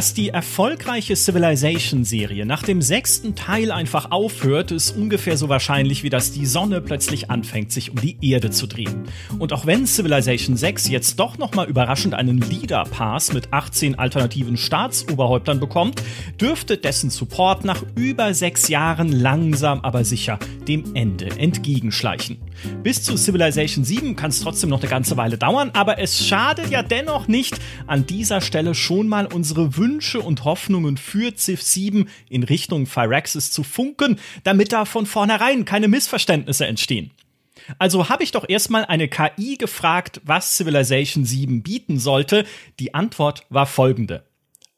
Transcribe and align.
Dass 0.00 0.14
die 0.14 0.30
erfolgreiche 0.30 1.14
Civilization-Serie 1.14 2.46
nach 2.46 2.62
dem 2.62 2.80
sechsten 2.80 3.34
Teil 3.34 3.70
einfach 3.70 4.10
aufhört, 4.10 4.70
ist 4.70 4.96
ungefähr 4.96 5.36
so 5.36 5.50
wahrscheinlich, 5.50 6.02
wie 6.02 6.08
dass 6.08 6.32
die 6.32 6.46
Sonne 6.46 6.80
plötzlich 6.80 7.28
anfängt, 7.28 7.70
sich 7.70 7.90
um 7.90 8.00
die 8.00 8.16
Erde 8.22 8.50
zu 8.50 8.66
drehen. 8.66 9.04
Und 9.38 9.52
auch 9.52 9.66
wenn 9.66 9.86
Civilization 9.86 10.56
6 10.56 10.88
jetzt 10.88 11.20
doch 11.20 11.36
nochmal 11.36 11.68
überraschend 11.68 12.14
einen 12.14 12.38
Leader-Pass 12.38 13.34
mit 13.34 13.52
18 13.52 13.98
alternativen 13.98 14.56
Staatsoberhäuptern 14.56 15.60
bekommt, 15.60 16.02
dürfte 16.40 16.78
dessen 16.78 17.10
Support 17.10 17.66
nach 17.66 17.84
über 17.94 18.32
sechs 18.32 18.68
Jahren 18.68 19.12
langsam 19.12 19.80
aber 19.80 20.06
sicher 20.06 20.38
dem 20.66 20.94
Ende 20.94 21.26
entgegenschleichen. 21.26 22.38
Bis 22.82 23.02
zu 23.02 23.16
Civilization 23.16 23.84
7 23.84 24.16
kann 24.16 24.30
es 24.30 24.40
trotzdem 24.40 24.70
noch 24.70 24.80
eine 24.80 24.90
ganze 24.90 25.16
Weile 25.16 25.38
dauern, 25.38 25.70
aber 25.74 25.98
es 25.98 26.26
schadet 26.26 26.70
ja 26.70 26.82
dennoch 26.82 27.28
nicht, 27.28 27.60
an 27.86 28.06
dieser 28.06 28.40
Stelle 28.40 28.74
schon 28.74 29.08
mal 29.08 29.26
unsere 29.26 29.76
Wünsche 29.76 30.20
und 30.20 30.44
Hoffnungen 30.44 30.96
für 30.96 31.34
Civ 31.34 31.62
7 31.62 32.08
in 32.28 32.42
Richtung 32.42 32.86
Firaxis 32.86 33.50
zu 33.50 33.62
funken, 33.62 34.18
damit 34.44 34.72
da 34.72 34.84
von 34.84 35.06
vornherein 35.06 35.64
keine 35.64 35.88
Missverständnisse 35.88 36.66
entstehen. 36.66 37.10
Also 37.78 38.08
habe 38.08 38.24
ich 38.24 38.32
doch 38.32 38.48
erstmal 38.48 38.84
eine 38.84 39.08
KI 39.08 39.56
gefragt, 39.56 40.20
was 40.24 40.56
Civilization 40.56 41.24
7 41.24 41.62
bieten 41.62 41.98
sollte. 41.98 42.44
Die 42.78 42.94
Antwort 42.94 43.44
war 43.48 43.66
folgende. 43.66 44.24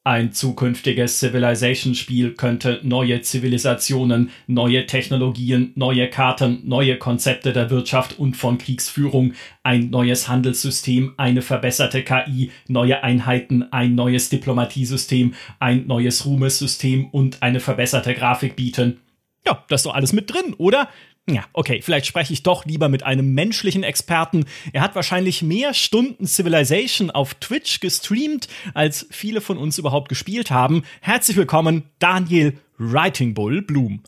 Ein 0.04 0.32
zukünftiges 0.32 1.20
Civilization-Spiel 1.20 2.34
könnte 2.34 2.80
neue 2.82 3.20
Zivilisationen, 3.20 4.30
neue 4.48 4.84
Technologien, 4.86 5.70
neue 5.76 6.10
Karten, 6.10 6.60
neue 6.64 6.98
Konzepte 6.98 7.52
der 7.52 7.70
Wirtschaft 7.70 8.18
und 8.18 8.36
von 8.36 8.58
Kriegsführung, 8.58 9.34
ein 9.62 9.90
neues 9.90 10.26
Handelssystem, 10.26 11.14
eine 11.18 11.40
verbesserte 11.40 12.02
KI, 12.02 12.50
neue 12.66 13.04
Einheiten, 13.04 13.72
ein 13.72 13.94
neues 13.94 14.28
Diplomatiesystem, 14.28 15.34
ein 15.60 15.86
neues 15.86 16.26
Ruhmessystem 16.26 17.08
und 17.10 17.40
eine 17.40 17.60
verbesserte 17.60 18.14
Grafik 18.14 18.56
bieten. 18.56 18.98
Ja, 19.46 19.64
das 19.68 19.82
ist 19.82 19.86
doch 19.86 19.94
alles 19.94 20.12
mit 20.12 20.32
drin, 20.32 20.54
oder? 20.58 20.88
Ja, 21.28 21.44
okay, 21.52 21.80
vielleicht 21.82 22.06
spreche 22.06 22.32
ich 22.32 22.42
doch 22.42 22.64
lieber 22.64 22.88
mit 22.88 23.04
einem 23.04 23.32
menschlichen 23.32 23.84
Experten. 23.84 24.44
Er 24.72 24.82
hat 24.82 24.96
wahrscheinlich 24.96 25.40
mehr 25.40 25.72
Stunden 25.72 26.26
Civilization 26.26 27.12
auf 27.12 27.34
Twitch 27.34 27.78
gestreamt, 27.78 28.48
als 28.74 29.06
viele 29.10 29.40
von 29.40 29.56
uns 29.56 29.78
überhaupt 29.78 30.08
gespielt 30.08 30.50
haben. 30.50 30.82
Herzlich 31.00 31.36
willkommen, 31.36 31.84
Daniel 32.00 32.58
Writing 32.76 33.34
Bull 33.34 33.62
Bloom. 33.62 34.02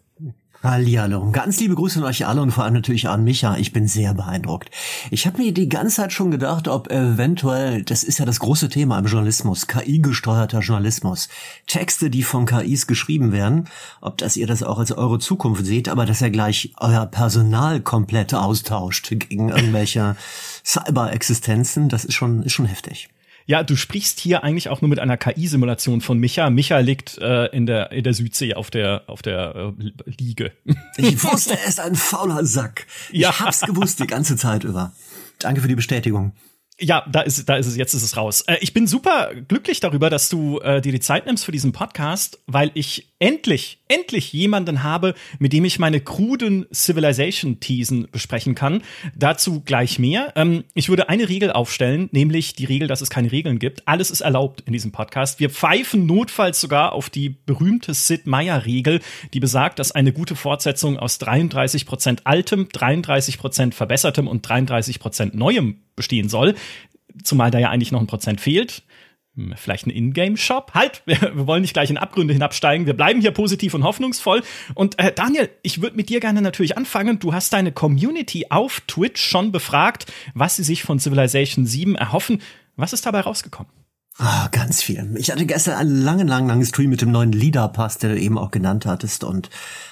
Hallihallo. 0.64 1.30
Ganz 1.30 1.60
liebe 1.60 1.74
Grüße 1.74 1.98
an 1.98 2.06
euch 2.06 2.26
alle 2.26 2.40
und 2.40 2.50
vor 2.50 2.64
allem 2.64 2.72
natürlich 2.72 3.06
an 3.06 3.22
Micha. 3.22 3.58
Ich 3.58 3.74
bin 3.74 3.86
sehr 3.86 4.14
beeindruckt. 4.14 4.70
Ich 5.10 5.26
habe 5.26 5.36
mir 5.36 5.52
die 5.52 5.68
ganze 5.68 5.96
Zeit 5.96 6.12
schon 6.14 6.30
gedacht, 6.30 6.68
ob 6.68 6.90
eventuell, 6.90 7.82
das 7.82 8.02
ist 8.02 8.18
ja 8.18 8.24
das 8.24 8.40
große 8.40 8.70
Thema 8.70 8.98
im 8.98 9.04
Journalismus, 9.04 9.66
KI-gesteuerter 9.66 10.60
Journalismus. 10.60 11.28
Texte, 11.66 12.08
die 12.08 12.22
von 12.22 12.46
KIs 12.46 12.86
geschrieben 12.86 13.30
werden, 13.30 13.68
ob 14.00 14.16
das 14.16 14.38
ihr 14.38 14.46
das 14.46 14.62
auch 14.62 14.78
als 14.78 14.90
eure 14.90 15.18
Zukunft 15.18 15.66
seht, 15.66 15.90
aber 15.90 16.06
dass 16.06 16.22
ihr 16.22 16.30
gleich 16.30 16.72
euer 16.80 17.04
Personal 17.04 17.80
komplett 17.80 18.32
austauscht 18.32 19.10
gegen 19.10 19.50
irgendwelche 19.50 20.16
Cyber-Existenzen, 20.64 21.90
das 21.90 22.06
ist 22.06 22.14
schon, 22.14 22.42
ist 22.42 22.54
schon 22.54 22.64
heftig. 22.64 23.10
Ja, 23.46 23.62
du 23.62 23.76
sprichst 23.76 24.20
hier 24.20 24.42
eigentlich 24.42 24.70
auch 24.70 24.80
nur 24.80 24.88
mit 24.88 24.98
einer 24.98 25.16
KI-Simulation 25.16 26.00
von 26.00 26.18
Micha. 26.18 26.48
Micha 26.48 26.78
liegt 26.78 27.18
äh, 27.18 27.46
in, 27.46 27.66
der, 27.66 27.92
in 27.92 28.02
der 28.02 28.14
Südsee 28.14 28.54
auf 28.54 28.70
der, 28.70 29.02
auf 29.06 29.20
der 29.22 29.74
äh, 29.78 30.12
Liege. 30.18 30.52
Ich 30.96 31.22
wusste, 31.24 31.58
er 31.58 31.66
ist 31.66 31.80
ein 31.80 31.96
fauler 31.96 32.46
Sack. 32.46 32.86
Ich 33.10 33.20
ja. 33.20 33.38
hab's 33.38 33.60
gewusst 33.60 34.00
die 34.00 34.06
ganze 34.06 34.36
Zeit 34.36 34.64
über. 34.64 34.92
Danke 35.40 35.60
für 35.60 35.68
die 35.68 35.74
Bestätigung. 35.74 36.32
Ja, 36.78 37.06
da 37.10 37.20
ist, 37.20 37.48
da 37.48 37.56
ist 37.56 37.66
es, 37.66 37.76
jetzt 37.76 37.94
ist 37.94 38.02
es 38.02 38.16
raus. 38.16 38.42
Äh, 38.42 38.56
ich 38.60 38.72
bin 38.72 38.86
super 38.86 39.30
glücklich 39.34 39.80
darüber, 39.80 40.10
dass 40.10 40.28
du 40.28 40.58
äh, 40.60 40.80
dir 40.80 40.92
die 40.92 41.00
Zeit 41.00 41.26
nimmst 41.26 41.44
für 41.44 41.52
diesen 41.52 41.72
Podcast, 41.72 42.40
weil 42.46 42.70
ich 42.74 43.13
endlich, 43.24 43.78
endlich 43.88 44.34
jemanden 44.34 44.82
habe, 44.82 45.14
mit 45.38 45.54
dem 45.54 45.64
ich 45.64 45.78
meine 45.78 46.00
kruden 46.00 46.66
Civilization-Thesen 46.70 48.08
besprechen 48.12 48.54
kann. 48.54 48.82
Dazu 49.16 49.62
gleich 49.62 49.98
mehr. 49.98 50.34
Ähm, 50.36 50.64
ich 50.74 50.90
würde 50.90 51.08
eine 51.08 51.30
Regel 51.30 51.50
aufstellen, 51.50 52.10
nämlich 52.12 52.54
die 52.54 52.66
Regel, 52.66 52.86
dass 52.86 53.00
es 53.00 53.08
keine 53.08 53.32
Regeln 53.32 53.58
gibt. 53.58 53.88
Alles 53.88 54.10
ist 54.10 54.20
erlaubt 54.20 54.60
in 54.66 54.74
diesem 54.74 54.92
Podcast. 54.92 55.40
Wir 55.40 55.48
pfeifen 55.48 56.04
notfalls 56.04 56.60
sogar 56.60 56.92
auf 56.92 57.08
die 57.08 57.30
berühmte 57.30 57.94
Sid 57.94 58.26
Meier-Regel, 58.26 59.00
die 59.32 59.40
besagt, 59.40 59.78
dass 59.78 59.92
eine 59.92 60.12
gute 60.12 60.36
Fortsetzung 60.36 60.98
aus 60.98 61.16
33 61.16 61.86
Prozent 61.86 62.26
altem, 62.26 62.68
33 62.70 63.38
Prozent 63.38 63.74
verbessertem 63.74 64.28
und 64.28 64.46
33 64.46 65.00
Prozent 65.00 65.34
neuem 65.34 65.78
bestehen 65.96 66.28
soll. 66.28 66.56
Zumal 67.22 67.50
da 67.50 67.58
ja 67.58 67.70
eigentlich 67.70 67.90
noch 67.90 68.00
ein 68.00 68.06
Prozent 68.06 68.42
fehlt. 68.42 68.82
Hm, 69.36 69.54
vielleicht 69.56 69.86
ein 69.86 69.90
Ingame-Shop? 69.90 70.72
Halt, 70.74 71.02
wir, 71.06 71.46
wollen 71.46 71.62
nicht 71.62 71.74
gleich 71.74 71.90
in 71.90 71.98
Abgründe 71.98 72.32
hinabsteigen. 72.32 72.86
Wir 72.86 72.94
bleiben 72.94 73.20
hier 73.20 73.32
positiv 73.32 73.74
und 73.74 73.82
hoffnungsvoll. 73.82 74.42
Und 74.74 74.98
äh, 74.98 75.12
Daniel, 75.12 75.50
ich 75.62 75.82
würde 75.82 75.96
mit 75.96 76.08
dir 76.08 76.20
gerne 76.20 76.42
natürlich 76.42 76.76
anfangen. 76.76 77.18
Du 77.18 77.34
hast 77.34 77.52
deine 77.52 77.72
Community 77.72 78.46
auf 78.50 78.82
Twitch 78.86 79.20
schon 79.20 79.52
befragt, 79.52 80.12
was 80.34 80.56
sie 80.56 80.64
sich 80.64 80.82
von 80.82 80.98
Civilization 80.98 81.66
7 81.66 81.96
erhoffen. 81.96 82.40
Was 82.76 82.92
ist 82.92 83.06
dabei 83.06 83.20
rausgekommen? 83.20 83.70
Ah, 84.16 84.46
ganz 84.52 84.80
viel. 84.80 85.12
Ich 85.16 85.32
hatte 85.32 85.44
gestern 85.44 85.74
einen 85.74 86.02
langen, 86.02 86.28
langen, 86.28 86.46
langen 86.46 86.64
Stream 86.64 86.90
mit 86.90 87.00
dem 87.00 87.10
neuen 87.10 87.32
Leader-Pass, 87.32 87.98
der 87.98 88.10
du 88.10 88.20
eben 88.20 88.38
auch 88.38 88.52
genannt 88.52 88.86
hattest 88.86 89.24
und 89.24 89.50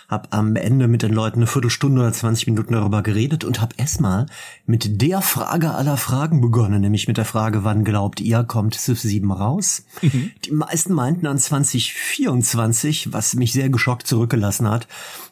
habe 0.09 0.29
am 0.33 0.57
Ende 0.57 0.89
mit 0.89 1.03
den 1.03 1.13
Leuten 1.13 1.39
eine 1.39 1.47
Viertelstunde 1.47 2.01
oder 2.01 2.13
20 2.13 2.47
Minuten 2.47 2.75
darüber 2.75 3.03
geredet 3.03 3.45
und 3.45 3.61
habe 3.61 3.75
erstmal 3.77 4.27
mit 4.67 5.03
der 5.03 5.21
Frage 5.21 5.73
aller 5.73 5.97
Fragen 5.97 6.41
begonnen, 6.41 6.81
nämlich 6.81 7.09
mit 7.09 7.17
der 7.17 7.25
Frage, 7.25 7.65
wann 7.65 7.85
glaubt 7.85 8.21
ihr, 8.21 8.45
kommt 8.45 8.75
Civ 8.75 9.01
7 9.01 9.31
raus? 9.31 9.85
Mhm. 10.01 10.33
Die 10.45 10.53
meisten 10.53 10.93
meinten 10.93 11.27
an 11.27 11.39
2024, 11.39 13.13
was 13.13 13.35
mich 13.35 13.53
sehr 13.53 13.71
geschockt 13.71 14.07
zurückgelassen 14.07 14.69
hat, 14.69 14.87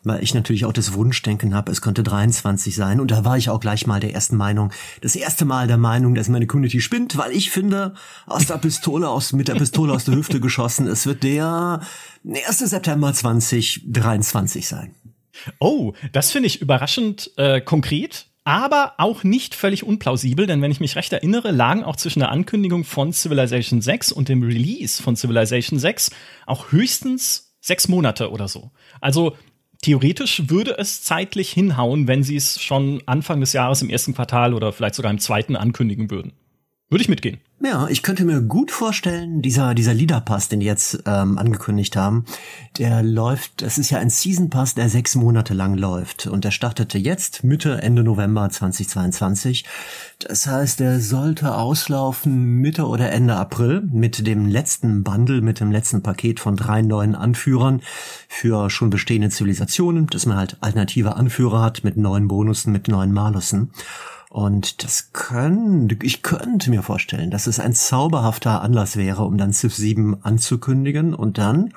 weil 0.04 0.22
ich 0.22 0.34
natürlich 0.34 0.64
auch 0.64 0.72
das 0.72 0.94
Wunschdenken 0.94 1.54
habe, 1.54 1.72
es 1.72 1.82
könnte 1.82 2.02
23 2.02 2.74
sein 2.74 3.00
und 3.00 3.10
da 3.10 3.24
war 3.24 3.36
ich 3.36 3.50
auch 3.50 3.60
gleich 3.60 3.86
mal 3.86 4.00
der 4.00 4.14
ersten 4.14 4.36
Meinung, 4.36 4.72
das 5.00 5.16
erste 5.16 5.44
Mal 5.44 5.66
der 5.66 5.78
Meinung, 5.78 6.14
dass 6.14 6.28
meine 6.28 6.46
Community 6.46 6.80
spinnt, 6.80 7.16
weil 7.16 7.32
ich 7.32 7.50
finde, 7.50 7.94
aus 8.26 8.46
der 8.46 8.58
Pistole 8.58 9.08
aus 9.08 9.32
mit 9.32 9.48
der 9.48 9.54
Pistole 9.54 9.92
aus 9.92 10.04
der 10.04 10.14
Hüfte 10.14 10.40
geschossen, 10.40 10.86
es 10.86 11.06
wird 11.06 11.22
der 11.22 11.80
1. 12.24 12.58
September 12.58 13.12
2023 13.12 14.66
sein. 14.66 14.94
Oh, 15.58 15.94
das 16.12 16.32
finde 16.32 16.48
ich 16.48 16.60
überraschend 16.60 17.30
äh, 17.36 17.60
konkret 17.60 18.30
aber 18.44 18.94
auch 18.98 19.22
nicht 19.22 19.54
völlig 19.54 19.84
unplausibel, 19.84 20.46
denn 20.46 20.62
wenn 20.62 20.70
ich 20.70 20.80
mich 20.80 20.96
recht 20.96 21.12
erinnere, 21.12 21.50
lagen 21.50 21.84
auch 21.84 21.96
zwischen 21.96 22.20
der 22.20 22.30
Ankündigung 22.30 22.84
von 22.84 23.12
Civilization 23.12 23.82
6 23.82 24.12
und 24.12 24.28
dem 24.28 24.42
Release 24.42 25.02
von 25.02 25.14
Civilization 25.14 25.78
6 25.78 26.10
auch 26.46 26.72
höchstens 26.72 27.54
sechs 27.60 27.88
Monate 27.88 28.30
oder 28.30 28.48
so. 28.48 28.70
Also 29.00 29.36
theoretisch 29.82 30.48
würde 30.48 30.76
es 30.78 31.02
zeitlich 31.02 31.50
hinhauen, 31.50 32.08
wenn 32.08 32.22
sie 32.22 32.36
es 32.36 32.60
schon 32.60 33.02
Anfang 33.06 33.40
des 33.40 33.52
Jahres 33.52 33.82
im 33.82 33.90
ersten 33.90 34.14
Quartal 34.14 34.54
oder 34.54 34.72
vielleicht 34.72 34.94
sogar 34.94 35.10
im 35.10 35.18
zweiten 35.18 35.54
ankündigen 35.54 36.10
würden. 36.10 36.32
Würde 36.90 37.02
ich 37.02 37.08
mitgehen. 37.08 37.38
Ja, 37.62 37.86
ich 37.88 38.02
könnte 38.02 38.24
mir 38.24 38.40
gut 38.40 38.72
vorstellen, 38.72 39.42
dieser, 39.42 39.74
dieser 39.74 39.94
Leader-Pass, 39.94 40.48
den 40.48 40.58
die 40.58 40.66
jetzt 40.66 41.04
ähm, 41.06 41.38
angekündigt 41.38 41.94
haben, 41.94 42.24
der 42.78 43.04
läuft, 43.04 43.62
das 43.62 43.78
ist 43.78 43.90
ja 43.90 43.98
ein 43.98 44.10
Season-Pass, 44.10 44.74
der 44.74 44.88
sechs 44.88 45.14
Monate 45.14 45.54
lang 45.54 45.74
läuft. 45.74 46.26
Und 46.26 46.44
der 46.44 46.50
startete 46.50 46.98
jetzt 46.98 47.44
Mitte, 47.44 47.80
Ende 47.80 48.02
November 48.02 48.48
2022. 48.48 49.66
Das 50.18 50.48
heißt, 50.48 50.80
der 50.80 51.00
sollte 51.00 51.54
auslaufen 51.54 52.56
Mitte 52.60 52.88
oder 52.88 53.12
Ende 53.12 53.36
April 53.36 53.82
mit 53.92 54.26
dem 54.26 54.46
letzten 54.46 55.04
Bundle, 55.04 55.42
mit 55.42 55.60
dem 55.60 55.70
letzten 55.70 56.02
Paket 56.02 56.40
von 56.40 56.56
drei 56.56 56.82
neuen 56.82 57.14
Anführern 57.14 57.82
für 58.26 58.68
schon 58.68 58.90
bestehende 58.90 59.28
Zivilisationen, 59.28 60.08
dass 60.08 60.26
man 60.26 60.38
halt 60.38 60.56
alternative 60.60 61.14
Anführer 61.14 61.62
hat 61.62 61.84
mit 61.84 61.96
neuen 61.96 62.26
Bonussen, 62.26 62.72
mit 62.72 62.88
neuen 62.88 63.12
Malussen. 63.12 63.70
Und 64.30 64.84
das 64.84 65.12
könnte, 65.12 65.96
ich 66.02 66.22
könnte 66.22 66.70
mir 66.70 66.84
vorstellen, 66.84 67.32
dass 67.32 67.48
es 67.48 67.58
ein 67.58 67.74
zauberhafter 67.74 68.62
Anlass 68.62 68.96
wäre, 68.96 69.24
um 69.24 69.36
dann 69.36 69.52
Civ 69.52 69.74
7 69.74 70.22
anzukündigen 70.22 71.14
und 71.14 71.36
dann 71.36 71.74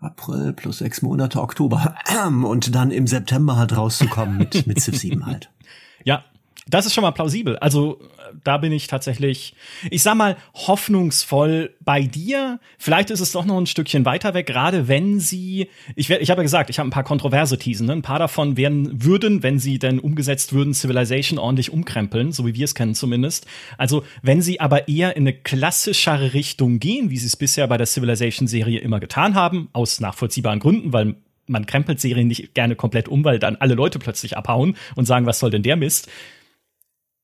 April 0.00 0.52
plus 0.52 0.78
sechs 0.78 1.00
Monate 1.00 1.40
Oktober 1.40 1.94
und 2.26 2.74
dann 2.74 2.90
im 2.90 3.06
September 3.06 3.56
halt 3.56 3.76
rauszukommen 3.76 4.36
mit, 4.36 4.66
mit 4.66 4.80
Civ 4.80 4.98
7 4.98 5.26
halt. 5.26 5.50
Ja, 6.04 6.24
das 6.68 6.86
ist 6.86 6.94
schon 6.94 7.02
mal 7.02 7.10
plausibel. 7.10 7.56
Also 7.58 7.98
da 8.44 8.58
bin 8.58 8.72
ich 8.72 8.86
tatsächlich, 8.86 9.54
ich 9.90 10.02
sag 10.02 10.16
mal, 10.16 10.36
hoffnungsvoll 10.54 11.74
bei 11.80 12.02
dir. 12.02 12.60
Vielleicht 12.78 13.10
ist 13.10 13.20
es 13.20 13.32
doch 13.32 13.44
noch 13.44 13.58
ein 13.58 13.66
Stückchen 13.66 14.04
weiter 14.04 14.34
weg, 14.34 14.46
gerade 14.46 14.88
wenn 14.88 15.20
sie, 15.20 15.68
ich, 15.94 16.10
ich 16.10 16.30
habe 16.30 16.40
ja 16.40 16.42
gesagt, 16.42 16.70
ich 16.70 16.78
habe 16.78 16.88
ein 16.88 16.92
paar 16.92 17.04
kontroverse 17.04 17.58
Thesen. 17.58 17.86
Ne? 17.86 17.94
Ein 17.94 18.02
paar 18.02 18.18
davon 18.18 18.56
werden, 18.56 19.04
würden, 19.04 19.42
wenn 19.42 19.58
sie 19.58 19.78
denn 19.78 19.98
umgesetzt 19.98 20.52
würden, 20.52 20.74
Civilization 20.74 21.38
ordentlich 21.38 21.72
umkrempeln, 21.72 22.32
so 22.32 22.46
wie 22.46 22.54
wir 22.54 22.64
es 22.64 22.74
kennen 22.74 22.94
zumindest. 22.94 23.46
Also 23.78 24.04
wenn 24.22 24.42
sie 24.42 24.60
aber 24.60 24.88
eher 24.88 25.16
in 25.16 25.24
eine 25.24 25.32
klassischere 25.32 26.34
Richtung 26.34 26.78
gehen, 26.78 27.10
wie 27.10 27.18
sie 27.18 27.26
es 27.26 27.36
bisher 27.36 27.66
bei 27.66 27.76
der 27.76 27.86
Civilization-Serie 27.86 28.80
immer 28.80 29.00
getan 29.00 29.34
haben, 29.34 29.68
aus 29.72 30.00
nachvollziehbaren 30.00 30.60
Gründen, 30.60 30.92
weil 30.92 31.16
man 31.46 31.66
krempelt 31.66 32.00
Serien 32.00 32.28
nicht 32.28 32.54
gerne 32.54 32.76
komplett 32.76 33.08
um, 33.08 33.24
weil 33.24 33.38
dann 33.38 33.56
alle 33.56 33.74
Leute 33.74 33.98
plötzlich 33.98 34.36
abhauen 34.36 34.76
und 34.94 35.06
sagen, 35.06 35.26
was 35.26 35.38
soll 35.38 35.50
denn 35.50 35.62
der 35.62 35.76
Mist? 35.76 36.08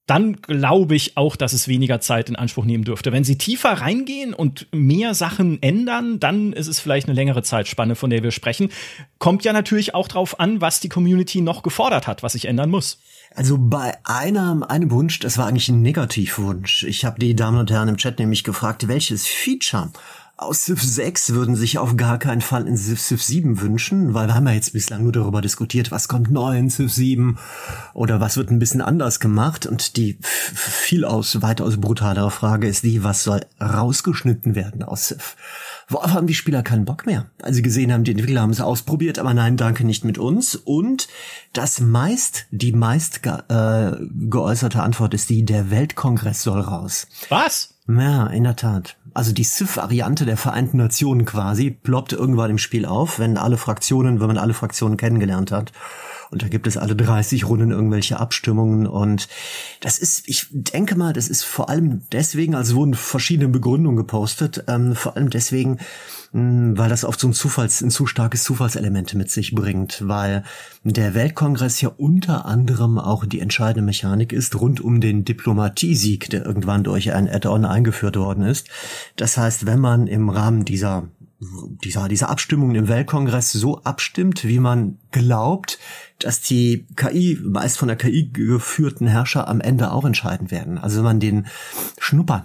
Dann 0.07 0.41
glaube 0.43 0.97
ich 0.97 1.17
auch, 1.17 1.37
dass 1.37 1.53
es 1.53 1.69
weniger 1.69 2.01
Zeit 2.01 2.29
in 2.29 2.37
Anspruch 2.37 2.65
nehmen 2.65 2.85
dürfte. 2.85 3.13
Wenn 3.13 3.25
sie 3.25 3.39
tiefer 3.39 3.71
reingehen 3.71 4.35
und 4.35 4.67
mehr 4.73 5.15
Sachen 5.15 5.63
ändern, 5.63 6.19
dann 6.19 6.53
ist 6.53 6.67
es 6.67 6.81
vielleicht 6.81 7.07
eine 7.07 7.15
längere 7.15 7.43
Zeitspanne, 7.43 7.95
von 7.95 8.11
der 8.11 8.23
wir 8.23 8.33
sprechen. 8.33 8.71
Kommt 9.19 9.45
ja 9.45 9.53
natürlich 9.53 9.95
auch 9.95 10.09
drauf 10.09 10.41
an, 10.41 10.61
was 10.61 10.81
die 10.81 10.89
Community 10.89 11.41
noch 11.41 11.63
gefordert 11.63 12.07
hat, 12.09 12.23
was 12.23 12.33
sich 12.33 12.47
ändern 12.47 12.71
muss. 12.71 12.99
Also 13.35 13.57
bei 13.59 13.97
einem, 14.05 14.63
einem 14.63 14.91
Wunsch, 14.91 15.21
das 15.21 15.39
war 15.39 15.47
eigentlich 15.47 15.69
ein 15.69 15.83
Negativwunsch. 15.83 16.85
Ich 16.85 17.05
habe 17.05 17.19
die 17.19 17.35
Damen 17.35 17.59
und 17.59 17.71
Herren 17.71 17.89
im 17.89 17.97
Chat 17.97 18.19
nämlich 18.19 18.45
gefragt, 18.45 18.89
welches 18.89 19.27
Feature 19.27 19.91
aus 20.43 20.63
Civ 20.63 20.83
6 20.83 21.35
würden 21.35 21.57
sich 21.57 21.79
auf 21.79 21.97
gar 21.97 22.19
keinen 22.19 22.41
Fall 22.41 22.67
in 22.67 22.77
Civ 22.77 23.23
7 23.23 23.61
wünschen, 23.61 24.15
weil 24.15 24.29
wir 24.29 24.35
haben 24.35 24.47
ja 24.47 24.53
jetzt 24.53 24.73
bislang 24.73 25.03
nur 25.03 25.13
darüber 25.13 25.41
diskutiert, 25.41 25.91
was 25.91 26.09
kommt 26.09 26.31
neu 26.31 26.59
in 26.59 26.71
Civ 26.71 26.93
7 26.93 27.39
oder 27.95 28.21
was 28.21 28.37
wird 28.37 28.51
ein 28.51 28.59
bisschen 28.59 28.81
anders 28.81 29.21
gemacht 29.21 29.67
und 29.67 29.97
die 29.97 30.19
viel 30.23 31.05
aus, 31.05 31.43
weitaus 31.43 31.81
brutalere 31.81 32.31
Frage 32.31 32.69
ist 32.69 32.85
die, 32.85 33.05
was 33.05 33.25
soll 33.25 33.41
rausgeschnitten 33.61 34.55
werden 34.55 34.83
aus 34.83 35.09
Civ? 35.09 35.37
Worauf 35.89 36.13
haben 36.13 36.27
die 36.27 36.35
Spieler 36.35 36.63
keinen 36.63 36.85
Bock 36.85 37.07
mehr? 37.07 37.27
Als 37.43 37.57
sie 37.57 37.63
gesehen 37.63 37.93
haben, 37.93 38.05
die 38.05 38.13
Entwickler 38.13 38.41
haben 38.41 38.51
es 38.51 38.61
ausprobiert, 38.61 39.19
aber 39.19 39.35
nein, 39.35 39.57
danke, 39.57 39.85
nicht 39.85 40.05
mit 40.05 40.19
uns. 40.19 40.55
Und 40.57 41.09
das 41.53 41.81
meist, 41.81 42.47
die 42.51 42.73
meist 42.73 43.23
ge 43.23 43.35
äh, 43.49 43.97
geäußerte 44.29 44.83
Antwort 44.83 45.15
ist 45.15 45.29
die, 45.29 45.45
der 45.45 45.71
Weltkongress 45.71 46.43
soll 46.43 46.61
raus. 46.61 47.07
Was? 47.29 47.72
Ja, 47.89 48.29
in 48.29 48.45
der 48.45 48.55
Tat. 48.55 48.97
Also 49.13 49.33
die 49.33 49.43
Civ-Variante 49.43 50.25
der 50.25 50.37
Vereinten 50.37 50.77
Nationen 50.77 51.25
quasi 51.25 51.71
ploppt 51.71 52.13
irgendwann 52.13 52.51
im 52.51 52.59
Spiel 52.59 52.87
auf, 52.87 53.19
wenn 53.19 53.37
alle 53.37 53.57
Fraktionen, 53.57 54.21
wenn 54.21 54.29
man 54.29 54.39
alle 54.39 54.55
Fraktionen 54.55 54.97
kennengelernt 54.97 55.51
hat. 55.51 55.73
Und 56.33 56.43
da 56.43 56.49
gibt 56.49 56.67
es 56.67 56.79
alle 56.79 56.97
30 56.97 57.47
Runden 57.47 57.71
irgendwelche 57.71 58.19
Abstimmungen. 58.19 58.87
Und 58.87 59.29
das 59.81 59.99
ist, 59.99 60.27
ich 60.27 60.47
denke 60.51 60.97
mal, 60.97 61.13
das 61.13 61.29
ist 61.29 61.45
vor 61.45 61.69
allem 61.69 62.01
deswegen, 62.11 62.55
also 62.55 62.77
wurden 62.77 62.95
verschiedene 62.95 63.51
Begründungen 63.51 63.99
gepostet, 63.99 64.65
ähm, 64.67 64.95
vor 64.95 65.15
allem 65.15 65.29
deswegen, 65.29 65.79
hm, 66.33 66.79
weil 66.79 66.89
das 66.89 67.05
oft 67.05 67.21
so 67.21 67.29
ein 67.29 67.35
Zufalls, 67.35 67.83
ein 67.83 67.91
zu 67.91 68.07
starkes 68.07 68.45
Zufallselement 68.45 69.13
mit 69.13 69.31
sich 69.31 69.55
bringt, 69.55 70.09
weil 70.09 70.43
der 70.85 71.13
Weltkongress 71.13 71.83
ja 71.83 71.91
unter 71.91 72.47
anderem 72.47 72.99
auch 72.99 73.27
die 73.27 73.41
entscheidende 73.41 73.85
Mechanik 73.85 74.33
ist 74.33 74.59
rund 74.59 74.81
um 74.81 75.03
den 75.03 75.27
Diplomatiesieg, 75.27 76.31
der 76.31 76.47
irgendwann 76.47 76.83
durch 76.83 77.13
ein 77.13 77.29
Add-on 77.29 77.67
eingeführt 77.67 78.17
worden 78.17 78.45
ist. 78.45 78.69
Das 79.17 79.37
heißt, 79.37 79.67
wenn 79.67 79.81
man 79.81 80.07
im 80.07 80.31
Rahmen 80.31 80.65
dieser 80.65 81.09
dieser, 81.85 82.09
dieser 82.09 82.31
Abstimmungen 82.31 82.77
im 82.77 82.89
Weltkongress 82.89 83.53
so 83.53 83.83
abstimmt, 83.83 84.45
wie 84.45 84.61
man 84.61 84.99
glaubt, 85.11 85.79
dass 86.19 86.41
die 86.41 86.87
KI, 86.97 87.39
meist 87.43 87.79
von 87.79 87.89
der 87.89 87.97
KI 87.97 88.31
geführten 88.33 89.07
Herrscher 89.07 89.49
am 89.49 89.61
Ende 89.61 89.93
auch 89.93 90.05
entscheiden 90.05 90.51
werden. 90.51 90.79
Also 90.79 90.99
wenn 90.99 91.05
man 91.05 91.21
den 91.21 91.47
Schnuppern 91.99 92.45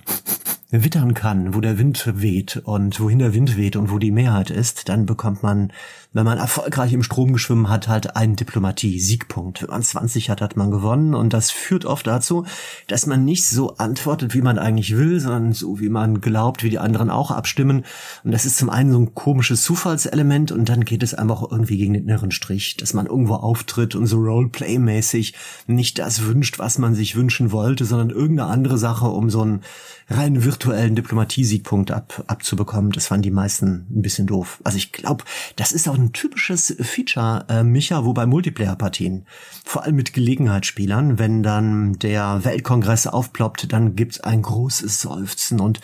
wittern 0.70 1.14
kann, 1.14 1.54
wo 1.54 1.62
der 1.62 1.78
Wind 1.78 2.22
weht 2.22 2.58
und 2.58 3.00
wohin 3.00 3.20
der 3.20 3.34
Wind 3.34 3.56
weht 3.56 3.76
und 3.76 3.90
wo 3.90 4.00
die 4.00 4.12
Mehrheit 4.12 4.50
ist, 4.50 4.90
dann 4.90 5.06
bekommt 5.06 5.42
man, 5.42 5.72
wenn 6.18 6.26
man 6.26 6.40
erfolgreich 6.40 6.94
im 6.94 7.04
Strom 7.04 7.32
geschwimmen 7.32 7.70
hat, 7.70 7.88
halt 7.88 8.16
einen 8.16 8.36
Diplomatie-Siegpunkt. 8.36 9.62
Wenn 9.62 9.70
man 9.70 9.84
20 9.84 10.32
hat, 10.32 10.42
hat 10.42 10.58
man 10.58 10.72
gewonnen 10.72 11.14
und 11.14 11.32
das 11.32 11.52
führt 11.52 11.86
oft 11.86 12.08
dazu, 12.08 12.44
dass 12.88 13.06
man 13.06 13.24
nicht 13.24 13.46
so 13.46 13.78
antwortet, 13.78 14.34
wie 14.34 14.42
man 14.42 14.58
eigentlich 14.58 14.98
will, 14.98 15.20
sondern 15.20 15.54
so, 15.54 15.80
wie 15.80 15.90
man 15.90 16.20
glaubt, 16.20 16.64
wie 16.64 16.72
die 16.72 16.80
anderen 16.80 17.12
auch 17.12 17.30
abstimmen. 17.30 17.86
Und 18.24 18.32
das 18.32 18.46
ist 18.46 18.58
zum 18.58 18.72
einen 18.72 18.92
so 18.92 18.98
ein 19.00 19.14
komisches 19.14 19.62
Zufallselement 19.62 20.52
und 20.52 20.68
dann 20.70 20.86
geht 20.86 21.04
es 21.04 21.14
einfach 21.14 21.44
irgendwie 21.52 21.78
gegen 21.78 21.94
den 21.94 22.06
inneren 22.06 22.32
Strich, 22.32 22.78
dass 22.78 22.96
man 22.96 23.06
irgendwo 23.06 23.36
auftritt 23.36 23.94
und 23.94 24.08
so 24.08 24.18
Roleplay-mäßig 24.18 25.36
nicht 25.68 26.00
das 26.00 26.24
wünscht, 26.26 26.58
was 26.58 26.80
man 26.80 26.96
sich 26.96 27.16
wünschen 27.16 27.52
wollte, 27.52 27.86
sondern 27.86 28.10
irgendeine 28.10 28.50
andere 28.50 28.80
Sache, 28.80 29.06
um 29.06 29.30
so 29.30 29.46
ein 29.46 29.62
rein 30.10 30.44
virtuellen 30.44 30.96
Diplomatiesiegpunkt 30.96 31.92
ab, 31.92 32.24
abzubekommen. 32.28 32.92
Das 32.92 33.08
fanden 33.08 33.24
die 33.24 33.32
meisten 33.32 33.86
ein 33.90 34.02
bisschen 34.02 34.26
doof. 34.26 34.60
Also 34.64 34.78
ich 34.78 34.92
glaube, 34.92 35.26
das 35.58 35.72
ist 35.72 35.88
auch 35.88 35.96
ein 35.96 36.07
typisches 36.14 36.76
Feature, 36.80 37.46
äh, 37.50 37.64
Micha, 37.64 38.06
wo 38.06 38.14
bei 38.14 38.26
Multiplayer-Partien, 38.26 39.26
vor 39.66 39.84
allem 39.84 39.96
mit 39.96 40.14
Gelegenheitsspielern, 40.14 41.20
wenn 41.20 41.44
dann 41.44 41.94
der 41.94 42.44
Weltkongress 42.44 43.08
aufploppt, 43.08 43.72
dann 43.72 43.96
gibt's 43.96 44.20
ein 44.20 44.42
großes 44.42 45.02
Seufzen 45.02 45.60
und 45.60 45.80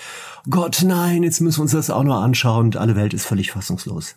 Gott, 0.49 0.83
nein, 0.85 1.23
jetzt 1.23 1.39
müssen 1.41 1.59
wir 1.59 1.63
uns 1.63 1.71
das 1.71 1.89
auch 1.89 2.03
noch 2.03 2.21
anschauen 2.21 2.67
und 2.67 2.77
alle 2.77 2.95
Welt 2.95 3.13
ist 3.13 3.25
völlig 3.25 3.51
fassungslos. 3.51 4.15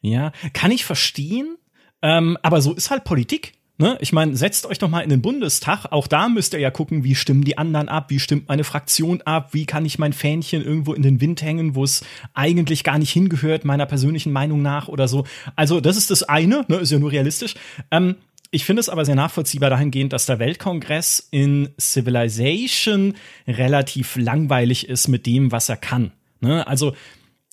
Ja, 0.00 0.32
kann 0.52 0.72
ich 0.72 0.84
verstehen, 0.84 1.56
ähm, 2.02 2.36
aber 2.42 2.60
so 2.60 2.74
ist 2.74 2.90
halt 2.90 3.04
Politik. 3.04 3.54
Ne? 3.82 3.98
Ich 4.00 4.12
meine, 4.12 4.36
setzt 4.36 4.64
euch 4.66 4.78
doch 4.78 4.88
mal 4.88 5.00
in 5.00 5.10
den 5.10 5.22
Bundestag. 5.22 5.86
Auch 5.90 6.06
da 6.06 6.28
müsst 6.28 6.54
ihr 6.54 6.60
ja 6.60 6.70
gucken, 6.70 7.02
wie 7.02 7.16
stimmen 7.16 7.42
die 7.42 7.58
anderen 7.58 7.88
ab, 7.88 8.10
wie 8.10 8.20
stimmt 8.20 8.46
meine 8.46 8.62
Fraktion 8.62 9.22
ab, 9.22 9.48
wie 9.54 9.66
kann 9.66 9.84
ich 9.84 9.98
mein 9.98 10.12
Fähnchen 10.12 10.64
irgendwo 10.64 10.94
in 10.94 11.02
den 11.02 11.20
Wind 11.20 11.42
hängen, 11.42 11.74
wo 11.74 11.82
es 11.82 12.04
eigentlich 12.32 12.84
gar 12.84 12.96
nicht 12.98 13.10
hingehört, 13.10 13.64
meiner 13.64 13.86
persönlichen 13.86 14.30
Meinung 14.30 14.62
nach 14.62 14.86
oder 14.86 15.08
so. 15.08 15.24
Also, 15.56 15.80
das 15.80 15.96
ist 15.96 16.12
das 16.12 16.22
eine, 16.22 16.64
ne? 16.68 16.76
ist 16.76 16.92
ja 16.92 17.00
nur 17.00 17.10
realistisch. 17.10 17.56
Ähm, 17.90 18.14
ich 18.52 18.64
finde 18.64 18.78
es 18.78 18.88
aber 18.88 19.04
sehr 19.04 19.16
nachvollziehbar 19.16 19.70
dahingehend, 19.70 20.12
dass 20.12 20.26
der 20.26 20.38
Weltkongress 20.38 21.26
in 21.32 21.70
Civilization 21.80 23.14
relativ 23.48 24.14
langweilig 24.14 24.88
ist 24.88 25.08
mit 25.08 25.26
dem, 25.26 25.50
was 25.50 25.68
er 25.68 25.76
kann. 25.76 26.12
Ne? 26.40 26.64
Also, 26.68 26.94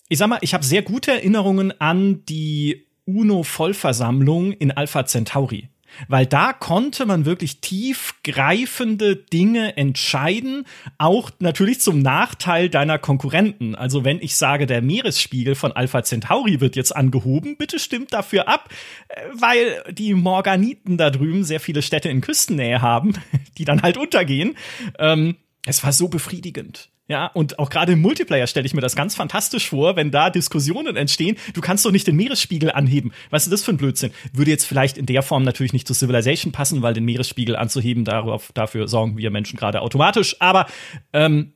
ich 0.08 0.18
sag 0.18 0.28
mal, 0.28 0.38
ich 0.42 0.54
habe 0.54 0.64
sehr 0.64 0.82
gute 0.82 1.10
Erinnerungen 1.10 1.72
an 1.80 2.24
die 2.26 2.86
UNO-Vollversammlung 3.06 4.52
in 4.52 4.70
Alpha 4.70 5.04
Centauri. 5.04 5.70
Weil 6.08 6.26
da 6.26 6.52
konnte 6.52 7.06
man 7.06 7.24
wirklich 7.24 7.60
tiefgreifende 7.60 9.16
Dinge 9.16 9.76
entscheiden, 9.76 10.66
auch 10.98 11.30
natürlich 11.38 11.80
zum 11.80 12.00
Nachteil 12.00 12.68
deiner 12.68 12.98
Konkurrenten. 12.98 13.74
Also 13.74 14.04
wenn 14.04 14.20
ich 14.20 14.36
sage, 14.36 14.66
der 14.66 14.82
Meeresspiegel 14.82 15.54
von 15.54 15.72
Alpha 15.72 16.02
Centauri 16.02 16.60
wird 16.60 16.76
jetzt 16.76 16.94
angehoben, 16.94 17.56
bitte 17.56 17.78
stimmt 17.78 18.12
dafür 18.12 18.48
ab, 18.48 18.68
äh, 19.08 19.20
weil 19.34 19.84
die 19.92 20.14
Morganiten 20.14 20.96
da 20.96 21.10
drüben 21.10 21.44
sehr 21.44 21.60
viele 21.60 21.82
Städte 21.82 22.08
in 22.08 22.20
Küstennähe 22.20 22.82
haben, 22.82 23.14
die 23.58 23.64
dann 23.64 23.82
halt 23.82 23.96
untergehen. 23.96 24.56
Ähm, 24.98 25.36
es 25.66 25.84
war 25.84 25.92
so 25.92 26.08
befriedigend. 26.08 26.88
Ja, 27.10 27.26
und 27.26 27.58
auch 27.58 27.70
gerade 27.70 27.94
im 27.94 28.02
Multiplayer 28.02 28.46
stelle 28.46 28.66
ich 28.66 28.72
mir 28.72 28.82
das 28.82 28.94
ganz 28.94 29.16
fantastisch 29.16 29.70
vor, 29.70 29.96
wenn 29.96 30.12
da 30.12 30.30
Diskussionen 30.30 30.94
entstehen. 30.94 31.36
Du 31.54 31.60
kannst 31.60 31.84
doch 31.84 31.90
nicht 31.90 32.06
den 32.06 32.14
Meeresspiegel 32.14 32.70
anheben. 32.70 33.10
Was 33.30 33.42
ist 33.42 33.52
das 33.52 33.64
für 33.64 33.72
ein 33.72 33.78
Blödsinn? 33.78 34.12
Würde 34.32 34.52
jetzt 34.52 34.64
vielleicht 34.64 34.96
in 34.96 35.06
der 35.06 35.22
Form 35.22 35.42
natürlich 35.42 35.72
nicht 35.72 35.88
zu 35.88 35.92
Civilization 35.92 36.52
passen, 36.52 36.82
weil 36.82 36.94
den 36.94 37.04
Meeresspiegel 37.04 37.56
anzuheben, 37.56 38.04
darauf, 38.04 38.52
dafür 38.54 38.86
sorgen 38.86 39.16
wir 39.16 39.32
Menschen 39.32 39.56
gerade 39.58 39.82
automatisch. 39.82 40.36
Aber 40.38 40.66
ähm, 41.12 41.52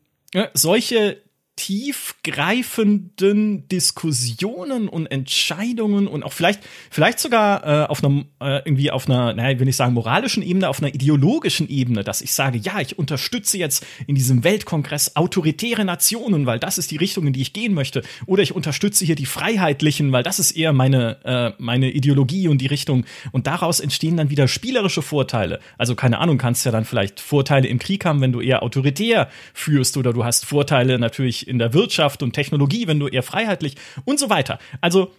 solche 0.54 1.22
tiefgreifenden 1.56 3.68
Diskussionen 3.68 4.88
und 4.88 5.06
Entscheidungen 5.06 6.08
und 6.08 6.24
auch 6.24 6.32
vielleicht 6.32 6.62
vielleicht 6.90 7.20
sogar 7.20 7.64
äh, 7.64 7.86
auf 7.86 8.02
einer 8.02 8.24
äh, 8.40 8.62
irgendwie 8.64 8.90
auf 8.90 9.08
einer 9.08 9.34
naja, 9.34 9.60
will 9.60 9.68
ich 9.68 9.76
sagen 9.76 9.94
moralischen 9.94 10.42
Ebene 10.42 10.68
auf 10.68 10.82
einer 10.82 10.92
ideologischen 10.92 11.68
Ebene 11.68 12.02
dass 12.02 12.22
ich 12.22 12.32
sage 12.32 12.58
ja 12.58 12.80
ich 12.80 12.98
unterstütze 12.98 13.56
jetzt 13.56 13.86
in 14.08 14.16
diesem 14.16 14.42
Weltkongress 14.42 15.14
autoritäre 15.14 15.84
Nationen 15.84 16.46
weil 16.46 16.58
das 16.58 16.76
ist 16.76 16.90
die 16.90 16.96
Richtung 16.96 17.28
in 17.28 17.32
die 17.32 17.42
ich 17.42 17.52
gehen 17.52 17.74
möchte. 17.74 18.02
Oder 18.26 18.42
ich 18.42 18.54
unterstütze 18.54 19.04
hier 19.04 19.14
die 19.14 19.26
Freiheitlichen 19.26 20.10
weil 20.10 20.24
das 20.24 20.40
ist 20.40 20.52
eher 20.52 20.72
meine 20.72 21.24
äh, 21.24 21.52
meine 21.58 21.90
Ideologie 21.90 22.48
und 22.48 22.58
die 22.58 22.66
Richtung. 22.66 23.04
Und 23.30 23.46
daraus 23.46 23.80
entstehen 23.80 24.16
dann 24.16 24.30
wieder 24.30 24.48
spielerische 24.48 25.02
Vorteile. 25.02 25.60
Also 25.78 25.94
keine 25.94 26.18
Ahnung 26.18 26.38
kannst 26.38 26.66
ja 26.66 26.72
dann 26.72 26.84
vielleicht 26.84 27.20
Vorteile 27.20 27.68
im 27.68 27.78
Krieg 27.78 28.04
haben 28.04 28.20
wenn 28.20 28.32
du 28.32 28.40
eher 28.40 28.62
autoritär 28.62 29.28
führst 29.52 29.96
oder 29.96 30.12
du 30.12 30.24
hast 30.24 30.46
Vorteile 30.46 30.98
natürlich 30.98 31.43
in 31.46 31.58
der 31.58 31.72
Wirtschaft 31.72 32.22
und 32.22 32.32
Technologie, 32.32 32.86
wenn 32.86 32.98
du 32.98 33.08
eher 33.08 33.22
freiheitlich 33.22 33.76
und 34.04 34.18
so 34.18 34.30
weiter. 34.30 34.58
Also 34.80 35.12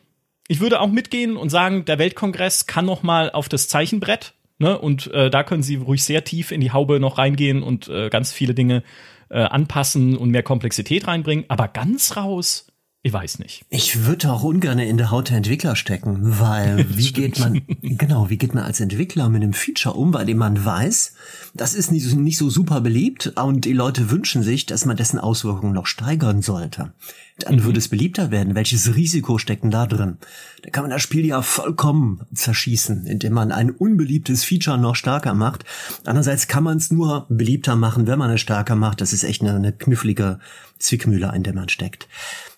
ich 0.47 0.59
würde 0.59 0.79
auch 0.79 0.89
mitgehen 0.89 1.37
und 1.37 1.49
sagen, 1.49 1.85
der 1.85 1.99
Weltkongress 1.99 2.67
kann 2.67 2.85
noch 2.85 3.03
mal 3.03 3.31
auf 3.31 3.49
das 3.49 3.67
Zeichenbrett, 3.67 4.33
ne? 4.59 4.77
Und 4.77 5.11
äh, 5.13 5.29
da 5.29 5.43
können 5.43 5.63
Sie 5.63 5.75
ruhig 5.75 6.03
sehr 6.03 6.23
tief 6.23 6.51
in 6.51 6.61
die 6.61 6.71
Haube 6.71 6.99
noch 6.99 7.17
reingehen 7.17 7.63
und 7.63 7.87
äh, 7.87 8.09
ganz 8.09 8.31
viele 8.31 8.53
Dinge 8.53 8.83
äh, 9.29 9.39
anpassen 9.39 10.15
und 10.17 10.29
mehr 10.29 10.43
Komplexität 10.43 11.07
reinbringen. 11.07 11.45
Aber 11.47 11.67
ganz 11.67 12.15
raus 12.15 12.67
ich 13.05 13.13
weiß 13.13 13.37
nicht. 13.37 13.63
Ich 13.69 14.05
würde 14.05 14.31
auch 14.31 14.41
ungern 14.41 14.79
in 14.79 14.97
der 14.97 15.11
Haut 15.11 15.29
der 15.29 15.37
Entwickler 15.37 15.75
stecken, 15.75 16.39
weil 16.39 16.87
wie 16.97 17.13
geht 17.13 17.37
man, 17.37 17.61
genau, 17.83 18.31
wie 18.31 18.37
geht 18.39 18.55
man 18.55 18.63
als 18.63 18.79
Entwickler 18.79 19.29
mit 19.29 19.43
einem 19.43 19.53
Feature 19.53 19.93
um, 19.93 20.09
bei 20.09 20.23
dem 20.23 20.39
man 20.39 20.65
weiß, 20.65 21.13
das 21.53 21.75
ist 21.75 21.91
nicht, 21.91 22.15
nicht 22.15 22.39
so 22.39 22.49
super 22.49 22.81
beliebt 22.81 23.27
und 23.35 23.65
die 23.65 23.73
Leute 23.73 24.09
wünschen 24.09 24.41
sich, 24.41 24.65
dass 24.65 24.85
man 24.85 24.97
dessen 24.97 25.19
Auswirkungen 25.19 25.71
noch 25.71 25.85
steigern 25.85 26.41
sollte. 26.41 26.93
Dann 27.39 27.55
mhm. 27.55 27.63
würde 27.65 27.79
es 27.79 27.89
beliebter 27.89 28.31
werden. 28.31 28.55
Welches 28.55 28.95
Risiko 28.95 29.37
steckt 29.37 29.63
denn 29.63 29.71
da 29.71 29.85
drin? 29.85 30.17
Da 30.63 30.69
kann 30.69 30.83
man 30.83 30.91
das 30.91 31.01
Spiel 31.01 31.25
ja 31.25 31.41
vollkommen 31.41 32.21
zerschießen, 32.33 33.05
indem 33.05 33.33
man 33.33 33.51
ein 33.51 33.71
unbeliebtes 33.71 34.45
Feature 34.45 34.77
noch 34.77 34.95
stärker 34.95 35.33
macht. 35.33 35.65
Andererseits 36.05 36.47
kann 36.47 36.63
man 36.63 36.77
es 36.77 36.91
nur 36.91 37.25
beliebter 37.29 37.75
machen, 37.75 38.07
wenn 38.07 38.19
man 38.19 38.31
es 38.31 38.41
stärker 38.41 38.75
macht. 38.75 39.01
Das 39.01 39.11
ist 39.11 39.23
echt 39.23 39.41
eine, 39.41 39.53
eine 39.53 39.73
knifflige 39.73 40.39
Zwickmühle, 40.79 41.31
in 41.35 41.43
der 41.43 41.53
man 41.53 41.69
steckt. 41.69 42.07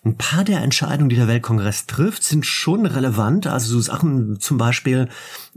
Ein 0.04 0.16
paar 0.16 0.44
der 0.44 0.62
Entscheidungen, 0.62 1.08
die 1.08 1.16
der 1.16 1.28
Weltkongress 1.28 1.86
trifft, 1.86 2.22
sind 2.22 2.46
schon 2.46 2.86
relevant. 2.86 3.46
Also 3.46 3.72
so 3.72 3.80
Sachen 3.80 4.38
zum 4.38 4.58
Beispiel, 4.58 5.08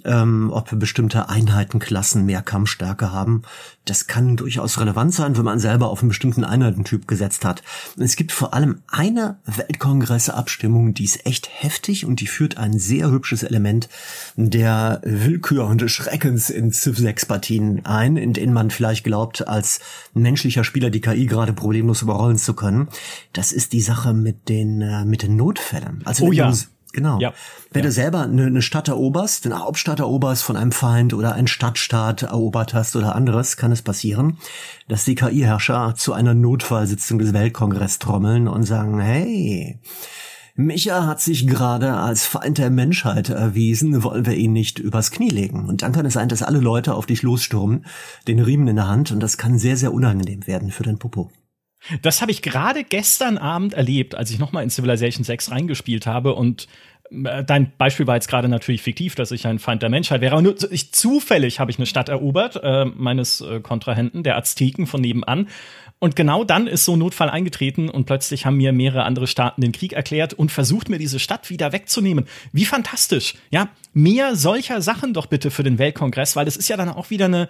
ähm, 0.06 0.50
ob 0.54 0.78
bestimmte 0.80 1.30
Einheitenklassen 1.30 2.26
mehr 2.26 2.42
Kampfstärke 2.42 3.12
haben. 3.12 3.44
Das 3.86 4.08
kann 4.08 4.38
durchaus 4.38 4.80
relevant 4.80 5.14
sein, 5.14 5.38
wenn 5.38 5.46
man 5.46 5.60
selber 5.60 5.90
auf 5.90 6.02
einen 6.02 6.10
bestimmten 6.10 6.44
Einheitentyp 6.44 7.08
gesetzt 7.08 7.46
hat. 7.46 7.64
Es 7.98 8.16
gibt 8.16 8.32
vor 8.32 8.54
allem 8.54 8.82
eine 8.88 9.40
Weltkongressabstimmung, 9.46 10.94
die 10.94 11.04
ist 11.04 11.26
echt 11.26 11.50
heftig 11.52 12.06
und 12.06 12.20
die 12.20 12.28
führt 12.28 12.58
ein 12.58 12.78
sehr 12.78 13.10
hübsches 13.10 13.44
Element 13.44 13.90
der 14.36 15.02
Willkür 15.04 15.66
und 15.66 15.82
des 15.82 15.92
Schreckens 15.92 16.50
in 16.50 16.72
Civ 16.72 16.98
6 16.98 17.26
Partien 17.26 17.86
ein, 17.86 18.18
in 18.18 18.34
denen 18.34 18.54
man 18.54 18.70
vielleicht 18.70 19.04
glaubt, 19.04 19.48
als 19.48 19.80
menschlicher 20.14 20.64
Spieler 20.64 20.90
die 20.90 21.02
KI 21.02 21.26
gerade 21.26 21.54
problemlos 21.54 22.02
überrollen 22.02 22.38
zu 22.38 22.54
können. 22.54 22.88
Das 23.34 23.52
ist 23.52 23.74
die 23.74 23.82
Sache 23.82 24.14
mit 24.14 24.48
den, 24.48 24.82
äh, 24.82 25.06
mit 25.06 25.24
den 25.24 25.36
Notfällen. 25.36 26.02
Also 26.06 26.26
oh 26.26 26.32
ja. 26.32 26.54
Genau. 26.94 27.20
Ja. 27.20 27.34
Wenn 27.72 27.84
ja. 27.84 27.88
du 27.88 27.92
selber 27.92 28.22
eine, 28.22 28.46
eine 28.46 28.62
Stadt 28.62 28.88
eroberst, 28.88 29.46
eine 29.46 29.60
Hauptstadt 29.60 30.00
eroberst 30.00 30.44
von 30.44 30.56
einem 30.56 30.72
Feind 30.72 31.14
oder 31.14 31.34
einen 31.34 31.48
Stadtstaat 31.48 32.24
erobert 32.24 32.74
hast 32.74 32.96
oder 32.96 33.16
anderes, 33.16 33.58
kann 33.58 33.72
es 33.72 33.82
passieren, 33.82 34.38
dass 34.88 35.06
die 35.06 35.16
KI-Herrscher 35.16 35.96
zu 35.96 36.14
einer 36.14 36.34
Notfallsitzung 36.34 37.20
des 37.20 37.34
Weltkongress 37.34 38.00
trommeln 38.00 38.48
und 38.48 38.64
sagen, 38.64 39.00
hey, 39.00 39.80
Micha 40.56 41.06
hat 41.06 41.22
sich 41.22 41.48
gerade 41.48 41.94
als 41.94 42.26
Feind 42.26 42.58
der 42.58 42.70
Menschheit 42.70 43.30
erwiesen, 43.30 44.04
wollen 44.04 44.26
wir 44.26 44.36
ihn 44.36 44.52
nicht 44.52 44.80
übers 44.80 45.12
Knie 45.12 45.30
legen. 45.30 45.68
Und 45.68 45.82
dann 45.82 45.94
kann 45.94 46.06
es 46.06 46.14
sein, 46.14 46.30
dass 46.30 46.44
alle 46.44 46.60
Leute 46.60 46.94
auf 46.94 47.06
dich 47.06 47.22
losstürmen, 47.22 47.86
den 48.28 48.40
Riemen 48.40 48.68
in 48.68 48.76
der 48.76 48.88
Hand, 48.88 49.12
und 49.12 49.22
das 49.22 49.38
kann 49.38 49.58
sehr, 49.58 49.78
sehr 49.78 49.94
unangenehm 49.94 50.46
werden 50.48 50.72
für 50.72 50.84
dein 50.84 51.00
Popo. 51.00 51.32
Das 52.02 52.22
habe 52.22 52.32
ich 52.32 52.42
gerade 52.42 52.84
gestern 52.84 53.38
Abend 53.38 53.74
erlebt, 53.74 54.16
als 54.16 54.32
ich 54.32 54.40
nochmal 54.40 54.64
in 54.64 54.70
Civilization 54.70 55.24
6 55.24 55.52
reingespielt 55.52 56.06
habe 56.06 56.34
und 56.34 56.68
äh, 57.12 57.44
Dein 57.44 57.72
Beispiel 57.78 58.08
war 58.08 58.16
jetzt 58.16 58.30
gerade 58.30 58.48
natürlich 58.48 58.82
fiktiv, 58.82 59.16
dass 59.16 59.32
ich 59.32 59.46
ein 59.48 59.60
Feind 59.60 59.82
der 59.82 59.90
Menschheit 59.90 60.22
wäre. 60.22 60.34
Aber 60.34 60.42
nur 60.42 60.56
ich, 60.72 60.94
zufällig 60.94 61.60
habe 61.60 61.72
ich 61.72 61.78
eine 61.78 61.86
Stadt 61.86 62.10
erobert, 62.10 62.60
äh, 62.64 62.86
meines 62.86 63.42
äh, 63.42 63.60
Kontrahenten, 63.60 64.24
der 64.24 64.38
Azteken 64.38 64.88
von 64.88 65.02
nebenan. 65.02 65.48
Und 66.00 66.16
genau 66.16 66.44
dann 66.44 66.66
ist 66.66 66.86
so 66.86 66.94
ein 66.94 67.00
Notfall 67.00 67.30
eingetreten 67.30 67.88
und 67.88 68.06
plötzlich 68.06 68.48
haben 68.48 68.58
mir 68.58 68.72
mehrere 68.72 69.04
andere 69.04 69.28
Staaten 69.28 69.62
den 69.62 69.72
Krieg 69.72 69.94
erklärt 69.94 70.34
und 70.34 70.52
versucht 70.52 70.90
mir 70.90 70.98
diese 70.98 71.20
Stadt 71.20 71.52
wieder 71.52 71.74
wegzunehmen. 71.74 72.26
Wie 72.52 72.66
fantastisch. 72.66 73.36
Ja, 73.52 73.70
mehr 73.94 74.36
solcher 74.36 74.82
Sachen 74.82 75.14
doch 75.14 75.28
bitte 75.28 75.52
für 75.52 75.62
den 75.62 75.78
Weltkongress, 75.78 76.36
weil 76.36 76.46
das 76.46 76.58
ist 76.58 76.70
ja 76.70 76.78
dann 76.78 76.90
auch 76.90 77.12
wieder 77.12 77.26
eine, 77.26 77.50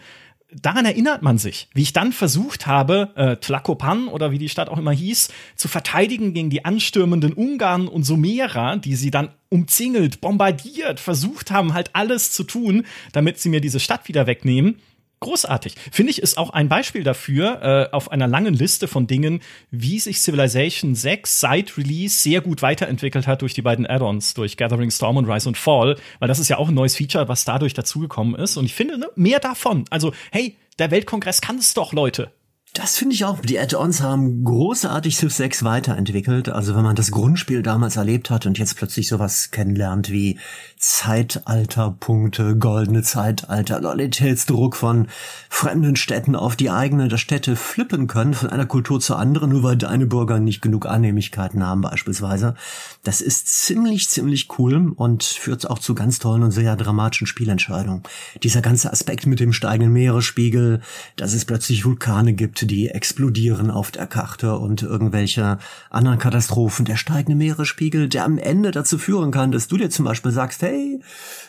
daran 0.53 0.85
erinnert 0.85 1.21
man 1.21 1.37
sich, 1.37 1.67
wie 1.73 1.81
ich 1.81 1.93
dann 1.93 2.11
versucht 2.11 2.67
habe, 2.67 3.11
äh, 3.15 3.35
Tlacopan 3.37 4.07
oder 4.07 4.31
wie 4.31 4.37
die 4.37 4.49
Stadt 4.49 4.69
auch 4.69 4.77
immer 4.77 4.91
hieß, 4.91 5.29
zu 5.55 5.67
verteidigen 5.67 6.33
gegen 6.33 6.49
die 6.49 6.65
anstürmenden 6.65 7.33
Ungarn 7.33 7.87
und 7.87 8.03
Sumerer, 8.03 8.77
die 8.77 8.95
sie 8.95 9.11
dann 9.11 9.29
umzingelt, 9.49 10.21
bombardiert, 10.21 10.99
versucht 10.99 11.51
haben, 11.51 11.73
halt 11.73 11.91
alles 11.93 12.31
zu 12.31 12.43
tun, 12.43 12.85
damit 13.11 13.39
sie 13.39 13.49
mir 13.49 13.61
diese 13.61 13.79
Stadt 13.79 14.07
wieder 14.07 14.27
wegnehmen. 14.27 14.79
Großartig. 15.23 15.75
Finde 15.91 16.09
ich, 16.09 16.19
ist 16.19 16.39
auch 16.39 16.49
ein 16.49 16.67
Beispiel 16.67 17.03
dafür, 17.03 17.61
äh, 17.61 17.95
auf 17.95 18.11
einer 18.11 18.27
langen 18.27 18.55
Liste 18.55 18.87
von 18.87 19.05
Dingen, 19.05 19.41
wie 19.69 19.99
sich 19.99 20.19
Civilization 20.19 20.95
6 20.95 21.39
seit 21.39 21.77
Release 21.77 22.17
sehr 22.17 22.41
gut 22.41 22.63
weiterentwickelt 22.63 23.27
hat 23.27 23.43
durch 23.43 23.53
die 23.53 23.61
beiden 23.61 23.85
Add-ons, 23.85 24.33
durch 24.33 24.57
Gathering 24.57 24.89
Storm 24.89 25.17
und 25.17 25.29
Rise 25.29 25.49
and 25.49 25.57
Fall, 25.57 25.97
weil 26.17 26.27
das 26.27 26.39
ist 26.39 26.49
ja 26.49 26.57
auch 26.57 26.69
ein 26.69 26.73
neues 26.73 26.97
Feature, 26.97 27.27
was 27.27 27.45
dadurch 27.45 27.75
dazugekommen 27.75 28.33
ist. 28.33 28.57
Und 28.57 28.65
ich 28.65 28.73
finde, 28.73 28.97
ne, 28.97 29.11
mehr 29.15 29.39
davon. 29.39 29.85
Also, 29.91 30.11
hey, 30.31 30.57
der 30.79 30.89
Weltkongress 30.89 31.39
kann 31.39 31.59
es 31.59 31.75
doch, 31.75 31.93
Leute. 31.93 32.31
Das 32.73 32.97
finde 32.97 33.15
ich 33.15 33.25
auch. 33.25 33.41
Die 33.41 33.59
Add-ons 33.59 33.99
haben 33.99 34.45
großartig 34.45 35.17
Civ 35.17 35.33
6 35.33 35.65
weiterentwickelt. 35.65 36.47
Also 36.47 36.73
wenn 36.73 36.83
man 36.83 36.95
das 36.95 37.11
Grundspiel 37.11 37.63
damals 37.63 37.97
erlebt 37.97 38.29
hat 38.29 38.45
und 38.45 38.57
jetzt 38.57 38.77
plötzlich 38.77 39.09
sowas 39.09 39.51
kennenlernt 39.51 40.09
wie 40.09 40.39
Zeitalterpunkte, 40.77 42.55
goldene 42.55 43.03
Zeitalter, 43.03 43.81
Loyalitätsdruck 43.81 44.77
von 44.77 45.09
fremden 45.49 45.97
Städten 45.97 46.33
auf 46.33 46.55
die 46.55 46.69
eigene, 46.69 47.17
Städte 47.17 47.57
flippen 47.57 48.07
können 48.07 48.33
von 48.33 48.49
einer 48.49 48.65
Kultur 48.65 49.01
zur 49.01 49.19
anderen, 49.19 49.49
nur 49.49 49.63
weil 49.63 49.75
deine 49.75 50.05
Bürger 50.05 50.39
nicht 50.39 50.61
genug 50.61 50.85
Annehmlichkeiten 50.85 51.67
haben 51.67 51.81
beispielsweise. 51.81 52.55
Das 53.03 53.19
ist 53.21 53.47
ziemlich, 53.47 54.09
ziemlich 54.09 54.47
cool 54.59 54.93
und 54.95 55.23
führt 55.23 55.67
auch 55.67 55.79
zu 55.79 55.95
ganz 55.95 56.19
tollen 56.19 56.43
und 56.43 56.51
sehr 56.51 56.75
dramatischen 56.75 57.25
Spielentscheidungen. 57.25 58.03
Dieser 58.43 58.61
ganze 58.61 58.91
Aspekt 58.91 59.25
mit 59.25 59.39
dem 59.39 59.53
steigenden 59.53 59.91
Meeresspiegel, 59.91 60.81
dass 61.15 61.33
es 61.33 61.45
plötzlich 61.45 61.83
Vulkane 61.83 62.33
gibt, 62.33 62.69
die 62.69 62.89
explodieren 62.89 63.71
auf 63.71 63.89
der 63.89 64.05
Karte 64.05 64.55
und 64.59 64.83
irgendwelche 64.83 65.57
anderen 65.89 66.19
Katastrophen, 66.19 66.85
der 66.85 66.95
steigende 66.95 67.35
Meeresspiegel, 67.35 68.07
der 68.07 68.23
am 68.23 68.37
Ende 68.37 68.69
dazu 68.69 68.99
führen 68.99 69.31
kann, 69.31 69.51
dass 69.51 69.67
du 69.67 69.77
dir 69.77 69.89
zum 69.89 70.05
Beispiel 70.05 70.31
sagst, 70.31 70.61
hey, 70.61 70.99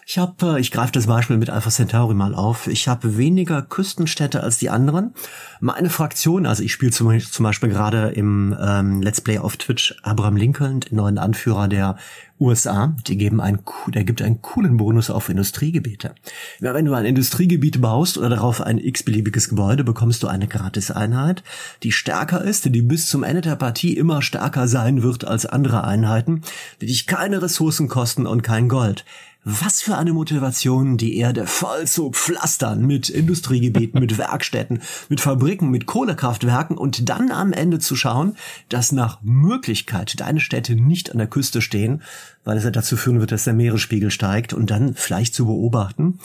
ich 0.07 0.17
habe, 0.17 0.59
ich 0.59 0.71
greife 0.71 0.93
das 0.93 1.07
Beispiel 1.07 1.37
mit 1.37 1.51
Alpha 1.51 1.69
Centauri 1.69 2.15
mal 2.15 2.35
auf, 2.35 2.67
ich 2.67 2.89
habe 2.89 3.19
weniger 3.19 3.61
Küstenstädte 3.61 4.43
als 4.43 4.57
die 4.57 4.71
anderen. 4.71 5.13
Meine 5.61 5.91
Fraktion, 5.91 6.47
also 6.47 6.63
ich 6.63 6.73
spiele 6.73 6.93
zum, 6.93 7.09
Beispiel 7.43 7.69
gerade 7.69 8.09
im 8.09 8.57
ähm, 8.59 9.03
Let's 9.03 9.21
Play 9.21 9.39
auf 9.39 9.59
Twitch 9.59 9.95
Abraham 10.03 10.37
Lincoln, 10.37 10.81
den 10.81 10.97
neuen 10.97 11.19
Anführer 11.19 11.42
der 11.47 11.97
USA, 12.41 12.97
die 13.07 13.17
geben 13.17 13.41
einen, 13.41 13.61
der 13.89 14.05
gibt 14.05 14.21
einen 14.21 14.43
coolen 14.43 14.77
Bonus 14.77 15.11
auf 15.11 15.29
Industriegebiete. 15.29 16.15
Ja, 16.61 16.75
wenn 16.75 16.85
du 16.85 16.95
ein 16.95 17.05
Industriegebiet 17.05 17.81
baust 17.81 18.19
oder 18.19 18.29
darauf 18.29 18.61
ein 18.61 18.79
x-beliebiges 18.79 19.49
Gebäude, 19.49 19.85
bekommst 19.85 20.23
du 20.23 20.29
eine 20.29 20.49
Gratis-Einheit, 20.49 21.43
die 21.83 21.93
stärker 21.93 22.43
ist, 22.43 22.65
die 22.65 22.83
bis 22.83 23.07
zum 23.07 23.23
Ende 23.23 23.43
der 23.43 23.57
Partie 23.57 23.97
immer 23.97 24.23
stärker 24.23 24.67
sein 24.67 25.03
wird 25.03 25.25
als 25.25 25.47
andere 25.47 25.85
Einheiten, 25.85 26.43
die 26.81 26.87
dich 26.87 27.07
keine 27.07 27.43
Ressourcen 27.43 27.89
kosten 27.89 28.27
und 28.27 28.43
kein 28.43 28.69
Gold. 28.69 29.05
Was 29.45 29.83
für 29.83 29.97
eine 29.97 30.13
Motivation, 30.13 30.97
die 30.97 31.17
Erde 31.17 31.49
voll 31.49 31.89
zu 31.89 32.11
pflastern 32.11 32.87
mit 32.87 33.09
Industriegebieten, 33.09 33.99
mit 33.99 34.17
Werkstätten, 34.17 34.83
mit 35.09 35.21
Fabriken, 35.21 35.69
mit 35.69 35.87
Kohlekraftwerken 35.87 36.79
und 36.79 37.09
dann 37.09 37.33
am 37.33 37.53
Ende 37.53 37.81
zu 37.81 37.97
schauen, 37.97 38.37
dass 38.69 38.93
nach 38.93 39.19
Möglichkeit 39.23 40.21
deine 40.21 40.39
Städte 40.39 40.77
nicht 40.77 41.11
an 41.11 41.19
der 41.19 41.27
Küste 41.27 41.61
stehen, 41.61 42.03
weil 42.45 42.57
es 42.57 42.63
ja 42.63 42.71
dazu 42.71 42.97
führen 42.97 43.19
wird, 43.19 43.33
dass 43.33 43.43
der 43.43 43.55
Meeresspiegel 43.55 44.13
steigt 44.13 44.53
und 44.53 44.71
dann 44.71 44.95
vielleicht 44.95 45.35
zu 45.35 45.47
beobachten, 45.47 46.21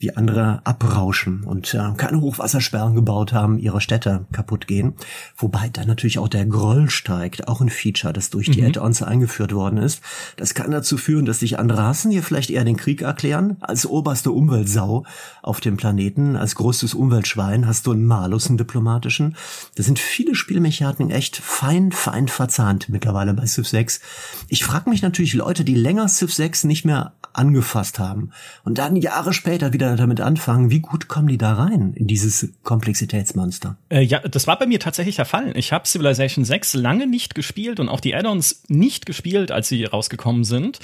wie 0.00 0.16
andere 0.16 0.62
abrauschen 0.64 1.44
und 1.44 1.74
äh, 1.74 1.92
keine 1.98 2.22
Hochwassersperren 2.22 2.94
gebaut 2.94 3.34
haben, 3.34 3.58
ihre 3.58 3.82
Städte 3.82 4.24
kaputt 4.32 4.66
gehen. 4.66 4.94
Wobei 5.36 5.68
dann 5.68 5.86
natürlich 5.86 6.18
auch 6.18 6.28
der 6.28 6.46
Groll 6.46 6.88
steigt, 6.88 7.48
auch 7.48 7.60
ein 7.60 7.68
Feature, 7.68 8.14
das 8.14 8.30
durch 8.30 8.50
die 8.50 8.62
mhm. 8.62 8.68
Add-ons 8.68 9.02
eingeführt 9.02 9.52
worden 9.52 9.76
ist. 9.76 10.00
Das 10.36 10.54
kann 10.54 10.70
dazu 10.70 10.96
führen, 10.96 11.26
dass 11.26 11.40
sich 11.40 11.58
andere 11.58 11.80
Rassen 11.80 12.10
hier 12.10 12.22
vielleicht 12.22 12.48
eher 12.48 12.64
den 12.64 12.78
Krieg 12.78 13.02
erklären. 13.02 13.58
Als 13.60 13.84
oberste 13.84 14.30
Umweltsau 14.30 15.04
auf 15.42 15.60
dem 15.60 15.76
Planeten, 15.76 16.34
als 16.34 16.54
größtes 16.54 16.94
Umweltschwein 16.94 17.66
hast 17.66 17.86
du 17.86 17.92
einen 17.92 18.06
Malus, 18.06 18.48
einen 18.48 18.56
diplomatischen. 18.56 19.36
Da 19.74 19.82
sind 19.82 19.98
viele 19.98 20.34
Spielmechaniken 20.34 21.10
echt 21.10 21.36
fein, 21.36 21.92
fein 21.92 22.28
verzahnt 22.28 22.88
mittlerweile 22.88 23.34
bei 23.34 23.44
Civ 23.44 23.68
6. 23.68 24.00
Ich 24.48 24.64
frage 24.64 24.88
mich 24.88 25.02
natürlich 25.02 25.34
Leute, 25.34 25.62
die 25.62 25.74
länger 25.74 26.08
Civ 26.08 26.32
6 26.32 26.64
nicht 26.64 26.86
mehr 26.86 27.12
angefasst 27.32 27.98
haben 27.98 28.30
und 28.64 28.78
dann 28.78 28.96
Jahre 28.96 29.32
später 29.32 29.72
wieder 29.72 29.89
damit 29.96 30.20
anfangen, 30.20 30.70
wie 30.70 30.80
gut 30.80 31.08
kommen 31.08 31.28
die 31.28 31.38
da 31.38 31.54
rein 31.54 31.92
in 31.94 32.06
dieses 32.06 32.52
Komplexitätsmonster? 32.62 33.76
Äh, 33.88 34.02
ja, 34.02 34.20
das 34.20 34.46
war 34.46 34.58
bei 34.58 34.66
mir 34.66 34.80
tatsächlich 34.80 35.16
der 35.16 35.24
Fall. 35.24 35.56
Ich 35.56 35.72
habe 35.72 35.86
Civilization 35.86 36.44
6 36.44 36.74
lange 36.74 37.06
nicht 37.06 37.34
gespielt 37.34 37.80
und 37.80 37.88
auch 37.88 38.00
die 38.00 38.14
Add-ons 38.14 38.64
nicht 38.68 39.06
gespielt, 39.06 39.50
als 39.52 39.68
sie 39.68 39.84
rausgekommen 39.84 40.44
sind. 40.44 40.80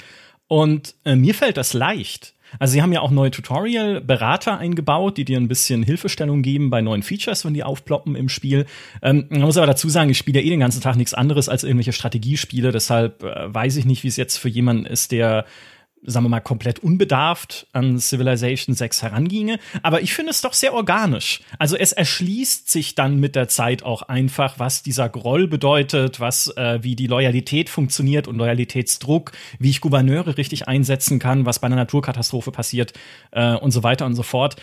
Und 0.47 0.95
äh, 1.03 1.15
mir 1.15 1.33
fällt 1.33 1.57
das 1.57 1.73
leicht. 1.73 2.33
Also 2.59 2.73
sie 2.73 2.81
haben 2.81 2.93
ja 2.93 3.01
auch 3.01 3.11
neue 3.11 3.31
Tutorial-Berater 3.31 4.57
eingebaut, 4.57 5.17
die 5.17 5.25
dir 5.25 5.37
ein 5.37 5.47
bisschen 5.47 5.83
Hilfestellung 5.83 6.41
geben 6.41 6.69
bei 6.69 6.81
neuen 6.81 7.03
Features, 7.03 7.45
wenn 7.45 7.53
die 7.53 7.63
aufploppen 7.63 8.15
im 8.15 8.29
Spiel. 8.29 8.65
Ähm, 9.01 9.25
man 9.29 9.41
muss 9.41 9.57
aber 9.57 9.67
dazu 9.67 9.89
sagen, 9.89 10.09
ich 10.09 10.17
spiele 10.17 10.39
ja 10.39 10.45
eh 10.45 10.49
den 10.49 10.61
ganzen 10.61 10.81
Tag 10.81 10.95
nichts 10.95 11.13
anderes 11.13 11.49
als 11.49 11.63
irgendwelche 11.63 11.93
Strategiespiele, 11.93 12.71
deshalb 12.71 13.23
äh, 13.23 13.53
weiß 13.53 13.75
ich 13.77 13.85
nicht, 13.85 14.03
wie 14.03 14.07
es 14.07 14.17
jetzt 14.17 14.37
für 14.37 14.49
jemanden 14.49 14.85
ist, 14.85 15.11
der 15.11 15.45
sagen 16.03 16.25
wir 16.25 16.29
mal, 16.29 16.39
komplett 16.39 16.79
unbedarft 16.79 17.67
an 17.73 17.99
Civilization 17.99 18.75
6 18.75 19.03
heranginge. 19.03 19.59
Aber 19.83 20.01
ich 20.01 20.13
finde 20.13 20.31
es 20.31 20.41
doch 20.41 20.53
sehr 20.53 20.73
organisch. 20.73 21.41
Also 21.59 21.75
es 21.75 21.91
erschließt 21.91 22.69
sich 22.69 22.95
dann 22.95 23.19
mit 23.19 23.35
der 23.35 23.47
Zeit 23.47 23.83
auch 23.83 24.03
einfach, 24.03 24.59
was 24.59 24.83
dieser 24.83 25.09
Groll 25.09 25.47
bedeutet, 25.47 26.19
was, 26.19 26.55
äh, 26.55 26.79
wie 26.81 26.95
die 26.95 27.07
Loyalität 27.07 27.69
funktioniert 27.69 28.27
und 28.27 28.37
Loyalitätsdruck, 28.37 29.31
wie 29.59 29.69
ich 29.69 29.81
Gouverneure 29.81 30.37
richtig 30.37 30.67
einsetzen 30.67 31.19
kann, 31.19 31.45
was 31.45 31.59
bei 31.59 31.67
einer 31.67 31.75
Naturkatastrophe 31.75 32.51
passiert 32.51 32.93
äh, 33.31 33.55
und 33.55 33.71
so 33.71 33.83
weiter 33.83 34.05
und 34.05 34.15
so 34.15 34.23
fort 34.23 34.55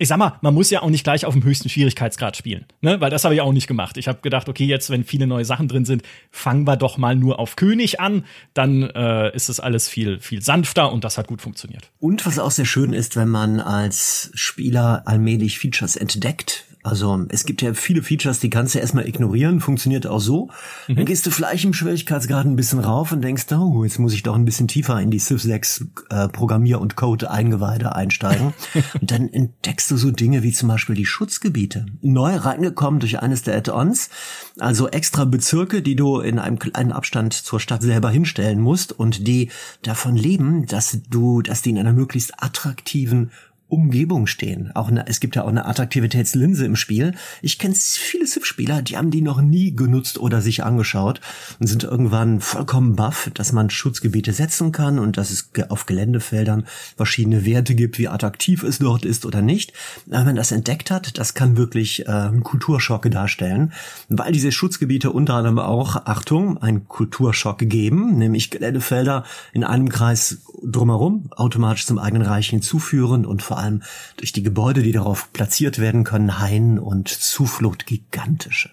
ich 0.00 0.06
sag 0.06 0.16
mal, 0.16 0.38
man 0.42 0.54
muss 0.54 0.70
ja 0.70 0.82
auch 0.82 0.90
nicht 0.90 1.02
gleich 1.02 1.26
auf 1.26 1.34
dem 1.34 1.42
höchsten 1.42 1.68
Schwierigkeitsgrad 1.68 2.36
spielen, 2.36 2.66
ne? 2.80 3.00
Weil 3.00 3.10
das 3.10 3.24
habe 3.24 3.34
ich 3.34 3.40
auch 3.40 3.52
nicht 3.52 3.66
gemacht. 3.66 3.96
Ich 3.96 4.06
habe 4.06 4.20
gedacht, 4.20 4.48
okay, 4.48 4.64
jetzt, 4.64 4.90
wenn 4.90 5.02
viele 5.02 5.26
neue 5.26 5.44
Sachen 5.44 5.66
drin 5.66 5.84
sind, 5.84 6.02
fangen 6.30 6.66
wir 6.66 6.76
doch 6.76 6.98
mal 6.98 7.16
nur 7.16 7.40
auf 7.40 7.56
König 7.56 7.98
an. 7.98 8.24
Dann 8.54 8.84
äh, 8.84 9.34
ist 9.34 9.48
es 9.48 9.58
alles 9.58 9.88
viel, 9.88 10.20
viel 10.20 10.40
sanfter 10.40 10.92
und 10.92 11.02
das 11.02 11.18
hat 11.18 11.26
gut 11.26 11.42
funktioniert. 11.42 11.90
Und 11.98 12.24
was 12.26 12.38
auch 12.38 12.52
sehr 12.52 12.64
schön 12.64 12.92
ist, 12.92 13.16
wenn 13.16 13.28
man 13.28 13.58
als 13.58 14.30
Spieler 14.34 15.02
allmählich 15.06 15.58
Features 15.58 15.96
entdeckt, 15.96 16.67
Also 16.82 17.26
es 17.28 17.44
gibt 17.44 17.60
ja 17.60 17.74
viele 17.74 18.02
Features, 18.02 18.40
die 18.40 18.50
kannst 18.50 18.74
du 18.74 18.78
erstmal 18.78 19.08
ignorieren, 19.08 19.60
funktioniert 19.60 20.06
auch 20.06 20.20
so. 20.20 20.50
Mhm. 20.86 20.96
Dann 20.96 21.04
gehst 21.06 21.26
du 21.26 21.30
vielleicht 21.30 21.64
im 21.64 21.74
Schwierigkeitsgrad 21.74 22.46
ein 22.46 22.56
bisschen 22.56 22.78
rauf 22.78 23.12
und 23.12 23.22
denkst, 23.22 23.46
oh, 23.52 23.84
jetzt 23.84 23.98
muss 23.98 24.12
ich 24.12 24.22
doch 24.22 24.34
ein 24.34 24.44
bisschen 24.44 24.68
tiefer 24.68 25.00
in 25.00 25.10
die 25.10 25.18
Civ 25.18 25.42
6 25.42 25.86
äh, 26.10 26.28
Programmier- 26.28 26.80
und 26.80 26.96
Code-Eingeweide 26.96 27.94
einsteigen. 27.94 28.54
und 29.00 29.10
dann 29.10 29.28
entdeckst 29.28 29.90
du 29.90 29.96
so 29.96 30.10
Dinge 30.10 30.42
wie 30.42 30.52
zum 30.52 30.68
Beispiel 30.68 30.94
die 30.94 31.06
Schutzgebiete. 31.06 31.86
Neu 32.00 32.36
reingekommen 32.36 33.00
durch 33.00 33.20
eines 33.20 33.42
der 33.42 33.56
Add-ons, 33.56 34.10
also 34.58 34.88
extra 34.88 35.24
Bezirke, 35.24 35.82
die 35.82 35.96
du 35.96 36.20
in 36.20 36.38
einem 36.38 36.58
kleinen 36.58 36.92
Abstand 36.92 37.32
zur 37.32 37.60
Stadt 37.60 37.82
selber 37.82 38.10
hinstellen 38.10 38.60
musst 38.60 38.92
und 38.92 39.26
die 39.26 39.50
davon 39.82 40.16
leben, 40.16 40.66
dass 40.66 40.98
du, 41.10 41.42
dass 41.42 41.62
die 41.62 41.70
in 41.70 41.78
einer 41.78 41.92
möglichst 41.92 42.42
attraktiven 42.42 43.30
Umgebung 43.68 44.26
stehen. 44.26 44.70
Auch 44.74 44.88
eine, 44.88 45.06
es 45.08 45.20
gibt 45.20 45.36
ja 45.36 45.44
auch 45.44 45.48
eine 45.48 45.66
Attraktivitätslinse 45.66 46.64
im 46.64 46.76
Spiel. 46.76 47.14
Ich 47.42 47.58
kenne 47.58 47.74
viele 47.74 48.26
Civ-Spieler, 48.26 48.80
die 48.80 48.96
haben 48.96 49.10
die 49.10 49.20
noch 49.20 49.42
nie 49.42 49.76
genutzt 49.76 50.18
oder 50.18 50.40
sich 50.40 50.64
angeschaut 50.64 51.20
und 51.60 51.66
sind 51.66 51.84
irgendwann 51.84 52.40
vollkommen 52.40 52.96
baff, 52.96 53.30
dass 53.34 53.52
man 53.52 53.68
Schutzgebiete 53.68 54.32
setzen 54.32 54.72
kann 54.72 54.98
und 54.98 55.18
dass 55.18 55.30
es 55.30 55.50
auf 55.68 55.84
Geländefeldern 55.84 56.66
verschiedene 56.96 57.44
Werte 57.44 57.74
gibt, 57.74 57.98
wie 57.98 58.08
attraktiv 58.08 58.62
es 58.62 58.78
dort 58.78 59.04
ist 59.04 59.26
oder 59.26 59.42
nicht. 59.42 59.74
Wenn 60.06 60.24
man 60.24 60.36
das 60.36 60.50
entdeckt 60.50 60.90
hat, 60.90 61.18
das 61.18 61.34
kann 61.34 61.58
wirklich 61.58 62.06
äh, 62.06 62.10
einen 62.10 62.42
Kulturschock 62.42 63.10
darstellen, 63.10 63.72
weil 64.08 64.32
diese 64.32 64.50
Schutzgebiete 64.50 65.10
unter 65.10 65.34
anderem 65.34 65.58
auch, 65.58 65.96
Achtung, 66.06 66.56
einen 66.58 66.88
Kulturschock 66.88 67.58
geben, 67.58 68.16
nämlich 68.16 68.50
Geländefelder 68.50 69.24
in 69.52 69.64
einem 69.64 69.90
Kreis 69.90 70.38
drumherum 70.62 71.30
automatisch 71.36 71.86
zum 71.86 71.98
eigenen 71.98 72.26
Reich 72.26 72.48
hinzuführen 72.48 73.26
und 73.26 73.42
vor 73.42 73.57
allem 73.58 73.82
durch 74.16 74.32
die 74.32 74.42
Gebäude, 74.42 74.82
die 74.82 74.92
darauf 74.92 75.32
platziert 75.32 75.78
werden 75.78 76.04
können, 76.04 76.38
Hain 76.38 76.78
und 76.78 77.08
Zuflucht 77.08 77.86
gigantische, 77.86 78.70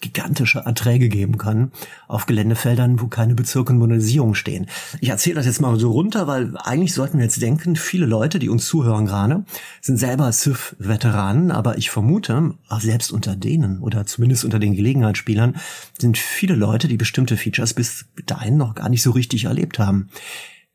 gigantische 0.00 0.60
Erträge 0.60 1.08
geben 1.08 1.38
können 1.38 1.72
auf 2.08 2.26
Geländefeldern, 2.26 3.00
wo 3.00 3.08
keine 3.08 3.34
Bezirke 3.34 3.72
und 3.72 3.78
Modernisierung 3.78 4.34
stehen. 4.34 4.66
Ich 5.00 5.08
erzähle 5.08 5.36
das 5.36 5.46
jetzt 5.46 5.60
mal 5.60 5.78
so 5.78 5.90
runter, 5.90 6.26
weil 6.26 6.56
eigentlich 6.58 6.94
sollten 6.94 7.18
wir 7.18 7.24
jetzt 7.24 7.40
denken, 7.42 7.76
viele 7.76 8.06
Leute, 8.06 8.38
die 8.38 8.48
uns 8.48 8.66
zuhören 8.66 9.06
gerade, 9.06 9.44
sind 9.80 9.96
selber 9.96 10.30
Civ-Veteranen, 10.32 11.50
aber 11.50 11.78
ich 11.78 11.90
vermute, 11.90 12.54
selbst 12.78 13.10
unter 13.10 13.36
denen 13.36 13.80
oder 13.80 14.06
zumindest 14.06 14.44
unter 14.44 14.58
den 14.58 14.74
Gelegenheitsspielern 14.74 15.56
sind 15.98 16.18
viele 16.18 16.54
Leute, 16.54 16.88
die 16.88 16.96
bestimmte 16.96 17.36
Features 17.36 17.74
bis 17.74 18.06
dahin 18.26 18.56
noch 18.56 18.74
gar 18.74 18.88
nicht 18.88 19.02
so 19.02 19.10
richtig 19.12 19.44
erlebt 19.44 19.78
haben. 19.78 20.08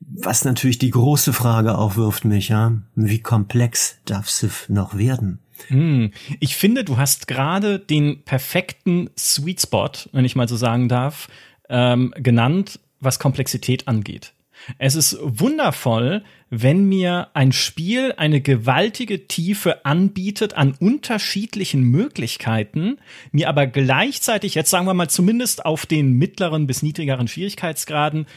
Was 0.02 0.46
natürlich 0.46 0.80
die 0.80 0.90
große 0.90 1.32
Frage 1.32 1.78
aufwirft, 1.78 2.26
Micha, 2.26 2.74
wie 2.96 3.20
komplex 3.20 4.00
darf 4.06 4.30
Civ 4.30 4.68
noch 4.68 4.98
werden? 4.98 5.40
Hm. 5.68 6.12
Ich 6.40 6.56
finde, 6.56 6.84
du 6.84 6.98
hast 6.98 7.28
gerade 7.28 7.80
den 7.80 8.24
perfekten 8.24 9.10
Sweet 9.18 9.62
Spot, 9.62 9.92
wenn 10.12 10.26
ich 10.26 10.36
mal 10.36 10.48
so 10.48 10.58
sagen 10.58 10.90
darf, 10.90 11.28
ähm, 11.70 12.14
genannt, 12.18 12.80
was 13.00 13.20
Komplexität 13.20 13.88
angeht. 13.88 14.34
Es 14.78 14.96
ist 14.96 15.18
wundervoll, 15.22 16.24
wenn 16.50 16.86
mir 16.86 17.30
ein 17.34 17.52
Spiel 17.52 18.14
eine 18.18 18.42
gewaltige 18.42 19.28
Tiefe 19.28 19.86
anbietet 19.86 20.54
an 20.54 20.76
unterschiedlichen 20.80 21.82
Möglichkeiten, 21.84 22.98
mir 23.32 23.50
aber 23.50 23.66
gleichzeitig, 23.68 24.54
jetzt 24.54 24.70
sagen 24.70 24.86
wir 24.86 24.94
mal 24.94 25.10
zumindest 25.10 25.66
auf 25.66 25.86
den 25.86 26.14
mittleren 26.14 26.68
bis 26.68 26.84
niedrigeren 26.84 27.28
Schwierigkeitsgraden, 27.28 28.28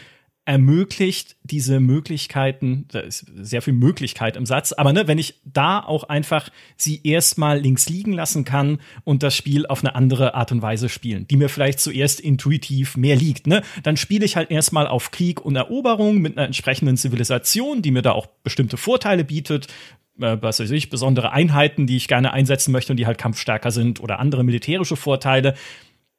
ermöglicht 0.46 1.36
diese 1.42 1.80
Möglichkeiten, 1.80 2.86
da 2.88 3.00
ist 3.00 3.26
sehr 3.34 3.62
viel 3.62 3.72
Möglichkeit 3.72 4.36
im 4.36 4.44
Satz, 4.44 4.72
aber 4.72 4.92
ne, 4.92 5.08
wenn 5.08 5.18
ich 5.18 5.40
da 5.44 5.80
auch 5.80 6.04
einfach 6.04 6.50
sie 6.76 7.00
erstmal 7.02 7.58
links 7.58 7.88
liegen 7.88 8.12
lassen 8.12 8.44
kann 8.44 8.78
und 9.04 9.22
das 9.22 9.34
Spiel 9.34 9.66
auf 9.66 9.80
eine 9.80 9.94
andere 9.94 10.34
Art 10.34 10.52
und 10.52 10.60
Weise 10.60 10.88
spielen, 10.90 11.26
die 11.28 11.36
mir 11.36 11.48
vielleicht 11.48 11.80
zuerst 11.80 12.20
intuitiv 12.20 12.96
mehr 12.96 13.16
liegt, 13.16 13.46
ne, 13.46 13.62
dann 13.82 13.96
spiele 13.96 14.26
ich 14.26 14.36
halt 14.36 14.50
erstmal 14.50 14.86
auf 14.86 15.10
Krieg 15.10 15.40
und 15.40 15.56
Eroberung 15.56 16.18
mit 16.18 16.36
einer 16.36 16.46
entsprechenden 16.46 16.98
Zivilisation, 16.98 17.80
die 17.80 17.90
mir 17.90 18.02
da 18.02 18.12
auch 18.12 18.26
bestimmte 18.42 18.76
Vorteile 18.76 19.24
bietet, 19.24 19.68
äh, 20.20 20.36
was 20.40 20.60
weiß 20.60 20.70
ich, 20.72 20.90
besondere 20.90 21.32
Einheiten, 21.32 21.86
die 21.86 21.96
ich 21.96 22.06
gerne 22.06 22.32
einsetzen 22.32 22.72
möchte 22.72 22.92
und 22.92 22.98
die 22.98 23.06
halt 23.06 23.18
kampfstärker 23.18 23.70
sind 23.70 24.00
oder 24.00 24.18
andere 24.18 24.44
militärische 24.44 24.96
Vorteile. 24.96 25.54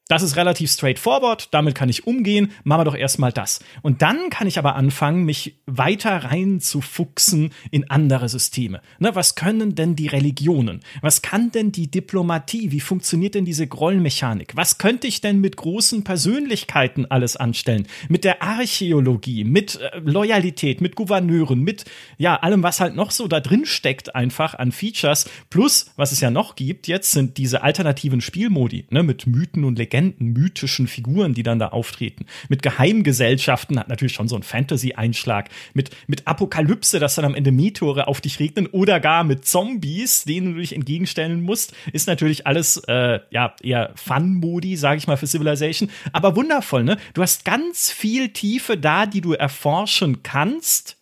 Das 0.07 0.21
ist 0.21 0.35
relativ 0.35 0.69
straightforward, 0.69 1.47
damit 1.51 1.73
kann 1.73 1.89
ich 1.89 2.05
umgehen, 2.05 2.51
machen 2.63 2.81
wir 2.81 2.85
doch 2.85 2.95
erstmal 2.95 3.31
das. 3.31 3.59
Und 3.81 4.03
dann 4.03 4.29
kann 4.29 4.45
ich 4.45 4.59
aber 4.59 4.75
anfangen, 4.75 5.23
mich 5.23 5.55
weiter 5.65 6.25
reinzufuchsen 6.25 7.49
in 7.71 7.89
andere 7.89 8.29
Systeme. 8.29 8.81
Ne, 8.99 9.15
was 9.15 9.33
können 9.33 9.73
denn 9.73 9.95
die 9.95 10.05
Religionen? 10.05 10.81
Was 11.01 11.23
kann 11.23 11.51
denn 11.51 11.71
die 11.71 11.89
Diplomatie? 11.89 12.71
Wie 12.71 12.81
funktioniert 12.81 13.33
denn 13.33 13.45
diese 13.45 13.65
Grollmechanik? 13.65 14.51
Was 14.55 14.77
könnte 14.77 15.07
ich 15.07 15.21
denn 15.21 15.41
mit 15.41 15.57
großen 15.57 16.03
Persönlichkeiten 16.03 17.07
alles 17.09 17.35
anstellen? 17.35 17.87
Mit 18.07 18.25
der 18.25 18.43
Archäologie, 18.43 19.43
mit 19.43 19.79
äh, 19.81 19.97
Loyalität, 19.97 20.81
mit 20.81 20.95
Gouverneuren, 20.95 21.63
mit 21.63 21.85
ja, 22.19 22.35
allem, 22.35 22.61
was 22.61 22.79
halt 22.79 22.95
noch 22.95 23.09
so 23.09 23.27
da 23.27 23.39
drin 23.39 23.65
steckt, 23.65 24.13
einfach 24.13 24.53
an 24.53 24.71
Features. 24.71 25.27
Plus, 25.49 25.93
was 25.95 26.11
es 26.11 26.21
ja 26.21 26.29
noch 26.29 26.55
gibt, 26.55 26.87
jetzt 26.87 27.09
sind 27.09 27.39
diese 27.39 27.63
alternativen 27.63 28.21
Spielmodi, 28.21 28.85
ne, 28.91 29.01
mit 29.01 29.25
Mythen 29.25 29.63
und 29.63 29.79
Legenden 29.79 29.94
Legenden, 29.95 30.33
mythischen 30.33 30.87
Figuren, 30.87 31.33
die 31.33 31.43
dann 31.43 31.59
da 31.59 31.69
auftreten. 31.69 32.25
Mit 32.49 32.61
Geheimgesellschaften 32.61 33.79
hat 33.79 33.87
natürlich 33.87 34.13
schon 34.13 34.27
so 34.27 34.35
ein 34.35 34.43
Fantasy-Einschlag. 34.43 35.49
Mit, 35.73 35.91
mit 36.07 36.27
Apokalypse, 36.27 36.99
dass 36.99 37.15
dann 37.15 37.25
am 37.25 37.35
Ende 37.35 37.51
Meteore 37.51 38.07
auf 38.07 38.21
dich 38.21 38.39
regnen 38.39 38.67
oder 38.67 38.99
gar 38.99 39.23
mit 39.23 39.45
Zombies, 39.45 40.25
denen 40.25 40.53
du 40.53 40.59
dich 40.59 40.75
entgegenstellen 40.75 41.41
musst, 41.41 41.73
ist 41.93 42.07
natürlich 42.07 42.45
alles 42.45 42.77
äh, 42.87 43.19
ja 43.29 43.55
eher 43.61 43.91
Fun-Modi, 43.95 44.75
sage 44.75 44.97
ich 44.97 45.07
mal, 45.07 45.17
für 45.17 45.27
Civilization. 45.27 45.89
Aber 46.11 46.35
wundervoll, 46.35 46.83
ne? 46.83 46.97
Du 47.13 47.21
hast 47.21 47.45
ganz 47.45 47.91
viel 47.91 48.29
Tiefe 48.29 48.77
da, 48.77 49.05
die 49.05 49.21
du 49.21 49.33
erforschen 49.33 50.23
kannst 50.23 50.97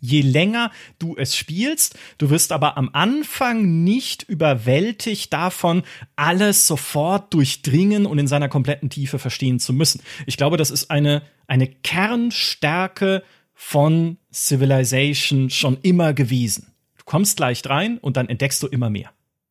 je 0.00 0.22
länger 0.22 0.70
du 0.98 1.16
es 1.16 1.36
spielst. 1.36 1.98
Du 2.18 2.30
wirst 2.30 2.52
aber 2.52 2.76
am 2.76 2.90
Anfang 2.92 3.84
nicht 3.84 4.22
überwältigt 4.24 5.32
davon, 5.32 5.82
alles 6.16 6.66
sofort 6.66 7.32
durchdringen 7.32 8.06
und 8.06 8.18
in 8.18 8.26
seiner 8.26 8.48
kompletten 8.48 8.90
Tiefe 8.90 9.18
verstehen 9.18 9.60
zu 9.60 9.72
müssen. 9.72 10.02
Ich 10.26 10.36
glaube, 10.36 10.56
das 10.56 10.70
ist 10.70 10.90
eine, 10.90 11.22
eine 11.46 11.66
Kernstärke 11.66 13.22
von 13.54 14.16
Civilization 14.32 15.50
schon 15.50 15.78
immer 15.82 16.14
gewesen. 16.14 16.72
Du 16.96 17.04
kommst 17.04 17.38
leicht 17.38 17.68
rein 17.68 17.98
und 17.98 18.16
dann 18.16 18.28
entdeckst 18.28 18.62
du 18.62 18.66
immer 18.66 18.88
mehr. 18.88 19.10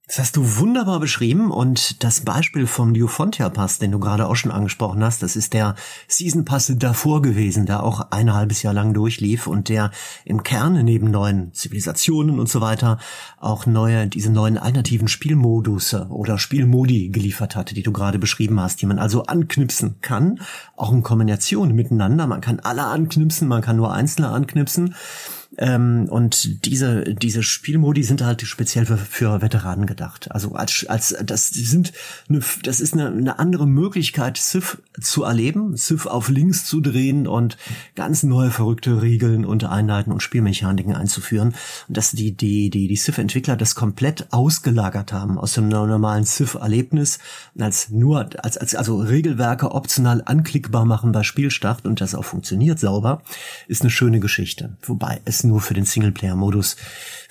Das 0.09 0.17
hast 0.17 0.37
du 0.37 0.57
wunderbar 0.57 0.99
beschrieben 0.99 1.51
und 1.51 2.03
das 2.03 2.21
Beispiel 2.21 2.65
vom 2.65 2.93
Newfontia 2.93 3.47
Pass, 3.49 3.77
den 3.77 3.91
du 3.91 3.99
gerade 3.99 4.25
auch 4.25 4.35
schon 4.35 4.51
angesprochen 4.51 5.03
hast, 5.03 5.21
das 5.21 5.35
ist 5.35 5.53
der 5.53 5.75
Season 6.07 6.45
Pass 6.45 6.73
davor 6.75 7.21
gewesen, 7.21 7.67
der 7.67 7.83
auch 7.83 8.09
ein 8.09 8.33
halbes 8.33 8.63
Jahr 8.63 8.73
lang 8.73 8.95
durchlief 8.95 9.45
und 9.45 9.69
der 9.69 9.91
im 10.25 10.41
Kern 10.41 10.83
neben 10.83 11.11
neuen 11.11 11.53
Zivilisationen 11.53 12.39
und 12.39 12.49
so 12.49 12.59
weiter 12.59 12.97
auch 13.37 13.67
neue, 13.67 14.07
diese 14.07 14.31
neuen 14.31 14.57
alternativen 14.57 15.07
Spielmodus 15.07 15.93
oder 15.93 16.39
Spielmodi 16.39 17.09
geliefert 17.09 17.55
hatte, 17.55 17.75
die 17.75 17.83
du 17.83 17.91
gerade 17.91 18.17
beschrieben 18.17 18.59
hast, 18.59 18.81
die 18.81 18.87
man 18.87 18.97
also 18.97 19.25
anknipsen 19.25 20.01
kann, 20.01 20.39
auch 20.75 20.91
in 20.91 21.03
Kombination 21.03 21.75
miteinander. 21.75 22.25
Man 22.25 22.41
kann 22.41 22.59
alle 22.61 22.85
anknipsen, 22.85 23.47
man 23.47 23.61
kann 23.61 23.77
nur 23.77 23.93
einzelne 23.93 24.29
anknipsen. 24.29 24.95
Ähm, 25.59 26.07
und 26.09 26.65
diese, 26.65 27.03
diese 27.03 27.43
Spielmodi 27.43 28.03
sind 28.03 28.23
halt 28.23 28.41
speziell 28.43 28.85
für, 28.85 28.97
für 28.97 29.41
Veteranen 29.41 29.85
gedacht. 29.85 30.31
Also 30.31 30.53
als, 30.53 30.85
als 30.87 31.13
das 31.21 31.49
sind 31.49 31.91
eine, 32.29 32.39
das 32.63 32.79
ist 32.79 32.93
eine, 32.93 33.07
eine 33.07 33.39
andere 33.39 33.67
Möglichkeit, 33.67 34.37
Civ 34.37 34.81
zu 35.01 35.23
erleben, 35.23 35.75
Civ 35.75 36.05
auf 36.05 36.29
links 36.29 36.65
zu 36.65 36.79
drehen 36.79 37.27
und 37.27 37.57
ganz 37.95 38.23
neue 38.23 38.51
verrückte 38.51 39.01
Regeln 39.01 39.43
und 39.43 39.65
Einheiten 39.65 40.13
und 40.13 40.23
Spielmechaniken 40.23 40.95
einzuführen. 40.95 41.53
Und 41.89 41.97
dass 41.97 42.11
die, 42.11 42.31
die, 42.31 42.69
die, 42.69 42.87
die 42.87 42.95
Civ-Entwickler 42.95 43.57
das 43.57 43.75
komplett 43.75 44.31
ausgelagert 44.31 45.11
haben 45.11 45.37
aus 45.37 45.53
dem 45.53 45.67
normalen 45.67 46.23
Civ-Erlebnis 46.23 47.19
als 47.59 47.89
nur, 47.89 48.29
als, 48.41 48.57
als, 48.57 48.75
also 48.75 49.01
Regelwerke 49.01 49.71
optional 49.71 50.23
anklickbar 50.25 50.85
machen 50.85 51.11
bei 51.11 51.23
Spielstart 51.23 51.85
und 51.85 51.99
das 51.99 52.15
auch 52.15 52.23
funktioniert 52.23 52.79
sauber, 52.79 53.23
ist 53.67 53.81
eine 53.81 53.89
schöne 53.89 54.21
Geschichte. 54.21 54.77
Wobei 54.83 55.19
es 55.25 55.48
nur 55.49 55.61
für 55.61 55.73
den 55.73 55.85
Singleplayer-Modus 55.85 56.77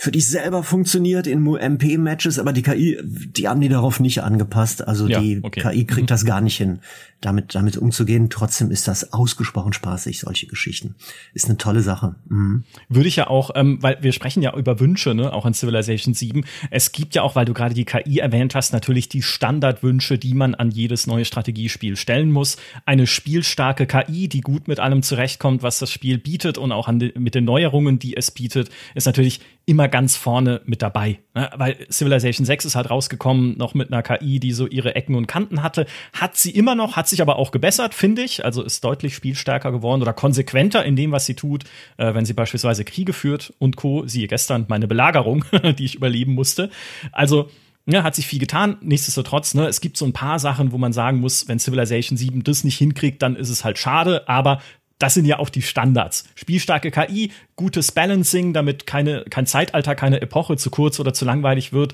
für 0.00 0.12
dich 0.12 0.28
selber 0.28 0.62
funktioniert 0.62 1.26
in 1.26 1.44
MP-Matches, 1.44 2.38
aber 2.38 2.52
die 2.52 2.62
KI, 2.62 3.00
die 3.02 3.48
haben 3.48 3.60
die 3.60 3.68
darauf 3.68 3.98
nicht 3.98 4.22
angepasst. 4.22 4.86
Also 4.86 5.08
ja, 5.08 5.18
die 5.18 5.40
okay. 5.42 5.60
KI 5.60 5.86
kriegt 5.86 6.02
mhm. 6.02 6.06
das 6.06 6.24
gar 6.24 6.40
nicht 6.40 6.56
hin, 6.56 6.78
damit, 7.20 7.56
damit 7.56 7.76
umzugehen. 7.76 8.30
Trotzdem 8.30 8.70
ist 8.70 8.86
das 8.86 9.12
ausgesprochen 9.12 9.72
spaßig, 9.72 10.20
solche 10.20 10.46
Geschichten. 10.46 10.94
Ist 11.34 11.46
eine 11.46 11.56
tolle 11.58 11.80
Sache. 11.80 12.14
Mhm. 12.28 12.62
Würde 12.88 13.08
ich 13.08 13.16
ja 13.16 13.26
auch, 13.26 13.50
ähm, 13.56 13.78
weil 13.80 13.98
wir 14.00 14.12
sprechen 14.12 14.40
ja 14.40 14.54
über 14.56 14.78
Wünsche, 14.78 15.14
ne, 15.14 15.32
auch 15.32 15.44
in 15.46 15.52
Civilization 15.52 16.14
7. 16.14 16.44
Es 16.70 16.92
gibt 16.92 17.16
ja 17.16 17.22
auch, 17.22 17.34
weil 17.34 17.44
du 17.44 17.52
gerade 17.52 17.74
die 17.74 17.84
KI 17.84 18.20
erwähnt 18.20 18.54
hast, 18.54 18.72
natürlich 18.72 19.08
die 19.08 19.22
Standardwünsche, 19.22 20.16
die 20.16 20.34
man 20.34 20.54
an 20.54 20.70
jedes 20.70 21.08
neue 21.08 21.24
Strategiespiel 21.24 21.96
stellen 21.96 22.30
muss. 22.30 22.56
Eine 22.86 23.08
spielstarke 23.08 23.86
KI, 23.86 24.28
die 24.28 24.42
gut 24.42 24.68
mit 24.68 24.78
allem 24.78 25.02
zurechtkommt, 25.02 25.64
was 25.64 25.80
das 25.80 25.90
Spiel 25.90 26.18
bietet 26.18 26.56
und 26.56 26.70
auch 26.70 26.86
an 26.86 26.98
mit 27.16 27.34
den 27.34 27.44
Neuerungen, 27.44 27.88
Optionen, 27.88 27.98
es 28.16 28.30
bietet, 28.30 28.70
ist 28.94 29.06
natürlich 29.06 29.40
immer 29.66 29.88
ganz 29.88 30.16
vorne 30.16 30.62
mit 30.64 30.82
dabei. 30.82 31.18
Ne? 31.34 31.50
Weil 31.56 31.86
Civilization 31.90 32.46
6 32.46 32.64
ist 32.64 32.74
halt 32.74 32.90
rausgekommen, 32.90 33.58
noch 33.58 33.74
mit 33.74 33.92
einer 33.92 34.02
KI, 34.02 34.40
die 34.40 34.52
so 34.52 34.66
ihre 34.66 34.94
Ecken 34.94 35.14
und 35.14 35.26
Kanten 35.26 35.62
hatte. 35.62 35.86
Hat 36.12 36.36
sie 36.36 36.50
immer 36.50 36.74
noch, 36.74 36.96
hat 36.96 37.08
sich 37.08 37.20
aber 37.20 37.36
auch 37.36 37.50
gebessert, 37.50 37.94
finde 37.94 38.22
ich. 38.22 38.44
Also 38.44 38.62
ist 38.62 38.82
deutlich 38.84 39.14
spielstärker 39.14 39.70
geworden 39.70 40.02
oder 40.02 40.12
konsequenter 40.12 40.84
in 40.84 40.96
dem, 40.96 41.12
was 41.12 41.26
sie 41.26 41.34
tut, 41.34 41.64
äh, 41.98 42.14
wenn 42.14 42.24
sie 42.24 42.32
beispielsweise 42.32 42.84
Kriege 42.84 43.12
führt 43.12 43.52
und 43.58 43.76
Co. 43.76 44.06
Siehe 44.06 44.26
gestern 44.26 44.64
meine 44.68 44.88
Belagerung, 44.88 45.44
die 45.78 45.84
ich 45.84 45.96
überleben 45.96 46.34
musste. 46.34 46.70
Also 47.12 47.50
ja, 47.90 48.02
hat 48.02 48.14
sich 48.14 48.26
viel 48.26 48.38
getan. 48.38 48.76
Nichtsdestotrotz, 48.82 49.54
ne, 49.54 49.66
es 49.66 49.80
gibt 49.80 49.96
so 49.96 50.04
ein 50.04 50.12
paar 50.12 50.38
Sachen, 50.38 50.72
wo 50.72 50.78
man 50.78 50.92
sagen 50.92 51.20
muss, 51.20 51.48
wenn 51.48 51.58
Civilization 51.58 52.18
7 52.18 52.44
das 52.44 52.62
nicht 52.62 52.76
hinkriegt, 52.76 53.22
dann 53.22 53.34
ist 53.34 53.48
es 53.48 53.64
halt 53.64 53.78
schade, 53.78 54.28
aber 54.28 54.60
das 54.98 55.14
sind 55.14 55.24
ja 55.24 55.38
auch 55.38 55.48
die 55.48 55.62
Standards. 55.62 56.24
Spielstarke 56.34 56.90
KI, 56.90 57.32
gutes 57.56 57.92
Balancing, 57.92 58.52
damit 58.52 58.86
keine, 58.86 59.24
kein 59.30 59.46
Zeitalter, 59.46 59.94
keine 59.94 60.20
Epoche 60.20 60.56
zu 60.56 60.70
kurz 60.70 60.98
oder 61.00 61.14
zu 61.14 61.24
langweilig 61.24 61.72
wird. 61.72 61.92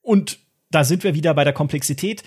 Und 0.00 0.38
da 0.70 0.84
sind 0.84 1.04
wir 1.04 1.14
wieder 1.14 1.34
bei 1.34 1.44
der 1.44 1.52
Komplexität 1.52 2.22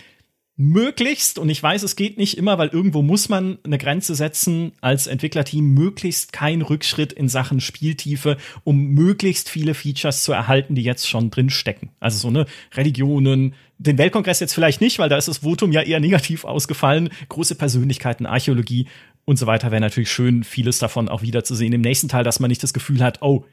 möglichst, 0.57 1.37
und 1.37 1.49
ich 1.49 1.61
weiß, 1.61 1.83
es 1.83 1.95
geht 1.95 2.17
nicht 2.17 2.37
immer, 2.37 2.57
weil 2.57 2.69
irgendwo 2.69 3.01
muss 3.01 3.27
man 3.27 3.57
eine 3.63 3.77
Grenze 3.77 4.15
setzen 4.15 4.71
als 4.79 5.07
Entwicklerteam, 5.07 5.73
möglichst 5.73 6.31
kein 6.31 6.61
Rückschritt 6.61 7.11
in 7.11 7.27
Sachen 7.27 7.59
Spieltiefe, 7.59 8.37
um 8.63 8.91
möglichst 8.91 9.49
viele 9.49 9.73
Features 9.73 10.23
zu 10.23 10.31
erhalten, 10.31 10.75
die 10.75 10.83
jetzt 10.83 11.09
schon 11.09 11.29
drin 11.29 11.49
stecken. 11.49 11.89
Also 11.99 12.19
so 12.19 12.27
eine 12.29 12.45
Religionen, 12.73 13.53
den 13.77 13.97
Weltkongress 13.97 14.39
jetzt 14.39 14.53
vielleicht 14.53 14.79
nicht, 14.79 14.97
weil 14.97 15.09
da 15.09 15.17
ist 15.17 15.27
das 15.27 15.39
Votum 15.39 15.73
ja 15.73 15.81
eher 15.81 15.99
negativ 15.99 16.45
ausgefallen. 16.45 17.09
Große 17.27 17.55
Persönlichkeiten, 17.55 18.25
Archäologie 18.25 18.87
und 19.25 19.38
so 19.38 19.47
weiter 19.47 19.71
wäre 19.71 19.81
natürlich 19.81 20.11
schön, 20.11 20.43
vieles 20.43 20.79
davon 20.79 21.09
auch 21.09 21.21
wiederzusehen 21.21 21.73
im 21.73 21.81
nächsten 21.81 22.07
Teil, 22.07 22.23
dass 22.23 22.39
man 22.39 22.49
nicht 22.49 22.63
das 22.63 22.73
Gefühl 22.73 23.03
hat, 23.03 23.21
oh, 23.21 23.45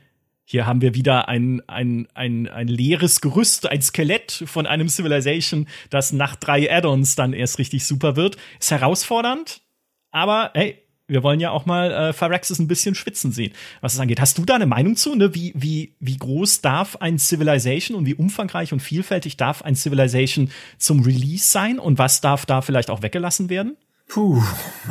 hier 0.44 0.66
haben 0.66 0.80
wir 0.80 0.94
wieder 0.94 1.28
ein, 1.28 1.62
ein, 1.66 2.08
ein, 2.14 2.48
ein 2.48 2.68
leeres 2.68 3.20
Gerüst, 3.20 3.66
ein 3.66 3.80
Skelett 3.80 4.44
von 4.46 4.66
einem 4.66 4.88
Civilization, 4.88 5.68
das 5.88 6.12
nach 6.12 6.36
drei 6.36 6.70
Add-ons 6.70 7.14
dann 7.14 7.32
erst 7.32 7.58
richtig 7.58 7.86
super 7.86 8.16
wird. 8.16 8.36
Ist 8.60 8.70
herausfordernd, 8.70 9.62
aber 10.10 10.50
hey, 10.54 10.78
wir 11.06 11.22
wollen 11.22 11.40
ja 11.40 11.50
auch 11.50 11.66
mal 11.66 11.92
äh, 11.92 12.12
Phyrexis 12.12 12.58
ein 12.58 12.68
bisschen 12.68 12.94
schwitzen 12.94 13.32
sehen, 13.32 13.52
was 13.80 13.94
es 13.94 14.00
angeht. 14.00 14.20
Hast 14.20 14.38
du 14.38 14.44
da 14.44 14.54
eine 14.54 14.66
Meinung 14.66 14.96
zu? 14.96 15.14
Ne? 15.14 15.34
Wie, 15.34 15.52
wie, 15.54 15.94
wie 16.00 16.16
groß 16.16 16.60
darf 16.60 16.96
ein 16.96 17.18
Civilization 17.18 17.96
und 17.96 18.06
wie 18.06 18.14
umfangreich 18.14 18.72
und 18.72 18.80
vielfältig 18.80 19.36
darf 19.36 19.62
ein 19.62 19.74
Civilization 19.74 20.50
zum 20.78 21.02
Release 21.02 21.48
sein 21.48 21.78
und 21.78 21.98
was 21.98 22.20
darf 22.20 22.46
da 22.46 22.62
vielleicht 22.62 22.90
auch 22.90 23.02
weggelassen 23.02 23.48
werden? 23.48 23.76
Puh, 24.12 24.42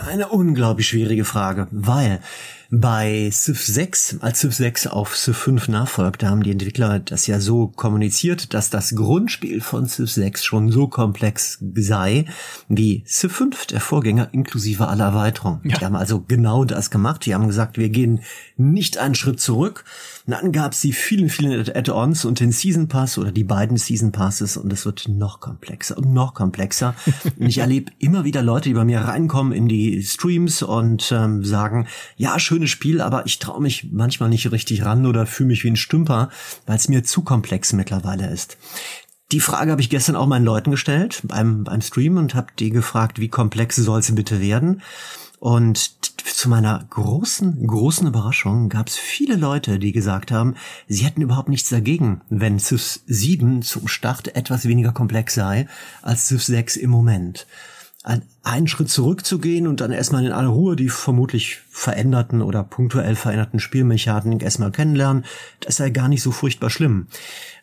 eine 0.03 0.29
unglaublich 0.29 0.87
schwierige 0.87 1.25
Frage, 1.25 1.67
weil 1.69 2.21
bei 2.71 3.29
Civ 3.31 3.63
6, 3.63 4.17
als 4.21 4.39
Civ 4.39 4.55
6 4.55 4.87
auf 4.87 5.15
Civ 5.15 5.37
5 5.37 5.67
nachfolgt, 5.67 6.23
haben 6.23 6.41
die 6.41 6.49
Entwickler 6.49 6.97
das 6.97 7.27
ja 7.27 7.39
so 7.39 7.67
kommuniziert, 7.67 8.55
dass 8.55 8.71
das 8.71 8.95
Grundspiel 8.95 9.61
von 9.61 9.85
Civ 9.87 10.09
6 10.09 10.43
schon 10.43 10.71
so 10.71 10.87
komplex 10.87 11.59
sei 11.75 12.25
wie 12.67 13.03
Civ 13.05 13.33
5, 13.33 13.67
der 13.67 13.79
Vorgänger, 13.79 14.29
inklusive 14.31 14.87
aller 14.87 15.05
Erweiterungen. 15.05 15.61
Ja. 15.65 15.77
Die 15.77 15.85
haben 15.85 15.95
also 15.95 16.21
genau 16.21 16.65
das 16.65 16.89
gemacht. 16.89 17.23
Die 17.27 17.35
haben 17.35 17.45
gesagt, 17.45 17.77
wir 17.77 17.89
gehen 17.89 18.21
nicht 18.57 18.97
einen 18.97 19.13
Schritt 19.13 19.39
zurück. 19.39 19.83
Und 20.25 20.31
dann 20.31 20.51
gab 20.51 20.71
es 20.71 20.81
die 20.81 20.93
vielen, 20.93 21.29
vielen 21.29 21.67
Add-ons 21.67 22.23
und 22.23 22.39
den 22.39 22.51
Season 22.51 22.87
Pass 22.87 23.17
oder 23.17 23.31
die 23.31 23.43
beiden 23.43 23.77
Season 23.77 24.11
Passes 24.11 24.55
und 24.55 24.71
es 24.71 24.85
wird 24.85 25.07
noch 25.09 25.39
komplexer 25.39 25.97
und 25.97 26.13
noch 26.13 26.33
komplexer. 26.33 26.95
und 27.37 27.47
ich 27.47 27.57
erlebe 27.57 27.91
immer 27.99 28.23
wieder 28.23 28.41
Leute, 28.41 28.69
die 28.69 28.75
bei 28.75 28.85
mir 28.85 29.01
reinkommen 29.01 29.51
in 29.51 29.67
die 29.67 30.01
Streams 30.03 30.61
und 30.63 31.11
ähm, 31.11 31.43
sagen, 31.43 31.87
ja, 32.17 32.39
schön 32.39 32.61
schönes 32.61 32.69
Spiel, 32.69 33.01
aber 33.01 33.25
ich 33.25 33.39
traue 33.39 33.59
mich 33.59 33.87
manchmal 33.91 34.29
nicht 34.29 34.51
richtig 34.51 34.85
ran 34.85 35.07
oder 35.07 35.25
fühle 35.25 35.47
mich 35.47 35.63
wie 35.63 35.71
ein 35.71 35.75
Stümper, 35.75 36.29
weil 36.67 36.75
es 36.75 36.87
mir 36.87 37.03
zu 37.03 37.23
komplex 37.23 37.73
mittlerweile 37.73 38.29
ist. 38.29 38.57
Die 39.31 39.39
Frage 39.39 39.71
habe 39.71 39.81
ich 39.81 39.89
gestern 39.89 40.15
auch 40.15 40.27
meinen 40.27 40.45
Leuten 40.45 40.69
gestellt 40.69 41.21
beim, 41.23 41.63
beim 41.63 41.81
Stream 41.81 42.17
und 42.17 42.35
habe 42.35 42.47
die 42.59 42.69
gefragt, 42.69 43.19
wie 43.19 43.29
komplex 43.29 43.77
soll 43.77 44.03
sie 44.03 44.11
bitte 44.11 44.41
werden? 44.41 44.81
Und 45.41 46.13
zu 46.23 46.49
meiner 46.49 46.85
großen, 46.91 47.65
großen 47.65 48.05
Überraschung 48.05 48.69
gab 48.69 48.89
es 48.89 48.95
viele 48.95 49.35
Leute, 49.35 49.79
die 49.79 49.91
gesagt 49.91 50.31
haben, 50.31 50.53
sie 50.87 51.03
hätten 51.03 51.23
überhaupt 51.23 51.49
nichts 51.49 51.69
dagegen, 51.69 52.21
wenn 52.29 52.59
Civ 52.59 52.99
7 53.07 53.63
zum 53.63 53.87
Start 53.87 54.35
etwas 54.35 54.67
weniger 54.67 54.91
komplex 54.91 55.33
sei 55.33 55.67
als 56.03 56.27
Civ 56.27 56.43
6 56.43 56.75
im 56.75 56.91
Moment 56.91 57.47
einen 58.43 58.67
Schritt 58.67 58.89
zurückzugehen 58.89 59.67
und 59.67 59.81
dann 59.81 59.91
erstmal 59.91 60.25
in 60.25 60.31
aller 60.31 60.49
Ruhe 60.49 60.75
die 60.75 60.89
vermutlich 60.89 61.59
veränderten 61.69 62.41
oder 62.41 62.63
punktuell 62.63 63.15
veränderten 63.15 63.59
Spielmechaniken 63.59 64.39
erstmal 64.39 64.71
kennenlernen, 64.71 65.25
das 65.59 65.77
sei 65.77 65.91
gar 65.91 66.07
nicht 66.07 66.23
so 66.23 66.31
furchtbar 66.31 66.69
schlimm. 66.69 67.07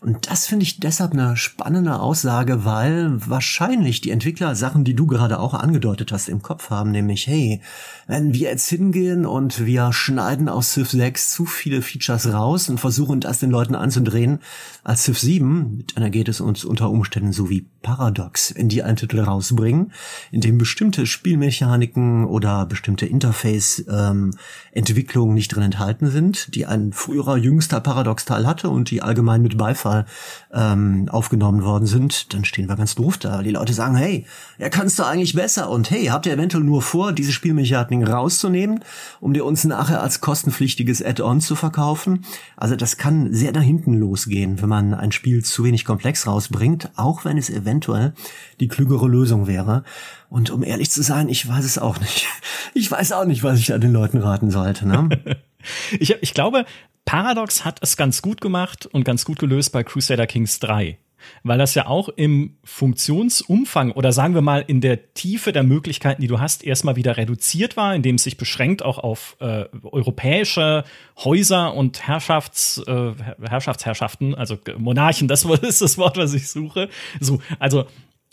Und 0.00 0.30
das 0.30 0.46
finde 0.46 0.62
ich 0.62 0.78
deshalb 0.78 1.12
eine 1.12 1.36
spannende 1.36 1.98
Aussage, 1.98 2.64
weil 2.64 3.14
wahrscheinlich 3.26 4.00
die 4.00 4.12
Entwickler 4.12 4.54
Sachen, 4.54 4.84
die 4.84 4.94
du 4.94 5.08
gerade 5.08 5.40
auch 5.40 5.54
angedeutet 5.54 6.12
hast, 6.12 6.28
im 6.28 6.40
Kopf 6.40 6.70
haben, 6.70 6.92
nämlich, 6.92 7.26
hey, 7.26 7.60
wenn 8.06 8.32
wir 8.32 8.50
jetzt 8.50 8.68
hingehen 8.68 9.26
und 9.26 9.66
wir 9.66 9.92
schneiden 9.92 10.48
aus 10.48 10.74
Civ 10.74 10.90
6 10.90 11.32
zu 11.32 11.46
viele 11.46 11.82
Features 11.82 12.32
raus 12.32 12.68
und 12.68 12.78
versuchen 12.78 13.20
das 13.20 13.40
den 13.40 13.50
Leuten 13.50 13.74
anzudrehen, 13.74 14.38
als 14.84 15.02
Civ 15.02 15.18
7, 15.18 15.84
dann 15.96 16.10
geht 16.12 16.28
es 16.28 16.40
uns 16.40 16.64
unter 16.64 16.90
Umständen 16.90 17.32
so 17.32 17.50
wie 17.50 17.66
Paradox, 17.82 18.54
wenn 18.54 18.68
die 18.68 18.84
einen 18.84 18.96
Titel 18.96 19.18
rausbringen, 19.18 19.92
in 20.30 20.40
dem 20.40 20.58
bestimmte 20.68 21.06
Spielmechaniken 21.06 22.26
oder 22.26 22.66
bestimmte 22.66 23.06
Interface-Entwicklungen 23.06 25.30
ähm, 25.30 25.34
nicht 25.34 25.48
drin 25.48 25.62
enthalten 25.62 26.10
sind, 26.10 26.54
die 26.54 26.66
ein 26.66 26.92
früherer 26.92 27.38
jüngster 27.38 27.80
Paradox-Teil 27.80 28.46
hatte 28.46 28.68
und 28.68 28.90
die 28.90 29.00
allgemein 29.00 29.40
mit 29.40 29.56
Beifall 29.56 30.04
ähm, 30.52 31.08
aufgenommen 31.08 31.64
worden 31.64 31.86
sind, 31.86 32.34
dann 32.34 32.44
stehen 32.44 32.68
wir 32.68 32.76
ganz 32.76 32.96
doof 32.96 33.16
da. 33.16 33.42
Die 33.42 33.52
Leute 33.52 33.72
sagen, 33.72 33.96
hey, 33.96 34.26
er 34.58 34.68
kannst 34.68 34.98
du 34.98 35.04
eigentlich 35.04 35.32
besser 35.32 35.70
und 35.70 35.90
hey, 35.90 36.08
habt 36.08 36.26
ihr 36.26 36.34
eventuell 36.34 36.64
nur 36.64 36.82
vor, 36.82 37.12
diese 37.12 37.32
Spielmechaniken 37.32 38.06
rauszunehmen, 38.06 38.84
um 39.20 39.32
dir 39.32 39.46
uns 39.46 39.64
nachher 39.64 40.02
als 40.02 40.20
kostenpflichtiges 40.20 41.02
Add-on 41.02 41.40
zu 41.40 41.56
verkaufen? 41.56 42.26
Also 42.58 42.76
das 42.76 42.98
kann 42.98 43.32
sehr 43.32 43.52
nach 43.52 43.62
hinten 43.62 43.94
losgehen, 43.94 44.60
wenn 44.60 44.68
man 44.68 44.92
ein 44.92 45.12
Spiel 45.12 45.42
zu 45.42 45.64
wenig 45.64 45.86
komplex 45.86 46.26
rausbringt, 46.26 46.90
auch 46.94 47.24
wenn 47.24 47.38
es 47.38 47.48
eventuell 47.48 48.12
die 48.60 48.68
klügere 48.68 49.08
Lösung 49.08 49.46
wäre. 49.46 49.82
Und 50.28 50.50
um 50.50 50.62
ehrlich 50.62 50.90
zu 50.90 51.02
sein, 51.02 51.28
ich 51.28 51.48
weiß 51.48 51.64
es 51.64 51.78
auch 51.78 51.98
nicht. 52.00 52.26
Ich 52.74 52.90
weiß 52.90 53.12
auch 53.12 53.24
nicht, 53.24 53.42
was 53.42 53.58
ich 53.58 53.66
da 53.66 53.78
den 53.78 53.92
Leuten 53.92 54.18
raten 54.18 54.50
sollte. 54.50 54.86
Ne? 54.86 55.08
ich, 55.98 56.16
ich 56.20 56.34
glaube, 56.34 56.66
Paradox 57.04 57.64
hat 57.64 57.78
es 57.82 57.96
ganz 57.96 58.20
gut 58.20 58.40
gemacht 58.40 58.86
und 58.86 59.04
ganz 59.04 59.24
gut 59.24 59.38
gelöst 59.38 59.72
bei 59.72 59.82
Crusader 59.82 60.26
Kings 60.26 60.60
3 60.60 60.98
weil 61.42 61.58
das 61.58 61.74
ja 61.74 61.86
auch 61.86 62.08
im 62.08 62.56
Funktionsumfang 62.64 63.92
oder 63.92 64.12
sagen 64.12 64.34
wir 64.34 64.42
mal 64.42 64.64
in 64.66 64.80
der 64.80 65.14
Tiefe 65.14 65.52
der 65.52 65.62
Möglichkeiten, 65.62 66.22
die 66.22 66.28
du 66.28 66.40
hast, 66.40 66.64
erstmal 66.64 66.96
wieder 66.96 67.16
reduziert 67.16 67.76
war, 67.76 67.94
indem 67.94 68.16
es 68.16 68.24
sich 68.24 68.36
beschränkt 68.36 68.82
auch 68.82 68.98
auf 68.98 69.36
äh, 69.40 69.64
europäische 69.82 70.84
Häuser 71.18 71.74
und 71.74 72.06
Herrschafts, 72.06 72.82
äh, 72.86 73.12
Herrschaftsherrschaften, 73.42 74.34
also 74.34 74.58
Monarchen, 74.76 75.28
das 75.28 75.44
ist 75.62 75.82
das 75.82 75.98
Wort, 75.98 76.16
was 76.16 76.34
ich 76.34 76.48
suche. 76.48 76.88
So, 77.20 77.40
also 77.58 77.86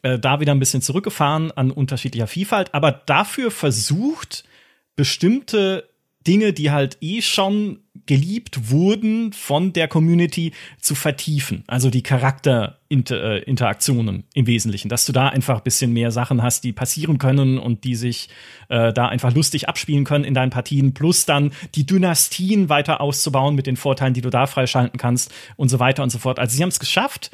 äh, 0.05 0.19
da 0.19 0.39
wieder 0.39 0.53
ein 0.53 0.59
bisschen 0.59 0.83
zurückgefahren 0.83 1.51
an 1.51 1.71
unterschiedlicher 1.71 2.27
Vielfalt, 2.27 2.75
aber 2.75 2.91
dafür 2.91 3.49
versucht, 3.49 4.43
bestimmte 4.95 5.89
Dinge, 6.27 6.53
die 6.53 6.69
halt 6.69 6.99
eh 7.01 7.23
schon 7.23 7.79
geliebt 8.05 8.69
wurden 8.69 9.33
von 9.33 9.73
der 9.73 9.87
Community 9.87 10.51
zu 10.79 10.93
vertiefen. 10.93 11.63
Also 11.65 11.89
die 11.89 12.03
Charakterinteraktionen 12.03 14.19
äh, 14.19 14.23
im 14.35 14.45
Wesentlichen, 14.45 14.89
dass 14.89 15.07
du 15.07 15.11
da 15.11 15.29
einfach 15.29 15.57
ein 15.57 15.63
bisschen 15.63 15.91
mehr 15.91 16.11
Sachen 16.11 16.43
hast, 16.43 16.63
die 16.63 16.73
passieren 16.73 17.17
können 17.17 17.57
und 17.57 17.83
die 17.83 17.95
sich 17.95 18.29
äh, 18.69 18.93
da 18.93 19.07
einfach 19.07 19.33
lustig 19.33 19.67
abspielen 19.67 20.03
können 20.03 20.23
in 20.23 20.35
deinen 20.35 20.51
Partien, 20.51 20.93
plus 20.93 21.25
dann 21.25 21.51
die 21.73 21.87
Dynastien 21.87 22.69
weiter 22.69 23.01
auszubauen 23.01 23.55
mit 23.55 23.65
den 23.65 23.75
Vorteilen, 23.75 24.13
die 24.13 24.21
du 24.21 24.29
da 24.29 24.45
freischalten 24.45 24.99
kannst 24.99 25.33
und 25.55 25.69
so 25.69 25.79
weiter 25.79 26.03
und 26.03 26.11
so 26.11 26.19
fort. 26.19 26.37
Also 26.37 26.55
sie 26.55 26.61
haben 26.61 26.69
es 26.69 26.79
geschafft, 26.79 27.31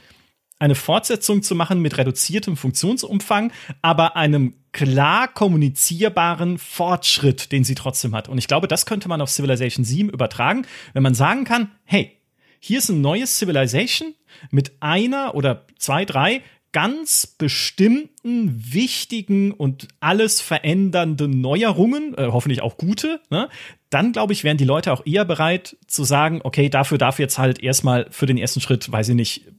eine 0.62 0.76
Fortsetzung 0.76 1.42
zu 1.42 1.56
machen 1.56 1.82
mit 1.82 1.98
reduziertem 1.98 2.56
Funktionsumfang, 2.56 3.52
aber 3.82 4.16
einem 4.16 4.54
klar 4.72 5.28
kommunizierbaren 5.28 6.60
Fortschritt, 6.60 7.52
den 7.52 7.64
sie 7.64 7.74
trotzdem 7.74 8.14
hat. 8.14 8.30
Und 8.30 8.38
ich 8.38 8.48
glaube, 8.48 8.68
das 8.68 8.86
könnte 8.86 9.10
man 9.10 9.22
auf 9.22 9.32
Civilization 9.32 9.84
7 9.84 10.10
übertragen, 10.10 10.68
wenn 10.94 11.02
man 11.02 11.16
sagen 11.16 11.46
kann, 11.46 11.72
hey, 11.84 12.16
hier 12.60 12.78
ist 12.78 12.90
ein 12.90 13.02
neues 13.02 13.40
Civilization 13.40 14.14
mit 14.52 14.74
einer 14.82 15.34
oder 15.34 15.66
zwei, 15.80 16.06
drei 16.06 16.44
ganz 16.74 17.26
bestimmten, 17.26 18.64
wichtigen 18.72 19.52
und 19.52 19.88
alles 20.00 20.42
verändernden 20.42 21.42
Neuerungen, 21.42 22.16
äh, 22.18 22.28
hoffentlich 22.28 22.62
auch 22.62 22.78
gute, 22.78 23.20
ne? 23.30 23.50
dann 23.90 24.14
glaube 24.14 24.32
ich, 24.32 24.44
wären 24.44 24.58
die 24.58 24.64
Leute 24.64 24.94
auch 24.94 25.06
eher 25.06 25.26
bereit 25.26 25.76
zu 25.88 26.04
sagen, 26.04 26.40
okay, 26.44 26.70
dafür 26.70 26.98
darf 26.98 27.20
jetzt 27.20 27.40
halt 27.40 27.62
erstmal 27.62 28.08
für 28.12 28.26
den 28.26 28.38
ersten 28.38 28.62
Schritt, 28.62 28.90
weiß 28.90 29.10
ich 29.10 29.16
nicht, 29.16 29.52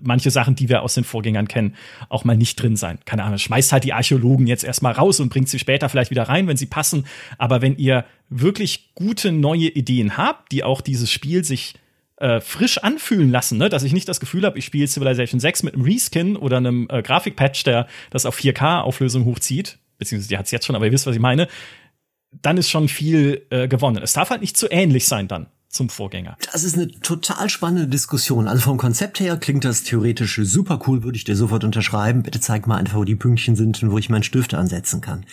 manche 0.00 0.30
Sachen, 0.30 0.54
die 0.54 0.68
wir 0.68 0.82
aus 0.82 0.94
den 0.94 1.04
Vorgängern 1.04 1.48
kennen, 1.48 1.74
auch 2.08 2.24
mal 2.24 2.36
nicht 2.36 2.60
drin 2.60 2.76
sein. 2.76 2.98
Keine 3.04 3.24
Ahnung, 3.24 3.38
schmeißt 3.38 3.72
halt 3.72 3.84
die 3.84 3.92
Archäologen 3.92 4.46
jetzt 4.46 4.64
erstmal 4.64 4.92
raus 4.92 5.20
und 5.20 5.28
bringt 5.28 5.48
sie 5.48 5.58
später 5.58 5.88
vielleicht 5.88 6.10
wieder 6.10 6.24
rein, 6.24 6.46
wenn 6.46 6.56
sie 6.56 6.66
passen. 6.66 7.06
Aber 7.38 7.62
wenn 7.62 7.76
ihr 7.76 8.04
wirklich 8.28 8.94
gute 8.94 9.32
neue 9.32 9.68
Ideen 9.68 10.16
habt, 10.16 10.52
die 10.52 10.64
auch 10.64 10.80
dieses 10.80 11.10
Spiel 11.10 11.44
sich 11.44 11.74
äh, 12.16 12.40
frisch 12.40 12.78
anfühlen 12.78 13.30
lassen, 13.30 13.58
ne? 13.58 13.68
dass 13.68 13.82
ich 13.82 13.92
nicht 13.92 14.08
das 14.08 14.20
Gefühl 14.20 14.44
habe, 14.44 14.58
ich 14.58 14.64
spiele 14.64 14.88
Civilization 14.88 15.40
6 15.40 15.62
mit 15.62 15.74
einem 15.74 15.84
Reskin 15.84 16.36
oder 16.36 16.56
einem 16.56 16.86
äh, 16.90 17.02
Grafikpatch, 17.02 17.64
der 17.64 17.86
das 18.10 18.26
auf 18.26 18.38
4K-Auflösung 18.38 19.24
hochzieht, 19.24 19.78
beziehungsweise 19.98 20.28
die 20.28 20.38
hat 20.38 20.46
es 20.46 20.50
jetzt 20.50 20.66
schon, 20.66 20.76
aber 20.76 20.86
ihr 20.86 20.92
wisst, 20.92 21.06
was 21.06 21.14
ich 21.14 21.22
meine, 21.22 21.48
dann 22.42 22.58
ist 22.58 22.68
schon 22.68 22.88
viel 22.88 23.46
äh, 23.50 23.68
gewonnen. 23.68 24.02
Es 24.02 24.12
darf 24.12 24.30
halt 24.30 24.40
nicht 24.40 24.56
zu 24.56 24.70
ähnlich 24.70 25.06
sein 25.06 25.28
dann 25.28 25.46
zum 25.68 25.88
Vorgänger. 25.88 26.36
Das 26.52 26.64
ist 26.64 26.76
eine 26.76 26.88
total 26.88 27.50
spannende 27.50 27.88
Diskussion. 27.88 28.48
Also 28.48 28.62
vom 28.62 28.78
Konzept 28.78 29.20
her 29.20 29.36
klingt 29.36 29.64
das 29.64 29.82
theoretisch 29.82 30.40
super 30.42 30.80
cool, 30.86 31.02
würde 31.02 31.16
ich 31.16 31.24
dir 31.24 31.36
sofort 31.36 31.64
unterschreiben. 31.64 32.22
Bitte 32.22 32.40
zeig 32.40 32.66
mal 32.66 32.76
einfach, 32.76 32.96
wo 32.96 33.04
die 33.04 33.16
Pünktchen 33.16 33.56
sind 33.56 33.82
und 33.82 33.90
wo 33.90 33.98
ich 33.98 34.08
meinen 34.08 34.22
Stift 34.22 34.54
ansetzen 34.54 35.00
kann. 35.00 35.26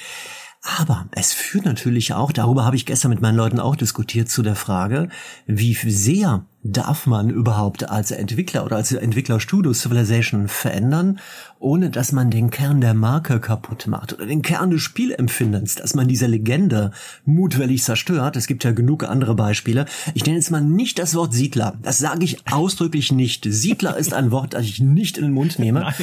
Aber 0.62 1.08
es 1.12 1.32
führt 1.32 1.66
natürlich 1.66 2.14
auch, 2.14 2.32
darüber 2.32 2.66
habe 2.66 2.76
ich 2.76 2.88
gestern 2.88 3.12
mit 3.12 3.22
meinen 3.22 3.38
Leuten 3.38 3.60
auch 3.60 3.76
diskutiert, 3.76 4.30
zu 4.30 4.42
der 4.42 4.56
Frage, 4.56 5.10
wie 5.46 5.76
sehr 5.76 6.46
darf 6.66 7.06
man 7.06 7.30
überhaupt 7.30 7.90
als 7.90 8.10
Entwickler 8.10 8.66
oder 8.66 8.78
als 8.78 8.92
Entwicklerstudio 8.92 9.72
Civilization 9.74 10.48
verändern, 10.48 11.20
ohne 11.60 11.92
dass 11.92 12.12
man 12.12 12.32
den 12.32 12.50
Kern 12.50 12.82
der 12.82 12.96
Marke 12.96 13.40
kaputt 13.40 13.86
macht 13.88 14.14
oder 14.14 14.26
den 14.26 14.42
Kern 14.42 14.72
des 14.72 14.82
Spielempfindens, 14.82 15.76
dass 15.76 15.94
man 15.94 16.08
diese 16.08 16.26
Legende 16.26 16.92
mutwillig 17.24 17.84
zerstört. 17.84 18.36
Es 18.36 18.48
gibt 18.48 18.64
ja 18.64 18.72
genug 18.72 19.04
andere 19.04 19.36
Beispiele. 19.36 19.86
Ich 20.16 20.26
nenne 20.26 20.38
jetzt 20.38 20.50
mal 20.50 20.62
nicht 20.62 20.98
das 20.98 21.14
Wort 21.14 21.34
Siedler. 21.34 21.78
Das 21.84 22.00
sage 22.00 22.24
ich 22.24 22.40
ausdrücklich 22.52 23.12
nicht. 23.12 23.46
Siedler 23.48 23.96
ist 23.96 24.14
ein 24.14 24.32
Wort, 24.32 24.56
das 24.56 24.64
ich 24.64 24.80
nicht 24.80 25.18
in 25.18 25.26
den 25.26 25.34
Mund 25.34 25.60
nehme. 25.60 25.94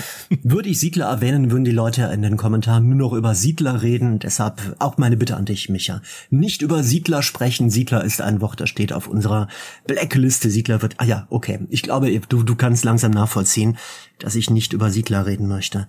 Würde 0.45 0.69
ich 0.69 0.79
Siedler 0.79 1.07
erwähnen, 1.07 1.51
würden 1.51 1.65
die 1.65 1.73
Leute 1.73 2.03
in 2.15 2.23
den 2.23 2.37
Kommentaren 2.37 2.89
nur 2.89 2.97
noch 2.97 3.13
über 3.15 3.35
Siedler 3.35 3.83
reden. 3.83 4.21
Deshalb 4.21 4.77
auch 4.79 4.97
meine 4.97 5.17
Bitte 5.17 5.37
an 5.37 5.45
dich, 5.45 5.69
Micha. 5.69 6.03
Nicht 6.31 6.63
über 6.63 6.85
Siedler 6.85 7.23
sprechen. 7.23 7.69
Siedler 7.69 8.05
ist 8.05 8.21
ein 8.21 8.41
Wort, 8.41 8.61
das 8.61 8.69
steht 8.69 8.93
auf 8.93 9.09
unserer 9.09 9.49
Blackliste 9.87 10.52
Siedler 10.53 10.83
wird. 10.83 10.95
Ah 10.99 11.05
ja, 11.05 11.27
okay. 11.31 11.59
Ich 11.69 11.83
glaube, 11.83 12.21
du, 12.29 12.43
du 12.45 12.55
kannst 12.55 12.85
langsam 12.85 13.11
nachvollziehen, 13.11 13.77
dass 14.19 14.37
ich 14.37 14.51
nicht 14.51 14.73
über 14.73 14.91
Siedler 14.91 15.27
reden 15.27 15.49
möchte. 15.49 15.89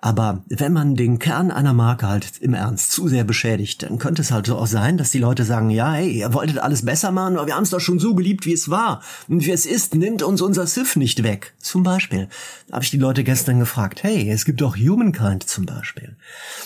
Aber 0.00 0.44
wenn 0.48 0.72
man 0.72 0.94
den 0.94 1.18
Kern 1.18 1.50
einer 1.50 1.72
Marke 1.72 2.06
halt 2.06 2.38
im 2.40 2.54
Ernst 2.54 2.92
zu 2.92 3.08
sehr 3.08 3.24
beschädigt, 3.24 3.82
dann 3.82 3.98
könnte 3.98 4.22
es 4.22 4.30
halt 4.30 4.46
so 4.46 4.56
auch 4.56 4.68
sein, 4.68 4.96
dass 4.96 5.10
die 5.10 5.18
Leute 5.18 5.42
sagen, 5.42 5.70
ja, 5.70 5.92
hey, 5.92 6.20
ihr 6.20 6.32
wolltet 6.32 6.58
alles 6.58 6.84
besser 6.84 7.10
machen, 7.10 7.36
aber 7.36 7.48
wir 7.48 7.56
haben 7.56 7.64
es 7.64 7.70
doch 7.70 7.80
schon 7.80 7.98
so 7.98 8.14
geliebt, 8.14 8.46
wie 8.46 8.52
es 8.52 8.70
war. 8.70 9.02
Und 9.26 9.44
wie 9.44 9.50
es 9.50 9.66
ist, 9.66 9.96
nimmt 9.96 10.22
uns 10.22 10.40
unser 10.40 10.68
Sif 10.68 10.94
nicht 10.94 11.24
weg. 11.24 11.52
Zum 11.58 11.82
Beispiel 11.82 12.28
habe 12.70 12.84
ich 12.84 12.92
die 12.92 12.98
Leute 12.98 13.24
gestern 13.24 13.58
gefragt, 13.58 14.04
hey, 14.04 14.30
es 14.30 14.44
gibt 14.44 14.60
doch 14.60 14.76
Humankind 14.76 15.42
zum 15.48 15.66
Beispiel. 15.66 16.14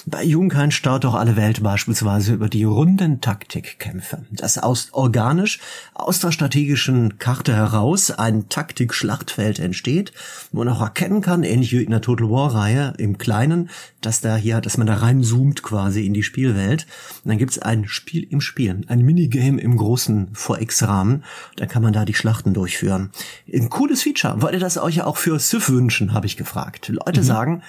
Bei 0.05 0.27
Humankind 0.27 0.75
staut 0.75 1.05
doch 1.05 1.15
alle 1.15 1.35
Welt 1.37 1.63
beispielsweise 1.63 2.35
über 2.35 2.51
die 2.51 2.65
runden 2.65 3.23
Taktikkämpfe. 3.23 4.27
Das 4.31 4.59
aus 4.59 4.89
organisch 4.93 5.59
aus 5.95 6.21
der 6.21 6.33
strategischen 6.33 7.19
Karte 7.19 7.55
heraus 7.55 8.11
ein 8.11 8.51
Taktik-Schlachtfeld 8.51 9.59
entsteht, 9.59 10.13
wo 10.51 10.59
man 10.59 10.69
auch 10.69 10.83
erkennen 10.83 11.23
kann, 11.23 11.45
ähnlich 11.45 11.73
wie 11.73 11.83
in 11.83 11.93
der 11.93 12.03
Total 12.03 12.29
War-Reihe, 12.29 12.93
im 12.99 13.17
Kleinen, 13.23 13.71
dass 14.01 14.21
da 14.21 14.37
hier, 14.37 14.61
dass 14.61 14.77
man 14.77 14.89
da 14.89 14.95
reinzoomt 14.95 15.63
quasi 15.63 16.05
in 16.05 16.13
die 16.13 16.25
Spielwelt. 16.25 16.87
Und 17.25 17.29
dann 17.29 17.39
gibt's 17.39 17.61
ein 17.61 17.87
Spiel 17.87 18.27
im 18.29 18.41
Spielen, 18.41 18.85
ein 18.89 19.03
Minigame 19.03 19.61
im 19.61 19.77
großen 19.77 20.33
4X-Rahmen. 20.35 21.23
Da 21.57 21.67
kann 21.67 21.83
man 21.83 21.93
da 21.93 22.05
die 22.05 22.15
Schlachten 22.15 22.53
durchführen. 22.53 23.11
Ein 23.53 23.71
cooles 23.71 24.03
Feature. 24.03 24.43
Wollt 24.43 24.55
ihr 24.55 24.61
das 24.61 24.77
euch 24.77 24.97
ja 24.97 25.07
auch 25.07 25.17
für 25.17 25.39
Sif 25.39 25.69
wünschen, 25.69 26.13
habe 26.13 26.27
ich 26.27 26.37
gefragt. 26.37 26.89
Leute 26.89 27.21
mhm. 27.21 27.25
sagen, 27.25 27.63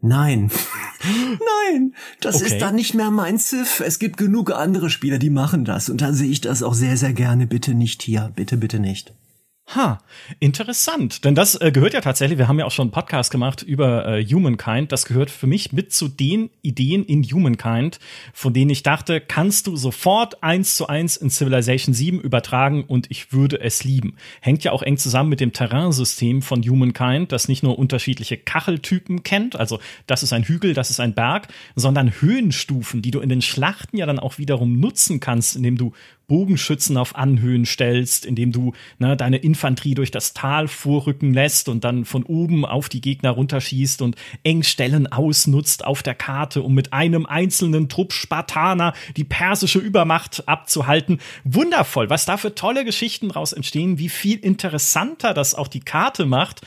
Nein. 0.00 0.50
Nein, 1.72 1.94
das 2.20 2.36
okay. 2.36 2.44
ist 2.44 2.62
dann 2.62 2.76
nicht 2.76 2.94
mehr 2.94 3.10
mein 3.10 3.38
Sif. 3.38 3.80
Es 3.80 3.98
gibt 3.98 4.16
genug 4.16 4.52
andere 4.52 4.90
Spieler, 4.90 5.18
die 5.18 5.30
machen 5.30 5.64
das. 5.64 5.88
Und 5.88 6.02
da 6.02 6.12
sehe 6.12 6.30
ich 6.30 6.40
das 6.40 6.62
auch 6.62 6.74
sehr, 6.74 6.96
sehr 6.96 7.12
gerne. 7.12 7.48
Bitte 7.48 7.74
nicht 7.74 8.02
hier. 8.02 8.30
Bitte, 8.36 8.56
bitte 8.56 8.78
nicht. 8.78 9.12
Ha, 9.74 9.98
interessant. 10.40 11.26
Denn 11.26 11.34
das 11.34 11.54
äh, 11.60 11.70
gehört 11.70 11.92
ja 11.92 12.00
tatsächlich, 12.00 12.38
wir 12.38 12.48
haben 12.48 12.58
ja 12.58 12.64
auch 12.64 12.70
schon 12.70 12.84
einen 12.84 12.90
Podcast 12.90 13.30
gemacht 13.30 13.62
über 13.62 14.06
äh, 14.06 14.24
Humankind. 14.24 14.92
Das 14.92 15.04
gehört 15.04 15.28
für 15.28 15.46
mich 15.46 15.74
mit 15.74 15.92
zu 15.92 16.08
den 16.08 16.48
Ideen 16.62 17.04
in 17.04 17.22
Humankind, 17.22 17.98
von 18.32 18.54
denen 18.54 18.70
ich 18.70 18.82
dachte, 18.82 19.20
kannst 19.20 19.66
du 19.66 19.76
sofort 19.76 20.42
eins 20.42 20.74
zu 20.74 20.86
eins 20.86 21.18
in 21.18 21.28
Civilization 21.28 21.92
7 21.92 22.18
übertragen 22.18 22.82
und 22.84 23.10
ich 23.10 23.30
würde 23.34 23.60
es 23.60 23.84
lieben. 23.84 24.16
Hängt 24.40 24.64
ja 24.64 24.72
auch 24.72 24.82
eng 24.82 24.96
zusammen 24.96 25.28
mit 25.28 25.40
dem 25.40 25.52
Terrainsystem 25.52 26.40
von 26.40 26.62
Humankind, 26.62 27.30
das 27.30 27.48
nicht 27.48 27.62
nur 27.62 27.78
unterschiedliche 27.78 28.38
Kacheltypen 28.38 29.22
kennt, 29.22 29.54
also 29.56 29.80
das 30.06 30.22
ist 30.22 30.32
ein 30.32 30.44
Hügel, 30.44 30.72
das 30.72 30.88
ist 30.88 31.00
ein 31.00 31.12
Berg, 31.12 31.48
sondern 31.76 32.22
Höhenstufen, 32.22 33.02
die 33.02 33.10
du 33.10 33.20
in 33.20 33.28
den 33.28 33.42
Schlachten 33.42 33.98
ja 33.98 34.06
dann 34.06 34.18
auch 34.18 34.38
wiederum 34.38 34.80
nutzen 34.80 35.20
kannst, 35.20 35.56
indem 35.56 35.76
du 35.76 35.92
Bogenschützen 36.28 36.96
auf 36.98 37.16
Anhöhen 37.16 37.66
stellst, 37.66 38.24
indem 38.24 38.52
du 38.52 38.74
ne, 38.98 39.16
deine 39.16 39.38
Infanterie 39.38 39.94
durch 39.94 40.10
das 40.10 40.34
Tal 40.34 40.68
vorrücken 40.68 41.34
lässt 41.34 41.68
und 41.68 41.82
dann 41.84 42.04
von 42.04 42.22
oben 42.22 42.64
auf 42.64 42.88
die 42.88 43.00
Gegner 43.00 43.30
runterschießt 43.30 44.02
und 44.02 44.14
Engstellen 44.44 45.06
ausnutzt 45.06 45.84
auf 45.84 46.02
der 46.02 46.14
Karte, 46.14 46.62
um 46.62 46.74
mit 46.74 46.92
einem 46.92 47.26
einzelnen 47.26 47.88
Trupp 47.88 48.12
Spartaner 48.12 48.92
die 49.16 49.24
persische 49.24 49.78
Übermacht 49.78 50.46
abzuhalten. 50.46 51.18
Wundervoll, 51.44 52.10
was 52.10 52.26
da 52.26 52.36
für 52.36 52.54
tolle 52.54 52.84
Geschichten 52.84 53.30
draus 53.30 53.52
entstehen, 53.52 53.98
wie 53.98 54.10
viel 54.10 54.38
interessanter 54.38 55.32
das 55.32 55.54
auch 55.54 55.68
die 55.68 55.80
Karte 55.80 56.26
macht. 56.26 56.60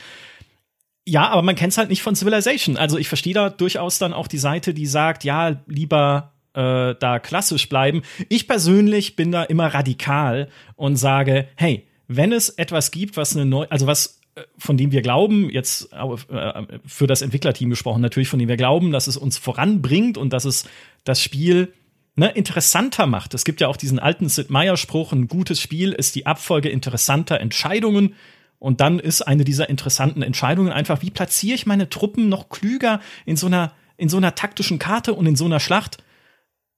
Ja, 1.06 1.28
aber 1.28 1.42
man 1.42 1.56
kennt 1.56 1.72
es 1.72 1.78
halt 1.78 1.88
nicht 1.88 2.02
von 2.02 2.14
Civilization. 2.14 2.76
Also 2.76 2.98
ich 2.98 3.08
verstehe 3.08 3.34
da 3.34 3.48
durchaus 3.48 3.98
dann 3.98 4.12
auch 4.12 4.26
die 4.26 4.38
Seite, 4.38 4.74
die 4.74 4.86
sagt, 4.86 5.24
ja, 5.24 5.60
lieber 5.66 6.31
äh, 6.54 6.94
da 6.98 7.18
klassisch 7.18 7.68
bleiben. 7.68 8.02
Ich 8.28 8.46
persönlich 8.48 9.16
bin 9.16 9.32
da 9.32 9.42
immer 9.42 9.68
radikal 9.68 10.48
und 10.76 10.96
sage, 10.96 11.48
hey, 11.56 11.86
wenn 12.08 12.32
es 12.32 12.50
etwas 12.50 12.90
gibt, 12.90 13.16
was 13.16 13.34
eine 13.34 13.46
neue, 13.46 13.70
also 13.70 13.86
was 13.86 14.20
äh, 14.34 14.42
von 14.58 14.76
dem 14.76 14.92
wir 14.92 15.02
glauben, 15.02 15.50
jetzt 15.50 15.92
äh, 15.92 16.62
für 16.86 17.06
das 17.06 17.22
Entwicklerteam 17.22 17.70
gesprochen, 17.70 18.00
natürlich 18.00 18.28
von 18.28 18.38
dem 18.38 18.48
wir 18.48 18.56
glauben, 18.56 18.92
dass 18.92 19.06
es 19.06 19.16
uns 19.16 19.38
voranbringt 19.38 20.18
und 20.18 20.32
dass 20.32 20.44
es 20.44 20.64
das 21.04 21.22
Spiel 21.22 21.72
ne, 22.16 22.30
interessanter 22.30 23.06
macht. 23.06 23.34
Es 23.34 23.44
gibt 23.44 23.60
ja 23.60 23.68
auch 23.68 23.76
diesen 23.76 23.98
alten 23.98 24.28
Sid 24.28 24.50
Meier-Spruch, 24.50 25.12
ein 25.12 25.28
gutes 25.28 25.60
Spiel 25.60 25.92
ist 25.92 26.14
die 26.14 26.26
Abfolge 26.26 26.68
interessanter 26.68 27.40
Entscheidungen. 27.40 28.14
Und 28.58 28.80
dann 28.80 29.00
ist 29.00 29.22
eine 29.22 29.42
dieser 29.42 29.68
interessanten 29.68 30.22
Entscheidungen 30.22 30.70
einfach, 30.70 31.02
wie 31.02 31.10
platziere 31.10 31.56
ich 31.56 31.66
meine 31.66 31.88
Truppen 31.90 32.28
noch 32.28 32.48
klüger 32.48 33.00
in 33.26 33.36
so 33.36 33.48
einer, 33.48 33.72
in 33.96 34.08
so 34.08 34.18
einer 34.18 34.36
taktischen 34.36 34.78
Karte 34.78 35.14
und 35.14 35.26
in 35.26 35.34
so 35.34 35.46
einer 35.46 35.58
Schlacht? 35.58 35.98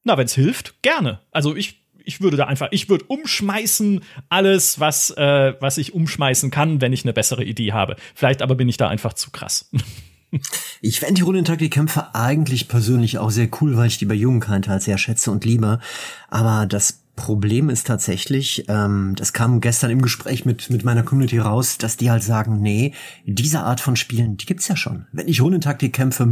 Na, 0.05 0.17
wenn 0.17 0.27
es 0.27 0.35
hilft, 0.35 0.83
gerne. 0.83 1.21
Also 1.33 1.57
ich, 1.57 1.83
ich 2.05 2.21
würde 2.21 2.37
da 2.37 2.45
einfach, 2.45 2.69
ich 2.71 2.88
würde 2.88 3.07
umschmeißen 3.07 4.03
alles, 4.29 4.79
was, 4.79 5.11
äh, 5.11 5.55
was 5.61 5.79
ich 5.79 5.95
umschmeißen 5.95 6.51
kann, 6.51 6.81
wenn 6.81 6.93
ich 6.93 7.05
eine 7.05 7.12
bessere 7.12 7.45
Idee 7.45 7.73
habe. 7.73 7.97
Vielleicht 8.14 8.43
aber 8.43 8.55
bin 8.55 8.69
ich 8.69 8.77
da 8.77 8.88
einfach 8.88 9.14
zu 9.14 9.31
krass. 9.31 9.71
Ich 10.81 10.99
fände 10.99 11.14
die 11.14 11.23
Rundentaktikkämpfe 11.23 12.12
eigentlich 12.12 12.67
persönlich 12.67 13.19
auch 13.19 13.31
sehr 13.31 13.49
cool, 13.61 13.77
weil 13.77 13.87
ich 13.87 13.99
die 13.99 14.05
bei 14.05 14.14
Jugendkind 14.14 14.67
halt 14.67 14.83
sehr 14.83 14.99
schätze 14.99 15.31
und 15.31 15.45
liebe. 15.45 15.79
Aber 16.29 16.67
das 16.67 17.04
Problem 17.16 17.70
ist 17.70 17.87
tatsächlich, 17.87 18.64
ähm, 18.68 19.14
das 19.16 19.33
kam 19.33 19.61
gestern 19.61 19.90
im 19.90 20.03
Gespräch 20.03 20.44
mit, 20.44 20.68
mit 20.70 20.85
meiner 20.85 21.05
Community 21.05 21.38
raus, 21.38 21.79
dass 21.79 21.96
die 21.96 22.11
halt 22.11 22.24
sagen, 22.24 22.61
nee, 22.61 22.92
diese 23.24 23.61
Art 23.61 23.81
von 23.81 23.94
Spielen, 23.94 24.37
die 24.37 24.46
gibt's 24.46 24.66
ja 24.66 24.77
schon. 24.77 25.07
Wenn 25.12 25.29
ich 25.29 25.40
Rundentaktikkämpfe 25.40 26.27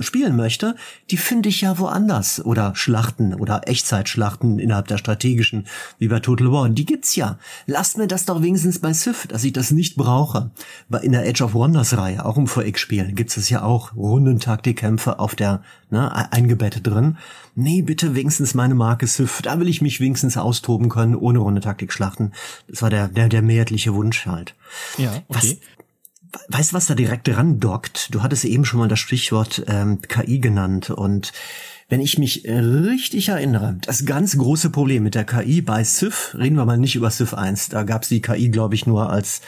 spielen 0.00 0.36
möchte, 0.36 0.76
die 1.10 1.16
finde 1.16 1.48
ich 1.48 1.62
ja 1.62 1.78
woanders. 1.78 2.44
Oder 2.44 2.76
Schlachten 2.76 3.34
oder 3.34 3.62
Echtzeitschlachten 3.66 4.60
innerhalb 4.60 4.86
der 4.86 4.98
strategischen, 4.98 5.66
wie 5.98 6.08
bei 6.08 6.20
Total 6.20 6.52
War, 6.52 6.68
die 6.68 6.86
gibt's 6.86 7.16
ja. 7.16 7.38
Lasst 7.66 7.98
mir 7.98 8.06
das 8.06 8.24
doch 8.24 8.40
wenigstens 8.40 8.78
bei 8.78 8.92
Sif, 8.92 9.26
dass 9.26 9.42
ich 9.42 9.52
das 9.52 9.72
nicht 9.72 9.96
brauche. 9.96 10.52
In 11.02 11.12
der 11.12 11.28
Age 11.28 11.42
of 11.42 11.54
Wonders 11.54 11.96
Reihe, 11.96 12.24
auch 12.24 12.36
im 12.36 12.46
4X-Spiel, 12.46 13.12
gibt's 13.12 13.36
es 13.36 13.50
ja 13.50 13.62
auch 13.62 13.96
Rundentaktikkämpfe 13.96 15.18
auf 15.18 15.34
der, 15.34 15.62
ne, 15.90 16.32
eingebettet 16.32 16.86
drin. 16.86 17.18
Nee, 17.54 17.82
bitte 17.82 18.14
wenigstens 18.14 18.54
meine 18.54 18.74
Marke 18.74 19.06
Sif, 19.06 19.42
da 19.42 19.58
will 19.60 19.68
ich 19.68 19.82
mich 19.82 20.00
wenigstens 20.00 20.36
austoben 20.36 20.88
können 20.88 21.14
ohne 21.14 21.40
Runde 21.40 21.60
Taktikschlachten. 21.60 22.32
Das 22.68 22.82
war 22.82 22.90
der, 22.90 23.08
der, 23.08 23.28
der 23.28 23.42
mehrheitliche 23.42 23.94
Wunsch 23.94 24.26
halt. 24.26 24.54
Ja, 24.98 25.10
okay. 25.28 25.28
Was, 25.28 25.56
weißt 26.48 26.72
du, 26.72 26.76
was 26.76 26.86
da 26.86 26.94
direkt 26.94 27.28
dran 27.28 27.60
dockt? 27.60 28.14
Du 28.14 28.22
hattest 28.22 28.44
eben 28.44 28.64
schon 28.64 28.80
mal 28.80 28.88
das 28.88 29.00
Stichwort 29.00 29.64
ähm, 29.66 30.00
KI 30.02 30.38
genannt 30.38 30.90
und 30.90 31.32
wenn 31.90 32.00
ich 32.00 32.18
mich 32.18 32.44
richtig 32.46 33.30
erinnere, 33.30 33.76
das 33.80 34.06
ganz 34.06 34.38
große 34.38 34.70
Problem 34.70 35.02
mit 35.02 35.16
der 35.16 35.24
KI 35.24 35.60
bei 35.60 35.82
Civ, 35.82 36.36
reden 36.38 36.54
wir 36.54 36.64
mal 36.64 36.78
nicht 36.78 36.94
über 36.94 37.10
Civ 37.10 37.34
1, 37.34 37.70
da 37.70 37.82
gab's 37.82 38.08
die 38.08 38.22
KI, 38.22 38.48
glaube 38.48 38.76
ich, 38.76 38.86
nur 38.86 39.10
als 39.10 39.42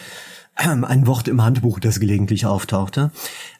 ein 0.55 1.07
Wort 1.07 1.29
im 1.29 1.43
Handbuch, 1.43 1.79
das 1.79 1.99
gelegentlich 1.99 2.45
auftauchte. 2.45 3.11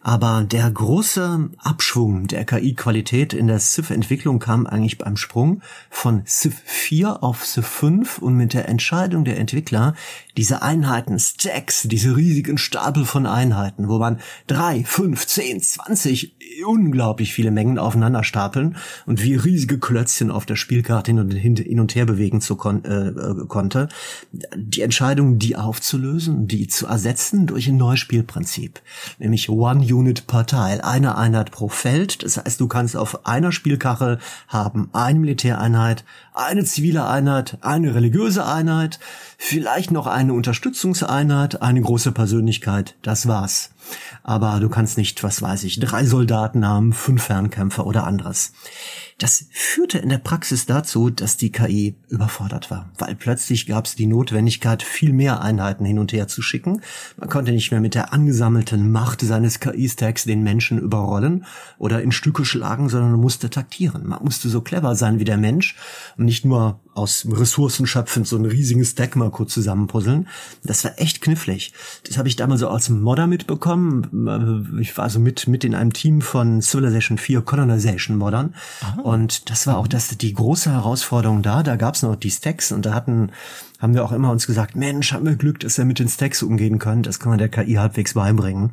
Aber 0.03 0.43
der 0.43 0.69
große 0.69 1.51
Abschwung 1.59 2.27
der 2.27 2.45
KI-Qualität 2.45 3.33
in 3.33 3.47
der 3.47 3.61
Civ-Entwicklung 3.61 4.41
kam 4.41 4.67
eigentlich 4.67 4.99
beim 4.99 5.17
Sprung 5.17 5.63
von 5.91 6.25
Civ 6.27 6.61
4 6.65 7.23
auf 7.23 7.47
Civ 7.47 7.67
5 7.67 8.19
und 8.19 8.37
mit 8.37 8.53
der 8.53 8.69
Entscheidung 8.69 9.25
der 9.25 9.39
Entwickler, 9.39 9.95
diese 10.37 10.63
Einheiten, 10.63 11.19
Stacks, 11.19 11.83
diese 11.83 12.17
riesigen 12.17 12.59
Stapel 12.59 13.05
von 13.05 13.27
Einheiten, 13.27 13.89
wo 13.89 13.99
man 13.99 14.19
drei, 14.47 14.83
fünf, 14.85 15.27
zehn, 15.27 15.61
zwanzig, 15.61 16.35
unglaublich 16.67 17.33
viele 17.33 17.51
Mengen 17.51 17.79
aufeinander 17.79 18.25
stapeln 18.25 18.77
und 19.07 19.23
wie 19.23 19.37
riesige 19.37 19.79
Klötzchen 19.79 20.31
auf 20.31 20.47
der 20.47 20.57
Spielkarte 20.57 21.13
hin 21.13 21.21
und, 21.21 21.33
hin 21.33 21.81
und 21.81 21.95
her 21.95 22.07
bewegen 22.07 22.41
zu 22.41 22.57
kon 22.57 22.85
äh, 22.85 23.09
äh, 23.09 23.47
konnte. 23.47 23.89
Die 24.57 24.81
Entscheidung, 24.81 25.39
die 25.39 25.57
aufzulösen, 25.57 26.49
die 26.49 26.67
zu 26.67 26.87
ersetzen 26.87 27.47
durch 27.47 27.69
ein 27.69 27.77
neues 27.77 28.01
Spielprinzip, 28.01 28.81
nämlich 29.19 29.49
One 29.49 29.85
Unit 29.93 30.27
per 30.27 30.47
Tile, 30.47 30.85
eine 30.85 31.17
Einheit 31.17 31.51
pro 31.51 31.69
Feld. 31.69 32.23
Das 32.23 32.37
heißt, 32.37 32.61
du 32.61 32.69
kannst 32.69 32.97
auf 32.97 33.27
einer 33.27 33.53
Spielkachel 33.53 34.19
haben 34.49 34.89
eine 34.93 35.19
Militäreinheit, 35.19 36.05
eine 36.35 36.65
zivile 36.65 37.07
Einheit, 37.07 37.59
eine 37.61 37.95
religiöse 37.95 38.47
Einheit, 38.47 38.99
vielleicht 39.39 39.91
noch 39.91 40.07
eine 40.07 40.33
Unterstützungseinheit, 40.33 41.63
eine 41.63 41.81
große 41.81 42.13
Persönlichkeit. 42.13 42.97
Das 43.03 43.29
war's. 43.29 43.71
Aber 44.23 44.61
du 44.61 44.69
kannst 44.69 44.97
nicht, 44.97 45.23
was 45.23 45.43
weiß 45.43 45.65
ich, 45.65 45.81
drei 45.81 46.05
Soldaten 46.05 46.67
haben, 46.67 46.93
fünf 46.93 47.25
Fernkämpfer 47.25 47.87
oder 47.87 48.07
anderes. 48.07 48.53
Das 49.23 49.45
führte 49.53 49.99
in 49.99 50.09
der 50.09 50.19
Praxis 50.19 50.67
dazu, 50.67 51.09
dass 51.09 51.37
die 51.37 51.53
KI 51.53 51.95
überfordert 52.09 52.73
war, 52.73 52.91
weil 52.99 53.15
plötzlich 53.15 53.67
gab 53.67 53.87
es 53.87 53.95
die 53.95 54.07
Notwendigkeit, 54.07 54.83
viel 54.83 55.13
mehr 55.13 55.43
Einheiten 55.43 55.85
hin 55.85 56.01
und 56.01 56.13
her 56.13 56.27
zu 56.27 56.43
schicken. 56.43 56.81
Man 57.17 57.29
konnte 57.29 57.53
nicht 57.53 57.71
mehr 57.71 57.81
mit 57.81 57.95
der 57.95 58.13
angesammelten 58.13 58.91
Macht 58.91 59.21
seines 59.21 59.61
KI-Stacks 59.61 60.25
den 60.25 60.43
Menschen 60.43 60.81
überrollen 60.81 61.47
oder 61.79 62.03
in 62.03 62.11
Stücke 62.11 62.45
schlagen, 62.45 62.89
sondern 62.89 63.13
man 63.13 63.21
musste 63.21 63.49
taktieren. 63.49 64.09
Man 64.09 64.25
musste 64.25 64.49
so 64.49 64.61
clever 64.61 64.97
sein 64.97 65.21
wie 65.21 65.25
der 65.25 65.39
Mensch 65.39 65.77
und 66.19 66.25
nicht 66.25 66.45
nur 66.45 66.81
aus 66.95 67.27
Ressourcen 67.31 67.87
schöpfend 67.87 68.27
so 68.27 68.37
einen 68.37 68.45
riesigen 68.45 68.85
Stack 68.85 69.17
mal 69.17 69.31
kurz 69.31 69.55
zusammenpuzzeln. 69.55 70.29
Das 70.63 70.85
war 70.85 70.99
echt 70.99 71.23
knifflig. 71.23 71.73
Das 72.07 72.19
habe 72.19 72.29
ich 72.29 72.37
damals 72.37 72.61
so 72.61 72.69
als 72.69 72.91
Modder 72.91 73.27
mitbekommen. 73.27 74.79
Ich 74.81 74.97
war 74.99 75.09
so 75.09 75.19
mit, 75.19 75.47
mit 75.49 75.65
in 75.65 75.75
einem 75.75 75.93
Team 75.93 76.21
von 76.21 76.61
Civilization 76.61 77.19
4 77.19 77.43
Colonization 77.43 78.17
Moddern. 78.17 78.55
Und 79.13 79.51
das 79.51 79.67
war 79.67 79.77
auch 79.77 79.89
das, 79.89 80.09
die 80.17 80.33
große 80.33 80.73
Herausforderung 80.73 81.43
da. 81.43 81.63
Da 81.63 81.77
gab's 81.77 82.03
noch 82.03 82.17
die 82.17 82.31
Stacks 82.31 82.73
und 82.73 82.87
da 82.87 82.95
hatten, 82.95 83.31
haben 83.79 83.93
wir 83.93 84.05
auch 84.05 84.13
immer 84.13 84.31
uns 84.31 84.47
gesagt, 84.47 84.75
Mensch, 84.75 85.13
haben 85.13 85.27
wir 85.27 85.37
Glück, 85.37 85.61
dass 85.61 85.77
wir 85.77 85.85
mit 85.85 85.99
den 85.99 86.09
Stacks 86.09 86.43
umgehen 86.43 86.79
können. 86.79 87.03
Das 87.03 87.21
kann 87.21 87.29
man 87.29 87.39
der 87.39 87.51
KI 87.51 87.75
halbwegs 87.75 88.15
beibringen. 88.15 88.71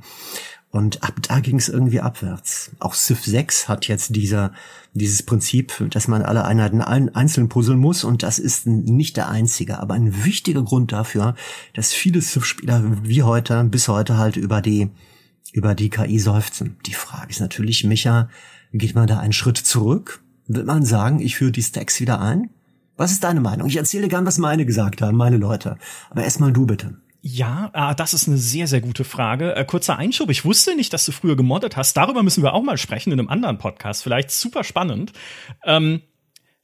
Und 0.72 1.04
ab 1.04 1.16
da 1.24 1.42
ging 1.42 1.58
es 1.58 1.68
irgendwie 1.68 2.00
abwärts. 2.00 2.72
Auch 2.80 2.94
Civ 2.94 3.26
6 3.26 3.68
hat 3.68 3.88
jetzt 3.90 4.16
dieser, 4.16 4.54
dieses 4.94 5.24
Prinzip, 5.24 5.74
dass 5.90 6.08
man 6.08 6.22
alle 6.22 6.46
Einheiten 6.46 6.82
einzeln 6.82 7.50
puzzeln 7.50 7.80
muss 7.80 8.06
und 8.06 8.24
das 8.24 8.40
ist 8.40 8.66
nicht 8.66 9.18
der 9.18 9.30
einzige, 9.30 9.80
aber 9.80 9.96
ein 9.96 10.24
wichtiger 10.24 10.62
Grund 10.62 10.94
dafür, 10.94 11.36
dass 11.74 11.92
viele 11.92 12.22
Civ-Spieler 12.22 12.84
wie 13.04 13.24
heute, 13.24 13.64
bis 13.66 13.88
heute 13.88 14.18
halt 14.18 14.38
über 14.38 14.62
die, 14.62 14.90
über 15.52 15.76
die 15.76 15.90
KI 15.90 16.20
seufzen. 16.20 16.78
Die 16.86 16.94
Frage 16.94 17.32
ist 17.32 17.42
natürlich, 17.42 17.84
Micha, 17.84 18.30
geht 18.72 18.94
man 18.94 19.08
da 19.08 19.20
einen 19.20 19.34
Schritt 19.34 19.58
zurück? 19.58 20.22
Will 20.52 20.64
man 20.64 20.84
sagen, 20.84 21.20
ich 21.20 21.36
führe 21.36 21.52
die 21.52 21.62
Stacks 21.62 22.00
wieder 22.02 22.20
ein? 22.20 22.50
Was 22.98 23.12
ist 23.12 23.24
deine 23.24 23.40
Meinung? 23.40 23.68
Ich 23.68 23.76
erzähle 23.76 24.08
gern, 24.08 24.26
was 24.26 24.40
meine 24.40 24.66
gesagt 24.66 25.00
haben, 25.00 25.16
meine 25.16 25.38
Leute. 25.38 25.78
Aber 26.10 26.24
erstmal 26.24 26.52
du 26.52 26.66
bitte. 26.66 26.98
Ja, 27.22 27.70
ah, 27.74 27.94
das 27.94 28.16
ist 28.16 28.28
eine 28.28 28.38
sehr, 28.38 28.66
sehr 28.66 28.82
gute 28.82 29.04
Frage. 29.04 29.56
Äh, 29.56 29.64
kurzer 29.64 30.00
Einschub. 30.00 30.32
Ich 30.32 30.46
wusste 30.46 30.76
nicht, 30.76 30.92
dass 30.92 31.06
du 31.06 31.12
früher 31.12 31.36
gemoddet 31.36 31.78
hast. 31.78 31.96
Darüber 31.96 32.24
müssen 32.24 32.42
wir 32.42 32.54
auch 32.54 32.64
mal 32.64 32.80
sprechen 32.80 33.12
in 33.12 33.20
einem 33.20 33.30
anderen 33.30 33.60
Podcast. 33.60 34.02
Vielleicht 34.02 34.32
super 34.32 34.64
spannend. 34.64 35.14
Ähm, 35.64 36.02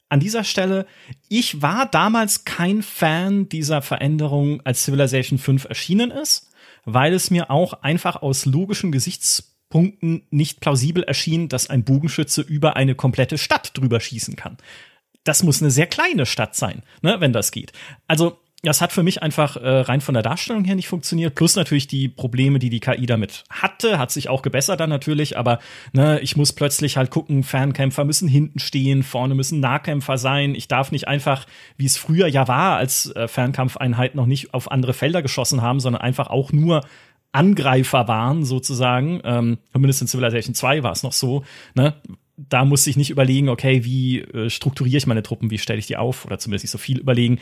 an 0.08 0.18
dieser 0.18 0.42
Stelle, 0.42 0.86
ich 1.28 1.62
war 1.62 1.86
damals 1.86 2.44
kein 2.44 2.82
Fan 2.82 3.48
dieser 3.48 3.82
Veränderung, 3.82 4.60
als 4.62 4.84
Civilization 4.84 5.38
5 5.38 5.66
erschienen 5.66 6.10
ist, 6.10 6.50
weil 6.84 7.14
es 7.14 7.30
mir 7.30 7.52
auch 7.52 7.82
einfach 7.84 8.16
aus 8.16 8.46
logischen 8.46 8.90
Gesichtspunkten 8.90 9.55
nicht 9.72 10.60
plausibel 10.60 11.02
erschien, 11.02 11.48
dass 11.48 11.68
ein 11.68 11.84
Bogenschütze 11.84 12.42
über 12.42 12.76
eine 12.76 12.94
komplette 12.94 13.38
Stadt 13.38 13.72
drüber 13.74 14.00
schießen 14.00 14.36
kann. 14.36 14.56
Das 15.24 15.42
muss 15.42 15.60
eine 15.60 15.70
sehr 15.70 15.86
kleine 15.86 16.24
Stadt 16.24 16.54
sein, 16.54 16.82
ne, 17.02 17.16
wenn 17.18 17.32
das 17.32 17.50
geht. 17.50 17.72
Also 18.06 18.38
das 18.62 18.80
hat 18.80 18.92
für 18.92 19.02
mich 19.02 19.22
einfach 19.22 19.56
äh, 19.56 19.68
rein 19.68 20.00
von 20.00 20.14
der 20.14 20.22
Darstellung 20.22 20.64
her 20.64 20.74
nicht 20.74 20.88
funktioniert. 20.88 21.34
Plus 21.34 21.56
natürlich 21.56 21.86
die 21.86 22.08
Probleme, 22.08 22.58
die 22.58 22.70
die 22.70 22.80
KI 22.80 23.06
damit 23.06 23.44
hatte, 23.50 23.98
hat 23.98 24.10
sich 24.10 24.28
auch 24.28 24.42
gebessert 24.42 24.80
dann 24.80 24.90
natürlich. 24.90 25.38
Aber 25.38 25.60
ne, 25.92 26.18
ich 26.20 26.36
muss 26.36 26.52
plötzlich 26.52 26.96
halt 26.96 27.10
gucken, 27.10 27.44
Fernkämpfer 27.44 28.04
müssen 28.04 28.28
hinten 28.28 28.58
stehen, 28.58 29.02
vorne 29.02 29.34
müssen 29.34 29.60
Nahkämpfer 29.60 30.18
sein. 30.18 30.54
Ich 30.54 30.68
darf 30.68 30.90
nicht 30.90 31.06
einfach, 31.06 31.46
wie 31.76 31.86
es 31.86 31.96
früher 31.96 32.26
ja 32.26 32.48
war, 32.48 32.76
als 32.76 33.14
äh, 33.14 33.28
Fernkampfeinheiten 33.28 34.16
noch 34.16 34.26
nicht 34.26 34.54
auf 34.54 34.70
andere 34.70 34.94
Felder 34.94 35.22
geschossen 35.22 35.62
haben, 35.62 35.78
sondern 35.78 36.02
einfach 36.02 36.28
auch 36.28 36.50
nur 36.50 36.80
Angreifer 37.36 38.08
waren 38.08 38.44
sozusagen. 38.44 39.20
Ähm, 39.24 39.58
zumindest 39.72 40.02
in 40.02 40.08
Civilization 40.08 40.54
2 40.54 40.82
war 40.82 40.92
es 40.92 41.02
noch 41.02 41.12
so. 41.12 41.44
Ne? 41.74 41.94
da 42.36 42.64
musste 42.64 42.90
ich 42.90 42.96
nicht 42.96 43.10
überlegen, 43.10 43.48
okay, 43.48 43.84
wie 43.84 44.20
äh, 44.20 44.50
strukturiere 44.50 44.98
ich 44.98 45.06
meine 45.06 45.22
Truppen, 45.22 45.50
wie 45.50 45.58
stelle 45.58 45.78
ich 45.78 45.86
die 45.86 45.96
auf, 45.96 46.24
oder 46.26 46.38
zumindest 46.38 46.64
nicht 46.64 46.70
so 46.70 46.78
viel 46.78 46.98
überlegen. 46.98 47.38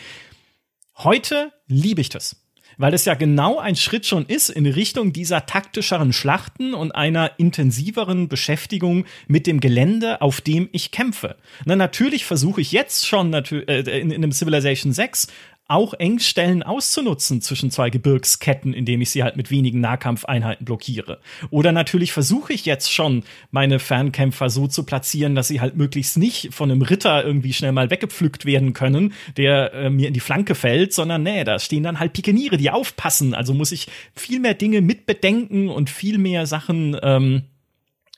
Heute 0.96 1.52
liebe 1.66 2.00
ich 2.00 2.08
das. 2.08 2.40
Weil 2.76 2.94
es 2.94 3.04
ja 3.04 3.14
genau 3.14 3.58
ein 3.58 3.76
Schritt 3.76 4.04
schon 4.04 4.26
ist 4.26 4.48
in 4.48 4.66
Richtung 4.66 5.12
dieser 5.12 5.46
taktischeren 5.46 6.12
Schlachten 6.12 6.74
und 6.74 6.92
einer 6.92 7.32
intensiveren 7.38 8.28
Beschäftigung 8.28 9.04
mit 9.28 9.46
dem 9.46 9.60
Gelände, 9.60 10.20
auf 10.20 10.40
dem 10.40 10.68
ich 10.72 10.90
kämpfe. 10.90 11.36
Na, 11.66 11.76
natürlich 11.76 12.24
versuche 12.24 12.60
ich 12.60 12.72
jetzt 12.72 13.06
schon 13.06 13.32
äh, 13.32 14.00
in, 14.00 14.10
in 14.10 14.14
einem 14.14 14.32
Civilization 14.32 14.92
6 14.92 15.28
auch 15.66 15.94
Engstellen 15.94 16.62
auszunutzen 16.62 17.40
zwischen 17.40 17.70
zwei 17.70 17.88
Gebirgsketten, 17.88 18.74
indem 18.74 19.00
ich 19.00 19.10
sie 19.10 19.22
halt 19.22 19.36
mit 19.36 19.50
wenigen 19.50 19.80
Nahkampfeinheiten 19.80 20.66
blockiere. 20.66 21.20
Oder 21.48 21.72
natürlich 21.72 22.12
versuche 22.12 22.52
ich 22.52 22.66
jetzt 22.66 22.92
schon, 22.92 23.24
meine 23.50 23.78
Fernkämpfer 23.78 24.50
so 24.50 24.66
zu 24.66 24.84
platzieren, 24.84 25.34
dass 25.34 25.48
sie 25.48 25.62
halt 25.62 25.76
möglichst 25.76 26.18
nicht 26.18 26.52
von 26.52 26.70
einem 26.70 26.82
Ritter 26.82 27.24
irgendwie 27.24 27.54
schnell 27.54 27.72
mal 27.72 27.90
weggepflückt 27.90 28.44
werden 28.44 28.74
können, 28.74 29.14
der 29.38 29.72
äh, 29.72 29.90
mir 29.90 30.08
in 30.08 30.14
die 30.14 30.20
Flanke 30.20 30.54
fällt, 30.54 30.92
sondern 30.92 31.22
nee, 31.22 31.44
da 31.44 31.58
stehen 31.58 31.82
dann 31.82 31.98
halt 31.98 32.12
Pikeniere, 32.12 32.58
die 32.58 32.70
aufpassen. 32.70 33.32
Also 33.32 33.54
muss 33.54 33.72
ich 33.72 33.88
viel 34.14 34.40
mehr 34.40 34.54
Dinge 34.54 34.82
mitbedenken 34.82 35.70
und 35.70 35.88
viel 35.88 36.18
mehr 36.18 36.46
Sachen 36.46 36.96
ähm, 37.02 37.44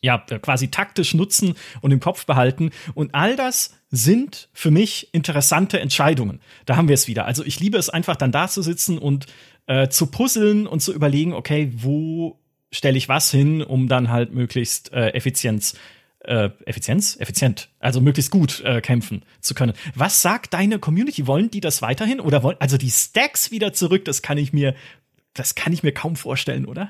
ja, 0.03 0.19
quasi 0.19 0.69
taktisch 0.69 1.15
nutzen 1.15 1.55
und 1.81 1.93
im 1.93 2.01
Kopf 2.01 2.27
behalten. 2.27 2.71
Und 2.95 3.15
all 3.15 3.37
das 3.37 3.76
sind 3.90 4.49
für 4.53 4.70
mich 4.70 5.12
interessante 5.12 5.81
Entscheidungen. 5.81 6.40
Da 6.64 6.77
haben 6.77 6.88
wir 6.88 6.94
es 6.94 7.09
wieder. 7.09 7.25
Also 7.27 7.44
ich 7.44 7.61
liebe 7.61 7.79
es 7.79 7.88
einfach 7.88 8.16
dann 8.16 8.33
da 8.33 8.49
zu 8.49 8.62
sitzen 8.62 8.99
und 8.99 9.27
äh, 9.66 9.88
zu 9.88 10.07
puzzeln 10.07 10.66
und 10.66 10.81
zu 10.81 10.92
überlegen, 10.92 11.33
okay, 11.33 11.72
wo 11.75 12.40
stelle 12.72 12.99
ich 12.99 13.09
was 13.09 13.31
hin, 13.31 13.62
um 13.62 13.88
dann 13.88 14.11
halt 14.11 14.35
möglichst 14.35 14.92
äh, 14.92 15.11
Effizienz 15.11 15.75
äh, 16.27 16.51
Effizienz? 16.64 17.16
Effizient, 17.20 17.68
also 17.79 18.01
möglichst 18.01 18.31
gut 18.31 18.61
äh, 18.64 18.81
kämpfen 18.81 19.25
zu 19.40 19.55
können. 19.55 19.72
Was 19.94 20.22
sagt 20.22 20.55
deine 20.55 20.79
Community? 20.79 21.27
Wollen 21.27 21.51
die 21.51 21.61
das 21.61 21.83
weiterhin 21.83 22.20
oder 22.20 22.42
wollen 22.42 22.57
also 22.61 22.77
die 22.77 22.90
Stacks 22.90 23.51
wieder 23.51 23.72
zurück? 23.72 24.05
Das 24.05 24.22
kann 24.22 24.37
ich 24.37 24.53
mir, 24.53 24.75
das 25.35 25.55
kann 25.55 25.72
ich 25.72 25.83
mir 25.83 25.92
kaum 25.92 26.16
vorstellen, 26.16 26.66
oder? 26.66 26.88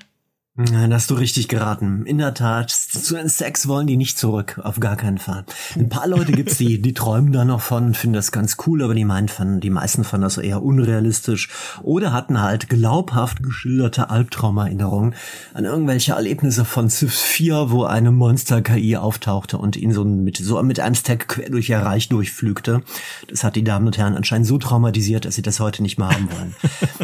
Nein, 0.59 0.95
hast 0.95 1.11
du 1.11 1.15
richtig 1.15 1.49
geraten. 1.49 2.07
In 2.07 2.17
der 2.17 2.33
Tat, 2.33 2.71
zu 2.71 3.17
Sex 3.29 3.69
wollen 3.69 3.87
die 3.87 3.99
nicht 3.99 4.19
zurück, 4.19 4.59
auf 4.65 4.81
gar 4.81 4.97
keinen 4.97 5.19
Fall. 5.19 5.45
Ein 5.75 5.91
paar 5.91 6.09
Leute 6.09 6.33
gibt's, 6.33 6.57
die, 6.57 6.81
die 6.81 6.95
träumen 6.95 7.31
da 7.31 7.45
noch 7.45 7.61
von, 7.61 7.93
finden 7.93 8.15
das 8.15 8.33
ganz 8.33 8.57
cool, 8.67 8.83
aber 8.83 8.95
die 8.95 9.05
meinen, 9.05 9.29
fanden, 9.29 9.61
die 9.61 9.69
meisten 9.69 10.03
fanden 10.03 10.23
das 10.23 10.39
eher 10.39 10.63
unrealistisch 10.63 11.51
oder 11.83 12.15
hatten 12.15 12.41
halt 12.41 12.71
glaubhaft 12.71 13.43
geschilderte 13.43 14.09
Albtraumerinnerungen 14.09 15.15
an 15.53 15.67
irgendwelche 15.67 16.15
Erlebnisse 16.15 16.65
von 16.65 16.89
Civ 16.89 17.13
4, 17.13 17.71
wo 17.71 17.85
eine 17.85 18.11
Monster-KI 18.11 18.97
auftauchte 18.97 19.59
und 19.59 19.77
ihn 19.77 19.93
so 19.93 20.05
mit, 20.05 20.39
so 20.39 20.63
mit 20.63 20.81
einem 20.81 20.95
Stack 20.95 21.29
quer 21.29 21.51
durch 21.51 21.69
ihr 21.69 21.81
Reich 21.81 22.09
durchflügte. 22.09 22.81
Das 23.29 23.45
hat 23.45 23.57
die 23.57 23.65
Damen 23.65 23.89
und 23.89 23.99
Herren 23.99 24.17
anscheinend 24.17 24.47
so 24.47 24.57
traumatisiert, 24.57 25.27
dass 25.27 25.35
sie 25.35 25.43
das 25.43 25.61
heute 25.61 25.83
nicht 25.83 25.99
mehr 25.99 26.09
haben 26.09 26.31
wollen. 26.33 26.57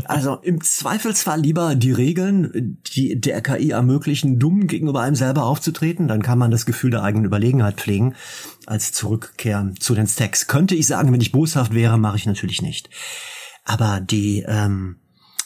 Also 0.04 0.36
im 0.42 0.60
Zweifelsfall 0.60 1.40
lieber 1.40 1.74
die 1.74 1.92
Regeln, 1.92 2.78
die, 2.94 3.20
der 3.20 3.41
KI 3.42 3.70
ermöglichen, 3.70 4.38
dumm 4.38 4.66
gegenüber 4.66 5.00
einem 5.00 5.16
selber 5.16 5.44
aufzutreten, 5.44 6.08
dann 6.08 6.22
kann 6.22 6.38
man 6.38 6.50
das 6.50 6.66
Gefühl 6.66 6.90
der 6.90 7.02
eigenen 7.02 7.26
Überlegenheit 7.26 7.76
pflegen, 7.76 8.14
als 8.66 8.92
Zurückkehr 8.92 9.72
zu 9.78 9.94
den 9.94 10.06
Stacks. 10.06 10.46
Könnte 10.46 10.74
ich 10.74 10.86
sagen, 10.86 11.12
wenn 11.12 11.20
ich 11.20 11.32
boshaft 11.32 11.74
wäre, 11.74 11.98
mache 11.98 12.16
ich 12.16 12.26
natürlich 12.26 12.62
nicht. 12.62 12.90
Aber 13.64 14.00
die, 14.00 14.44
ähm, 14.46 14.96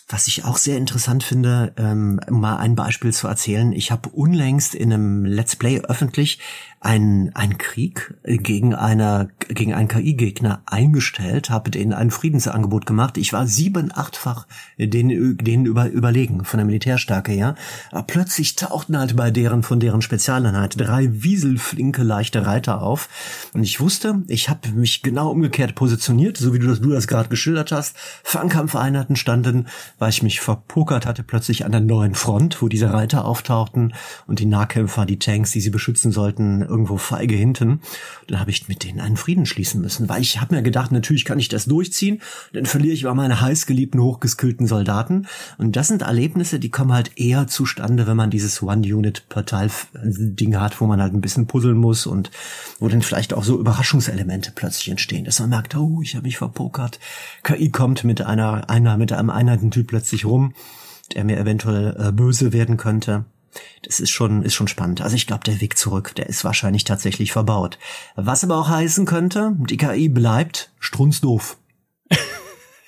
Was 0.08 0.28
ich 0.28 0.44
auch 0.44 0.56
sehr 0.56 0.76
interessant 0.76 1.24
finde, 1.24 1.72
ähm, 1.76 2.20
mal 2.30 2.58
ein 2.58 2.76
Beispiel 2.76 3.12
zu 3.12 3.26
erzählen. 3.26 3.72
Ich 3.72 3.90
habe 3.90 4.08
unlängst 4.10 4.76
in 4.76 4.92
einem 4.92 5.24
Let's 5.24 5.56
Play 5.56 5.80
öffentlich 5.80 6.38
einen, 6.86 7.34
einen 7.34 7.58
Krieg 7.58 8.14
gegen 8.24 8.72
einer 8.72 9.28
gegen 9.48 9.74
einen 9.74 9.88
KI-Gegner 9.88 10.62
eingestellt, 10.66 11.50
habe 11.50 11.70
denen 11.72 11.92
ein 11.92 12.12
Friedensangebot 12.12 12.86
gemacht. 12.86 13.16
Ich 13.16 13.32
war 13.32 13.48
sieben, 13.48 13.90
achtfach 13.92 14.46
denen, 14.78 15.36
denen 15.38 15.66
über, 15.66 15.88
überlegen 15.88 16.44
von 16.44 16.58
der 16.58 16.66
Militärstärke 16.66 17.32
her. 17.32 17.56
Aber 17.90 18.04
plötzlich 18.04 18.54
tauchten 18.54 18.96
halt 18.96 19.16
bei 19.16 19.32
deren 19.32 19.64
von 19.64 19.80
deren 19.80 20.02
Spezialeinheit 20.02 20.78
drei 20.78 21.08
wieselflinke 21.10 22.04
leichte 22.04 22.46
Reiter 22.46 22.82
auf 22.82 23.08
und 23.52 23.64
ich 23.64 23.80
wusste, 23.80 24.22
ich 24.28 24.48
habe 24.48 24.68
mich 24.68 25.02
genau 25.02 25.30
umgekehrt 25.30 25.74
positioniert, 25.74 26.36
so 26.36 26.54
wie 26.54 26.60
du 26.60 26.68
das, 26.68 26.80
du 26.80 26.90
das 26.90 27.08
gerade 27.08 27.28
geschildert 27.28 27.72
hast. 27.72 27.96
Fernkampfeinheiten 28.22 29.16
standen 29.16 29.66
weil 29.98 30.10
ich 30.10 30.22
mich 30.22 30.40
verpokert 30.40 31.06
hatte, 31.06 31.22
plötzlich 31.22 31.64
an 31.64 31.72
der 31.72 31.80
neuen 31.80 32.14
Front, 32.14 32.60
wo 32.60 32.68
diese 32.68 32.92
Reiter 32.92 33.24
auftauchten 33.24 33.94
und 34.26 34.38
die 34.38 34.46
Nahkämpfer, 34.46 35.06
die 35.06 35.18
Tanks, 35.18 35.52
die 35.52 35.60
sie 35.60 35.70
beschützen 35.70 36.12
sollten, 36.12 36.62
irgendwo 36.62 36.98
feige 36.98 37.34
hinten. 37.34 37.80
Dann 38.28 38.40
habe 38.40 38.50
ich 38.50 38.68
mit 38.68 38.84
denen 38.84 39.00
einen 39.00 39.16
Frieden 39.16 39.46
schließen 39.46 39.80
müssen, 39.80 40.08
weil 40.08 40.20
ich 40.20 40.40
habe 40.40 40.54
mir 40.54 40.62
gedacht, 40.62 40.92
natürlich 40.92 41.24
kann 41.24 41.38
ich 41.38 41.48
das 41.48 41.64
durchziehen, 41.64 42.20
dann 42.52 42.66
verliere 42.66 42.94
ich 42.94 43.06
aber 43.06 43.14
meine 43.14 43.40
heißgeliebten, 43.40 44.00
hochgeskillten 44.00 44.66
Soldaten. 44.66 45.26
Und 45.58 45.76
das 45.76 45.88
sind 45.88 46.02
Erlebnisse, 46.02 46.58
die 46.58 46.70
kommen 46.70 46.92
halt 46.92 47.12
eher 47.16 47.46
zustande, 47.46 48.06
wenn 48.06 48.16
man 48.16 48.30
dieses 48.30 48.62
One-Unit-Portal-Ding 48.62 50.56
hat, 50.56 50.80
wo 50.80 50.86
man 50.86 51.00
halt 51.00 51.14
ein 51.14 51.20
bisschen 51.20 51.46
puzzeln 51.46 51.78
muss 51.78 52.06
und 52.06 52.30
wo 52.78 52.88
dann 52.88 53.02
vielleicht 53.02 53.32
auch 53.32 53.44
so 53.44 53.58
Überraschungselemente 53.58 54.52
plötzlich 54.54 54.90
entstehen, 54.90 55.24
dass 55.24 55.40
man 55.40 55.50
merkt, 55.50 55.74
oh, 55.74 56.00
ich 56.02 56.14
habe 56.14 56.26
mich 56.26 56.38
verpokert. 56.38 57.00
KI 57.42 57.70
kommt 57.70 58.04
mit 58.04 58.20
einer, 58.20 58.68
einer 58.68 58.96
mit 58.96 59.12
einem 59.12 59.30
Einheitentyp 59.30 59.85
plötzlich 59.86 60.24
rum, 60.24 60.54
der 61.14 61.24
mir 61.24 61.38
eventuell 61.38 61.96
äh, 61.98 62.12
böse 62.12 62.52
werden 62.52 62.76
könnte. 62.76 63.24
Das 63.82 64.00
ist 64.00 64.10
schon, 64.10 64.42
ist 64.42 64.54
schon 64.54 64.68
spannend. 64.68 65.00
Also 65.00 65.16
ich 65.16 65.26
glaube, 65.26 65.44
der 65.44 65.60
Weg 65.60 65.78
zurück, 65.78 66.14
der 66.14 66.28
ist 66.28 66.44
wahrscheinlich 66.44 66.84
tatsächlich 66.84 67.32
verbaut. 67.32 67.78
Was 68.14 68.44
aber 68.44 68.58
auch 68.58 68.68
heißen 68.68 69.06
könnte, 69.06 69.56
die 69.70 69.76
KI 69.76 70.08
bleibt 70.08 70.72
strunzdoof. 70.78 71.56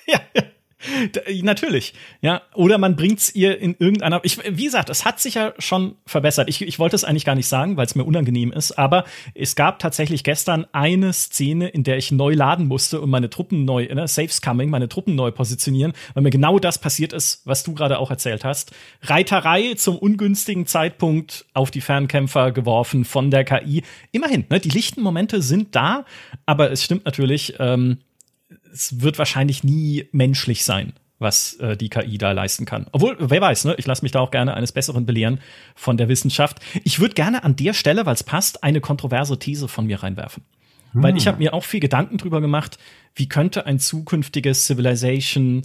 ja, 0.07 0.19
ja. 0.35 0.43
Natürlich, 1.43 1.93
ja. 2.21 2.41
Oder 2.53 2.77
man 2.77 2.95
bringt's 2.95 3.33
ihr 3.35 3.59
in 3.59 3.75
irgendeiner. 3.77 4.21
Ich, 4.23 4.37
wie 4.37 4.63
gesagt, 4.63 4.89
es 4.89 5.03
hat 5.03 5.19
sich 5.19 5.33
ja 5.33 5.53
schon 5.57 5.95
verbessert. 6.05 6.47
Ich, 6.47 6.61
ich 6.61 6.79
wollte 6.79 6.95
es 6.95 7.03
eigentlich 7.03 7.25
gar 7.25 7.35
nicht 7.35 7.47
sagen, 7.47 7.75
weil 7.75 7.85
es 7.85 7.95
mir 7.95 8.05
unangenehm 8.05 8.51
ist, 8.53 8.71
aber 8.73 9.03
es 9.35 9.55
gab 9.55 9.79
tatsächlich 9.79 10.23
gestern 10.23 10.65
eine 10.71 11.11
Szene, 11.11 11.67
in 11.67 11.83
der 11.83 11.97
ich 11.97 12.11
neu 12.11 12.33
laden 12.33 12.67
musste 12.67 13.01
und 13.01 13.09
meine 13.09 13.29
Truppen 13.29 13.65
neu, 13.65 13.87
ne, 13.93 14.07
Saves 14.07 14.41
coming, 14.41 14.69
meine 14.69 14.87
Truppen 14.87 15.15
neu 15.15 15.31
positionieren, 15.31 15.93
weil 16.13 16.23
mir 16.23 16.29
genau 16.29 16.59
das 16.59 16.77
passiert 16.77 17.11
ist, 17.11 17.41
was 17.45 17.63
du 17.63 17.73
gerade 17.73 17.99
auch 17.99 18.09
erzählt 18.09 18.45
hast. 18.45 18.71
Reiterei 19.01 19.73
zum 19.75 19.97
ungünstigen 19.97 20.65
Zeitpunkt 20.65 21.45
auf 21.53 21.71
die 21.71 21.81
Fernkämpfer 21.81 22.51
geworfen 22.51 23.03
von 23.03 23.31
der 23.31 23.43
KI. 23.43 23.83
Immerhin, 24.11 24.45
ne, 24.49 24.59
die 24.59 24.69
lichten 24.69 25.01
Momente 25.01 25.41
sind 25.41 25.75
da, 25.75 26.05
aber 26.45 26.71
es 26.71 26.83
stimmt 26.83 27.05
natürlich. 27.05 27.55
Ähm, 27.59 27.97
es 28.71 29.01
wird 29.01 29.17
wahrscheinlich 29.17 29.63
nie 29.63 30.07
menschlich 30.11 30.63
sein, 30.63 30.93
was 31.17 31.55
äh, 31.55 31.75
die 31.75 31.89
KI 31.89 32.17
da 32.17 32.31
leisten 32.31 32.65
kann. 32.65 32.87
Obwohl, 32.91 33.17
wer 33.19 33.41
weiß, 33.41 33.65
ne? 33.65 33.75
Ich 33.77 33.85
lasse 33.85 34.03
mich 34.03 34.11
da 34.11 34.19
auch 34.19 34.31
gerne 34.31 34.53
eines 34.53 34.71
Besseren 34.71 35.05
belehren 35.05 35.39
von 35.75 35.97
der 35.97 36.07
Wissenschaft. 36.07 36.59
Ich 36.83 36.99
würde 36.99 37.15
gerne 37.15 37.43
an 37.43 37.55
der 37.55 37.73
Stelle, 37.73 38.05
weil 38.05 38.13
es 38.13 38.23
passt, 38.23 38.63
eine 38.63 38.81
kontroverse 38.81 39.37
These 39.37 39.67
von 39.67 39.85
mir 39.85 40.01
reinwerfen. 40.01 40.43
Hm. 40.93 41.03
Weil 41.03 41.17
ich 41.17 41.27
habe 41.27 41.37
mir 41.37 41.53
auch 41.53 41.63
viel 41.63 41.79
Gedanken 41.79 42.17
drüber 42.17 42.41
gemacht, 42.41 42.77
wie 43.15 43.27
könnte 43.27 43.65
ein 43.65 43.79
zukünftiges 43.79 44.65
Civilization 44.65 45.63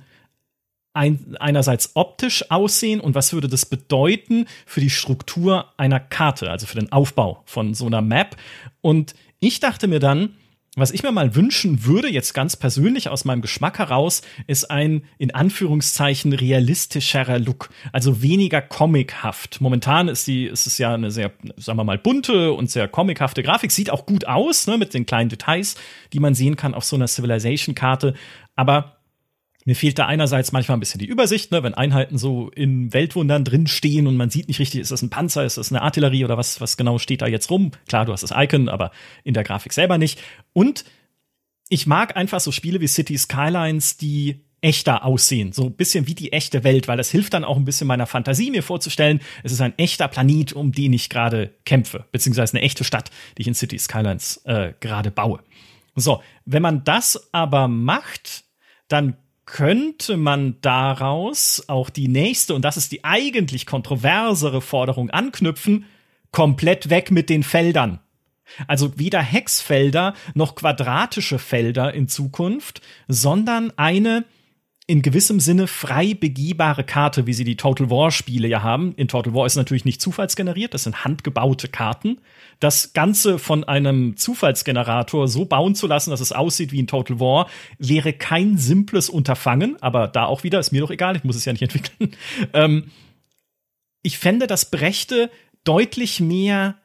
ein, 0.94 1.36
einerseits 1.40 1.90
optisch 1.94 2.50
aussehen 2.50 3.00
und 3.00 3.16
was 3.16 3.32
würde 3.32 3.48
das 3.48 3.66
bedeuten 3.66 4.46
für 4.64 4.80
die 4.80 4.90
Struktur 4.90 5.72
einer 5.76 5.98
Karte, 5.98 6.50
also 6.50 6.66
für 6.66 6.78
den 6.78 6.92
Aufbau 6.92 7.42
von 7.46 7.74
so 7.74 7.86
einer 7.86 8.00
Map. 8.00 8.36
Und 8.80 9.14
ich 9.40 9.60
dachte 9.60 9.88
mir 9.88 9.98
dann, 9.98 10.36
was 10.76 10.90
ich 10.90 11.02
mir 11.02 11.12
mal 11.12 11.34
wünschen 11.34 11.84
würde, 11.84 12.08
jetzt 12.08 12.34
ganz 12.34 12.56
persönlich 12.56 13.08
aus 13.08 13.24
meinem 13.24 13.42
Geschmack 13.42 13.78
heraus, 13.78 14.22
ist 14.46 14.70
ein 14.70 15.04
in 15.18 15.32
Anführungszeichen 15.32 16.32
realistischerer 16.32 17.38
Look, 17.38 17.70
also 17.92 18.22
weniger 18.22 18.60
comichaft. 18.60 19.60
Momentan 19.60 20.08
ist 20.08 20.26
die 20.26 20.46
ist 20.46 20.66
es 20.66 20.78
ja 20.78 20.94
eine 20.94 21.10
sehr, 21.10 21.32
sagen 21.56 21.78
wir 21.78 21.84
mal, 21.84 21.98
bunte 21.98 22.52
und 22.52 22.70
sehr 22.70 22.88
comichafte 22.88 23.42
Grafik, 23.42 23.70
sieht 23.70 23.90
auch 23.90 24.06
gut 24.06 24.26
aus, 24.26 24.66
ne, 24.66 24.78
mit 24.78 24.94
den 24.94 25.06
kleinen 25.06 25.28
Details, 25.28 25.76
die 26.12 26.20
man 26.20 26.34
sehen 26.34 26.56
kann 26.56 26.74
auf 26.74 26.84
so 26.84 26.96
einer 26.96 27.06
Civilization-Karte, 27.06 28.14
aber 28.56 28.96
mir 29.64 29.74
fehlt 29.74 29.98
da 29.98 30.06
einerseits 30.06 30.52
manchmal 30.52 30.76
ein 30.76 30.80
bisschen 30.80 30.98
die 30.98 31.06
Übersicht, 31.06 31.50
ne, 31.50 31.62
wenn 31.62 31.74
Einheiten 31.74 32.18
so 32.18 32.50
in 32.50 32.92
Weltwundern 32.92 33.44
drinstehen 33.44 34.06
und 34.06 34.16
man 34.16 34.30
sieht 34.30 34.48
nicht 34.48 34.60
richtig, 34.60 34.80
ist 34.80 34.90
das 34.90 35.02
ein 35.02 35.10
Panzer, 35.10 35.44
ist 35.44 35.56
das 35.56 35.72
eine 35.72 35.82
Artillerie 35.82 36.24
oder 36.24 36.36
was, 36.36 36.60
was 36.60 36.76
genau 36.76 36.98
steht 36.98 37.22
da 37.22 37.26
jetzt 37.26 37.50
rum. 37.50 37.70
Klar, 37.88 38.04
du 38.04 38.12
hast 38.12 38.22
das 38.22 38.32
Icon, 38.34 38.68
aber 38.68 38.90
in 39.22 39.34
der 39.34 39.44
Grafik 39.44 39.72
selber 39.72 39.96
nicht. 39.96 40.20
Und 40.52 40.84
ich 41.68 41.86
mag 41.86 42.16
einfach 42.16 42.40
so 42.40 42.52
Spiele 42.52 42.80
wie 42.80 42.86
City 42.86 43.16
Skylines, 43.16 43.96
die 43.96 44.44
echter 44.60 45.04
aussehen, 45.04 45.52
so 45.52 45.66
ein 45.66 45.74
bisschen 45.74 46.06
wie 46.06 46.14
die 46.14 46.32
echte 46.32 46.64
Welt, 46.64 46.88
weil 46.88 46.96
das 46.96 47.10
hilft 47.10 47.34
dann 47.34 47.44
auch 47.44 47.58
ein 47.58 47.66
bisschen 47.66 47.86
meiner 47.86 48.06
Fantasie, 48.06 48.50
mir 48.50 48.62
vorzustellen, 48.62 49.20
es 49.42 49.52
ist 49.52 49.60
ein 49.60 49.76
echter 49.76 50.08
Planet, 50.08 50.54
um 50.54 50.72
den 50.72 50.94
ich 50.94 51.10
gerade 51.10 51.50
kämpfe, 51.66 52.06
beziehungsweise 52.12 52.56
eine 52.56 52.64
echte 52.64 52.82
Stadt, 52.82 53.10
die 53.36 53.42
ich 53.42 53.48
in 53.48 53.54
City 53.54 53.78
Skylines 53.78 54.38
äh, 54.44 54.72
gerade 54.80 55.10
baue. 55.10 55.40
So, 55.96 56.22
wenn 56.46 56.62
man 56.62 56.82
das 56.82 57.28
aber 57.32 57.68
macht, 57.68 58.44
dann 58.88 59.18
könnte 59.46 60.16
man 60.16 60.60
daraus 60.60 61.64
auch 61.68 61.90
die 61.90 62.08
nächste, 62.08 62.54
und 62.54 62.64
das 62.64 62.76
ist 62.76 62.92
die 62.92 63.04
eigentlich 63.04 63.66
kontroversere 63.66 64.60
Forderung 64.60 65.10
anknüpfen, 65.10 65.86
komplett 66.30 66.90
weg 66.90 67.10
mit 67.10 67.30
den 67.30 67.42
Feldern. 67.42 68.00
Also 68.66 68.98
weder 68.98 69.22
Hexfelder 69.22 70.14
noch 70.34 70.54
quadratische 70.54 71.38
Felder 71.38 71.94
in 71.94 72.08
Zukunft, 72.08 72.82
sondern 73.08 73.72
eine 73.76 74.24
in 74.86 75.00
gewissem 75.00 75.40
Sinne 75.40 75.66
frei 75.66 76.12
begehbare 76.12 76.84
Karte, 76.84 77.26
wie 77.26 77.32
sie 77.32 77.44
die 77.44 77.56
Total 77.56 77.88
War 77.88 78.10
Spiele 78.10 78.48
ja 78.48 78.62
haben. 78.62 78.94
In 78.96 79.08
Total 79.08 79.32
War 79.32 79.46
ist 79.46 79.56
natürlich 79.56 79.86
nicht 79.86 80.02
zufallsgeneriert, 80.02 80.74
das 80.74 80.84
sind 80.84 81.04
handgebaute 81.04 81.68
Karten. 81.68 82.18
Das 82.60 82.92
Ganze 82.92 83.38
von 83.38 83.64
einem 83.64 84.18
Zufallsgenerator 84.18 85.26
so 85.26 85.46
bauen 85.46 85.74
zu 85.74 85.86
lassen, 85.86 86.10
dass 86.10 86.20
es 86.20 86.32
aussieht 86.32 86.70
wie 86.70 86.80
in 86.80 86.86
Total 86.86 87.18
War, 87.18 87.48
wäre 87.78 88.12
kein 88.12 88.58
simples 88.58 89.08
Unterfangen, 89.08 89.80
aber 89.80 90.06
da 90.06 90.26
auch 90.26 90.42
wieder, 90.42 90.60
ist 90.60 90.72
mir 90.72 90.82
doch 90.82 90.90
egal, 90.90 91.16
ich 91.16 91.24
muss 91.24 91.36
es 91.36 91.46
ja 91.46 91.52
nicht 91.52 91.62
entwickeln. 91.62 92.14
Ähm, 92.52 92.90
ich 94.02 94.18
fände, 94.18 94.46
das 94.46 94.70
brächte 94.70 95.30
deutlich 95.64 96.20
mehr 96.20 96.76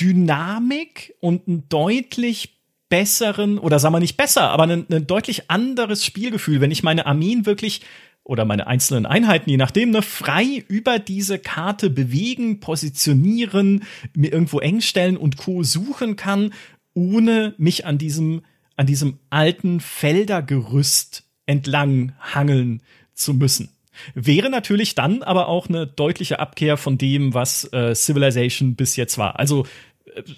Dynamik 0.00 1.14
und 1.20 1.46
ein 1.46 1.68
deutlich 1.68 2.53
besseren, 2.94 3.58
oder 3.58 3.80
sagen 3.80 3.92
wir 3.92 3.98
nicht 3.98 4.16
besser, 4.16 4.50
aber 4.50 4.62
ein, 4.62 4.86
ein 4.88 5.08
deutlich 5.08 5.50
anderes 5.50 6.04
Spielgefühl, 6.04 6.60
wenn 6.60 6.70
ich 6.70 6.84
meine 6.84 7.06
Armeen 7.06 7.44
wirklich 7.44 7.80
oder 8.22 8.44
meine 8.44 8.68
einzelnen 8.68 9.04
Einheiten, 9.04 9.50
je 9.50 9.56
nachdem, 9.56 9.90
ne, 9.90 10.00
frei 10.00 10.64
über 10.68 11.00
diese 11.00 11.40
Karte 11.40 11.90
bewegen, 11.90 12.60
positionieren, 12.60 13.82
mir 14.14 14.32
irgendwo 14.32 14.60
eng 14.60 14.80
stellen 14.80 15.16
und 15.16 15.36
Co. 15.38 15.64
suchen 15.64 16.14
kann, 16.14 16.54
ohne 16.94 17.54
mich 17.58 17.84
an 17.84 17.98
diesem, 17.98 18.42
an 18.76 18.86
diesem 18.86 19.18
alten 19.28 19.80
Feldergerüst 19.80 21.24
entlang 21.46 22.12
hangeln 22.20 22.80
zu 23.12 23.34
müssen. 23.34 23.70
Wäre 24.14 24.50
natürlich 24.50 24.94
dann 24.94 25.24
aber 25.24 25.48
auch 25.48 25.68
eine 25.68 25.88
deutliche 25.88 26.38
Abkehr 26.38 26.76
von 26.76 26.96
dem, 26.96 27.34
was 27.34 27.64
äh, 27.72 27.92
Civilization 27.96 28.76
bis 28.76 28.94
jetzt 28.94 29.18
war. 29.18 29.40
Also 29.40 29.66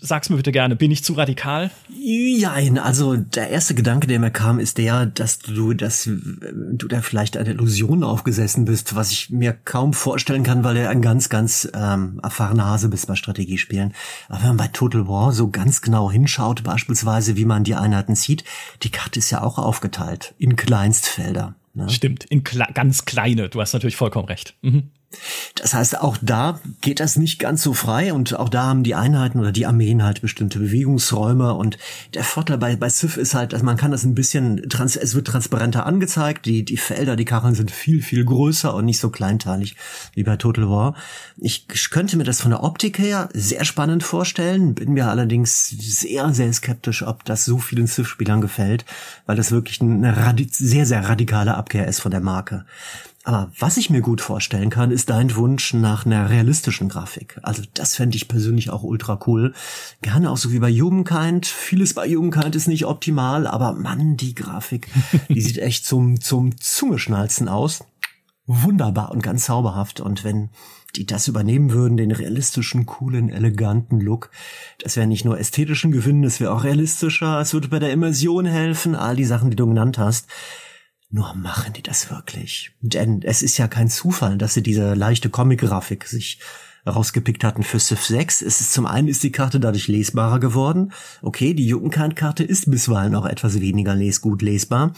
sag's 0.00 0.30
mir 0.30 0.36
bitte 0.36 0.52
gerne, 0.52 0.76
bin 0.76 0.90
ich 0.90 1.04
zu 1.04 1.14
radikal? 1.14 1.70
Nein, 1.88 2.78
also 2.78 3.16
der 3.16 3.50
erste 3.50 3.74
Gedanke, 3.74 4.06
der 4.06 4.18
mir 4.18 4.30
kam, 4.30 4.58
ist 4.58 4.78
der, 4.78 5.06
dass 5.06 5.38
du, 5.38 5.74
dass 5.74 6.04
du 6.04 6.88
da 6.88 7.02
vielleicht 7.02 7.36
eine 7.36 7.50
Illusion 7.50 8.02
aufgesessen 8.02 8.64
bist, 8.64 8.94
was 8.94 9.12
ich 9.12 9.30
mir 9.30 9.52
kaum 9.52 9.92
vorstellen 9.92 10.42
kann, 10.42 10.64
weil 10.64 10.74
du 10.74 10.88
ein 10.88 11.02
ganz, 11.02 11.28
ganz 11.28 11.68
ähm, 11.74 12.20
erfahrener 12.22 12.66
Hase 12.66 12.88
bist 12.88 13.06
bei 13.06 13.16
Strategiespielen. 13.16 13.94
Aber 14.28 14.40
wenn 14.40 14.48
man 14.48 14.56
bei 14.56 14.68
Total 14.68 15.08
War 15.08 15.32
so 15.32 15.50
ganz 15.50 15.82
genau 15.82 16.10
hinschaut, 16.10 16.62
beispielsweise, 16.64 17.36
wie 17.36 17.44
man 17.44 17.64
die 17.64 17.74
Einheiten 17.74 18.14
sieht, 18.14 18.44
die 18.82 18.90
Karte 18.90 19.18
ist 19.18 19.30
ja 19.30 19.42
auch 19.42 19.58
aufgeteilt 19.58 20.34
in 20.38 20.56
Kleinstfelder. 20.56 21.54
Ne? 21.74 21.90
Stimmt, 21.90 22.24
in 22.24 22.42
kle 22.42 22.66
ganz 22.72 23.04
kleine. 23.04 23.50
Du 23.50 23.60
hast 23.60 23.74
natürlich 23.74 23.96
vollkommen 23.96 24.28
recht. 24.28 24.54
Mhm. 24.62 24.90
Das 25.54 25.72
heißt, 25.72 26.00
auch 26.00 26.18
da 26.20 26.60
geht 26.80 27.00
das 27.00 27.16
nicht 27.16 27.38
ganz 27.38 27.62
so 27.62 27.72
frei 27.72 28.12
und 28.12 28.38
auch 28.38 28.48
da 28.48 28.64
haben 28.64 28.82
die 28.82 28.94
Einheiten 28.94 29.38
oder 29.38 29.52
die 29.52 29.64
Armeen 29.64 30.02
halt 30.02 30.20
bestimmte 30.20 30.58
Bewegungsräume 30.58 31.54
und 31.54 31.78
der 32.14 32.24
Vorteil 32.24 32.58
bei, 32.58 32.76
bei 32.76 32.90
Civ 32.90 33.16
ist 33.16 33.34
halt, 33.34 33.52
dass 33.52 33.62
man 33.62 33.76
kann 33.76 33.90
das 33.90 34.04
ein 34.04 34.14
bisschen, 34.14 34.68
trans 34.68 34.96
es 34.96 35.14
wird 35.14 35.26
transparenter 35.26 35.86
angezeigt, 35.86 36.44
die, 36.46 36.64
die 36.64 36.76
Felder, 36.76 37.16
die 37.16 37.24
Kacheln 37.24 37.54
sind 37.54 37.70
viel, 37.70 38.02
viel 38.02 38.24
größer 38.24 38.74
und 38.74 38.84
nicht 38.84 39.00
so 39.00 39.10
kleinteilig 39.10 39.76
wie 40.14 40.24
bei 40.24 40.36
Total 40.36 40.68
War. 40.68 40.94
Ich 41.38 41.66
könnte 41.90 42.16
mir 42.16 42.24
das 42.24 42.40
von 42.40 42.50
der 42.50 42.62
Optik 42.62 42.98
her 42.98 43.28
sehr 43.32 43.64
spannend 43.64 44.02
vorstellen, 44.02 44.74
bin 44.74 44.92
mir 44.92 45.08
allerdings 45.08 45.68
sehr, 45.68 46.32
sehr 46.32 46.52
skeptisch, 46.52 47.02
ob 47.02 47.24
das 47.24 47.44
so 47.44 47.58
vielen 47.58 47.86
Civ-Spielern 47.86 48.40
gefällt, 48.40 48.84
weil 49.24 49.36
das 49.36 49.52
wirklich 49.52 49.80
eine 49.80 50.14
sehr, 50.50 50.86
sehr 50.86 51.08
radikale 51.08 51.54
Abkehr 51.54 51.86
ist 51.86 52.00
von 52.00 52.10
der 52.10 52.20
Marke. 52.20 52.64
Aber 53.26 53.50
was 53.58 53.76
ich 53.76 53.90
mir 53.90 54.02
gut 54.02 54.20
vorstellen 54.20 54.70
kann, 54.70 54.92
ist 54.92 55.10
dein 55.10 55.34
Wunsch 55.34 55.74
nach 55.74 56.06
einer 56.06 56.30
realistischen 56.30 56.88
Grafik. 56.88 57.40
Also 57.42 57.64
das 57.74 57.96
fände 57.96 58.16
ich 58.16 58.28
persönlich 58.28 58.70
auch 58.70 58.84
ultra 58.84 59.18
cool. 59.26 59.52
Gerne 60.00 60.30
auch 60.30 60.36
so 60.36 60.52
wie 60.52 60.60
bei 60.60 60.70
Humankind. 60.70 61.44
Vieles 61.44 61.94
bei 61.94 62.08
Humankind 62.08 62.54
ist 62.54 62.68
nicht 62.68 62.86
optimal, 62.86 63.48
aber 63.48 63.72
Mann, 63.72 64.16
die 64.16 64.36
Grafik, 64.36 64.86
die 65.28 65.40
sieht 65.40 65.58
echt 65.58 65.84
zum, 65.84 66.20
zum 66.20 66.56
Zungeschnalzen 66.56 67.48
aus. 67.48 67.84
Wunderbar 68.46 69.10
und 69.10 69.24
ganz 69.24 69.46
zauberhaft. 69.46 69.98
Und 69.98 70.22
wenn 70.22 70.50
die 70.94 71.04
das 71.04 71.26
übernehmen 71.26 71.72
würden, 71.72 71.96
den 71.96 72.12
realistischen, 72.12 72.86
coolen, 72.86 73.28
eleganten 73.28 73.98
Look, 73.98 74.30
das 74.78 74.94
wäre 74.94 75.08
nicht 75.08 75.24
nur 75.24 75.36
ästhetischen 75.36 75.90
Gewinn, 75.90 76.22
es 76.22 76.38
wäre 76.38 76.52
auch 76.52 76.62
realistischer, 76.62 77.40
es 77.40 77.52
würde 77.52 77.66
bei 77.66 77.80
der 77.80 77.90
Immersion 77.90 78.46
helfen, 78.46 78.94
all 78.94 79.16
die 79.16 79.24
Sachen, 79.24 79.50
die 79.50 79.56
du 79.56 79.66
genannt 79.66 79.98
hast. 79.98 80.28
Nur 81.08 81.34
machen 81.34 81.72
die 81.72 81.82
das 81.82 82.10
wirklich? 82.10 82.72
Denn 82.80 83.22
es 83.22 83.42
ist 83.42 83.58
ja 83.58 83.68
kein 83.68 83.88
Zufall, 83.88 84.38
dass 84.38 84.54
sie 84.54 84.62
diese 84.62 84.94
leichte 84.94 85.30
Comic-Grafik 85.30 86.04
sich 86.04 86.40
rausgepickt 86.86 87.44
hatten 87.44 87.62
für 87.62 87.78
Civ 87.78 88.04
6. 88.04 88.42
Es 88.42 88.60
ist 88.60 88.72
zum 88.72 88.86
einen 88.86 89.08
ist 89.08 89.22
die 89.22 89.32
Karte 89.32 89.60
dadurch 89.60 89.88
lesbarer 89.88 90.38
geworden. 90.40 90.92
Okay, 91.22 91.54
die 91.54 91.66
Juckenkant-Karte 91.66 92.44
ist 92.44 92.70
bisweilen 92.70 93.14
auch 93.14 93.26
etwas 93.26 93.60
weniger 93.60 93.94
lesgut 93.94 94.42
lesbar. 94.42 94.92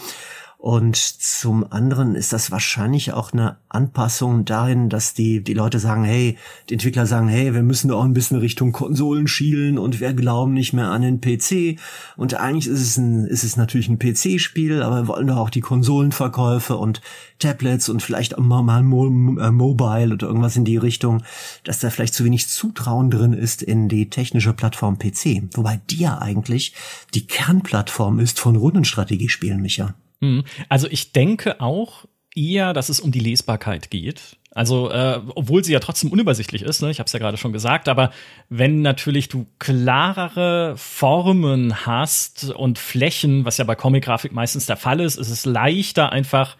Und 0.61 0.97
zum 0.97 1.71
anderen 1.71 2.15
ist 2.15 2.33
das 2.33 2.51
wahrscheinlich 2.51 3.13
auch 3.13 3.31
eine 3.31 3.55
Anpassung 3.69 4.43
dahin, 4.43 4.89
dass 4.89 5.13
die, 5.13 5.41
die 5.41 5.53
Leute 5.53 5.79
sagen, 5.79 6.03
hey, 6.03 6.37
die 6.67 6.73
Entwickler 6.73 7.05
sagen, 7.05 7.29
hey, 7.29 7.53
wir 7.53 7.63
müssen 7.63 7.87
da 7.87 7.95
auch 7.95 8.03
ein 8.03 8.13
bisschen 8.13 8.39
Richtung 8.39 8.73
Konsolen 8.73 9.29
schielen 9.29 9.77
und 9.77 10.01
wir 10.01 10.13
glauben 10.13 10.53
nicht 10.53 10.73
mehr 10.73 10.89
an 10.89 11.01
den 11.01 11.21
PC. 11.21 11.79
Und 12.17 12.33
eigentlich 12.33 12.67
ist 12.67 12.81
es 12.81 12.97
ein, 12.97 13.23
ist 13.25 13.45
es 13.45 13.55
natürlich 13.55 13.87
ein 13.87 13.99
PC-Spiel, 13.99 14.83
aber 14.83 15.03
wir 15.03 15.07
wollen 15.07 15.27
doch 15.27 15.37
auch 15.37 15.49
die 15.49 15.61
Konsolenverkäufe 15.61 16.75
und 16.75 16.99
Tablets 17.39 17.87
und 17.87 18.03
vielleicht 18.03 18.37
auch 18.37 18.43
mal 18.43 18.83
Mo 18.83 19.07
äh, 19.39 19.51
Mobile 19.51 20.13
oder 20.13 20.27
irgendwas 20.27 20.57
in 20.57 20.65
die 20.65 20.75
Richtung, 20.75 21.23
dass 21.63 21.79
da 21.79 21.89
vielleicht 21.89 22.13
zu 22.13 22.25
wenig 22.25 22.49
Zutrauen 22.49 23.09
drin 23.09 23.31
ist 23.31 23.63
in 23.63 23.87
die 23.87 24.09
technische 24.09 24.51
Plattform 24.51 24.99
PC. 24.99 25.43
Wobei 25.53 25.79
die 25.89 26.01
ja 26.01 26.17
eigentlich 26.17 26.73
die 27.13 27.25
Kernplattform 27.25 28.19
ist 28.19 28.41
von 28.41 28.57
Rundenstrategiespielen, 28.57 29.61
Micha. 29.61 29.95
Hm. 30.21 30.43
Also 30.67 30.87
ich 30.89 31.11
denke 31.11 31.61
auch 31.61 32.05
eher, 32.35 32.73
dass 32.73 32.89
es 32.89 32.99
um 32.99 33.11
die 33.11 33.19
Lesbarkeit 33.19 33.89
geht. 33.89 34.37
Also, 34.51 34.89
äh, 34.89 35.21
obwohl 35.35 35.63
sie 35.63 35.73
ja 35.73 35.79
trotzdem 35.79 36.11
unübersichtlich 36.11 36.63
ist, 36.63 36.81
ne? 36.81 36.89
ich 36.89 36.99
habe 36.99 37.05
es 37.05 37.13
ja 37.13 37.19
gerade 37.19 37.37
schon 37.37 37.53
gesagt, 37.53 37.87
aber 37.87 38.11
wenn 38.49 38.81
natürlich 38.81 39.29
du 39.29 39.45
klarere 39.59 40.75
Formen 40.75 41.85
hast 41.85 42.49
und 42.51 42.79
Flächen, 42.79 43.45
was 43.45 43.57
ja 43.57 43.63
bei 43.63 43.75
Comic-Grafik 43.75 44.31
meistens 44.31 44.65
der 44.65 44.77
Fall 44.77 45.01
ist, 45.01 45.17
ist 45.17 45.29
es 45.29 45.45
leichter 45.45 46.11
einfach 46.11 46.57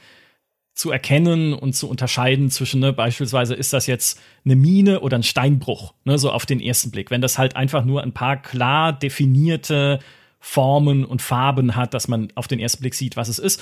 zu 0.75 0.91
erkennen 0.91 1.53
und 1.53 1.73
zu 1.73 1.89
unterscheiden 1.89 2.51
zwischen, 2.51 2.79
ne, 2.79 2.93
beispielsweise 2.93 3.55
ist 3.55 3.73
das 3.73 3.87
jetzt 3.87 4.21
eine 4.45 4.55
Mine 4.55 5.01
oder 5.01 5.17
ein 5.17 5.23
Steinbruch, 5.23 5.93
ne, 6.05 6.17
so 6.17 6.31
auf 6.31 6.45
den 6.45 6.61
ersten 6.61 6.91
Blick. 6.91 7.11
Wenn 7.11 7.21
das 7.21 7.37
halt 7.37 7.55
einfach 7.55 7.83
nur 7.83 8.03
ein 8.03 8.13
paar 8.13 8.41
klar 8.41 8.93
definierte 8.93 9.99
Formen 10.39 11.05
und 11.05 11.21
Farben 11.21 11.75
hat, 11.75 11.93
dass 11.93 12.07
man 12.07 12.29
auf 12.35 12.47
den 12.47 12.59
ersten 12.59 12.81
Blick 12.81 12.95
sieht, 12.95 13.17
was 13.17 13.27
es 13.27 13.39
ist. 13.39 13.61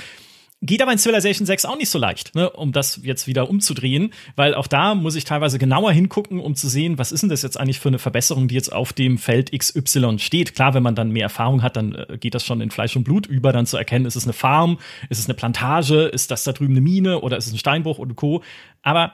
Geht 0.63 0.81
aber 0.81 0.91
in 0.91 0.97
Civilization 0.97 1.45
6 1.45 1.65
auch 1.65 1.77
nicht 1.77 1.89
so 1.89 1.99
leicht, 1.99 2.33
ne, 2.33 2.49
um 2.49 2.71
das 2.71 2.99
jetzt 3.03 3.27
wieder 3.27 3.47
umzudrehen, 3.47 4.11
weil 4.35 4.55
auch 4.55 4.65
da 4.65 4.95
muss 4.95 5.13
ich 5.13 5.23
teilweise 5.23 5.59
genauer 5.59 5.91
hingucken, 5.91 6.39
um 6.39 6.55
zu 6.55 6.67
sehen, 6.67 6.97
was 6.97 7.11
ist 7.11 7.21
denn 7.21 7.29
das 7.29 7.43
jetzt 7.43 7.59
eigentlich 7.59 7.79
für 7.79 7.89
eine 7.89 7.99
Verbesserung, 7.99 8.47
die 8.47 8.55
jetzt 8.55 8.73
auf 8.73 8.91
dem 8.91 9.19
Feld 9.19 9.51
XY 9.51 10.17
steht. 10.17 10.55
Klar, 10.55 10.73
wenn 10.73 10.81
man 10.81 10.95
dann 10.95 11.11
mehr 11.11 11.23
Erfahrung 11.23 11.61
hat, 11.61 11.75
dann 11.75 11.93
äh, 11.93 12.17
geht 12.19 12.33
das 12.33 12.43
schon 12.43 12.59
in 12.59 12.71
Fleisch 12.71 12.95
und 12.95 13.03
Blut 13.03 13.27
über, 13.27 13.53
dann 13.53 13.67
zu 13.67 13.77
erkennen, 13.77 14.07
ist 14.07 14.15
es 14.15 14.23
eine 14.23 14.33
Farm, 14.33 14.79
ist 15.11 15.19
es 15.19 15.25
eine 15.25 15.35
Plantage, 15.35 16.05
ist 16.05 16.31
das 16.31 16.43
da 16.43 16.53
drüben 16.53 16.73
eine 16.73 16.81
Mine 16.81 17.21
oder 17.21 17.37
ist 17.37 17.45
es 17.45 17.53
ein 17.53 17.59
Steinbruch 17.59 17.99
und 17.99 18.15
Co. 18.15 18.41
Aber 18.81 19.13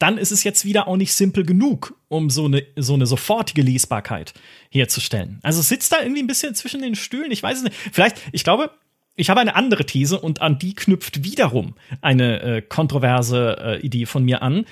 dann 0.00 0.18
ist 0.18 0.32
es 0.32 0.42
jetzt 0.42 0.64
wieder 0.64 0.88
auch 0.88 0.96
nicht 0.96 1.14
simpel 1.14 1.44
genug, 1.46 1.94
um 2.14 2.30
so 2.30 2.46
eine, 2.46 2.64
so 2.76 2.94
eine 2.94 3.06
sofortige 3.06 3.62
Lesbarkeit 3.62 4.32
herzustellen. 4.70 5.40
Also 5.42 5.62
sitzt 5.62 5.92
da 5.92 6.00
irgendwie 6.00 6.22
ein 6.22 6.26
bisschen 6.26 6.54
zwischen 6.54 6.80
den 6.80 6.94
Stühlen. 6.94 7.30
Ich 7.30 7.42
weiß 7.42 7.58
es 7.58 7.64
nicht. 7.64 7.76
Vielleicht, 7.92 8.16
ich 8.32 8.44
glaube, 8.44 8.70
ich 9.16 9.30
habe 9.30 9.40
eine 9.40 9.54
andere 9.54 9.84
These 9.84 10.18
und 10.18 10.40
an 10.40 10.58
die 10.58 10.74
knüpft 10.74 11.22
wiederum 11.22 11.74
eine 12.00 12.40
äh, 12.40 12.62
kontroverse 12.62 13.56
äh, 13.60 13.80
Idee 13.80 14.06
von 14.06 14.24
mir 14.24 14.42
an. 14.42 14.66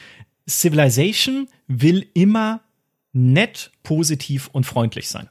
Civilization 0.48 1.48
will 1.68 2.06
immer 2.14 2.62
nett, 3.12 3.70
positiv 3.82 4.48
und 4.52 4.64
freundlich 4.64 5.08
sein. 5.08 5.28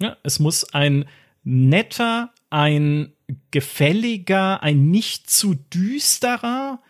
Ja, 0.00 0.16
es 0.22 0.38
muss 0.38 0.72
ein 0.72 1.06
netter, 1.44 2.30
ein 2.50 3.12
gefälliger, 3.50 4.62
ein 4.62 4.90
nicht 4.90 5.30
zu 5.30 5.54
düsterer, 5.54 6.80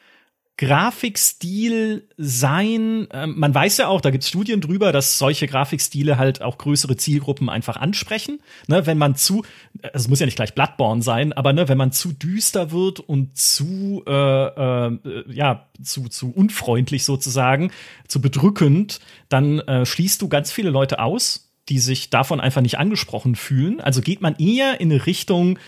Grafikstil 0.59 2.09
sein. 2.17 3.07
Ähm, 3.13 3.35
man 3.39 3.55
weiß 3.55 3.79
ja 3.79 3.87
auch, 3.87 4.01
da 4.01 4.11
gibt 4.11 4.25
es 4.25 4.29
Studien 4.29 4.61
drüber, 4.61 4.91
dass 4.91 5.17
solche 5.17 5.47
Grafikstile 5.47 6.19
halt 6.19 6.43
auch 6.43 6.59
größere 6.59 6.97
Zielgruppen 6.97 7.49
einfach 7.49 7.77
ansprechen. 7.77 8.41
Ne, 8.67 8.85
wenn 8.85 8.99
man 8.99 9.15
zu, 9.15 9.45
es 9.93 10.09
muss 10.09 10.19
ja 10.19 10.27
nicht 10.27 10.35
gleich 10.35 10.55
Bloodborne 10.55 11.01
sein, 11.01 11.33
aber 11.33 11.53
ne, 11.53 11.69
wenn 11.69 11.79
man 11.79 11.93
zu 11.93 12.13
düster 12.13 12.73
wird 12.73 12.99
und 12.99 13.39
zu, 13.39 14.03
äh, 14.07 14.13
äh, 14.13 15.33
ja, 15.33 15.69
zu, 15.81 16.09
zu 16.09 16.33
unfreundlich 16.33 17.05
sozusagen, 17.05 17.71
zu 18.09 18.21
bedrückend, 18.21 18.99
dann 19.29 19.61
äh, 19.61 19.87
schließt 19.87 20.21
du 20.21 20.29
ganz 20.29 20.51
viele 20.51 20.71
Leute 20.71 20.99
aus, 20.99 21.53
die 21.69 21.79
sich 21.79 22.11
davon 22.11 22.41
einfach 22.41 22.63
nicht 22.63 22.79
angesprochen 22.79 23.37
fühlen. 23.37 23.81
Also 23.81 24.01
geht 24.01 24.23
man 24.23 24.35
eher 24.37 24.81
in 24.81 24.91
eine 24.91 25.07
Richtung, 25.07 25.59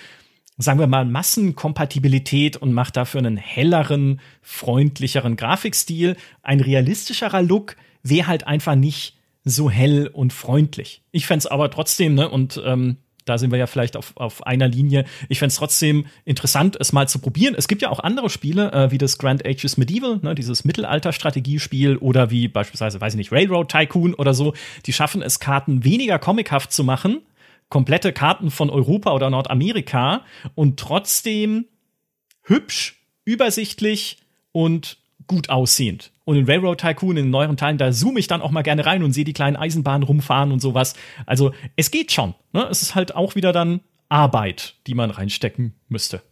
sagen 0.61 0.79
wir 0.79 0.87
mal, 0.87 1.05
Massenkompatibilität 1.05 2.57
und 2.57 2.73
macht 2.73 2.97
dafür 2.97 3.19
einen 3.19 3.37
helleren, 3.37 4.21
freundlicheren 4.43 5.37
Grafikstil. 5.37 6.17
Ein 6.43 6.61
realistischerer 6.61 7.43
Look 7.43 7.77
wäre 8.03 8.27
halt 8.27 8.47
einfach 8.47 8.75
nicht 8.75 9.17
so 9.45 9.71
hell 9.71 10.09
und 10.13 10.33
freundlich. 10.33 11.03
Ich 11.13 11.27
fände 11.27 11.51
aber 11.51 11.71
trotzdem, 11.71 12.15
ne, 12.15 12.29
und 12.29 12.61
ähm, 12.65 12.99
da 13.25 13.39
sind 13.39 13.51
wir 13.51 13.59
ja 13.59 13.67
vielleicht 13.67 13.97
auf, 13.97 14.13
auf 14.17 14.47
einer 14.47 14.69
Linie. 14.69 15.05
Ich 15.29 15.39
fände 15.39 15.55
trotzdem 15.55 16.07
interessant, 16.25 16.77
es 16.79 16.93
mal 16.93 17.09
zu 17.09 17.21
probieren. 17.21 17.55
Es 17.57 17.69
gibt 17.69 17.81
ja 17.83 17.89
auch 17.89 18.01
andere 18.01 18.29
Spiele, 18.29 18.73
äh, 18.73 18.91
wie 18.91 18.99
das 18.99 19.19
Grand 19.19 19.47
Ages 19.47 19.77
Medieval, 19.77 20.19
ne, 20.23 20.35
dieses 20.35 20.65
Mittelalter-Strategiespiel, 20.65 21.97
oder 21.97 22.31
wie 22.31 22.49
beispielsweise, 22.49 23.01
weiß 23.01 23.15
ich 23.15 23.19
nicht, 23.19 23.33
Railroad 23.33 23.71
Tycoon 23.71 24.15
oder 24.15 24.35
so. 24.35 24.55
Die 24.87 24.93
schaffen 24.93 25.23
es, 25.23 25.41
Karten 25.41 25.85
weniger 25.85 26.19
comichaft 26.19 26.73
zu 26.73 26.85
machen, 26.85 27.21
komplette 27.71 28.13
Karten 28.13 28.51
von 28.51 28.69
Europa 28.69 29.13
oder 29.13 29.31
Nordamerika 29.31 30.25
und 30.55 30.79
trotzdem 30.79 31.67
hübsch, 32.43 33.07
übersichtlich 33.25 34.19
und 34.53 34.99
gut 35.27 35.49
aussehend. 35.49 36.13
Und 36.25 36.37
in 36.37 36.45
Railroad 36.45 36.81
Tycoon, 36.81 37.17
in 37.17 37.25
den 37.27 37.31
neueren 37.31 37.57
Teilen, 37.57 37.79
da 37.79 37.93
zoome 37.93 38.21
ich 38.21 38.27
dann 38.27 38.43
auch 38.43 38.51
mal 38.51 38.63
gerne 38.63 38.85
rein 38.85 39.03
und 39.03 39.13
sehe 39.13 39.25
die 39.25 39.33
kleinen 39.33 39.57
Eisenbahnen 39.57 40.03
rumfahren 40.03 40.53
und 40.53 40.61
sowas. 40.61 40.95
Also 41.27 41.53
es 41.77 41.91
geht 41.91 42.13
schon. 42.13 42.35
Ne? 42.53 42.67
Es 42.71 42.83
ist 42.83 42.95
halt 42.95 43.15
auch 43.15 43.37
wieder 43.37 43.53
dann 43.53 43.81
Arbeit, 44.09 44.75
die 44.87 44.95
man 44.95 45.11
reinstecken 45.11 45.75
müsste. 45.89 46.23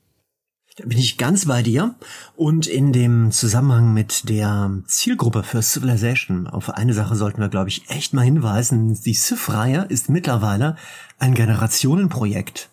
Da 0.79 0.87
bin 0.87 0.99
ich 0.99 1.19
ganz 1.19 1.47
bei 1.47 1.63
dir. 1.63 1.95
Und 2.37 2.69
in 2.69 2.93
dem 2.93 3.33
Zusammenhang 3.33 3.93
mit 3.93 4.29
der 4.29 4.71
Zielgruppe 4.87 5.43
für 5.43 5.61
Civilization, 5.61 6.47
auf 6.47 6.71
eine 6.71 6.95
Sache 6.95 7.17
sollten 7.17 7.41
wir, 7.41 7.49
glaube 7.49 7.69
ich, 7.69 7.91
echt 7.91 8.15
mal 8.15 8.23
hinweisen. 8.23 8.99
Die 9.03 9.15
Civ-Reihe 9.15 9.87
ist 9.89 10.09
mittlerweile 10.09 10.77
ein 11.19 11.35
Generationenprojekt. 11.35 12.69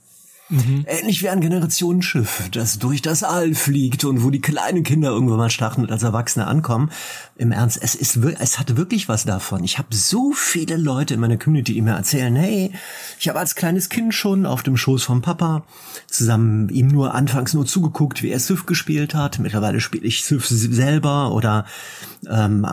Mhm. 0.48 0.86
Ähnlich 0.88 1.24
wie 1.24 1.30
ein 1.30 1.41
Generationenschiff, 1.41 2.50
das 2.52 2.78
durch 2.78 3.02
das 3.02 3.24
All 3.24 3.56
fliegt 3.56 4.04
und 4.06 4.24
wo 4.24 4.30
die 4.30 4.41
kleinen 4.41 4.84
Kinder 4.84 5.10
irgendwann 5.10 5.38
mal 5.38 5.50
starten 5.50 5.82
und 5.82 5.91
als 5.91 6.04
Erwachsene 6.04 6.46
ankommen. 6.46 6.91
Im 7.36 7.52
Ernst, 7.52 7.80
es 7.82 7.96
ist, 7.96 8.18
es 8.18 8.60
hat 8.60 8.78
wirklich 8.78 9.10
was 9.10 9.26
davon. 9.26 9.64
Ich 9.64 9.80
habe 9.80 9.96
so 9.96 10.34
viele 10.34 10.78
Leute 10.78 11.16
in 11.16 11.20
meiner 11.20 11.38
Community, 11.38 11.74
die 11.74 11.82
mir 11.82 11.96
erzählen, 11.96 12.36
hey, 12.36 12.72
ich 13.20 13.28
habe 13.28 13.39
als 13.39 13.56
kleines 13.56 13.89
Kind 13.89 14.14
schon 14.14 14.46
auf 14.46 14.62
dem 14.62 14.78
Schoß 14.78 15.04
vom 15.04 15.24
Papa 15.24 15.66
zusammen 16.08 16.70
ihm 16.70 16.88
nur 16.89 17.16
anfangs 17.16 17.56
nur 17.56 17.66
zugeguckt, 17.66 18.22
wie 18.22 18.30
er 18.30 18.39
Civ 18.39 18.68
gespielt 18.68 19.16
hat. 19.16 19.39
Mittlerweile 19.39 19.82
spiele 19.82 20.06
ich 20.06 20.24
Civ 20.24 20.46
selber 20.46 21.32
oder 21.32 21.66
ähm, 22.30 22.66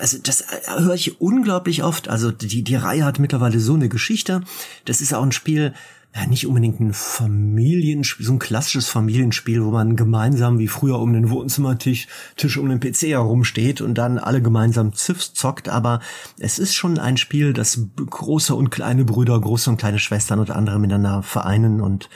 also 0.00 0.18
das 0.18 0.44
höre 0.66 0.94
ich 0.94 1.20
unglaublich 1.20 1.84
oft. 1.84 2.08
Also 2.08 2.32
die 2.32 2.64
die 2.64 2.74
Reihe 2.74 3.04
hat 3.04 3.20
mittlerweile 3.20 3.60
so 3.60 3.74
eine 3.74 3.88
Geschichte. 3.88 4.42
Das 4.84 5.00
ist 5.00 5.14
auch 5.14 5.22
ein 5.22 5.32
Spiel 5.32 5.74
ja, 6.14 6.26
nicht 6.26 6.46
unbedingt 6.46 6.80
ein 6.80 6.92
Familienspiel, 6.92 8.26
so 8.26 8.32
ein 8.32 8.40
klassisches 8.40 8.88
Familienspiel, 8.88 9.64
wo 9.64 9.70
man 9.70 9.94
gemeinsam 9.94 10.58
wie 10.58 10.66
früher 10.66 10.98
um 10.98 11.12
den 11.12 11.30
Wohnzimmertisch 11.30 12.08
Tisch 12.36 12.56
um 12.56 12.68
den 12.68 12.80
PC 12.80 13.02
herumsteht 13.02 13.80
und 13.80 13.94
dann 13.94 14.18
alle 14.18 14.42
gemeinsam 14.42 14.92
Ziffs 14.92 15.34
zockt, 15.34 15.68
aber 15.68 16.00
es 16.38 16.58
ist 16.58 16.74
schon 16.74 16.98
ein 16.98 17.16
Spiel, 17.16 17.52
das 17.52 17.80
große 17.94 18.54
und 18.54 18.70
kleine 18.70 19.04
Brüder, 19.04 19.40
große 19.40 19.70
und 19.70 19.76
kleine 19.76 20.00
Schwestern 20.00 20.40
und 20.40 20.50
andere 20.50 20.80
miteinander 20.80 21.22
vereinen. 21.22 21.80
Und 21.80 22.08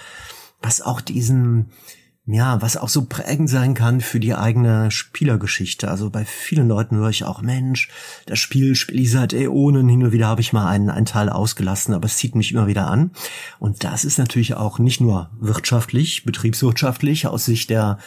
was 0.61 0.83
auch 0.83 1.01
diesen 1.01 1.71
ja, 2.27 2.63
was 2.63 2.79
auch 2.79 2.89
so 2.89 3.05
prägend 3.05 3.51
sein 3.51 3.75
kann 3.75 4.01
für 4.01 4.19
die 4.19 4.35
eigene 4.35 4.91
Spielergeschichte. 4.91 5.91
Also 5.91 6.09
bei 6.09 6.25
vielen 6.25 6.69
Leuten 6.69 6.97
höre 6.97 7.11
ich 7.11 7.25
auch, 7.25 7.43
Mensch, 7.43 7.91
das 8.25 8.39
Spiel 8.39 8.75
spiele 8.77 9.03
ich 9.03 9.11
seit 9.11 9.35
Äonen, 9.35 9.89
hin 9.89 10.03
und 10.03 10.13
wieder 10.13 10.29
habe 10.29 10.41
ich 10.41 10.55
mal 10.55 10.67
einen, 10.67 10.89
einen 10.89 11.05
Teil 11.05 11.29
ausgelassen, 11.29 11.93
aber 11.93 12.07
es 12.07 12.17
zieht 12.17 12.35
mich 12.35 12.51
immer 12.53 12.67
wieder 12.67 12.87
an. 12.87 13.11
Und 13.59 13.85
das 13.85 14.07
ist 14.07 14.19
natürlich 14.19 14.55
auch 14.55 14.79
nicht 14.79 15.03
nur 15.03 15.31
wirtschaftlich, 15.39 16.25
betriebswirtschaftlich 16.25 17.27
aus 17.27 17.45
Sicht 17.45 17.69
der 17.69 17.99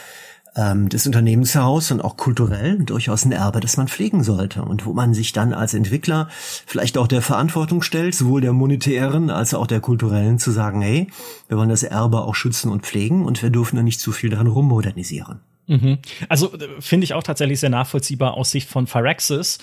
ähm, 0.57 0.89
des 0.89 1.05
Unternehmens 1.05 1.53
heraus 1.55 1.91
und 1.91 2.01
auch 2.01 2.17
kulturell 2.17 2.79
durchaus 2.79 3.23
ein 3.23 3.31
Erbe, 3.31 3.59
das 3.59 3.77
man 3.77 3.87
pflegen 3.87 4.23
sollte 4.23 4.63
und 4.63 4.85
wo 4.85 4.93
man 4.93 5.13
sich 5.13 5.31
dann 5.31 5.53
als 5.53 5.73
Entwickler 5.73 6.27
vielleicht 6.65 6.97
auch 6.97 7.07
der 7.07 7.21
Verantwortung 7.21 7.81
stellt, 7.81 8.15
sowohl 8.15 8.41
der 8.41 8.53
monetären 8.53 9.29
als 9.29 9.53
auch 9.53 9.67
der 9.67 9.79
kulturellen, 9.79 10.39
zu 10.39 10.51
sagen, 10.51 10.81
hey, 10.81 11.07
wir 11.47 11.57
wollen 11.57 11.69
das 11.69 11.83
Erbe 11.83 12.23
auch 12.23 12.35
schützen 12.35 12.71
und 12.71 12.85
pflegen 12.85 13.23
und 13.23 13.41
wir 13.41 13.51
dürfen 13.51 13.75
da 13.75 13.83
nicht 13.83 13.99
zu 13.99 14.11
viel 14.11 14.31
dran 14.31 14.47
rummodernisieren. 14.47 15.39
Mhm. 15.67 15.99
Also 16.27 16.53
äh, 16.53 16.81
finde 16.81 17.05
ich 17.05 17.13
auch 17.13 17.23
tatsächlich 17.23 17.59
sehr 17.59 17.69
nachvollziehbar 17.69 18.33
aus 18.33 18.51
Sicht 18.51 18.69
von 18.69 18.87
Phyrexis. 18.87 19.59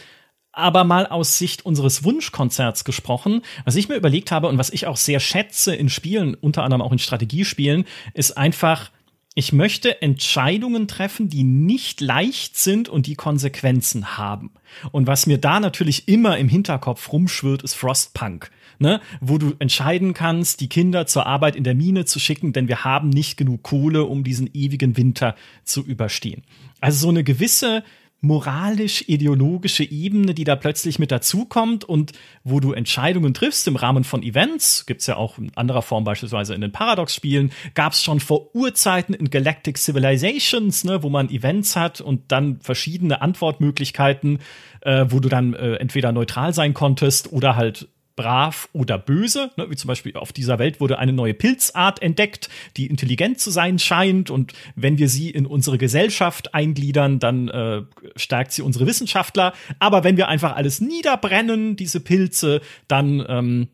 Aber 0.56 0.84
mal 0.84 1.08
aus 1.08 1.36
Sicht 1.36 1.66
unseres 1.66 2.04
Wunschkonzerts 2.04 2.84
gesprochen, 2.84 3.42
was 3.64 3.74
ich 3.74 3.88
mir 3.88 3.96
überlegt 3.96 4.30
habe 4.30 4.46
und 4.46 4.56
was 4.56 4.70
ich 4.70 4.86
auch 4.86 4.96
sehr 4.96 5.18
schätze 5.18 5.74
in 5.74 5.88
Spielen, 5.88 6.34
unter 6.34 6.62
anderem 6.62 6.80
auch 6.80 6.92
in 6.92 7.00
Strategiespielen, 7.00 7.86
ist 8.12 8.38
einfach 8.38 8.92
ich 9.34 9.52
möchte 9.52 10.00
Entscheidungen 10.00 10.86
treffen, 10.86 11.28
die 11.28 11.42
nicht 11.42 12.00
leicht 12.00 12.56
sind 12.56 12.88
und 12.88 13.06
die 13.06 13.16
Konsequenzen 13.16 14.16
haben. 14.16 14.52
Und 14.92 15.08
was 15.08 15.26
mir 15.26 15.38
da 15.38 15.58
natürlich 15.58 16.06
immer 16.06 16.38
im 16.38 16.48
Hinterkopf 16.48 17.12
rumschwirrt, 17.12 17.62
ist 17.62 17.74
Frostpunk. 17.74 18.50
Ne, 18.80 19.00
wo 19.20 19.38
du 19.38 19.54
entscheiden 19.60 20.14
kannst, 20.14 20.60
die 20.60 20.68
Kinder 20.68 21.06
zur 21.06 21.26
Arbeit 21.26 21.54
in 21.54 21.62
der 21.62 21.76
Mine 21.76 22.06
zu 22.06 22.18
schicken, 22.18 22.52
denn 22.52 22.66
wir 22.66 22.82
haben 22.82 23.08
nicht 23.08 23.36
genug 23.36 23.62
Kohle, 23.62 24.02
um 24.02 24.24
diesen 24.24 24.50
ewigen 24.52 24.96
Winter 24.96 25.36
zu 25.62 25.84
überstehen. 25.84 26.42
Also 26.80 27.02
so 27.02 27.08
eine 27.08 27.22
gewisse 27.22 27.84
moralisch-ideologische 28.24 29.84
Ebene, 29.84 30.34
die 30.34 30.44
da 30.44 30.56
plötzlich 30.56 30.98
mit 30.98 31.12
dazukommt 31.12 31.84
und 31.84 32.12
wo 32.42 32.58
du 32.58 32.72
Entscheidungen 32.72 33.34
triffst 33.34 33.68
im 33.68 33.76
Rahmen 33.76 34.02
von 34.02 34.22
Events, 34.22 34.86
gibt's 34.86 35.06
ja 35.06 35.16
auch 35.16 35.38
in 35.38 35.54
anderer 35.56 35.82
Form 35.82 36.04
beispielsweise 36.04 36.54
in 36.54 36.60
den 36.60 36.72
Paradox-Spielen, 36.72 37.52
gab's 37.74 38.02
schon 38.02 38.20
vor 38.20 38.54
Urzeiten 38.54 39.14
in 39.14 39.30
Galactic 39.30 39.78
Civilizations, 39.78 40.84
ne, 40.84 41.02
wo 41.02 41.10
man 41.10 41.28
Events 41.30 41.76
hat 41.76 42.00
und 42.00 42.32
dann 42.32 42.60
verschiedene 42.60 43.22
Antwortmöglichkeiten, 43.22 44.38
äh, 44.80 45.06
wo 45.08 45.20
du 45.20 45.28
dann 45.28 45.54
äh, 45.54 45.74
entweder 45.74 46.12
neutral 46.12 46.54
sein 46.54 46.74
konntest 46.74 47.32
oder 47.32 47.56
halt 47.56 47.88
brav 48.16 48.68
oder 48.72 48.98
böse, 48.98 49.50
ne, 49.56 49.68
wie 49.70 49.76
zum 49.76 49.88
Beispiel 49.88 50.16
auf 50.16 50.32
dieser 50.32 50.58
Welt 50.58 50.80
wurde 50.80 50.98
eine 50.98 51.12
neue 51.12 51.34
Pilzart 51.34 52.00
entdeckt, 52.00 52.48
die 52.76 52.86
intelligent 52.86 53.40
zu 53.40 53.50
sein 53.50 53.78
scheint 53.78 54.30
und 54.30 54.52
wenn 54.76 54.98
wir 54.98 55.08
sie 55.08 55.30
in 55.30 55.46
unsere 55.46 55.78
Gesellschaft 55.78 56.54
eingliedern, 56.54 57.18
dann 57.18 57.48
äh, 57.48 57.82
stärkt 58.16 58.52
sie 58.52 58.62
unsere 58.62 58.86
Wissenschaftler. 58.86 59.52
Aber 59.78 60.04
wenn 60.04 60.16
wir 60.16 60.28
einfach 60.28 60.54
alles 60.54 60.80
niederbrennen, 60.80 61.76
diese 61.76 62.00
Pilze, 62.00 62.60
dann 62.88 63.24
ähm, 63.28 63.68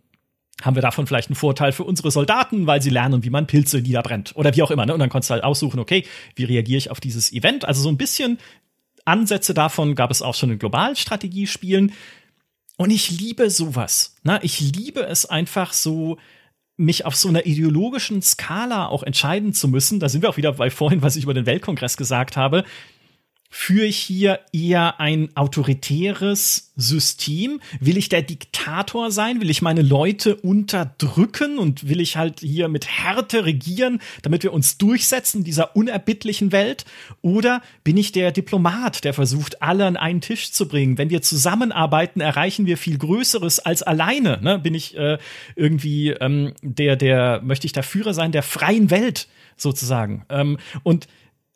haben 0.62 0.74
wir 0.74 0.82
davon 0.82 1.06
vielleicht 1.06 1.28
einen 1.28 1.36
Vorteil 1.36 1.72
für 1.72 1.84
unsere 1.84 2.10
Soldaten, 2.10 2.66
weil 2.66 2.82
sie 2.82 2.90
lernen, 2.90 3.24
wie 3.24 3.30
man 3.30 3.46
Pilze 3.46 3.80
niederbrennt 3.80 4.32
oder 4.36 4.54
wie 4.54 4.62
auch 4.62 4.70
immer. 4.70 4.86
Ne? 4.86 4.94
Und 4.94 5.00
dann 5.00 5.08
konntest 5.08 5.30
du 5.30 5.34
halt 5.34 5.44
aussuchen, 5.44 5.80
okay, 5.80 6.04
wie 6.34 6.44
reagiere 6.44 6.78
ich 6.78 6.90
auf 6.90 7.00
dieses 7.00 7.32
Event? 7.32 7.64
Also 7.64 7.82
so 7.82 7.88
ein 7.88 7.96
bisschen 7.96 8.38
Ansätze 9.04 9.54
davon 9.54 9.94
gab 9.94 10.10
es 10.10 10.22
auch 10.22 10.34
schon 10.34 10.50
in 10.50 10.58
Globalstrategiespielen. 10.58 11.92
Und 12.80 12.88
ich 12.88 13.10
liebe 13.10 13.50
sowas. 13.50 14.16
Na, 14.22 14.42
ich 14.42 14.58
liebe 14.58 15.02
es 15.02 15.26
einfach 15.26 15.74
so, 15.74 16.16
mich 16.78 17.04
auf 17.04 17.14
so 17.14 17.28
einer 17.28 17.44
ideologischen 17.44 18.22
Skala 18.22 18.86
auch 18.86 19.02
entscheiden 19.02 19.52
zu 19.52 19.68
müssen. 19.68 20.00
Da 20.00 20.08
sind 20.08 20.22
wir 20.22 20.30
auch 20.30 20.38
wieder 20.38 20.54
bei 20.54 20.70
vorhin, 20.70 21.02
was 21.02 21.14
ich 21.16 21.24
über 21.24 21.34
den 21.34 21.44
Weltkongress 21.44 21.98
gesagt 21.98 22.38
habe 22.38 22.64
Führe 23.52 23.86
ich 23.86 23.96
hier 23.96 24.38
eher 24.52 25.00
ein 25.00 25.30
autoritäres 25.34 26.72
System? 26.76 27.60
Will 27.80 27.96
ich 27.96 28.08
der 28.08 28.22
Diktator 28.22 29.10
sein? 29.10 29.40
Will 29.40 29.50
ich 29.50 29.60
meine 29.60 29.82
Leute 29.82 30.36
unterdrücken 30.36 31.58
und 31.58 31.88
will 31.88 32.00
ich 32.00 32.16
halt 32.16 32.38
hier 32.40 32.68
mit 32.68 32.86
Härte 32.86 33.44
regieren, 33.44 34.00
damit 34.22 34.44
wir 34.44 34.52
uns 34.52 34.78
durchsetzen 34.78 35.38
in 35.38 35.44
dieser 35.44 35.74
unerbittlichen 35.74 36.52
Welt? 36.52 36.84
Oder 37.22 37.60
bin 37.82 37.96
ich 37.96 38.12
der 38.12 38.30
Diplomat, 38.30 39.02
der 39.02 39.14
versucht, 39.14 39.60
alle 39.62 39.84
an 39.84 39.96
einen 39.96 40.20
Tisch 40.20 40.52
zu 40.52 40.68
bringen? 40.68 40.96
Wenn 40.96 41.10
wir 41.10 41.20
zusammenarbeiten, 41.20 42.20
erreichen 42.20 42.66
wir 42.66 42.76
viel 42.76 42.98
Größeres 42.98 43.58
als 43.58 43.82
alleine. 43.82 44.38
Ne? 44.40 44.60
Bin 44.60 44.74
ich 44.74 44.96
äh, 44.96 45.18
irgendwie 45.56 46.10
ähm, 46.10 46.54
der, 46.62 46.94
der, 46.94 47.40
möchte 47.42 47.66
ich 47.66 47.72
der 47.72 47.82
Führer 47.82 48.14
sein 48.14 48.30
der 48.30 48.44
freien 48.44 48.92
Welt 48.92 49.26
sozusagen? 49.56 50.24
Ähm, 50.28 50.58
und 50.84 51.08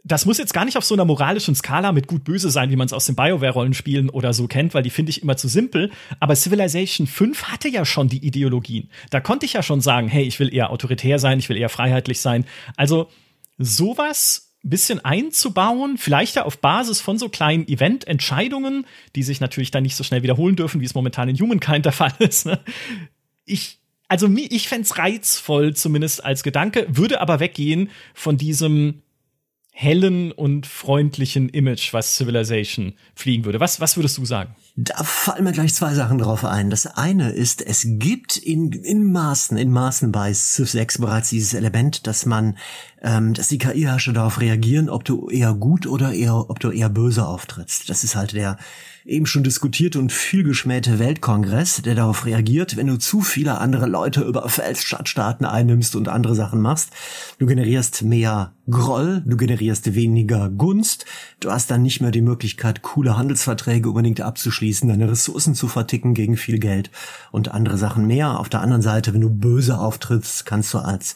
das 0.07 0.27
muss 0.27 0.37
jetzt 0.37 0.53
gar 0.53 0.67
nicht 0.67 0.77
auf 0.77 0.85
so 0.85 0.95
einer 0.95 1.07
moralischen 1.07 1.55
Skala 1.55 1.91
mit 1.93 2.07
gut-böse 2.07 2.51
sein, 2.51 2.71
wie 2.71 2.77
man 2.77 2.87
es 2.87 2.93
aus 2.93 3.07
den 3.07 3.17
BioWare-Rollenspielen 3.17 4.11
oder 4.11 4.35
so 4.35 4.47
kennt, 4.47 4.75
weil 4.75 4.83
die 4.83 4.91
finde 4.91 5.11
ich 5.11 5.23
immer 5.23 5.39
zu 5.39 5.49
simpel. 5.49 5.91
Aber 6.21 6.37
Civilization 6.37 7.07
5 7.07 7.45
hatte 7.45 7.69
ja 7.69 7.87
schon 7.87 8.09
die 8.09 8.25
Ideologien. 8.25 8.91
Da 9.09 9.21
konnte 9.21 9.47
ich 9.47 9.55
ja 9.55 9.63
schon 9.63 9.81
sagen, 9.81 10.09
hey, 10.09 10.25
ich 10.25 10.39
will 10.39 10.53
eher 10.53 10.71
autoritär 10.71 11.19
sein, 11.19 11.39
ich 11.39 11.49
will 11.49 11.57
eher 11.57 11.71
freiheitlich 11.71 12.21
sein. 12.21 12.45
Also 12.77 13.09
sowas 13.57 14.53
bisschen 14.63 15.05
einzubauen, 15.05 15.97
vielleicht 15.99 16.39
auf 16.39 16.59
Basis 16.59 17.01
von 17.01 17.19
so 17.19 17.29
kleinen 17.29 17.69
Event-Entscheidungen, 17.69 18.87
die 19.15 19.23
sich 19.23 19.41
natürlich 19.41 19.71
dann 19.71 19.83
nicht 19.83 19.97
so 19.97 20.05
schnell 20.05 20.23
wiederholen 20.23 20.57
dürfen, 20.57 20.81
wie 20.81 20.87
es 20.87 20.95
momentan 20.95 21.29
in 21.29 21.39
Humankind 21.39 21.85
der 21.85 21.93
Fall 21.93 22.15
ist. 22.19 22.47
Ne? 22.47 22.61
Ich, 23.45 23.79
also 24.09 24.27
ich 24.29 24.69
fände 24.69 24.89
reizvoll, 24.97 25.75
zumindest 25.75 26.25
als 26.25 26.43
Gedanke, 26.43 26.87
würde 26.89 27.21
aber 27.21 27.41
weggehen 27.41 27.91
von 28.15 28.39
diesem 28.39 29.03
hellen 29.77 30.31
und 30.31 30.68
freundlichen 30.68 31.49
Image, 31.49 31.93
was 31.93 32.14
Civilization 32.14 32.93
fliegen 33.16 33.45
würde. 33.45 33.59
Was, 33.59 33.81
was 33.81 33.97
würdest 33.97 34.16
du 34.16 34.25
sagen? 34.25 34.55
Da 34.77 35.03
fallen 35.03 35.43
mir 35.43 35.51
gleich 35.51 35.75
zwei 35.75 35.95
Sachen 35.95 36.18
drauf 36.18 36.45
ein. 36.45 36.70
Das 36.70 36.87
eine 36.87 37.31
ist, 37.31 37.61
es 37.61 37.85
gibt 37.85 38.37
in, 38.37 38.70
in 38.70 39.11
Maßen, 39.11 39.57
in 39.57 39.72
Maßen 39.72 40.12
bei 40.12 40.33
Civ 40.33 40.70
6 40.70 40.99
bereits 40.99 41.31
dieses 41.31 41.55
Element, 41.55 42.07
dass 42.07 42.25
man, 42.25 42.57
ähm, 43.03 43.35
dass 43.35 43.49
die 43.49 43.59
KI-Herrscher 43.59 44.12
darauf 44.12 44.41
reagieren, 44.41 44.89
ob 44.89 45.05
du 45.05 45.29
eher 45.29 45.55
gut 45.55 45.89
oder 45.89 46.12
eher, 46.12 46.49
ob 46.51 46.61
du 46.61 46.70
eher 46.70 46.89
böse 46.89 47.27
auftrittst. 47.27 47.91
Das 47.91 48.05
ist 48.05 48.14
halt 48.14 48.33
der, 48.33 48.59
eben 49.05 49.27
schon 49.27 49.43
diskutierte 49.43 49.99
und 49.99 50.13
vielgeschmähte 50.13 50.99
Weltkongress, 50.99 51.83
der 51.83 51.95
darauf 51.95 52.25
reagiert, 52.25 52.77
wenn 52.77 52.87
du 52.87 52.99
zu 52.99 53.21
viele 53.21 53.59
andere 53.59 53.87
Leute 53.87 54.23
überfällst, 54.23 54.85
Stadtstaaten 54.85 55.45
einnimmst 55.45 55.95
und 55.95 56.09
andere 56.09 56.35
Sachen 56.35 56.61
machst. 56.61 56.91
Du 57.39 57.47
generierst 57.47 58.03
mehr 58.03 58.53
Groll, 58.71 59.23
du 59.27 59.37
generierst 59.37 59.95
weniger 59.95 60.49
Gunst, 60.49 61.05
du 61.41 61.51
hast 61.51 61.71
dann 61.71 61.83
nicht 61.83 62.01
mehr 62.01 62.13
die 62.13 62.23
Möglichkeit, 62.23 62.81
coole 62.81 63.19
Handelsverträge 63.19 63.91
unbedingt 63.91 64.23
abzuschließen, 64.23 64.89
deine 64.89 65.11
Ressourcen 65.11 65.55
zu 65.55 65.69
verticken 65.69 66.15
gegen 66.15 66.39
viel 66.39 66.59
Geld 66.59 66.91
und 67.31 67.53
andere 67.53 67.77
Sachen 67.77 68.07
mehr. 68.07 68.41
Auf 68.41 68.49
der 68.49 68.63
anderen 68.63 68.83
Seite, 68.83 69.13
wenn 69.13 69.21
du 69.21 69.29
böse 69.29 69.79
auftrittst, 69.79 70.47
kannst 70.47 70.73
du 70.73 70.79
als 70.79 71.15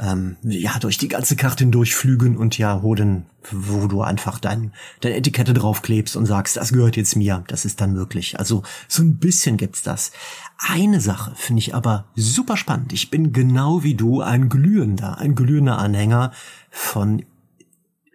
ähm, 0.00 0.36
ja 0.42 0.78
durch 0.78 0.98
die 0.98 1.08
ganze 1.08 1.36
Karte 1.36 1.64
hindurchflügen 1.64 2.36
und 2.36 2.58
ja 2.58 2.82
Hoden, 2.82 3.26
wo 3.50 3.86
du 3.86 4.02
einfach 4.02 4.38
dein, 4.38 4.72
deine 5.00 5.16
Etikette 5.16 5.54
draufklebst 5.54 6.16
und 6.16 6.26
sagst, 6.26 6.56
das 6.56 6.72
gehört 6.72 6.96
jetzt 6.96 7.16
mir. 7.16 7.44
Das 7.48 7.64
ist 7.64 7.80
dann 7.80 7.92
möglich. 7.92 8.38
Also 8.38 8.62
so 8.86 9.02
ein 9.02 9.18
bisschen 9.18 9.56
gibt's 9.56 9.82
das. 9.82 10.12
Eine 10.58 11.00
Sache 11.00 11.32
finde 11.34 11.60
ich 11.60 11.74
aber 11.74 12.06
super 12.14 12.56
spannend. 12.56 12.92
Ich 12.92 13.10
bin 13.10 13.32
genau 13.32 13.82
wie 13.82 13.94
du 13.94 14.20
ein 14.20 14.48
glühender, 14.48 15.18
ein 15.18 15.34
glühender 15.34 15.78
Anhänger 15.78 16.32
von 16.70 17.24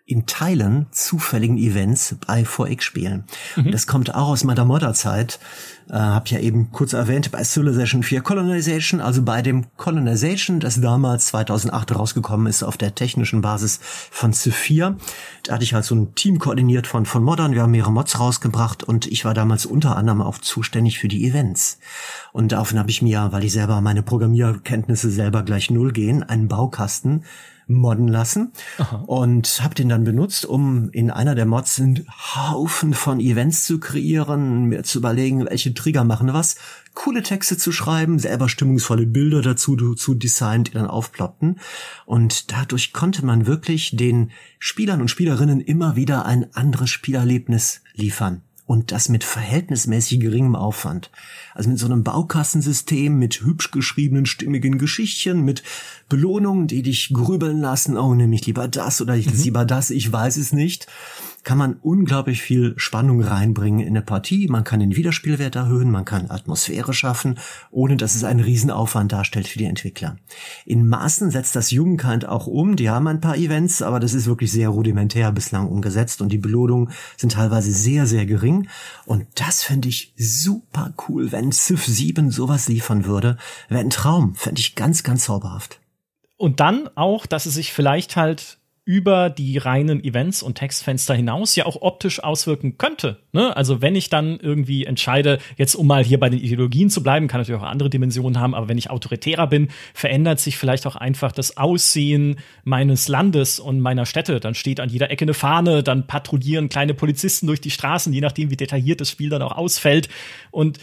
in 0.05 0.25
Teilen 0.25 0.87
zufälligen 0.91 1.57
Events 1.57 2.17
bei 2.27 2.43
4X-Spielen. 2.43 3.23
Mhm. 3.55 3.71
Das 3.71 3.87
kommt 3.87 4.13
auch 4.13 4.27
aus 4.27 4.43
meiner 4.43 4.65
Modderzeit. 4.65 5.39
Äh, 5.89 5.93
hab 5.93 6.27
ja 6.27 6.39
eben 6.39 6.71
kurz 6.71 6.91
erwähnt, 6.91 7.31
bei 7.31 7.41
Civilization 7.43 8.03
4 8.03 8.21
Colonization, 8.21 8.99
also 8.99 9.21
bei 9.21 9.41
dem 9.41 9.65
Colonization, 9.77 10.59
das 10.59 10.81
damals 10.81 11.27
2008 11.27 11.95
rausgekommen 11.95 12.47
ist 12.47 12.63
auf 12.63 12.75
der 12.75 12.95
technischen 12.95 13.41
Basis 13.41 13.79
von 14.11 14.33
Civ 14.33 14.55
4. 14.55 14.97
Da 15.43 15.53
hatte 15.53 15.63
ich 15.63 15.73
halt 15.73 15.85
so 15.85 15.95
ein 15.95 16.13
Team 16.15 16.37
koordiniert 16.37 16.85
von, 16.85 17.05
von 17.05 17.23
Moddern. 17.23 17.53
Wir 17.53 17.61
haben 17.61 17.71
mehrere 17.71 17.91
Mods 17.91 18.19
rausgebracht 18.19 18.83
und 18.83 19.07
ich 19.07 19.23
war 19.23 19.33
damals 19.33 19.65
unter 19.65 19.95
anderem 19.95 20.21
auch 20.21 20.37
zuständig 20.37 20.99
für 20.99 21.07
die 21.07 21.25
Events. 21.25 21.79
Und 22.33 22.51
davon 22.51 22.77
habe 22.77 22.89
ich 22.89 23.01
mir, 23.01 23.29
weil 23.31 23.45
ich 23.45 23.53
selber 23.53 23.79
meine 23.79 24.03
Programmierkenntnisse 24.03 25.09
selber 25.09 25.43
gleich 25.43 25.69
null 25.69 25.93
gehen, 25.93 26.23
einen 26.23 26.49
Baukasten 26.49 27.23
modden 27.67 28.07
lassen 28.07 28.51
Aha. 28.77 29.03
und 29.07 29.61
habe 29.61 29.75
den 29.75 29.89
dann 29.89 30.03
benutzt, 30.03 30.45
um 30.45 30.89
in 30.91 31.11
einer 31.11 31.35
der 31.35 31.45
Mods 31.45 31.79
einen 31.79 32.05
Haufen 32.09 32.93
von 32.93 33.19
Events 33.19 33.65
zu 33.65 33.79
kreieren, 33.79 34.65
mir 34.65 34.83
zu 34.83 34.99
überlegen, 34.99 35.45
welche 35.45 35.73
Trigger 35.73 36.03
machen 36.03 36.33
was, 36.33 36.55
coole 36.93 37.23
Texte 37.23 37.57
zu 37.57 37.71
schreiben, 37.71 38.19
selber 38.19 38.49
stimmungsvolle 38.49 39.05
Bilder 39.05 39.41
dazu 39.41 39.95
zu 39.95 40.13
designen, 40.13 40.65
die 40.65 40.71
dann 40.71 40.87
aufploppten. 40.87 41.59
Und 42.05 42.51
dadurch 42.51 42.93
konnte 42.93 43.25
man 43.25 43.47
wirklich 43.47 43.95
den 43.95 44.31
Spielern 44.59 45.01
und 45.01 45.09
Spielerinnen 45.09 45.61
immer 45.61 45.95
wieder 45.95 46.25
ein 46.25 46.53
anderes 46.53 46.89
Spielerlebnis 46.89 47.81
liefern 47.95 48.41
und 48.65 48.91
das 48.91 49.09
mit 49.09 49.23
verhältnismäßig 49.23 50.19
geringem 50.19 50.55
Aufwand. 50.55 51.11
Also 51.53 51.69
mit 51.69 51.79
so 51.79 51.85
einem 51.85 52.03
Baukastensystem, 52.03 53.17
mit 53.17 53.41
hübsch 53.41 53.71
geschriebenen, 53.71 54.25
stimmigen 54.25 54.77
Geschichtchen, 54.77 55.41
mit 55.41 55.63
Belohnungen, 56.07 56.67
die 56.67 56.81
dich 56.81 57.11
grübeln 57.13 57.59
lassen, 57.59 57.97
oh, 57.97 58.13
nehme 58.13 58.35
ich 58.35 58.45
lieber 58.45 58.67
das 58.67 59.01
oder 59.01 59.15
ich 59.15 59.31
mhm. 59.31 59.41
lieber 59.41 59.65
das, 59.65 59.89
ich 59.89 60.11
weiß 60.11 60.37
es 60.37 60.53
nicht. 60.53 60.87
Kann 61.43 61.57
man 61.57 61.75
unglaublich 61.81 62.41
viel 62.41 62.73
Spannung 62.77 63.21
reinbringen 63.21 63.81
in 63.81 63.89
eine 63.89 64.01
Partie. 64.01 64.47
Man 64.47 64.63
kann 64.63 64.79
den 64.79 64.95
Wiederspielwert 64.95 65.55
erhöhen, 65.55 65.91
man 65.91 66.05
kann 66.05 66.31
Atmosphäre 66.31 66.93
schaffen, 66.93 67.37
ohne 67.69 67.97
dass 67.97 68.15
es 68.15 68.23
einen 68.23 68.39
Riesenaufwand 68.39 69.11
darstellt 69.11 69.47
für 69.47 69.59
die 69.59 69.65
Entwickler. 69.65 70.17
In 70.65 70.87
Maßen 70.87 71.31
setzt 71.31 71.55
das 71.55 71.71
Jugendkind 71.71 72.27
auch 72.27 72.47
um. 72.47 72.75
Die 72.75 72.89
haben 72.89 73.07
ein 73.07 73.21
paar 73.21 73.37
Events, 73.37 73.81
aber 73.81 73.99
das 73.99 74.13
ist 74.13 74.25
wirklich 74.25 74.51
sehr 74.51 74.69
rudimentär 74.69 75.31
bislang 75.31 75.67
umgesetzt 75.67 76.21
und 76.21 76.29
die 76.29 76.37
Belohnungen 76.37 76.91
sind 77.17 77.33
teilweise 77.33 77.71
sehr, 77.71 78.07
sehr 78.07 78.25
gering. 78.25 78.67
Und 79.05 79.27
das 79.35 79.63
fände 79.63 79.89
ich 79.89 80.13
super 80.17 80.93
cool, 81.07 81.31
wenn 81.31 81.51
Civ 81.51 81.85
7 81.85 82.31
sowas 82.31 82.69
liefern 82.69 83.05
würde. 83.05 83.37
Wäre 83.67 83.81
ein 83.81 83.89
Traum, 83.89 84.35
fände 84.35 84.61
ich 84.61 84.75
ganz, 84.75 85.03
ganz 85.03 85.25
zauberhaft. 85.25 85.79
Und 86.37 86.59
dann 86.59 86.89
auch, 86.95 87.25
dass 87.25 87.45
es 87.45 87.53
sich 87.53 87.73
vielleicht 87.73 88.15
halt 88.15 88.59
über 88.85 89.29
die 89.29 89.57
reinen 89.57 90.03
Events 90.03 90.43
und 90.43 90.55
Textfenster 90.55 91.15
hinaus 91.15 91.55
ja 91.55 91.65
auch 91.65 91.81
optisch 91.81 92.21
auswirken 92.21 92.77
könnte. 92.77 93.19
Ne? 93.31 93.55
Also 93.55 93.81
wenn 93.81 93.95
ich 93.95 94.09
dann 94.09 94.39
irgendwie 94.41 94.83
entscheide, 94.85 95.39
jetzt 95.57 95.75
um 95.75 95.87
mal 95.87 96.03
hier 96.03 96.19
bei 96.19 96.29
den 96.29 96.39
Ideologien 96.39 96.89
zu 96.89 97.01
bleiben, 97.01 97.29
kann 97.29 97.39
natürlich 97.39 97.61
auch 97.61 97.65
andere 97.65 97.89
Dimensionen 97.89 98.41
haben, 98.41 98.53
aber 98.53 98.67
wenn 98.67 98.77
ich 98.77 98.89
autoritärer 98.89 99.47
bin, 99.47 99.69
verändert 99.93 100.41
sich 100.41 100.57
vielleicht 100.57 100.85
auch 100.85 100.97
einfach 100.97 101.31
das 101.31 101.55
Aussehen 101.55 102.39
meines 102.65 103.07
Landes 103.07 103.57
und 103.59 103.79
meiner 103.79 104.05
Städte. 104.05 104.41
Dann 104.41 104.53
steht 104.53 104.81
an 104.81 104.89
jeder 104.89 105.11
Ecke 105.11 105.23
eine 105.23 105.33
Fahne, 105.33 105.81
dann 105.81 106.05
patrouillieren 106.05 106.67
kleine 106.67 106.93
Polizisten 106.93 107.47
durch 107.47 107.61
die 107.61 107.71
Straßen, 107.71 108.11
je 108.11 108.21
nachdem, 108.21 108.49
wie 108.49 108.57
detailliert 108.57 108.99
das 108.99 109.09
Spiel 109.09 109.29
dann 109.29 109.41
auch 109.41 109.55
ausfällt. 109.55 110.09
Und 110.51 110.79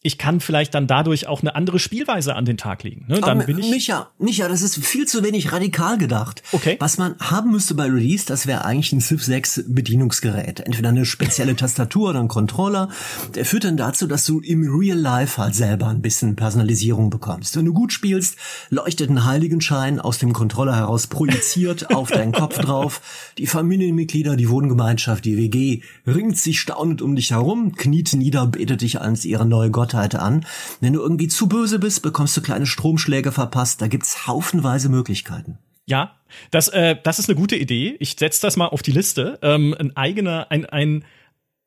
ich 0.00 0.16
kann 0.16 0.38
vielleicht 0.38 0.74
dann 0.74 0.86
dadurch 0.86 1.26
auch 1.26 1.42
eine 1.42 1.56
andere 1.56 1.80
Spielweise 1.80 2.36
an 2.36 2.44
den 2.44 2.56
Tag 2.56 2.84
legen. 2.84 3.04
Ne? 3.08 3.20
Dann 3.20 3.44
bin 3.44 3.58
ich 3.58 3.68
Micha, 3.68 4.10
Micha, 4.18 4.46
das 4.46 4.62
ist 4.62 4.76
viel 4.76 5.06
zu 5.06 5.24
wenig 5.24 5.50
radikal 5.50 5.98
gedacht. 5.98 6.44
Okay. 6.52 6.76
Was 6.78 6.98
man 6.98 7.16
haben 7.18 7.50
müsste 7.50 7.74
bei 7.74 7.86
Release, 7.86 8.24
das 8.24 8.46
wäre 8.46 8.64
eigentlich 8.64 8.92
ein 8.92 9.00
Civ 9.00 9.24
6 9.24 9.64
Bedienungsgerät. 9.66 10.60
Entweder 10.60 10.90
eine 10.90 11.04
spezielle 11.04 11.56
Tastatur 11.56 12.10
oder 12.10 12.20
ein 12.20 12.28
Controller. 12.28 12.90
Der 13.34 13.44
führt 13.44 13.64
dann 13.64 13.76
dazu, 13.76 14.06
dass 14.06 14.24
du 14.24 14.38
im 14.38 14.72
Real 14.72 14.96
Life 14.96 15.42
halt 15.42 15.56
selber 15.56 15.88
ein 15.88 16.00
bisschen 16.00 16.36
Personalisierung 16.36 17.10
bekommst. 17.10 17.56
Wenn 17.56 17.64
du 17.64 17.72
gut 17.72 17.92
spielst, 17.92 18.36
leuchtet 18.70 19.10
ein 19.10 19.24
Heiligenschein 19.24 19.98
aus 19.98 20.18
dem 20.18 20.32
Controller 20.32 20.76
heraus 20.76 21.08
projiziert 21.08 21.90
auf 21.94 22.08
deinen 22.12 22.32
Kopf 22.32 22.56
drauf. 22.58 23.00
Die 23.36 23.48
Familienmitglieder, 23.48 24.36
die 24.36 24.48
Wohngemeinschaft, 24.48 25.24
die 25.24 25.36
WG 25.36 25.82
ringt 26.06 26.38
sich 26.38 26.60
staunend 26.60 27.02
um 27.02 27.16
dich 27.16 27.32
herum, 27.32 27.74
kniet 27.74 28.12
nieder, 28.12 28.46
betet 28.46 28.82
dich 28.82 29.00
als 29.00 29.24
ihre 29.24 29.44
neue 29.44 29.72
Gott 29.72 29.87
Gottheit 29.88 30.14
an. 30.14 30.44
Wenn 30.80 30.92
du 30.92 31.00
irgendwie 31.00 31.28
zu 31.28 31.48
böse 31.48 31.78
bist, 31.78 32.02
bekommst 32.02 32.36
du 32.36 32.42
kleine 32.42 32.66
Stromschläge 32.66 33.32
verpasst. 33.32 33.80
Da 33.80 33.88
gibt's 33.88 34.26
haufenweise 34.26 34.90
Möglichkeiten. 34.90 35.58
Ja, 35.86 36.16
das, 36.50 36.68
äh, 36.68 36.96
das 37.02 37.18
ist 37.18 37.30
eine 37.30 37.38
gute 37.38 37.56
Idee. 37.56 37.96
Ich 37.98 38.16
setze 38.18 38.42
das 38.42 38.58
mal 38.58 38.66
auf 38.66 38.82
die 38.82 38.92
Liste. 38.92 39.38
Ähm, 39.40 39.74
ein 39.78 39.96
eigener, 39.96 40.50
ein, 40.50 40.66
ein, 40.66 41.04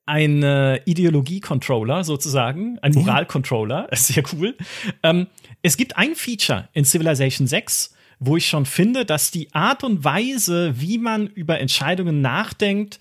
ein 0.05 0.43
äh, 0.43 0.75
Ideologie-Controller 0.85 2.03
sozusagen, 2.03 2.77
ein 2.83 2.93
Moral-Controller, 2.93 3.87
ist 3.91 4.07
sehr 4.07 4.23
cool. 4.33 4.55
Ähm, 5.01 5.25
es 5.63 5.77
gibt 5.77 5.97
ein 5.97 6.13
Feature 6.13 6.69
in 6.73 6.85
Civilization 6.85 7.47
6, 7.47 7.95
wo 8.19 8.37
ich 8.37 8.47
schon 8.47 8.67
finde, 8.67 9.03
dass 9.03 9.31
die 9.31 9.51
Art 9.55 9.83
und 9.83 10.03
Weise, 10.03 10.79
wie 10.79 10.99
man 10.99 11.25
über 11.25 11.59
Entscheidungen 11.59 12.21
nachdenkt, 12.21 12.99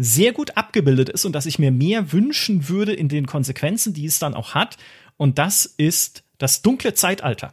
sehr 0.00 0.32
gut 0.32 0.56
abgebildet 0.56 1.08
ist 1.08 1.24
und 1.24 1.32
dass 1.32 1.44
ich 1.44 1.58
mir 1.58 1.72
mehr 1.72 2.12
wünschen 2.12 2.68
würde 2.68 2.92
in 2.92 3.08
den 3.08 3.26
Konsequenzen, 3.26 3.92
die 3.94 4.06
es 4.06 4.20
dann 4.20 4.34
auch 4.34 4.54
hat. 4.54 4.76
Und 5.16 5.38
das 5.38 5.66
ist 5.66 6.22
das 6.38 6.62
dunkle 6.62 6.94
Zeitalter. 6.94 7.52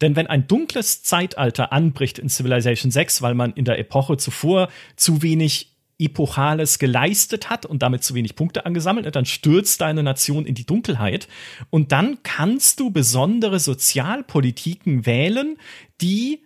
Denn 0.00 0.16
wenn 0.16 0.26
ein 0.26 0.46
dunkles 0.48 1.02
Zeitalter 1.02 1.72
anbricht 1.72 2.18
in 2.18 2.30
Civilization 2.30 2.90
6, 2.90 3.20
weil 3.20 3.34
man 3.34 3.52
in 3.52 3.66
der 3.66 3.78
Epoche 3.78 4.16
zuvor 4.16 4.68
zu 4.96 5.20
wenig 5.20 5.76
Epochales 5.98 6.78
geleistet 6.78 7.50
hat 7.50 7.66
und 7.66 7.82
damit 7.82 8.02
zu 8.04 8.14
wenig 8.14 8.36
Punkte 8.36 8.64
angesammelt 8.64 9.06
hat, 9.06 9.16
dann 9.16 9.26
stürzt 9.26 9.82
deine 9.82 10.02
Nation 10.02 10.46
in 10.46 10.54
die 10.54 10.66
Dunkelheit. 10.66 11.28
Und 11.68 11.92
dann 11.92 12.22
kannst 12.22 12.80
du 12.80 12.90
besondere 12.90 13.60
Sozialpolitiken 13.60 15.04
wählen, 15.04 15.58
die 16.00 16.42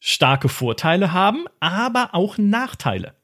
starke 0.00 0.48
Vorteile 0.48 1.12
haben, 1.12 1.44
aber 1.60 2.14
auch 2.14 2.36
Nachteile. 2.36 3.14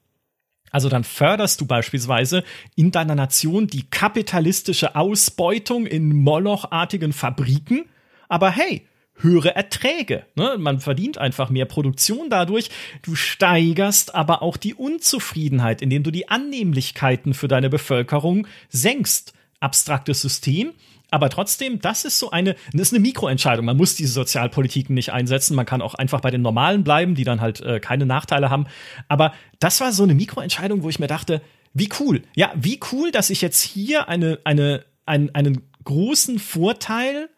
Also 0.70 0.88
dann 0.88 1.04
förderst 1.04 1.60
du 1.60 1.66
beispielsweise 1.66 2.44
in 2.76 2.90
deiner 2.90 3.14
Nation 3.14 3.66
die 3.66 3.88
kapitalistische 3.88 4.96
Ausbeutung 4.96 5.86
in 5.86 6.16
Molochartigen 6.16 7.12
Fabriken, 7.12 7.86
aber 8.28 8.50
hey, 8.50 8.86
höhere 9.20 9.54
Erträge. 9.54 10.24
Ne? 10.36 10.56
Man 10.58 10.80
verdient 10.80 11.18
einfach 11.18 11.50
mehr 11.50 11.64
Produktion 11.66 12.30
dadurch. 12.30 12.70
Du 13.02 13.14
steigerst 13.14 14.14
aber 14.14 14.42
auch 14.42 14.56
die 14.56 14.74
Unzufriedenheit, 14.74 15.82
indem 15.82 16.02
du 16.02 16.10
die 16.10 16.28
Annehmlichkeiten 16.28 17.34
für 17.34 17.48
deine 17.48 17.70
Bevölkerung 17.70 18.46
senkst. 18.68 19.32
Abstraktes 19.60 20.20
System, 20.20 20.72
aber 21.10 21.30
trotzdem, 21.30 21.80
das 21.80 22.04
ist 22.04 22.18
so 22.18 22.30
eine, 22.30 22.54
das 22.72 22.88
ist 22.88 22.92
eine 22.92 23.00
Mikroentscheidung. 23.00 23.64
Man 23.64 23.76
muss 23.76 23.94
diese 23.94 24.12
Sozialpolitiken 24.12 24.94
nicht 24.94 25.12
einsetzen. 25.12 25.54
Man 25.54 25.66
kann 25.66 25.80
auch 25.80 25.94
einfach 25.94 26.20
bei 26.20 26.30
den 26.30 26.42
normalen 26.42 26.84
bleiben, 26.84 27.14
die 27.14 27.24
dann 27.24 27.40
halt 27.40 27.60
äh, 27.60 27.80
keine 27.80 28.04
Nachteile 28.04 28.50
haben. 28.50 28.66
Aber 29.08 29.32
das 29.58 29.80
war 29.80 29.92
so 29.92 30.02
eine 30.02 30.14
Mikroentscheidung, 30.14 30.82
wo 30.82 30.88
ich 30.88 30.98
mir 30.98 31.06
dachte, 31.06 31.40
wie 31.72 31.88
cool. 32.00 32.22
Ja, 32.34 32.52
wie 32.54 32.80
cool, 32.92 33.10
dass 33.10 33.30
ich 33.30 33.40
jetzt 33.40 33.62
hier 33.62 34.08
eine, 34.08 34.38
eine, 34.44 34.84
einen, 35.06 35.34
einen 35.34 35.62
großen 35.84 36.38
Vorteil 36.38 37.30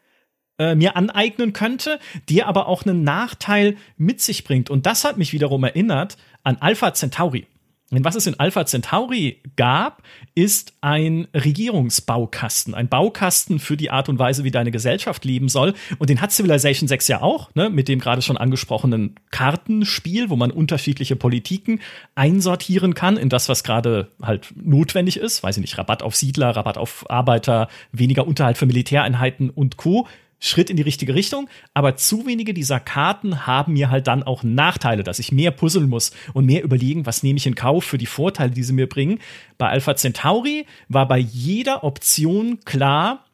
äh, 0.58 0.74
mir 0.74 0.96
aneignen 0.96 1.52
könnte, 1.52 2.00
der 2.28 2.48
aber 2.48 2.66
auch 2.66 2.84
einen 2.84 3.04
Nachteil 3.04 3.76
mit 3.96 4.20
sich 4.20 4.44
bringt. 4.44 4.68
Und 4.68 4.86
das 4.86 5.04
hat 5.04 5.16
mich 5.16 5.32
wiederum 5.32 5.62
erinnert 5.62 6.16
an 6.42 6.56
Alpha 6.60 6.92
Centauri. 6.92 7.46
Denn 7.92 8.04
was 8.04 8.14
es 8.14 8.26
in 8.26 8.38
Alpha 8.38 8.64
Centauri 8.66 9.42
gab, 9.56 10.02
ist 10.36 10.74
ein 10.80 11.26
Regierungsbaukasten, 11.34 12.74
ein 12.74 12.88
Baukasten 12.88 13.58
für 13.58 13.76
die 13.76 13.90
Art 13.90 14.08
und 14.08 14.18
Weise, 14.18 14.44
wie 14.44 14.52
deine 14.52 14.70
Gesellschaft 14.70 15.24
leben 15.24 15.48
soll. 15.48 15.74
Und 15.98 16.08
den 16.08 16.20
hat 16.20 16.30
Civilization 16.30 16.86
6 16.86 17.08
ja 17.08 17.20
auch, 17.20 17.52
ne, 17.54 17.68
mit 17.68 17.88
dem 17.88 17.98
gerade 17.98 18.22
schon 18.22 18.36
angesprochenen 18.36 19.16
Kartenspiel, 19.32 20.30
wo 20.30 20.36
man 20.36 20.52
unterschiedliche 20.52 21.16
Politiken 21.16 21.80
einsortieren 22.14 22.94
kann 22.94 23.16
in 23.16 23.28
das, 23.28 23.48
was 23.48 23.64
gerade 23.64 24.08
halt 24.22 24.52
notwendig 24.54 25.16
ist. 25.16 25.42
Weiß 25.42 25.56
ich 25.56 25.60
nicht, 25.60 25.76
Rabatt 25.76 26.04
auf 26.04 26.14
Siedler, 26.14 26.50
Rabatt 26.50 26.78
auf 26.78 27.10
Arbeiter, 27.10 27.68
weniger 27.90 28.24
Unterhalt 28.26 28.56
für 28.56 28.66
Militäreinheiten 28.66 29.50
und 29.50 29.76
Co. 29.76 30.06
Schritt 30.40 30.70
in 30.70 30.76
die 30.76 30.82
richtige 30.82 31.14
Richtung, 31.14 31.48
aber 31.74 31.96
zu 31.96 32.26
wenige 32.26 32.54
dieser 32.54 32.80
Karten 32.80 33.46
haben 33.46 33.74
mir 33.74 33.90
halt 33.90 34.06
dann 34.06 34.22
auch 34.22 34.42
Nachteile, 34.42 35.04
dass 35.04 35.18
ich 35.18 35.32
mehr 35.32 35.50
puzzeln 35.50 35.88
muss 35.88 36.12
und 36.32 36.46
mehr 36.46 36.64
überlegen, 36.64 37.06
was 37.06 37.22
nehme 37.22 37.36
ich 37.36 37.46
in 37.46 37.54
Kauf 37.54 37.84
für 37.84 37.98
die 37.98 38.06
Vorteile, 38.06 38.50
die 38.50 38.62
sie 38.62 38.72
mir 38.72 38.88
bringen. 38.88 39.20
Bei 39.58 39.68
Alpha 39.68 39.94
Centauri 39.94 40.66
war 40.88 41.06
bei 41.06 41.18
jeder 41.18 41.84
Option 41.84 42.60
klar, 42.64 43.26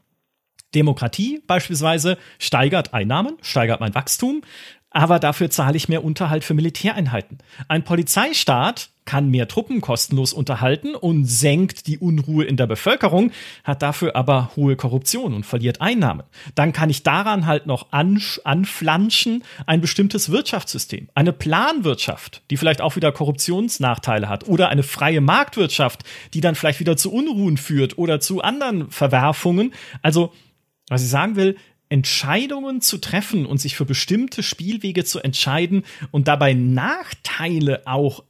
Demokratie 0.74 1.42
beispielsweise 1.46 2.18
steigert 2.38 2.92
Einnahmen, 2.92 3.38
steigert 3.40 3.80
mein 3.80 3.94
Wachstum, 3.94 4.42
aber 4.90 5.18
dafür 5.18 5.48
zahle 5.48 5.76
ich 5.76 5.88
mehr 5.88 6.04
Unterhalt 6.04 6.42
für 6.42 6.54
Militäreinheiten. 6.54 7.38
Ein 7.68 7.84
Polizeistaat 7.84 8.90
kann 9.06 9.30
mehr 9.30 9.48
Truppen 9.48 9.80
kostenlos 9.80 10.34
unterhalten 10.34 10.94
und 10.94 11.24
senkt 11.24 11.86
die 11.86 11.98
Unruhe 11.98 12.44
in 12.44 12.56
der 12.56 12.66
Bevölkerung, 12.66 13.32
hat 13.64 13.80
dafür 13.80 14.14
aber 14.16 14.50
hohe 14.56 14.76
Korruption 14.76 15.32
und 15.32 15.46
verliert 15.46 15.80
Einnahmen. 15.80 16.24
Dann 16.54 16.72
kann 16.72 16.90
ich 16.90 17.02
daran 17.02 17.46
halt 17.46 17.66
noch 17.66 17.86
anflanschen 17.92 19.42
ein 19.64 19.80
bestimmtes 19.80 20.30
Wirtschaftssystem, 20.30 21.08
eine 21.14 21.32
Planwirtschaft, 21.32 22.42
die 22.50 22.56
vielleicht 22.56 22.82
auch 22.82 22.96
wieder 22.96 23.12
Korruptionsnachteile 23.12 24.28
hat 24.28 24.46
oder 24.48 24.68
eine 24.68 24.82
freie 24.82 25.20
Marktwirtschaft, 25.20 26.02
die 26.34 26.40
dann 26.40 26.54
vielleicht 26.54 26.80
wieder 26.80 26.96
zu 26.96 27.12
Unruhen 27.12 27.56
führt 27.56 27.96
oder 27.96 28.20
zu 28.20 28.42
anderen 28.42 28.90
Verwerfungen. 28.90 29.72
Also, 30.02 30.32
was 30.88 31.02
ich 31.02 31.08
sagen 31.08 31.36
will, 31.36 31.56
Entscheidungen 31.88 32.80
zu 32.80 32.98
treffen 32.98 33.46
und 33.46 33.58
sich 33.58 33.76
für 33.76 33.84
bestimmte 33.84 34.42
Spielwege 34.42 35.04
zu 35.04 35.20
entscheiden 35.20 35.84
und 36.10 36.26
dabei 36.26 36.52
Nachteile 36.52 37.82
auch 37.86 38.24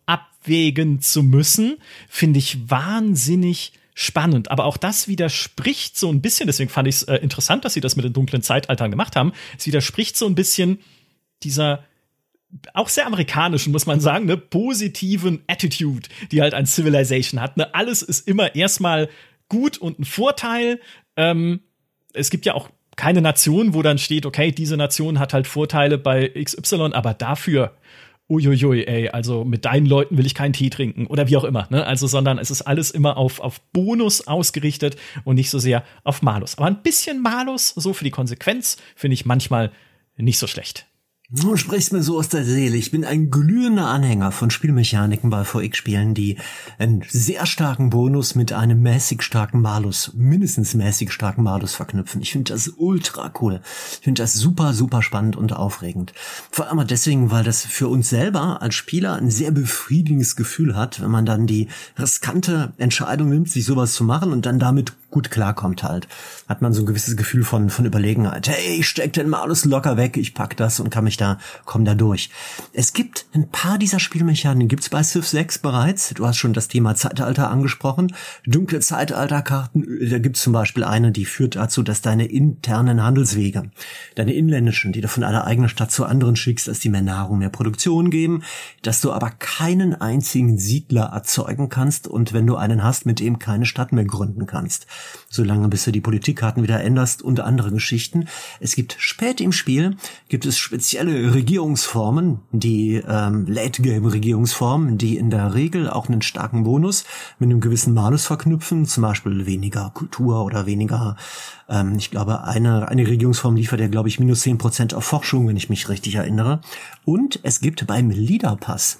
abwägen 0.46 1.00
zu 1.00 1.22
müssen, 1.22 1.78
finde 2.08 2.38
ich 2.38 2.70
wahnsinnig 2.70 3.72
spannend. 3.94 4.50
Aber 4.50 4.64
auch 4.64 4.76
das 4.76 5.08
widerspricht 5.08 5.98
so 5.98 6.10
ein 6.10 6.20
bisschen, 6.20 6.46
deswegen 6.46 6.70
fand 6.70 6.86
ich 6.86 6.96
es 6.96 7.02
äh, 7.04 7.16
interessant, 7.16 7.64
dass 7.64 7.74
sie 7.74 7.80
das 7.80 7.96
mit 7.96 8.04
den 8.04 8.12
dunklen 8.12 8.42
Zeitaltern 8.42 8.90
gemacht 8.90 9.16
haben. 9.16 9.32
Es 9.58 9.66
widerspricht 9.66 10.16
so 10.16 10.26
ein 10.26 10.34
bisschen 10.34 10.78
dieser 11.42 11.84
auch 12.74 12.88
sehr 12.88 13.06
amerikanischen, 13.06 13.72
muss 13.72 13.86
man 13.86 14.00
sagen, 14.00 14.26
ne, 14.26 14.36
positiven 14.36 15.42
Attitude, 15.48 16.08
die 16.30 16.40
halt 16.40 16.54
ein 16.54 16.64
Civilization 16.64 17.40
hat. 17.40 17.56
Ne? 17.56 17.74
Alles 17.74 18.02
ist 18.02 18.28
immer 18.28 18.54
erstmal 18.54 19.08
gut 19.48 19.78
und 19.78 19.98
ein 19.98 20.04
Vorteil. 20.04 20.80
Ähm, 21.16 21.60
es 22.14 22.30
gibt 22.30 22.46
ja 22.46 22.54
auch 22.54 22.70
keine 22.94 23.20
Nation, 23.20 23.74
wo 23.74 23.82
dann 23.82 23.98
steht, 23.98 24.26
okay, 24.26 24.52
diese 24.52 24.76
Nation 24.76 25.18
hat 25.18 25.34
halt 25.34 25.46
Vorteile 25.46 25.98
bei 25.98 26.28
XY, 26.28 26.92
aber 26.92 27.14
dafür, 27.14 27.76
uiuiui, 28.28 28.84
ey, 28.86 29.08
also 29.08 29.44
mit 29.44 29.64
deinen 29.64 29.86
Leuten 29.86 30.18
will 30.18 30.26
ich 30.26 30.34
keinen 30.34 30.52
Tee 30.52 30.70
trinken 30.70 31.06
oder 31.06 31.28
wie 31.28 31.36
auch 31.36 31.44
immer, 31.44 31.66
ne? 31.70 31.86
Also, 31.86 32.06
sondern 32.06 32.38
es 32.38 32.50
ist 32.50 32.62
alles 32.62 32.90
immer 32.90 33.16
auf, 33.16 33.40
auf 33.40 33.60
Bonus 33.72 34.26
ausgerichtet 34.26 34.96
und 35.24 35.36
nicht 35.36 35.50
so 35.50 35.58
sehr 35.58 35.84
auf 36.02 36.22
Malus. 36.22 36.58
Aber 36.58 36.66
ein 36.66 36.82
bisschen 36.82 37.22
Malus, 37.22 37.68
so 37.68 37.92
für 37.92 38.04
die 38.04 38.10
Konsequenz, 38.10 38.78
finde 38.96 39.14
ich 39.14 39.26
manchmal 39.26 39.70
nicht 40.16 40.38
so 40.38 40.46
schlecht. 40.46 40.86
Du 41.28 41.56
sprichst 41.56 41.92
mir 41.92 42.04
so 42.04 42.18
aus 42.18 42.28
der 42.28 42.44
Seele. 42.44 42.76
Ich 42.76 42.92
bin 42.92 43.04
ein 43.04 43.30
glühender 43.30 43.88
Anhänger 43.88 44.30
von 44.30 44.50
Spielmechaniken 44.50 45.28
bei 45.28 45.42
VX-Spielen, 45.42 46.14
die 46.14 46.36
einen 46.78 47.02
sehr 47.08 47.46
starken 47.46 47.90
Bonus 47.90 48.36
mit 48.36 48.52
einem 48.52 48.80
mäßig 48.80 49.22
starken 49.22 49.60
Malus, 49.60 50.12
mindestens 50.14 50.74
mäßig 50.74 51.10
starken 51.10 51.42
Malus 51.42 51.74
verknüpfen. 51.74 52.22
Ich 52.22 52.30
finde 52.30 52.52
das 52.52 52.68
ultra 52.76 53.32
cool. 53.40 53.60
Ich 53.90 54.04
finde 54.04 54.22
das 54.22 54.34
super, 54.34 54.72
super 54.72 55.02
spannend 55.02 55.34
und 55.34 55.52
aufregend. 55.52 56.12
Vor 56.52 56.68
allem 56.70 56.86
deswegen, 56.86 57.32
weil 57.32 57.42
das 57.42 57.62
für 57.64 57.88
uns 57.88 58.08
selber 58.08 58.62
als 58.62 58.76
Spieler 58.76 59.16
ein 59.16 59.30
sehr 59.30 59.50
befriedigendes 59.50 60.36
Gefühl 60.36 60.76
hat, 60.76 61.02
wenn 61.02 61.10
man 61.10 61.26
dann 61.26 61.48
die 61.48 61.66
riskante 61.98 62.72
Entscheidung 62.78 63.30
nimmt, 63.30 63.50
sich 63.50 63.64
sowas 63.64 63.94
zu 63.94 64.04
machen 64.04 64.32
und 64.32 64.46
dann 64.46 64.60
damit 64.60 64.92
gut 65.10 65.30
klarkommt 65.30 65.82
halt. 65.82 66.08
Hat 66.48 66.62
man 66.62 66.72
so 66.72 66.82
ein 66.82 66.86
gewisses 66.86 67.16
Gefühl 67.16 67.44
von, 67.44 67.70
von 67.70 67.86
Überlegenheit. 67.86 68.48
Hey, 68.48 68.78
ich 68.78 68.88
steck 68.88 69.12
den 69.12 69.28
Malus 69.28 69.64
locker 69.64 69.96
weg, 69.96 70.16
ich 70.16 70.34
pack 70.34 70.56
das 70.56 70.80
und 70.80 70.90
kann 70.90 71.04
mich 71.04 71.16
da, 71.16 71.38
komm 71.64 71.84
da 71.84 71.94
durch. 71.94 72.30
Es 72.72 72.92
gibt 72.92 73.26
ein 73.34 73.48
paar 73.48 73.78
dieser 73.78 74.00
Spielmechaniken, 74.00 74.68
gibt's 74.68 74.88
bei 74.88 75.02
Civ 75.02 75.26
6 75.26 75.58
bereits. 75.58 76.10
Du 76.14 76.26
hast 76.26 76.38
schon 76.38 76.52
das 76.52 76.68
Thema 76.68 76.94
Zeitalter 76.94 77.50
angesprochen. 77.50 78.12
Dunkle 78.46 78.80
Zeitalterkarten, 78.80 79.86
da 80.10 80.18
gibt's 80.18 80.42
zum 80.42 80.52
Beispiel 80.52 80.84
eine, 80.84 81.12
die 81.12 81.24
führt 81.24 81.56
dazu, 81.56 81.82
dass 81.82 82.02
deine 82.02 82.26
internen 82.26 83.02
Handelswege, 83.02 83.70
deine 84.16 84.34
inländischen, 84.34 84.92
die 84.92 85.00
du 85.00 85.08
von 85.08 85.24
einer 85.24 85.46
eigenen 85.46 85.68
Stadt 85.68 85.92
zur 85.92 86.08
anderen 86.08 86.36
schickst, 86.36 86.68
dass 86.68 86.80
die 86.80 86.88
mehr 86.88 87.02
Nahrung, 87.02 87.38
mehr 87.38 87.50
Produktion 87.50 88.10
geben, 88.10 88.42
dass 88.82 89.00
du 89.00 89.12
aber 89.12 89.30
keinen 89.30 90.00
einzigen 90.00 90.58
Siedler 90.58 91.10
erzeugen 91.12 91.68
kannst 91.68 92.08
und 92.08 92.32
wenn 92.32 92.46
du 92.46 92.56
einen 92.56 92.82
hast, 92.82 93.06
mit 93.06 93.20
dem 93.20 93.38
keine 93.38 93.66
Stadt 93.66 93.92
mehr 93.92 94.04
gründen 94.04 94.46
kannst 94.46 94.86
solange 95.28 95.68
bis 95.68 95.84
du 95.84 95.92
die 95.92 96.00
Politikkarten 96.00 96.62
wieder 96.62 96.82
änderst 96.82 97.22
und 97.22 97.40
andere 97.40 97.70
Geschichten. 97.70 98.26
Es 98.60 98.74
gibt 98.74 98.96
spät 98.98 99.40
im 99.40 99.52
Spiel 99.52 99.96
gibt 100.28 100.46
es 100.46 100.58
spezielle 100.58 101.34
Regierungsformen, 101.34 102.40
die 102.52 103.02
ähm, 103.06 103.46
Late-Game-Regierungsformen, 103.46 104.98
die 104.98 105.16
in 105.16 105.30
der 105.30 105.54
Regel 105.54 105.88
auch 105.88 106.08
einen 106.08 106.22
starken 106.22 106.64
Bonus 106.64 107.04
mit 107.38 107.50
einem 107.50 107.60
gewissen 107.60 107.94
Malus 107.94 108.26
verknüpfen, 108.26 108.86
zum 108.86 109.02
Beispiel 109.02 109.46
weniger 109.46 109.90
Kultur 109.94 110.44
oder 110.44 110.66
weniger 110.66 111.16
ähm, 111.68 111.96
ich 111.96 112.10
glaube, 112.10 112.44
eine, 112.44 112.88
eine 112.88 113.06
Regierungsform 113.06 113.56
liefert 113.56 113.80
ja, 113.80 113.88
glaube 113.88 114.08
ich, 114.08 114.20
minus 114.20 114.42
zehn 114.42 114.58
Prozent 114.58 114.94
auf 114.94 115.04
Forschung, 115.04 115.48
wenn 115.48 115.56
ich 115.56 115.68
mich 115.68 115.88
richtig 115.88 116.14
erinnere. 116.14 116.60
Und 117.04 117.40
es 117.42 117.60
gibt 117.60 117.86
beim 117.86 118.10
Leaderpass 118.10 118.98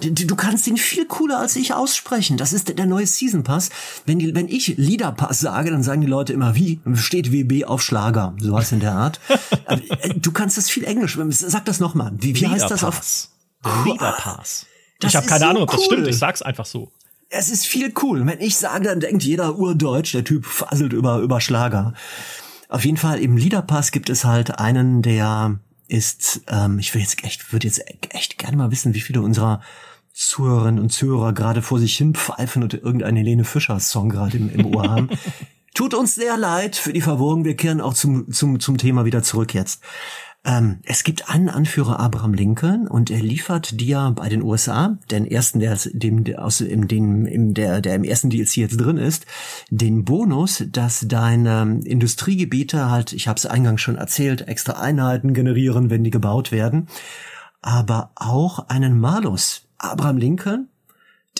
du 0.00 0.36
kannst 0.36 0.66
ihn 0.66 0.76
viel 0.76 1.06
cooler 1.06 1.38
als 1.38 1.56
ich 1.56 1.74
aussprechen. 1.74 2.36
Das 2.36 2.52
ist 2.52 2.76
der 2.76 2.86
neue 2.86 3.06
Season 3.06 3.42
Pass. 3.42 3.70
Wenn, 4.04 4.18
die, 4.18 4.34
wenn 4.34 4.48
ich 4.48 4.76
Leader-Pass 4.76 5.40
sage, 5.40 5.70
dann 5.70 5.82
sagen 5.82 6.00
die 6.00 6.06
Leute 6.06 6.32
immer, 6.32 6.54
wie 6.54 6.80
steht 6.94 7.32
WB 7.32 7.64
auf 7.64 7.82
Schlager, 7.82 8.34
sowas 8.40 8.72
in 8.72 8.80
der 8.80 8.92
Art. 8.92 9.20
Äh, 9.68 10.14
du 10.14 10.32
kannst 10.32 10.56
das 10.56 10.70
viel 10.70 10.84
Englisch. 10.84 11.18
Sag 11.30 11.64
das 11.64 11.80
nochmal. 11.80 12.12
Wie, 12.18 12.34
wie 12.36 12.46
heißt 12.46 12.70
das 12.70 12.84
auf 12.84 13.00
Leader-Pass? 13.84 14.66
Ich 15.02 15.16
habe 15.16 15.26
keine 15.26 15.40
so 15.40 15.46
Ahnung, 15.46 15.62
ob 15.64 15.70
das 15.70 15.80
cool. 15.80 15.86
stimmt. 15.86 16.06
Ich 16.08 16.18
sag's 16.18 16.42
einfach 16.42 16.66
so. 16.66 16.92
Es 17.28 17.50
ist 17.50 17.66
viel 17.66 17.92
cool. 18.02 18.24
Wenn 18.26 18.40
ich 18.40 18.56
sage, 18.56 18.84
dann 18.84 19.00
denkt 19.00 19.24
jeder 19.24 19.56
Urdeutsch, 19.56 20.14
der 20.14 20.24
Typ 20.24 20.46
faselt 20.46 20.92
über, 20.92 21.18
über 21.18 21.40
Schlager. 21.40 21.94
Auf 22.68 22.84
jeden 22.84 22.96
Fall 22.96 23.18
im 23.20 23.36
Leader-Pass 23.36 23.92
gibt 23.92 24.10
es 24.10 24.24
halt 24.24 24.58
einen, 24.58 25.02
der 25.02 25.58
ist, 25.88 26.42
ähm, 26.48 26.78
ich 26.78 26.94
will 26.94 27.00
jetzt 27.00 27.22
echt, 27.24 27.52
würde 27.52 27.66
jetzt 27.66 27.82
echt 28.10 28.38
gerne 28.38 28.56
mal 28.56 28.70
wissen, 28.70 28.94
wie 28.94 29.00
viele 29.00 29.22
unserer 29.22 29.60
Zuhörerinnen 30.12 30.80
und 30.80 30.90
Zuhörer 30.90 31.32
gerade 31.32 31.62
vor 31.62 31.78
sich 31.78 31.96
hin 31.96 32.14
pfeifen 32.14 32.62
und 32.62 32.74
irgendeinen 32.74 33.18
Helene 33.18 33.44
Fischer 33.44 33.78
Song 33.80 34.08
gerade 34.08 34.38
im, 34.38 34.50
im 34.50 34.66
Ohr 34.74 34.88
haben. 34.88 35.10
Tut 35.74 35.92
uns 35.92 36.14
sehr 36.14 36.38
leid 36.38 36.74
für 36.74 36.94
die 36.94 37.02
Verwirrung. 37.02 37.44
Wir 37.44 37.54
kehren 37.54 37.82
auch 37.82 37.92
zum, 37.92 38.32
zum, 38.32 38.60
zum 38.60 38.78
Thema 38.78 39.04
wieder 39.04 39.22
zurück 39.22 39.52
jetzt. 39.52 39.82
Ähm, 40.46 40.78
es 40.84 41.02
gibt 41.02 41.28
einen 41.28 41.48
Anführer 41.48 41.98
Abraham 41.98 42.32
Lincoln 42.32 42.86
und 42.86 43.10
er 43.10 43.20
liefert 43.20 43.80
dir 43.80 44.12
bei 44.14 44.28
den 44.28 44.42
USA, 44.42 44.96
den 45.10 45.26
ersten, 45.26 45.58
der 45.58 45.76
dem 45.92 46.24
aus 46.36 46.60
im, 46.60 46.86
dem, 46.86 47.26
im, 47.26 47.52
der, 47.52 47.80
der 47.80 47.96
im 47.96 48.04
ersten 48.04 48.30
DLC 48.30 48.58
jetzt 48.58 48.76
drin 48.76 48.96
ist, 48.96 49.26
den 49.70 50.04
Bonus, 50.04 50.62
dass 50.68 51.04
deine 51.08 51.80
Industriegebiete 51.84 52.88
halt, 52.88 53.12
ich 53.12 53.26
habe 53.26 53.38
es 53.38 53.44
eingangs 53.44 53.80
schon 53.80 53.96
erzählt, 53.96 54.46
extra 54.46 54.74
Einheiten 54.74 55.34
generieren, 55.34 55.90
wenn 55.90 56.04
die 56.04 56.10
gebaut 56.10 56.52
werden, 56.52 56.86
aber 57.60 58.12
auch 58.14 58.68
einen 58.68 59.00
Malus. 59.00 59.66
Abraham 59.78 60.16
Lincoln 60.16 60.68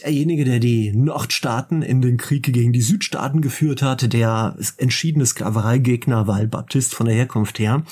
derjenige, 0.04 0.44
der 0.44 0.58
die 0.58 0.92
Nordstaaten 0.92 1.82
in 1.82 2.02
den 2.02 2.16
Krieg 2.16 2.52
gegen 2.52 2.72
die 2.72 2.82
Südstaaten 2.82 3.40
geführt 3.40 3.82
hat, 3.82 4.12
der 4.12 4.56
entschiedene 4.76 5.26
Sklavereigegner, 5.26 6.26
weil 6.26 6.48
Baptist 6.48 6.94
von 6.94 7.06
der 7.06 7.14
Herkunft 7.14 7.58
her, 7.58 7.82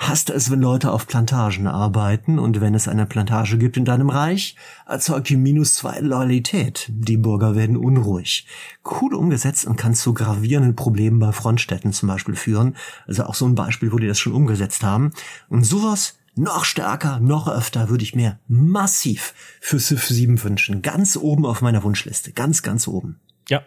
hasst 0.00 0.30
es, 0.30 0.50
wenn 0.50 0.60
Leute 0.60 0.90
auf 0.90 1.06
Plantagen 1.06 1.66
arbeiten 1.66 2.38
und 2.38 2.60
wenn 2.60 2.74
es 2.74 2.88
eine 2.88 3.04
Plantage 3.04 3.58
gibt 3.58 3.76
in 3.76 3.84
deinem 3.84 4.08
Reich, 4.08 4.56
erzeugt 4.86 5.28
die 5.28 5.36
minus 5.36 5.74
zwei 5.74 6.00
Loyalität. 6.00 6.86
Die 6.88 7.18
Bürger 7.18 7.54
werden 7.54 7.76
unruhig. 7.76 8.46
Cool 8.82 9.14
umgesetzt 9.14 9.66
und 9.66 9.76
kann 9.76 9.94
zu 9.94 10.14
gravierenden 10.14 10.74
Problemen 10.74 11.18
bei 11.18 11.32
Frontstädten 11.32 11.92
zum 11.92 12.08
Beispiel 12.08 12.34
führen. 12.34 12.76
Also 13.06 13.24
auch 13.24 13.34
so 13.34 13.46
ein 13.46 13.54
Beispiel, 13.54 13.92
wo 13.92 13.98
die 13.98 14.08
das 14.08 14.18
schon 14.18 14.32
umgesetzt 14.32 14.82
haben. 14.82 15.12
Und 15.50 15.64
sowas 15.64 16.18
noch 16.34 16.64
stärker, 16.64 17.20
noch 17.20 17.46
öfter 17.46 17.90
würde 17.90 18.04
ich 18.04 18.14
mir 18.14 18.38
massiv 18.48 19.34
für 19.60 19.78
Civ 19.78 20.06
7 20.06 20.42
wünschen. 20.42 20.80
Ganz 20.80 21.16
oben 21.16 21.44
auf 21.44 21.60
meiner 21.60 21.82
Wunschliste. 21.82 22.32
Ganz, 22.32 22.62
ganz 22.62 22.88
oben. 22.88 23.20
Ja, 23.50 23.62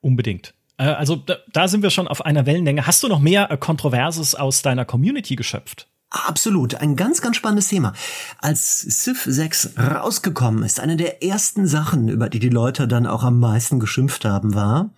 unbedingt. 0.00 0.55
Äh, 0.78 0.84
also 0.84 1.16
da, 1.16 1.36
da, 1.52 1.68
sind 1.68 1.82
wir 1.82 1.90
schon 1.90 2.08
auf 2.08 2.24
einer 2.24 2.46
Wellenlänge. 2.46 2.86
Hast 2.86 3.02
du 3.02 3.08
noch 3.08 3.20
mehr 3.20 3.50
äh, 3.50 3.56
Kontroverses 3.56 4.34
aus 4.34 4.62
deiner 4.62 4.84
Community 4.84 5.36
geschöpft? 5.36 5.88
Absolut, 6.10 6.76
ein 6.76 6.94
ganz, 6.94 7.20
ganz 7.20 7.36
spannendes 7.36 7.68
Thema. 7.68 7.92
Als 8.40 8.78
Civ 8.78 9.24
6 9.26 9.74
rausgekommen 9.76 10.62
ist, 10.62 10.78
eine 10.78 10.96
der 10.96 11.22
ersten 11.22 11.66
Sachen, 11.66 12.08
über 12.08 12.28
die 12.28 12.38
die 12.38 12.48
Leute 12.48 12.86
dann 12.86 13.06
auch 13.06 13.24
am 13.24 13.40
meisten 13.40 13.80
geschimpft 13.80 14.24
haben, 14.24 14.54
war, 14.54 14.90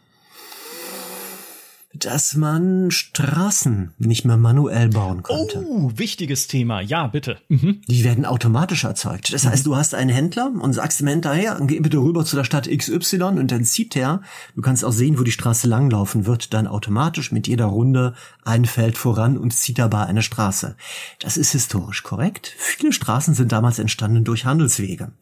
dass 1.95 2.35
man 2.35 2.91
Straßen 2.91 3.95
nicht 3.99 4.25
mehr 4.25 4.37
manuell 4.37 4.91
bauen 4.91 5.23
konnte. 5.23 5.65
Oh, 5.67 5.91
wichtiges 5.95 6.47
Thema. 6.47 6.81
Ja, 6.81 7.07
bitte. 7.07 7.39
Mhm. 7.49 7.81
Die 7.89 8.05
werden 8.05 8.27
automatisch 8.27 8.85
erzeugt. 8.85 9.33
Das 9.33 9.45
mhm. 9.45 9.49
heißt, 9.49 9.67
du 9.67 9.77
hast 9.77 9.95
einen 9.95 10.11
Händler 10.11 10.53
und 10.61 10.75
sagst 10.75 11.01
ihm 11.01 11.07
hinterher, 11.07 11.59
geh 11.63 11.81
bitte 11.81 11.99
rüber 11.99 12.25
zu 12.25 12.37
der 12.37 12.45
Stadt 12.45 12.69
XY 12.69 13.23
und 13.23 13.51
dann 13.51 13.65
zieht 13.65 13.97
er, 13.97 14.21
du 14.55 14.61
kannst 14.61 14.85
auch 14.85 14.93
sehen, 14.93 15.19
wo 15.19 15.23
die 15.23 15.33
Straße 15.33 15.67
langlaufen 15.67 16.27
wird, 16.27 16.53
dann 16.53 16.67
automatisch 16.67 17.33
mit 17.33 17.49
jeder 17.49 17.67
Runde 17.67 18.15
ein 18.45 18.67
Feld 18.67 18.99
voran 18.99 19.39
und 19.39 19.53
zieht 19.53 19.79
dabei 19.79 20.05
eine 20.05 20.23
Straße. 20.23 20.77
Das 21.21 21.37
ist 21.39 21.53
historisch 21.53 22.03
korrekt. 22.03 22.55
Viele 22.59 22.93
Straßen 22.93 23.35
sind 23.35 23.51
damals 23.51 23.79
entstanden 23.79 24.25
durch 24.25 24.45
Handelswege 24.45 25.13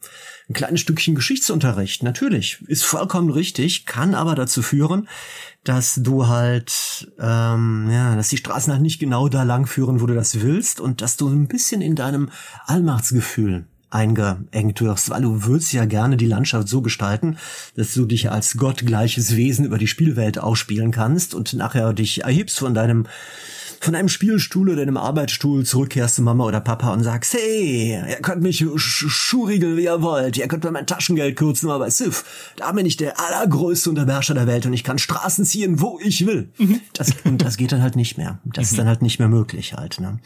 ein 0.49 0.53
kleines 0.53 0.79
Stückchen 0.79 1.15
Geschichtsunterricht, 1.15 2.03
natürlich, 2.03 2.63
ist 2.67 2.85
vollkommen 2.85 3.29
richtig, 3.29 3.85
kann 3.85 4.15
aber 4.15 4.33
dazu 4.33 4.61
führen, 4.61 5.09
dass 5.65 5.95
du 5.95 6.27
halt, 6.27 7.11
ähm, 7.19 7.89
ja, 7.91 8.15
dass 8.15 8.29
die 8.29 8.37
Straßen 8.37 8.71
halt 8.71 8.81
nicht 8.81 8.99
genau 8.99 9.27
da 9.27 9.43
lang 9.43 9.67
führen, 9.67 9.99
wo 9.99 10.05
du 10.05 10.13
das 10.13 10.39
willst 10.39 10.79
und 10.79 11.01
dass 11.01 11.17
du 11.17 11.27
ein 11.27 11.47
bisschen 11.47 11.81
in 11.81 11.95
deinem 11.95 12.29
Allmachtsgefühl 12.65 13.65
eingeengt 13.89 14.81
wirst, 14.81 15.09
weil 15.09 15.21
du 15.21 15.43
würdest 15.43 15.73
ja 15.73 15.85
gerne 15.85 16.17
die 16.17 16.25
Landschaft 16.25 16.67
so 16.67 16.81
gestalten, 16.81 17.37
dass 17.75 17.93
du 17.93 18.05
dich 18.05 18.31
als 18.31 18.57
gottgleiches 18.57 19.35
Wesen 19.35 19.65
über 19.65 19.77
die 19.77 19.87
Spielwelt 19.87 20.39
ausspielen 20.39 20.91
kannst 20.91 21.33
und 21.33 21.53
nachher 21.53 21.93
dich 21.93 22.23
erhebst 22.23 22.59
von 22.59 22.73
deinem 22.73 23.07
von 23.79 23.95
einem 23.95 24.09
Spielstuhl 24.09 24.69
oder 24.69 24.81
einem 24.81 24.97
Arbeitsstuhl 24.97 25.65
zurückkehrst 25.65 26.15
zu 26.15 26.21
Mama 26.21 26.45
oder 26.45 26.59
Papa 26.61 26.93
und 26.93 27.03
sagst, 27.03 27.33
hey, 27.33 28.01
ihr 28.07 28.15
könnt 28.17 28.41
mich 28.41 28.65
sch 28.75 29.05
schurigeln, 29.07 29.77
wie 29.77 29.83
ihr 29.83 30.01
wollt, 30.01 30.37
ihr 30.37 30.47
könnt 30.47 30.63
mir 30.63 30.71
mein 30.71 30.87
Taschengeld 30.87 31.35
kürzen, 31.35 31.69
aber 31.69 31.89
Sif, 31.91 32.51
da 32.55 32.71
bin 32.71 32.85
ich 32.85 32.97
der 32.97 33.19
allergrößte 33.19 33.89
Unterbeherrscher 33.89 34.33
der 34.33 34.47
Welt 34.47 34.65
und 34.65 34.73
ich 34.73 34.83
kann 34.83 34.97
Straßen 34.97 35.45
ziehen, 35.45 35.81
wo 35.81 35.99
ich 36.01 36.25
will. 36.25 36.49
Mhm. 36.57 36.81
Das, 36.93 37.13
und 37.23 37.41
das 37.41 37.57
geht 37.57 37.71
dann 37.71 37.81
halt 37.81 37.95
nicht 37.95 38.17
mehr. 38.17 38.39
Das 38.45 38.57
mhm. 38.57 38.61
ist 38.61 38.79
dann 38.79 38.87
halt 38.87 39.01
nicht 39.01 39.19
mehr 39.19 39.29
möglich 39.29 39.73
halt. 39.73 39.99
Ne? 39.99 40.19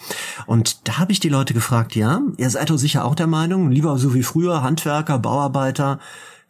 Und 0.46 0.88
da 0.88 0.98
habe 0.98 1.12
ich 1.12 1.20
die 1.20 1.30
Leute 1.30 1.54
gefragt, 1.54 1.96
ja, 1.96 2.22
ihr 2.38 2.50
seid 2.50 2.70
doch 2.70 2.78
sicher 2.78 3.06
auch 3.06 3.16
der 3.16 3.28
Meinung, 3.28 3.72
lieber 3.72 3.98
so 3.98 4.14
wie 4.14 4.24
früher, 4.24 4.64
Handwerker, 4.64 5.20
Bauarbeiter, 5.20 6.00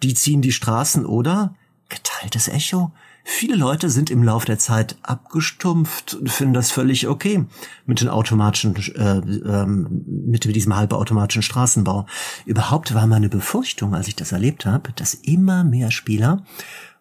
die 0.04 0.14
ziehen 0.14 0.42
die 0.42 0.52
Straßen, 0.52 1.06
oder? 1.06 1.56
Geteiltes 1.90 2.48
Echo. 2.48 2.92
Viele 3.24 3.56
Leute 3.56 3.90
sind 3.90 4.10
im 4.10 4.24
Lauf 4.24 4.46
der 4.46 4.58
Zeit 4.58 4.96
abgestumpft 5.04 6.16
und 6.16 6.30
finden 6.30 6.54
das 6.54 6.72
völlig 6.72 7.08
okay 7.08 7.46
mit 7.86 8.02
den 8.02 8.10
automatischen, 8.10 8.76
äh, 8.96 9.18
ähm, 9.18 10.04
mit 10.06 10.44
diesem 10.44 10.76
halbautomatischen 10.76 11.44
Straßenbau. 11.44 12.08
Überhaupt 12.46 12.94
war 12.94 13.06
meine 13.08 13.30
Befürchtung, 13.30 13.94
als 13.94 14.08
ich 14.08 14.16
das 14.16 14.32
erlebt 14.32 14.66
habe, 14.66 14.92
dass 14.96 15.14
immer 15.14 15.64
mehr 15.64 15.92
Spieler 15.92 16.44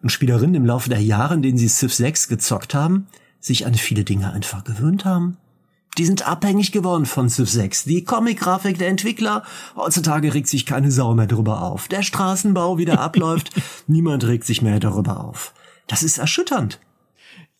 und 0.01 0.11
Spielerinnen 0.11 0.55
im 0.55 0.65
Laufe 0.65 0.89
der 0.89 1.01
Jahre, 1.01 1.33
in 1.33 1.41
denen 1.41 1.57
sie 1.57 1.67
Civ 1.67 1.93
6 1.93 2.27
gezockt 2.27 2.75
haben, 2.75 3.07
sich 3.39 3.65
an 3.65 3.73
viele 3.73 4.03
Dinge 4.03 4.31
einfach 4.31 4.63
gewöhnt 4.63 5.05
haben. 5.05 5.37
Die 5.97 6.05
sind 6.05 6.25
abhängig 6.25 6.71
geworden 6.71 7.05
von 7.05 7.29
Civ 7.29 7.49
6. 7.49 7.83
Die 7.83 8.05
Comic-Grafik 8.05 8.77
der 8.77 8.87
Entwickler, 8.87 9.43
heutzutage 9.75 10.33
regt 10.33 10.47
sich 10.47 10.65
keine 10.65 10.91
Sau 10.91 11.13
mehr 11.15 11.27
darüber 11.27 11.63
auf. 11.63 11.89
Der 11.89 12.01
Straßenbau 12.01 12.77
wieder 12.77 13.01
abläuft, 13.01 13.51
niemand 13.87 14.25
regt 14.25 14.45
sich 14.45 14.61
mehr 14.61 14.79
darüber 14.79 15.25
auf. 15.25 15.53
Das 15.87 16.03
ist 16.03 16.17
erschütternd. 16.17 16.79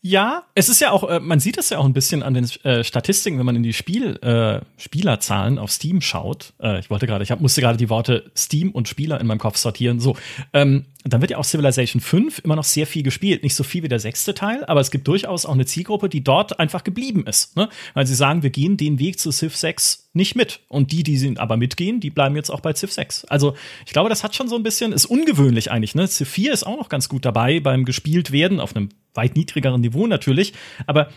Ja, 0.03 0.45
es 0.55 0.67
ist 0.67 0.81
ja 0.81 0.89
auch, 0.89 1.07
äh, 1.07 1.19
man 1.19 1.39
sieht 1.39 1.59
es 1.59 1.69
ja 1.69 1.77
auch 1.77 1.85
ein 1.85 1.93
bisschen 1.93 2.23
an 2.23 2.33
den 2.33 2.49
äh, 2.63 2.83
Statistiken, 2.83 3.37
wenn 3.37 3.45
man 3.45 3.55
in 3.55 3.61
die 3.61 3.73
Spiel, 3.73 4.17
äh, 4.23 4.61
Spielerzahlen 4.81 5.59
auf 5.59 5.71
Steam 5.71 6.01
schaut. 6.01 6.53
Äh, 6.59 6.79
ich 6.79 6.89
wollte 6.89 7.05
gerade, 7.05 7.23
ich 7.23 7.29
hab, 7.29 7.39
musste 7.39 7.61
gerade 7.61 7.77
die 7.77 7.89
Worte 7.89 8.31
Steam 8.35 8.71
und 8.71 8.87
Spieler 8.87 9.21
in 9.21 9.27
meinem 9.27 9.37
Kopf 9.37 9.57
sortieren. 9.57 9.99
So, 9.99 10.17
ähm, 10.53 10.85
dann 11.03 11.21
wird 11.21 11.31
ja 11.31 11.37
auch 11.37 11.43
Civilization 11.43 11.99
5 11.99 12.39
immer 12.39 12.55
noch 12.55 12.63
sehr 12.63 12.85
viel 12.85 13.01
gespielt. 13.01 13.41
Nicht 13.43 13.55
so 13.55 13.63
viel 13.63 13.81
wie 13.81 13.87
der 13.87 13.99
sechste 13.99 14.35
Teil, 14.35 14.63
aber 14.65 14.81
es 14.81 14.91
gibt 14.91 15.07
durchaus 15.07 15.45
auch 15.45 15.53
eine 15.53 15.65
Zielgruppe, 15.65 16.09
die 16.09 16.23
dort 16.23 16.59
einfach 16.59 16.83
geblieben 16.83 17.25
ist. 17.25 17.55
Ne? 17.57 17.69
Weil 17.93 18.05
sie 18.05 18.13
sagen, 18.13 18.43
wir 18.43 18.51
gehen 18.51 18.77
den 18.77 18.99
Weg 18.99 19.19
zu 19.19 19.31
Civ 19.31 19.55
6 19.55 20.09
nicht 20.13 20.35
mit. 20.35 20.59
Und 20.67 20.91
die, 20.91 21.03
die 21.03 21.17
sind 21.17 21.39
aber 21.39 21.57
mitgehen, 21.57 21.99
die 21.99 22.11
bleiben 22.11 22.35
jetzt 22.35 22.51
auch 22.51 22.59
bei 22.59 22.73
Civ 22.73 22.91
6. 22.91 23.25
Also 23.25 23.55
ich 23.85 23.93
glaube, 23.93 24.09
das 24.09 24.23
hat 24.23 24.35
schon 24.35 24.47
so 24.47 24.55
ein 24.55 24.63
bisschen, 24.63 24.91
ist 24.91 25.07
ungewöhnlich 25.07 25.71
eigentlich. 25.71 25.95
Ne? 25.95 26.07
Civ 26.07 26.29
4 26.29 26.53
ist 26.53 26.63
auch 26.63 26.77
noch 26.77 26.89
ganz 26.89 27.09
gut 27.09 27.25
dabei 27.25 27.59
beim 27.59 27.85
gespielt 27.85 28.31
werden 28.31 28.59
auf 28.59 28.75
einem 28.75 28.89
weit 29.13 29.35
niedrigeren 29.35 29.81
Niveau 29.81 30.07
natürlich, 30.07 30.53
aber 30.85 31.09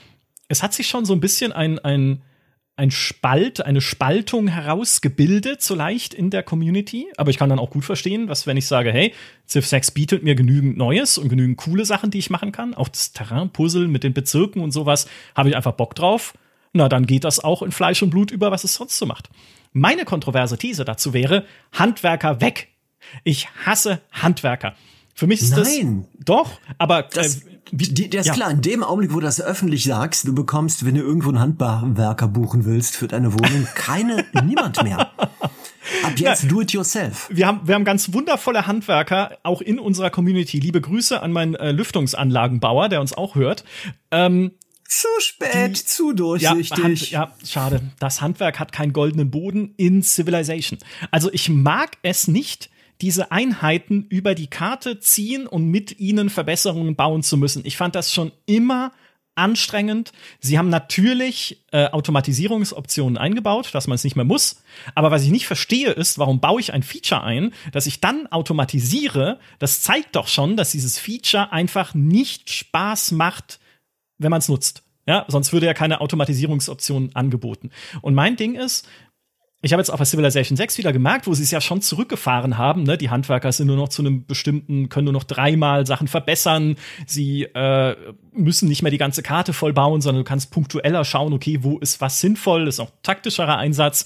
es 0.48 0.62
hat 0.62 0.74
sich 0.74 0.88
schon 0.88 1.04
so 1.04 1.12
ein 1.12 1.20
bisschen 1.20 1.52
ein, 1.52 1.78
ein, 1.78 2.22
ein 2.76 2.90
Spalt, 2.90 3.64
eine 3.64 3.80
Spaltung 3.80 4.48
herausgebildet, 4.48 5.62
so 5.62 5.74
leicht 5.74 6.12
in 6.12 6.30
der 6.30 6.42
Community. 6.42 7.06
Aber 7.16 7.30
ich 7.30 7.38
kann 7.38 7.48
dann 7.48 7.60
auch 7.60 7.70
gut 7.70 7.84
verstehen, 7.84 8.28
was, 8.28 8.46
wenn 8.46 8.56
ich 8.56 8.66
sage, 8.66 8.92
hey, 8.92 9.14
Civ 9.48 9.66
6 9.66 9.92
bietet 9.92 10.24
mir 10.24 10.34
genügend 10.34 10.76
Neues 10.76 11.16
und 11.16 11.28
genügend 11.28 11.56
coole 11.56 11.84
Sachen, 11.84 12.10
die 12.10 12.18
ich 12.18 12.30
machen 12.30 12.50
kann. 12.50 12.74
Auch 12.74 12.88
das 12.88 13.12
Terrain-Puzzle 13.12 13.86
mit 13.86 14.02
den 14.02 14.12
Bezirken 14.12 14.60
und 14.60 14.72
sowas, 14.72 15.06
habe 15.36 15.48
ich 15.48 15.56
einfach 15.56 15.72
Bock 15.72 15.94
drauf. 15.94 16.34
Na, 16.72 16.88
dann 16.88 17.06
geht 17.06 17.22
das 17.22 17.38
auch 17.38 17.62
in 17.62 17.70
Fleisch 17.70 18.02
und 18.02 18.10
Blut 18.10 18.32
über, 18.32 18.50
was 18.50 18.64
es 18.64 18.74
sonst 18.74 18.98
so 18.98 19.06
macht. 19.06 19.30
Meine 19.72 20.04
kontroverse 20.04 20.58
These 20.58 20.84
dazu 20.84 21.12
wäre, 21.12 21.44
Handwerker 21.72 22.40
weg. 22.40 22.68
Ich 23.22 23.48
hasse 23.64 24.00
Handwerker. 24.10 24.74
Für 25.14 25.28
mich 25.28 25.40
ist 25.40 25.56
Nein. 25.56 26.06
das 26.16 26.24
doch, 26.24 26.58
aber 26.78 27.04
das, 27.04 27.42
äh, 27.42 27.53
die, 27.76 28.08
der 28.08 28.20
ist 28.20 28.26
ja. 28.26 28.34
klar, 28.34 28.50
in 28.50 28.60
dem 28.60 28.82
Augenblick, 28.82 29.12
wo 29.12 29.20
du 29.20 29.26
das 29.26 29.40
öffentlich 29.40 29.84
sagst, 29.84 30.28
du 30.28 30.34
bekommst, 30.34 30.84
wenn 30.84 30.94
du 30.94 31.02
irgendwo 31.02 31.30
einen 31.30 31.40
Handwerker 31.40 32.28
buchen 32.28 32.64
willst 32.64 32.96
für 32.96 33.08
deine 33.08 33.32
Wohnung, 33.32 33.66
keine, 33.74 34.24
niemand 34.44 34.82
mehr. 34.82 35.10
Ab 36.02 36.12
jetzt 36.16 36.50
do 36.50 36.60
it 36.60 36.72
yourself. 36.72 37.28
Wir 37.30 37.46
haben, 37.46 37.66
wir 37.66 37.74
haben 37.74 37.84
ganz 37.84 38.12
wundervolle 38.12 38.66
Handwerker, 38.66 39.38
auch 39.42 39.60
in 39.60 39.78
unserer 39.78 40.10
Community. 40.10 40.58
Liebe 40.58 40.80
Grüße 40.80 41.20
an 41.20 41.32
meinen 41.32 41.54
äh, 41.54 41.72
Lüftungsanlagenbauer, 41.72 42.88
der 42.88 43.00
uns 43.00 43.12
auch 43.12 43.34
hört. 43.34 43.64
Ähm, 44.10 44.52
zu 44.86 45.08
spät, 45.18 45.78
die, 45.78 45.84
zu 45.84 46.12
durchsichtig. 46.12 46.70
Ja, 46.70 46.84
Hand, 46.84 47.10
ja, 47.10 47.34
schade. 47.44 47.80
Das 47.98 48.20
Handwerk 48.20 48.60
hat 48.60 48.72
keinen 48.72 48.92
goldenen 48.92 49.30
Boden 49.30 49.74
in 49.76 50.02
Civilization. 50.02 50.78
Also 51.10 51.30
ich 51.32 51.48
mag 51.48 51.98
es 52.02 52.28
nicht, 52.28 52.70
diese 53.00 53.32
Einheiten 53.32 54.06
über 54.08 54.34
die 54.34 54.46
Karte 54.46 55.00
ziehen 55.00 55.46
und 55.46 55.66
mit 55.66 55.98
ihnen 55.98 56.30
Verbesserungen 56.30 56.96
bauen 56.96 57.22
zu 57.22 57.36
müssen. 57.36 57.64
Ich 57.64 57.76
fand 57.76 57.94
das 57.94 58.12
schon 58.12 58.32
immer 58.46 58.92
anstrengend. 59.34 60.12
Sie 60.40 60.58
haben 60.58 60.68
natürlich 60.68 61.64
äh, 61.72 61.86
Automatisierungsoptionen 61.86 63.18
eingebaut, 63.18 63.70
dass 63.72 63.86
man 63.86 63.96
es 63.96 64.04
nicht 64.04 64.16
mehr 64.16 64.24
muss. 64.24 64.62
Aber 64.94 65.10
was 65.10 65.24
ich 65.24 65.30
nicht 65.30 65.46
verstehe, 65.46 65.90
ist, 65.90 66.18
warum 66.18 66.40
baue 66.40 66.60
ich 66.60 66.72
ein 66.72 66.82
Feature 66.82 67.22
ein, 67.22 67.52
das 67.72 67.86
ich 67.86 68.00
dann 68.00 68.26
automatisiere? 68.28 69.38
Das 69.58 69.82
zeigt 69.82 70.14
doch 70.16 70.28
schon, 70.28 70.56
dass 70.56 70.70
dieses 70.70 70.98
Feature 70.98 71.52
einfach 71.52 71.94
nicht 71.94 72.50
Spaß 72.50 73.12
macht, 73.12 73.58
wenn 74.18 74.30
man 74.30 74.38
es 74.38 74.48
nutzt. 74.48 74.82
Ja, 75.06 75.26
sonst 75.28 75.52
würde 75.52 75.66
ja 75.66 75.74
keine 75.74 76.00
Automatisierungsoption 76.00 77.10
angeboten. 77.14 77.70
Und 78.00 78.14
mein 78.14 78.36
Ding 78.36 78.54
ist, 78.54 78.88
ich 79.64 79.72
habe 79.72 79.80
jetzt 79.80 79.88
auch 79.88 79.98
bei 79.98 80.04
Civilization 80.04 80.58
6 80.58 80.76
wieder 80.76 80.92
gemerkt, 80.92 81.26
wo 81.26 81.32
sie 81.32 81.42
es 81.42 81.50
ja 81.50 81.60
schon 81.60 81.80
zurückgefahren 81.80 82.58
haben. 82.58 82.82
Ne? 82.82 82.98
Die 82.98 83.08
Handwerker 83.08 83.50
sind 83.50 83.68
nur 83.68 83.76
noch 83.76 83.88
zu 83.88 84.02
einem 84.02 84.26
bestimmten, 84.26 84.90
können 84.90 85.06
nur 85.06 85.14
noch 85.14 85.24
dreimal 85.24 85.86
Sachen 85.86 86.06
verbessern. 86.06 86.76
Sie 87.06 87.44
äh, 87.44 87.96
müssen 88.32 88.68
nicht 88.68 88.82
mehr 88.82 88.90
die 88.90 88.98
ganze 88.98 89.22
Karte 89.22 89.54
voll 89.54 89.72
bauen, 89.72 90.02
sondern 90.02 90.22
du 90.22 90.28
kannst 90.28 90.50
punktueller 90.50 91.04
schauen, 91.06 91.32
okay, 91.32 91.60
wo 91.62 91.78
ist 91.78 92.02
was 92.02 92.20
sinnvoll, 92.20 92.68
ist 92.68 92.78
auch 92.78 92.90
taktischerer 93.02 93.56
Einsatz. 93.56 94.04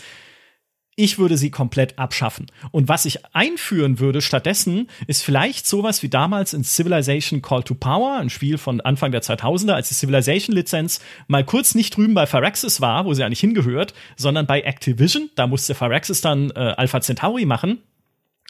Ich 1.00 1.16
würde 1.16 1.36
sie 1.36 1.52
komplett 1.52 1.96
abschaffen. 1.96 2.46
Und 2.72 2.88
was 2.88 3.04
ich 3.04 3.24
einführen 3.32 4.00
würde 4.00 4.20
stattdessen, 4.20 4.88
ist 5.06 5.22
vielleicht 5.22 5.64
sowas 5.64 6.02
wie 6.02 6.08
damals 6.08 6.54
in 6.54 6.64
Civilization 6.64 7.40
Call 7.40 7.62
to 7.62 7.76
Power, 7.76 8.16
ein 8.18 8.30
Spiel 8.30 8.58
von 8.58 8.80
Anfang 8.80 9.12
der 9.12 9.22
2000er, 9.22 9.74
als 9.74 9.90
die 9.90 9.94
Civilization-Lizenz 9.94 11.00
mal 11.28 11.44
kurz 11.44 11.76
nicht 11.76 11.96
drüben 11.96 12.14
bei 12.14 12.26
Phyrexis 12.26 12.80
war, 12.80 13.04
wo 13.04 13.14
sie 13.14 13.22
eigentlich 13.22 13.38
hingehört, 13.38 13.94
sondern 14.16 14.46
bei 14.46 14.62
Activision. 14.62 15.30
Da 15.36 15.46
musste 15.46 15.76
Phyrexis 15.76 16.20
dann 16.20 16.50
äh, 16.50 16.74
Alpha 16.76 17.00
Centauri 17.00 17.44
machen. 17.44 17.78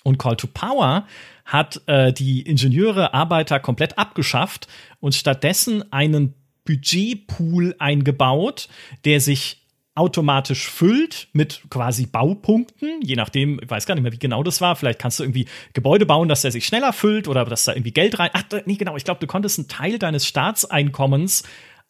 Und 0.03 0.17
Call 0.17 0.37
to 0.37 0.47
Power 0.47 1.07
hat 1.45 1.83
äh, 1.85 2.15
die 2.15 2.41
Ingenieure, 2.41 3.13
Arbeiter 3.13 3.61
komplett 3.61 3.99
abgeschafft 3.99 4.69
und 5.01 5.15
stattdessen 5.15 5.93
einen 5.93 6.33
Budgetpool 6.65 7.75
eingebaut, 7.79 8.71
der 9.05 9.21
sich 9.21 9.58
automatisch 9.99 10.69
füllt 10.69 11.29
mit 11.33 11.63
quasi 11.71 12.07
Baupunkten, 12.07 13.03
je 13.03 13.17
nachdem, 13.17 13.61
ich 13.63 13.69
weiß 13.69 13.85
gar 13.85 13.95
nicht 13.97 14.03
mehr, 14.03 14.13
wie 14.13 14.19
genau 14.19 14.43
das 14.43 14.61
war. 14.61 14.77
Vielleicht 14.77 15.01
kannst 15.01 15.19
du 15.19 15.25
irgendwie 15.25 15.47
Gebäude 15.73 16.07
bauen, 16.07 16.29
dass 16.29 16.43
der 16.43 16.53
sich 16.53 16.67
schneller 16.67 16.93
füllt 16.93 17.27
oder 17.27 17.45
dass 17.45 17.65
da 17.65 17.73
irgendwie 17.73 17.91
Geld 17.93 18.19
rein. 18.19 18.31
Ach, 18.33 18.45
nee, 18.65 18.77
genau, 18.77 18.97
ich 18.97 19.05
glaube, 19.05 19.21
du 19.21 19.27
konntest 19.27 19.59
einen 19.59 19.69
Teil 19.69 19.99
deines 19.99 20.25
Staatseinkommens 20.27 21.43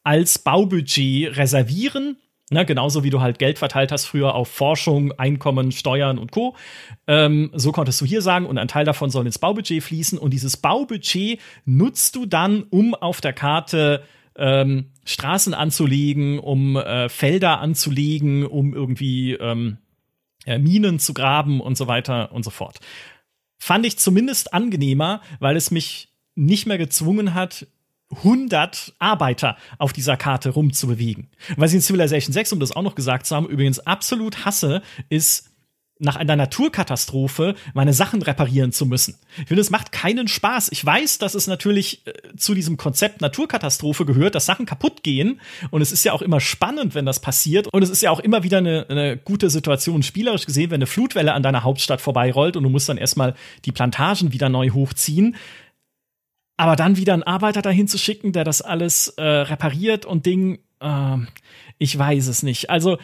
als 0.05 0.39
Baubudget 0.39 1.37
reservieren. 1.37 2.17
Ne, 2.51 2.65
genauso 2.65 3.05
wie 3.05 3.11
du 3.11 3.21
halt 3.21 3.39
Geld 3.39 3.59
verteilt 3.59 3.93
hast 3.93 4.07
früher 4.07 4.35
auf 4.35 4.49
Forschung, 4.49 5.13
Einkommen, 5.13 5.71
Steuern 5.71 6.17
und 6.17 6.33
Co. 6.33 6.57
Ähm, 7.07 7.51
so 7.53 7.73
konntest 7.73 8.01
du 8.01 8.07
hier 8.07 8.23
sagen, 8.23 8.47
und 8.47 8.57
ein 8.57 8.69
Teil 8.69 8.87
davon 8.87 9.11
soll 9.11 9.27
ins 9.27 9.39
Baubudget 9.39 9.83
fließen. 9.83 10.19
Und 10.19 10.31
dieses 10.31 10.57
Baubudget 10.57 11.41
nutzt 11.67 12.17
du 12.17 12.25
dann, 12.25 12.63
um 12.71 12.95
auf 12.95 13.21
der 13.21 13.35
Karte 13.35 14.03
ähm, 14.39 14.93
Straßen 15.09 15.55
anzulegen, 15.55 16.39
um 16.39 16.77
äh, 16.77 17.09
Felder 17.09 17.61
anzulegen, 17.61 18.45
um 18.45 18.75
irgendwie 18.75 19.33
ähm, 19.33 19.79
äh, 20.45 20.59
Minen 20.59 20.99
zu 20.99 21.15
graben 21.15 21.61
und 21.61 21.77
so 21.79 21.87
weiter 21.87 22.33
und 22.33 22.43
so 22.45 22.51
fort. 22.51 22.79
Fand 23.59 23.87
ich 23.87 23.99
zumindest 23.99 24.53
angenehmer, 24.53 25.23
weil 25.41 25.57
es 25.57 25.71
mich 25.71 26.13
nicht 26.35 26.67
mehr 26.67 26.79
gezwungen 26.79 27.35
hat, 27.35 27.67
100 28.11 28.95
Arbeiter 28.99 29.57
auf 29.79 29.93
dieser 29.93 30.17
Karte 30.17 30.51
rumzubewegen. 30.51 31.29
Was 31.57 31.73
ich 31.73 31.77
in 31.77 31.83
Civilization 31.83 32.33
6, 32.33 32.53
um 32.53 32.61
das 32.61 32.73
auch 32.73 32.83
noch 32.83 32.95
gesagt 32.95 33.27
zu 33.27 33.35
haben, 33.35 33.49
übrigens 33.49 33.81
absolut 33.81 34.45
hasse, 34.45 34.83
ist 35.09 35.51
nach 36.01 36.17
einer 36.17 36.37
Naturkatastrophe 36.37 37.55
meine 37.75 37.93
Sachen 37.93 38.23
reparieren 38.23 38.73
zu 38.73 38.87
müssen. 38.87 39.17
Ich 39.39 39.49
finde, 39.49 39.61
es 39.61 39.71
macht 39.71 39.93
keinen 39.93 40.29
Spaß. 40.29 40.71
Ich 40.71 40.85
weiß, 40.85 41.19
dass 41.19 41.35
es 41.35 41.47
natürlich 41.47 42.07
äh, 42.07 42.13
zu 42.37 42.55
diesem 42.55 42.77
Konzept 42.77 43.21
Naturkatastrophe 43.21 44.05
gehört, 44.05 44.35
dass 44.35 44.47
Sachen 44.47 44.67
kaputt 44.67 45.03
gehen. 45.03 45.41
Und 45.71 45.83
es 45.83 45.93
ist 45.93 46.05
ja 46.05 46.13
auch 46.13 46.23
immer 46.23 46.41
spannend, 46.41 46.95
wenn 46.95 47.07
das 47.07 47.21
passiert. 47.21 47.67
Und 47.73 47.83
es 47.83 47.91
ist 47.91 48.03
ja 48.03 48.11
auch 48.11 48.21
immer 48.21 48.43
wieder 48.43 48.59
eine, 48.59 48.87
eine 48.89 49.17
gute 49.17 49.51
Situation, 49.51 50.03
spielerisch 50.03 50.47
gesehen, 50.47 50.71
wenn 50.71 50.79
eine 50.79 50.87
Flutwelle 50.87 51.33
an 51.33 51.43
deiner 51.43 51.65
Hauptstadt 51.65 52.01
vorbeirollt 52.01 52.57
und 52.57 52.63
du 52.63 52.71
musst 52.71 52.89
dann 52.89 52.99
erstmal 52.99 53.35
die 53.65 53.73
Plantagen 53.73 54.33
wieder 54.33 54.49
neu 54.49 54.71
hochziehen. 54.71 55.37
Aber 56.57 56.77
dann 56.77 56.97
wieder 56.97 57.15
einen 57.15 57.23
Arbeiter 57.23 57.63
dahin 57.63 57.89
zu 57.89 57.99
schicken, 57.99 58.33
der 58.33 58.45
das 58.45 58.63
alles 58.63 59.09
äh, 59.17 59.23
repariert 59.23 60.05
und 60.05 60.27
Ding, 60.27 60.59
äh, 60.81 61.17
ich 61.79 61.97
weiß 61.97 62.27
es 62.27 62.43
nicht. 62.43 62.71
Also 62.71 62.99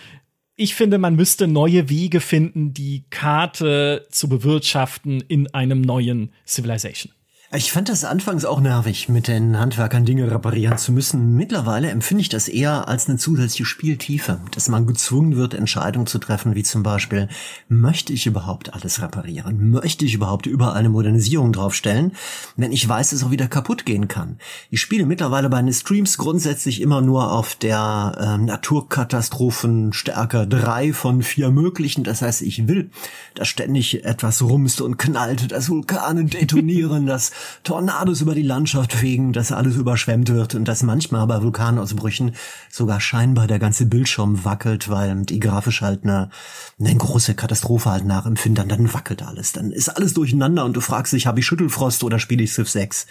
ich 0.57 0.75
finde, 0.75 0.99
man 0.99 1.17
müsste 1.17 1.49
neue 1.49 1.89
Wege 1.89 2.21
finden, 2.21 2.75
die 2.75 3.05
Karte 3.11 4.07
zu 4.11 4.29
bewirtschaften 4.29 5.21
in 5.23 5.53
einem 5.53 5.81
neuen 5.81 6.33
Civilization. 6.47 7.13
Ich 7.57 7.71
fand 7.71 7.89
das 7.89 8.05
anfangs 8.05 8.45
auch 8.45 8.59
nervig, 8.59 9.09
mit 9.09 9.29
den 9.29 9.61
Handwerkern 9.61 10.05
Dinge 10.05 10.29
reparieren 10.29 10.77
zu 10.77 10.91
müssen. 10.91 11.37
Mittlerweile 11.37 11.89
empfinde 11.89 12.23
ich 12.23 12.29
das 12.29 12.49
eher 12.49 12.89
als 12.89 13.09
eine 13.09 13.17
zusätzliche 13.17 13.65
Spieltiefe, 13.65 14.41
dass 14.51 14.69
man 14.69 14.89
gezwungen 14.89 15.37
wird, 15.37 15.55
Entscheidungen 15.55 16.09
zu 16.09 16.19
treffen, 16.19 16.57
wie 16.57 16.65
zum 16.65 16.83
Beispiel, 16.83 17.29
möchte 17.69 18.13
ich 18.13 18.27
überhaupt 18.27 18.75
alles 18.75 19.01
reparieren? 19.01 19.71
Möchte 19.71 20.05
ich 20.05 20.15
überhaupt 20.15 20.47
überall 20.47 20.75
eine 20.75 20.89
Modernisierung 20.89 21.53
draufstellen, 21.53 22.11
wenn 22.57 22.73
ich 22.73 22.89
weiß, 22.89 23.11
dass 23.11 23.21
es 23.21 23.25
auch 23.25 23.31
wieder 23.31 23.47
kaputt 23.47 23.87
gehen 23.87 24.09
kann? 24.09 24.39
Ich 24.71 24.81
spiele 24.81 25.07
mittlerweile 25.07 25.49
bei 25.49 25.63
den 25.63 25.73
Streams 25.73 26.19
grundsätzlich 26.19 26.81
immer 26.81 27.03
nur 27.03 27.31
auf 27.31 27.55
der 27.55 28.17
äh, 28.19 28.37
Naturkatastrophenstärke 28.37 30.49
drei 30.49 30.93
von 30.93 31.23
vier 31.23 31.53
möglichen. 31.53 32.03
Das 32.03 32.21
heißt, 32.21 32.43
ich 32.43 32.67
will, 32.67 32.91
dass 33.37 33.47
ständig 33.47 34.05
etwas 34.05 34.43
rumst 34.43 34.81
und 34.81 34.99
knallt, 34.99 35.53
dass 35.53 35.69
Vulkane 35.69 36.25
detonieren, 36.25 37.07
dass 37.07 37.31
Tornados 37.63 38.21
über 38.21 38.35
die 38.35 38.43
Landschaft 38.43 38.93
fegen, 38.93 39.33
dass 39.33 39.53
alles 39.53 39.77
überschwemmt 39.77 40.29
wird 40.29 40.55
und 40.55 40.67
dass 40.67 40.83
manchmal 40.83 41.27
bei 41.27 41.43
Vulkanausbrüchen 41.43 42.35
sogar 42.71 43.01
scheinbar 43.01 43.47
der 43.47 43.59
ganze 43.59 43.87
Bildschirm 43.87 44.45
wackelt, 44.45 44.89
weil 44.89 45.25
die 45.25 45.41
grafisch 45.41 45.83
halt 45.83 46.05
eine, 46.05 46.31
eine 46.79 46.95
große 46.95 47.35
Katastrophe 47.35 47.91
halt 47.91 48.05
nachempfinden, 48.05 48.69
dann 48.69 48.93
wackelt 48.93 49.23
alles. 49.23 49.53
Dann 49.53 49.71
ist 49.71 49.89
alles 49.89 50.15
durcheinander 50.15 50.65
und 50.65 50.75
du 50.75 50.81
fragst 50.81 51.13
dich, 51.13 51.27
habe 51.27 51.41
ich 51.41 51.47
Schüttelfrost 51.47 52.05
oder 52.05 52.19
spiele 52.19 52.43
ich 52.43 52.53
Civ 52.53 52.69
6? 52.69 53.07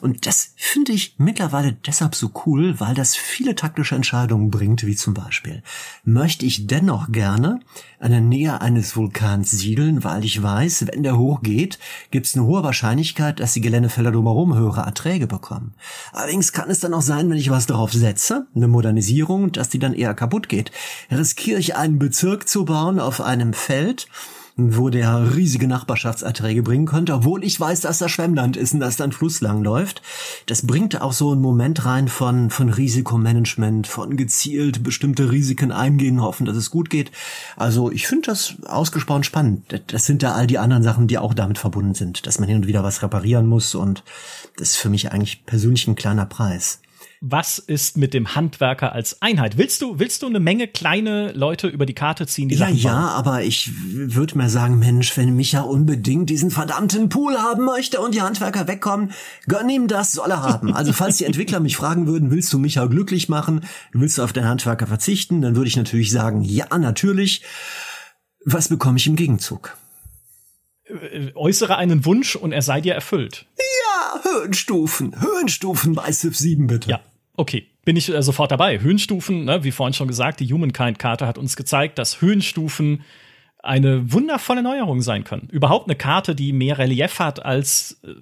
Und 0.00 0.26
das 0.26 0.52
finde 0.56 0.92
ich 0.92 1.14
mittlerweile 1.18 1.72
deshalb 1.72 2.14
so 2.14 2.30
cool, 2.46 2.78
weil 2.80 2.94
das 2.94 3.16
viele 3.16 3.54
taktische 3.54 3.94
Entscheidungen 3.94 4.50
bringt, 4.50 4.86
wie 4.86 4.96
zum 4.96 5.14
Beispiel, 5.14 5.62
möchte 6.04 6.46
ich 6.46 6.66
dennoch 6.66 7.12
gerne 7.12 7.60
an 7.98 8.10
der 8.10 8.20
Nähe 8.20 8.60
eines 8.60 8.96
Vulkans 8.96 9.50
siedeln, 9.50 10.04
weil 10.04 10.24
ich 10.24 10.42
weiß, 10.42 10.86
wenn 10.88 11.02
der 11.02 11.18
hochgeht, 11.18 11.78
gibt 12.10 12.26
es 12.26 12.34
eine 12.34 12.44
hohe 12.44 12.62
Wahrscheinlichkeit, 12.62 13.40
dass 13.40 13.54
die 13.54 13.60
Geländefelder 13.60 14.12
drumherum 14.12 14.54
höhere 14.54 14.82
Erträge 14.82 15.26
bekommen. 15.26 15.74
Allerdings 16.12 16.52
kann 16.52 16.70
es 16.70 16.80
dann 16.80 16.94
auch 16.94 17.02
sein, 17.02 17.30
wenn 17.30 17.38
ich 17.38 17.50
was 17.50 17.66
drauf 17.66 17.92
setze, 17.92 18.46
eine 18.54 18.68
Modernisierung, 18.68 19.52
dass 19.52 19.68
die 19.68 19.78
dann 19.78 19.94
eher 19.94 20.14
kaputt 20.14 20.48
geht. 20.48 20.70
Riskiere 21.10 21.58
ich 21.58 21.76
einen 21.76 21.98
Bezirk 21.98 22.48
zu 22.48 22.64
bauen 22.64 23.00
auf 23.00 23.20
einem 23.20 23.52
Feld, 23.52 24.08
wo 24.58 24.88
der 24.88 25.36
riesige 25.36 25.68
Nachbarschaftserträge 25.68 26.62
bringen 26.62 26.86
könnte, 26.86 27.12
obwohl 27.12 27.44
ich 27.44 27.60
weiß, 27.60 27.82
dass 27.82 27.98
das 27.98 28.10
Schwemmland 28.10 28.56
ist 28.56 28.72
und 28.72 28.80
dass 28.80 28.96
da 28.96 29.04
ein 29.04 29.12
Fluss 29.12 29.42
lang 29.42 29.62
läuft. 29.62 30.00
Das 30.46 30.66
bringt 30.66 30.98
auch 31.02 31.12
so 31.12 31.32
einen 31.32 31.42
Moment 31.42 31.84
rein 31.84 32.08
von, 32.08 32.48
von 32.48 32.70
Risikomanagement, 32.70 33.86
von 33.86 34.16
gezielt 34.16 34.82
bestimmte 34.82 35.30
Risiken 35.30 35.72
eingehen, 35.72 36.22
hoffen, 36.22 36.46
dass 36.46 36.56
es 36.56 36.70
gut 36.70 36.88
geht. 36.88 37.10
Also 37.56 37.90
ich 37.90 38.06
finde 38.06 38.30
das 38.30 38.54
ausgesprochen 38.66 39.24
spannend. 39.24 39.82
Das 39.88 40.06
sind 40.06 40.22
ja 40.22 40.32
all 40.32 40.46
die 40.46 40.58
anderen 40.58 40.82
Sachen, 40.82 41.06
die 41.06 41.18
auch 41.18 41.34
damit 41.34 41.58
verbunden 41.58 41.94
sind, 41.94 42.26
dass 42.26 42.38
man 42.38 42.48
hin 42.48 42.56
und 42.56 42.66
wieder 42.66 42.82
was 42.82 43.02
reparieren 43.02 43.46
muss 43.46 43.74
und 43.74 44.04
das 44.56 44.70
ist 44.70 44.76
für 44.76 44.88
mich 44.88 45.12
eigentlich 45.12 45.44
persönlich 45.44 45.86
ein 45.86 45.96
kleiner 45.96 46.24
Preis 46.24 46.80
was 47.20 47.58
ist 47.58 47.96
mit 47.96 48.14
dem 48.14 48.34
Handwerker 48.34 48.92
als 48.92 49.22
Einheit? 49.22 49.56
Willst 49.56 49.82
du, 49.82 49.98
willst 49.98 50.22
du 50.22 50.26
eine 50.26 50.40
Menge 50.40 50.68
kleine 50.68 51.32
Leute 51.32 51.68
über 51.68 51.86
die 51.86 51.94
Karte 51.94 52.26
ziehen, 52.26 52.48
die 52.48 52.56
Ja, 52.56 52.66
Sachen 52.66 52.76
ja, 52.76 53.08
aber 53.08 53.42
ich 53.42 53.70
würde 53.92 54.36
mir 54.36 54.48
sagen, 54.48 54.78
Mensch, 54.78 55.16
wenn 55.16 55.34
Micha 55.34 55.62
unbedingt 55.62 56.30
diesen 56.30 56.50
verdammten 56.50 57.08
Pool 57.08 57.36
haben 57.38 57.64
möchte 57.64 58.00
und 58.00 58.14
die 58.14 58.22
Handwerker 58.22 58.68
wegkommen, 58.68 59.12
gönn 59.46 59.68
ihm 59.68 59.88
das, 59.88 60.12
soll 60.12 60.30
er 60.30 60.42
haben. 60.42 60.74
Also 60.74 60.92
falls 60.92 61.16
die 61.16 61.24
Entwickler 61.26 61.60
mich 61.60 61.76
fragen 61.76 62.06
würden, 62.06 62.30
willst 62.30 62.52
du 62.52 62.58
Micha 62.58 62.84
glücklich 62.86 63.28
machen? 63.28 63.62
Willst 63.92 64.18
du 64.18 64.22
auf 64.22 64.32
den 64.32 64.46
Handwerker 64.46 64.86
verzichten? 64.86 65.40
Dann 65.40 65.56
würde 65.56 65.68
ich 65.68 65.76
natürlich 65.76 66.10
sagen, 66.10 66.42
ja, 66.42 66.66
natürlich. 66.78 67.42
Was 68.44 68.68
bekomme 68.68 68.98
ich 68.98 69.06
im 69.06 69.16
Gegenzug? 69.16 69.76
Äh, 70.88 71.32
äußere 71.34 71.76
einen 71.76 72.04
Wunsch 72.04 72.36
und 72.36 72.52
er 72.52 72.62
sei 72.62 72.80
dir 72.80 72.94
erfüllt. 72.94 73.46
Ja, 73.58 74.20
Höhenstufen. 74.22 75.20
Höhenstufen 75.20 75.94
bei 75.94 76.12
Civ 76.12 76.36
7 76.36 76.66
bitte. 76.66 76.90
Ja, 76.90 77.00
okay. 77.36 77.66
Bin 77.84 77.96
ich 77.96 78.12
äh, 78.12 78.22
sofort 78.22 78.50
dabei. 78.50 78.80
Höhenstufen, 78.80 79.44
ne, 79.44 79.64
wie 79.64 79.72
vorhin 79.72 79.94
schon 79.94 80.08
gesagt, 80.08 80.40
die 80.40 80.52
Humankind-Karte 80.52 81.26
hat 81.26 81.38
uns 81.38 81.56
gezeigt, 81.56 81.98
dass 81.98 82.20
Höhenstufen 82.20 83.04
eine 83.66 84.12
wundervolle 84.12 84.62
Neuerung 84.62 85.02
sein 85.02 85.24
können. 85.24 85.48
Überhaupt 85.50 85.86
eine 85.86 85.96
Karte, 85.96 86.34
die 86.34 86.52
mehr 86.52 86.78
Relief 86.78 87.18
hat 87.18 87.44
als 87.44 87.98
äh, 88.04 88.14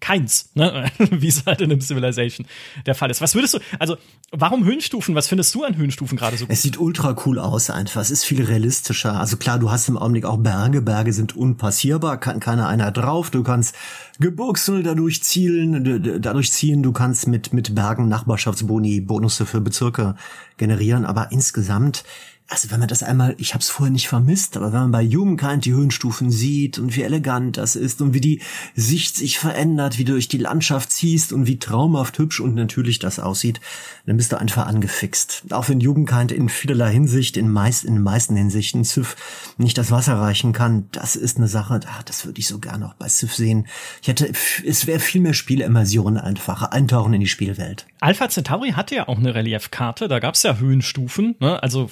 keins, 0.00 0.50
ne? 0.54 0.90
wie 0.98 1.28
es 1.28 1.44
halt 1.46 1.60
in 1.60 1.70
einem 1.70 1.80
Civilization 1.80 2.46
der 2.86 2.94
Fall 2.94 3.10
ist. 3.10 3.20
Was 3.20 3.34
würdest 3.34 3.54
du, 3.54 3.58
also 3.78 3.96
warum 4.30 4.64
Höhenstufen? 4.64 5.14
Was 5.14 5.28
findest 5.28 5.54
du 5.54 5.64
an 5.64 5.76
Höhenstufen 5.76 6.16
gerade 6.16 6.36
so 6.36 6.46
gut? 6.46 6.52
Es 6.52 6.62
sieht 6.62 6.78
ultra 6.78 7.16
cool 7.26 7.38
aus 7.38 7.70
einfach. 7.70 8.00
Es 8.00 8.10
ist 8.10 8.24
viel 8.24 8.42
realistischer. 8.42 9.18
Also 9.18 9.36
klar, 9.36 9.58
du 9.58 9.70
hast 9.70 9.88
im 9.88 9.98
Augenblick 9.98 10.24
auch 10.24 10.38
Berge. 10.38 10.82
Berge 10.82 11.12
sind 11.12 11.36
unpassierbar, 11.36 12.18
kann 12.18 12.40
keiner 12.40 12.68
einer 12.68 12.90
drauf. 12.90 13.30
Du 13.30 13.42
kannst 13.42 13.74
Gebirgsel 14.20 14.82
dadurch 14.82 15.22
zielen, 15.22 16.20
dadurch 16.22 16.52
ziehen. 16.52 16.82
Du 16.82 16.92
kannst 16.92 17.26
mit, 17.26 17.52
mit 17.52 17.74
Bergen 17.74 18.08
Nachbarschaftsboni, 18.08 19.00
Bonusse 19.00 19.46
für 19.46 19.60
Bezirke 19.60 20.14
generieren. 20.56 21.04
Aber 21.04 21.32
insgesamt 21.32 22.04
also 22.46 22.70
wenn 22.70 22.78
man 22.78 22.88
das 22.88 23.02
einmal, 23.02 23.34
ich 23.38 23.54
habe 23.54 23.62
es 23.62 23.70
vorher 23.70 23.90
nicht 23.90 24.08
vermisst, 24.08 24.56
aber 24.58 24.66
wenn 24.66 24.80
man 24.80 24.90
bei 24.92 25.02
Jugendkind 25.02 25.64
die 25.64 25.72
Höhenstufen 25.72 26.30
sieht 26.30 26.78
und 26.78 26.94
wie 26.94 27.02
elegant 27.02 27.56
das 27.56 27.74
ist 27.74 28.02
und 28.02 28.12
wie 28.12 28.20
die 28.20 28.42
Sicht 28.74 29.16
sich 29.16 29.38
verändert, 29.38 29.98
wie 29.98 30.04
du 30.04 30.12
durch 30.12 30.28
die 30.28 30.38
Landschaft 30.38 30.92
ziehst 30.92 31.32
und 31.32 31.46
wie 31.46 31.58
traumhaft 31.58 32.18
hübsch 32.18 32.40
und 32.40 32.54
natürlich 32.54 32.98
das 32.98 33.18
aussieht, 33.18 33.60
dann 34.04 34.18
bist 34.18 34.30
du 34.30 34.38
einfach 34.38 34.66
angefixt. 34.66 35.44
Auch 35.50 35.70
wenn 35.70 35.80
Jugendkind 35.80 36.32
in 36.32 36.50
vielerlei 36.50 36.92
Hinsicht, 36.92 37.38
in, 37.38 37.50
meist, 37.50 37.82
in 37.82 37.94
den 37.94 38.02
meisten 38.02 38.36
Hinsichten 38.36 38.84
Civ 38.84 39.16
nicht 39.56 39.78
das 39.78 39.90
Wasser 39.90 40.14
reichen 40.14 40.52
kann, 40.52 40.88
das 40.92 41.16
ist 41.16 41.38
eine 41.38 41.48
Sache, 41.48 41.80
ach, 41.86 42.02
das 42.02 42.26
würde 42.26 42.40
ich 42.40 42.46
so 42.46 42.58
gerne 42.58 42.86
auch 42.86 42.94
bei 42.94 43.08
Civ 43.08 43.34
sehen. 43.34 43.66
Ich 44.02 44.08
hätte, 44.08 44.30
es 44.66 44.86
wäre 44.86 45.00
viel 45.00 45.22
mehr 45.22 45.34
Spielimmersion 45.34 46.18
einfacher, 46.18 46.74
eintauchen 46.74 47.14
in 47.14 47.20
die 47.20 47.26
Spielwelt. 47.26 47.86
Alpha 48.00 48.28
Centauri 48.28 48.72
hatte 48.72 48.96
ja 48.96 49.08
auch 49.08 49.16
eine 49.16 49.34
Reliefkarte, 49.34 50.08
da 50.08 50.18
gab 50.18 50.34
es 50.34 50.42
ja 50.42 50.58
Höhenstufen, 50.58 51.36
ne? 51.40 51.62
also 51.62 51.88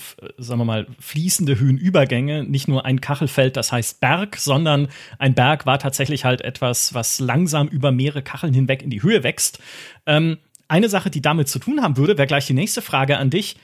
sagen 0.53 0.61
wir 0.61 0.67
mal, 0.67 0.87
fließende 1.01 1.59
Höhenübergänge, 1.59 2.45
nicht 2.45 2.69
nur 2.69 2.85
ein 2.85 3.01
Kachelfeld, 3.01 3.57
das 3.57 3.73
heißt 3.73 4.01
Berg, 4.01 4.37
sondern 4.37 4.89
ein 5.19 5.33
Berg 5.33 5.65
war 5.65 5.79
tatsächlich 5.79 6.27
halt 6.27 6.43
etwas, 6.43 6.93
was 6.93 7.21
langsam 7.21 7.69
über 7.69 7.91
mehrere 7.91 8.23
Kacheln 8.23 8.53
hinweg 8.53 8.83
in 8.83 8.91
die 8.91 9.03
Höhe 9.03 9.23
wächst. 9.23 9.61
Ähm, 10.05 10.37
eine 10.69 10.91
Sache, 10.91 11.09
die 11.09 11.23
damit 11.23 11.49
zu 11.49 11.59
tun 11.59 11.83
haben 11.83 11.97
würde, 11.97 12.19
wäre 12.19 12.27
gleich 12.27 12.47
die 12.47 12.53
nächste 12.53 12.83
Frage 12.83 13.17
an 13.17 13.31
dich. 13.31 13.57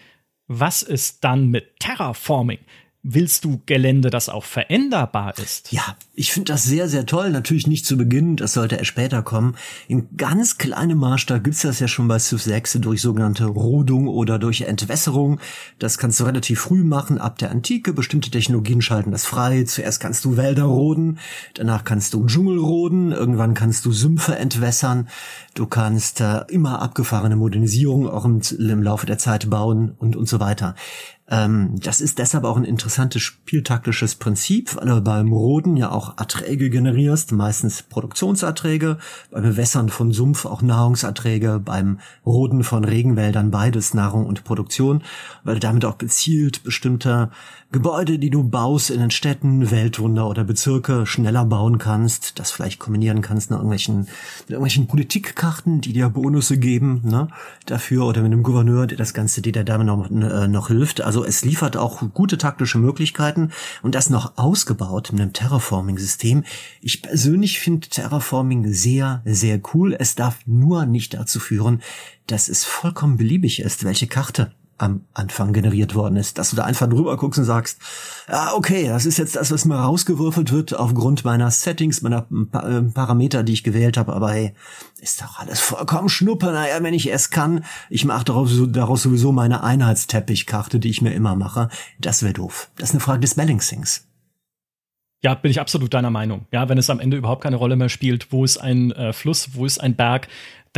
Was 0.47 0.82
ist 0.82 1.24
dann 1.24 1.49
mit 1.49 1.78
Terraforming? 1.78 2.61
Willst 3.11 3.44
du 3.44 3.61
Gelände, 3.64 4.11
das 4.11 4.28
auch 4.28 4.44
veränderbar 4.44 5.36
ist? 5.38 5.72
Ja, 5.72 5.96
ich 6.14 6.32
finde 6.32 6.52
das 6.52 6.64
sehr, 6.64 6.88
sehr 6.88 7.06
toll. 7.06 7.30
Natürlich 7.30 7.66
nicht 7.66 7.86
zu 7.86 7.96
Beginn, 7.96 8.36
das 8.36 8.52
sollte 8.52 8.76
erst 8.76 8.88
später 8.88 9.22
kommen. 9.22 9.56
In 9.88 10.16
ganz 10.16 10.59
kleinem 10.59 10.98
Maßstab 10.98 11.42
gibt's 11.42 11.62
das 11.62 11.80
ja 11.80 11.88
schon 11.88 12.06
bei 12.06 12.18
Civ 12.18 12.42
6 12.42 12.74
durch 12.80 13.00
sogenannte 13.00 13.46
Rodung 13.46 14.09
oder 14.09 14.38
durch 14.38 14.62
Entwässerung. 14.62 15.40
Das 15.78 15.96
kannst 15.96 16.20
du 16.20 16.24
relativ 16.24 16.61
früh 16.61 16.84
machen, 16.84 17.18
ab 17.18 17.38
der 17.38 17.50
Antike. 17.50 17.94
Bestimmte 17.94 18.30
Technologien 18.30 18.82
schalten 18.82 19.11
das 19.11 19.24
frei. 19.24 19.64
Zuerst 19.64 20.00
kannst 20.00 20.24
du 20.26 20.36
Wälder 20.36 20.64
roden, 20.64 21.18
danach 21.54 21.84
kannst 21.84 22.12
du 22.12 22.26
Dschungel 22.26 22.59
roden, 22.59 23.12
irgendwann 23.12 23.54
kannst 23.54 23.86
du 23.86 23.92
Sümpfe 23.92 24.36
entwässern. 24.36 25.09
Du 25.54 25.66
kannst 25.66 26.20
äh, 26.20 26.42
immer 26.48 26.82
abgefahrene 26.82 27.36
Modernisierung 27.36 28.09
auch 28.09 28.24
im, 28.24 28.40
im 28.59 28.82
Laufe 28.82 29.06
der 29.06 29.18
Zeit 29.18 29.48
bauen 29.48 29.94
und, 29.98 30.14
und 30.14 30.28
so 30.28 30.40
weiter. 30.40 30.74
Ähm, 31.31 31.79
das 31.81 32.01
ist 32.01 32.18
deshalb 32.18 32.45
auch 32.45 32.57
ein 32.57 32.64
interessantes 32.64 33.22
spieltaktisches 33.22 34.14
Prinzip, 34.14 34.74
weil 34.76 34.87
du 34.87 35.01
beim 35.03 35.33
Roden 35.33 35.76
ja 35.76 35.91
auch 35.91 36.16
Erträge 36.18 36.70
generierst, 36.70 37.33
meistens 37.33 37.83
Produktionserträge, 37.83 38.99
beim 39.31 39.43
Bewässern 39.43 39.91
von 39.91 40.12
Sumpf 40.12 40.47
auch 40.47 40.62
Nahrungserträge, 40.62 41.61
beim 41.62 42.01
Roden 42.24 42.64
von 42.64 42.85
Regenwäldern 42.85 43.51
beides 43.51 43.93
Nahrung 43.93 44.26
und 44.26 44.45
Produktion, 44.45 45.03
weil 45.45 45.55
du 45.55 45.61
damit 45.61 45.85
auch 45.85 45.99
gezielt 45.99 46.64
bestimmte 46.64 47.31
Gebäude, 47.70 48.18
die 48.18 48.30
du 48.30 48.44
baust 48.44 48.88
in 48.88 48.98
den 48.98 49.10
Städten, 49.10 49.70
Weltwunder 49.70 50.26
oder 50.26 50.42
Bezirke 50.42 51.04
schneller 51.04 51.44
bauen 51.44 51.76
kannst, 51.76 52.38
das 52.38 52.50
vielleicht 52.50 52.78
kombinieren 52.78 53.20
kannst 53.20 53.50
mit 53.50 53.58
irgendwelchen, 53.58 53.98
mit 53.98 54.48
irgendwelchen 54.48 54.86
Politikkarten, 54.86 55.82
die 55.82 55.92
dir 55.92 56.08
Bonusse 56.08 56.56
geben, 56.56 57.02
ne, 57.04 57.28
dafür 57.66 58.06
oder 58.06 58.22
mit 58.22 58.32
einem 58.32 58.42
Gouverneur, 58.42 58.86
der 58.86 58.96
das 58.96 59.12
Ganze, 59.12 59.42
dir 59.42 59.52
der 59.52 59.64
Dame 59.64 59.84
noch, 59.84 60.10
äh, 60.10 60.48
noch 60.48 60.68
hilft. 60.68 61.02
Also 61.02 61.26
es 61.26 61.44
liefert 61.44 61.76
auch 61.76 62.02
gute 62.14 62.38
taktische 62.38 62.78
Möglichkeiten 62.78 63.50
und 63.82 63.94
das 63.94 64.08
noch 64.08 64.38
ausgebaut 64.38 65.12
mit 65.12 65.20
einem 65.20 65.34
Terraforming-System. 65.34 66.44
Ich 66.80 67.02
persönlich 67.02 67.60
finde 67.60 67.90
Terraforming 67.90 68.72
sehr, 68.72 69.20
sehr 69.26 69.60
cool. 69.74 69.94
Es 69.98 70.14
darf 70.14 70.38
nur 70.46 70.86
nicht 70.86 71.12
dazu 71.12 71.38
führen, 71.38 71.82
dass 72.26 72.48
es 72.48 72.64
vollkommen 72.64 73.18
beliebig 73.18 73.60
ist, 73.60 73.84
welche 73.84 74.06
Karte 74.06 74.52
am 74.79 75.05
Anfang 75.12 75.53
generiert 75.53 75.95
worden 75.95 76.16
ist, 76.16 76.39
dass 76.39 76.51
du 76.51 76.57
da 76.57 76.64
einfach 76.64 76.89
drüber 76.89 77.16
guckst 77.16 77.39
und 77.39 77.45
sagst, 77.45 77.79
ja, 78.29 78.55
okay, 78.55 78.87
das 78.87 79.07
ist 79.07 79.18
jetzt 79.18 79.37
das, 79.37 79.51
was 79.51 79.64
mir 79.64 79.74
rausgewürfelt 79.74 80.53
wird 80.53 80.74
aufgrund 80.74 81.24
meiner 81.24 81.51
Settings, 81.51 82.01
meiner 82.01 82.26
äh, 82.31 82.83
Parameter, 82.83 83.43
die 83.43 83.53
ich 83.53 83.64
gewählt 83.64 83.97
habe, 83.97 84.14
aber 84.14 84.31
hey, 84.31 84.55
ist 85.01 85.20
doch 85.20 85.39
alles 85.39 85.61
vollkommen 85.61 86.09
schnuppe, 86.09 86.47
naja, 86.47 86.83
wenn 86.83 86.95
ich 86.95 87.12
es 87.12 87.31
kann, 87.31 87.64
ich 87.91 88.05
mache 88.05 88.24
daraus, 88.24 88.53
daraus 88.68 89.03
sowieso 89.03 89.33
meine 89.33 89.62
Einheitsteppichkarte, 89.62 90.79
die 90.79 90.91
ich 90.91 91.03
mir 91.03 91.12
immer 91.12 91.35
mache, 91.35 91.68
das 91.99 92.22
wäre 92.22 92.33
doof. 92.33 92.70
Das 92.76 92.91
ist 92.91 92.95
eine 92.95 93.01
Frage 93.01 93.20
des 93.20 93.35
Balancings. 93.35 94.09
Ja, 95.20 95.35
bin 95.35 95.51
ich 95.51 95.59
absolut 95.59 95.93
deiner 95.95 96.11
Meinung. 96.11 96.47
Ja, 96.53 96.68
wenn 96.68 96.79
es 96.79 96.91
am 96.91 97.01
Ende 97.01 97.16
überhaupt 97.16 97.43
keine 97.43 97.57
Rolle 97.57 97.74
mehr 97.74 97.89
spielt, 97.89 98.31
wo 98.31 98.45
ist 98.45 98.59
ein 98.59 98.93
äh, 98.93 99.12
Fluss, 99.12 99.51
wo 99.55 99.66
ist 99.66 99.79
ein 99.79 99.97
Berg, 99.97 100.29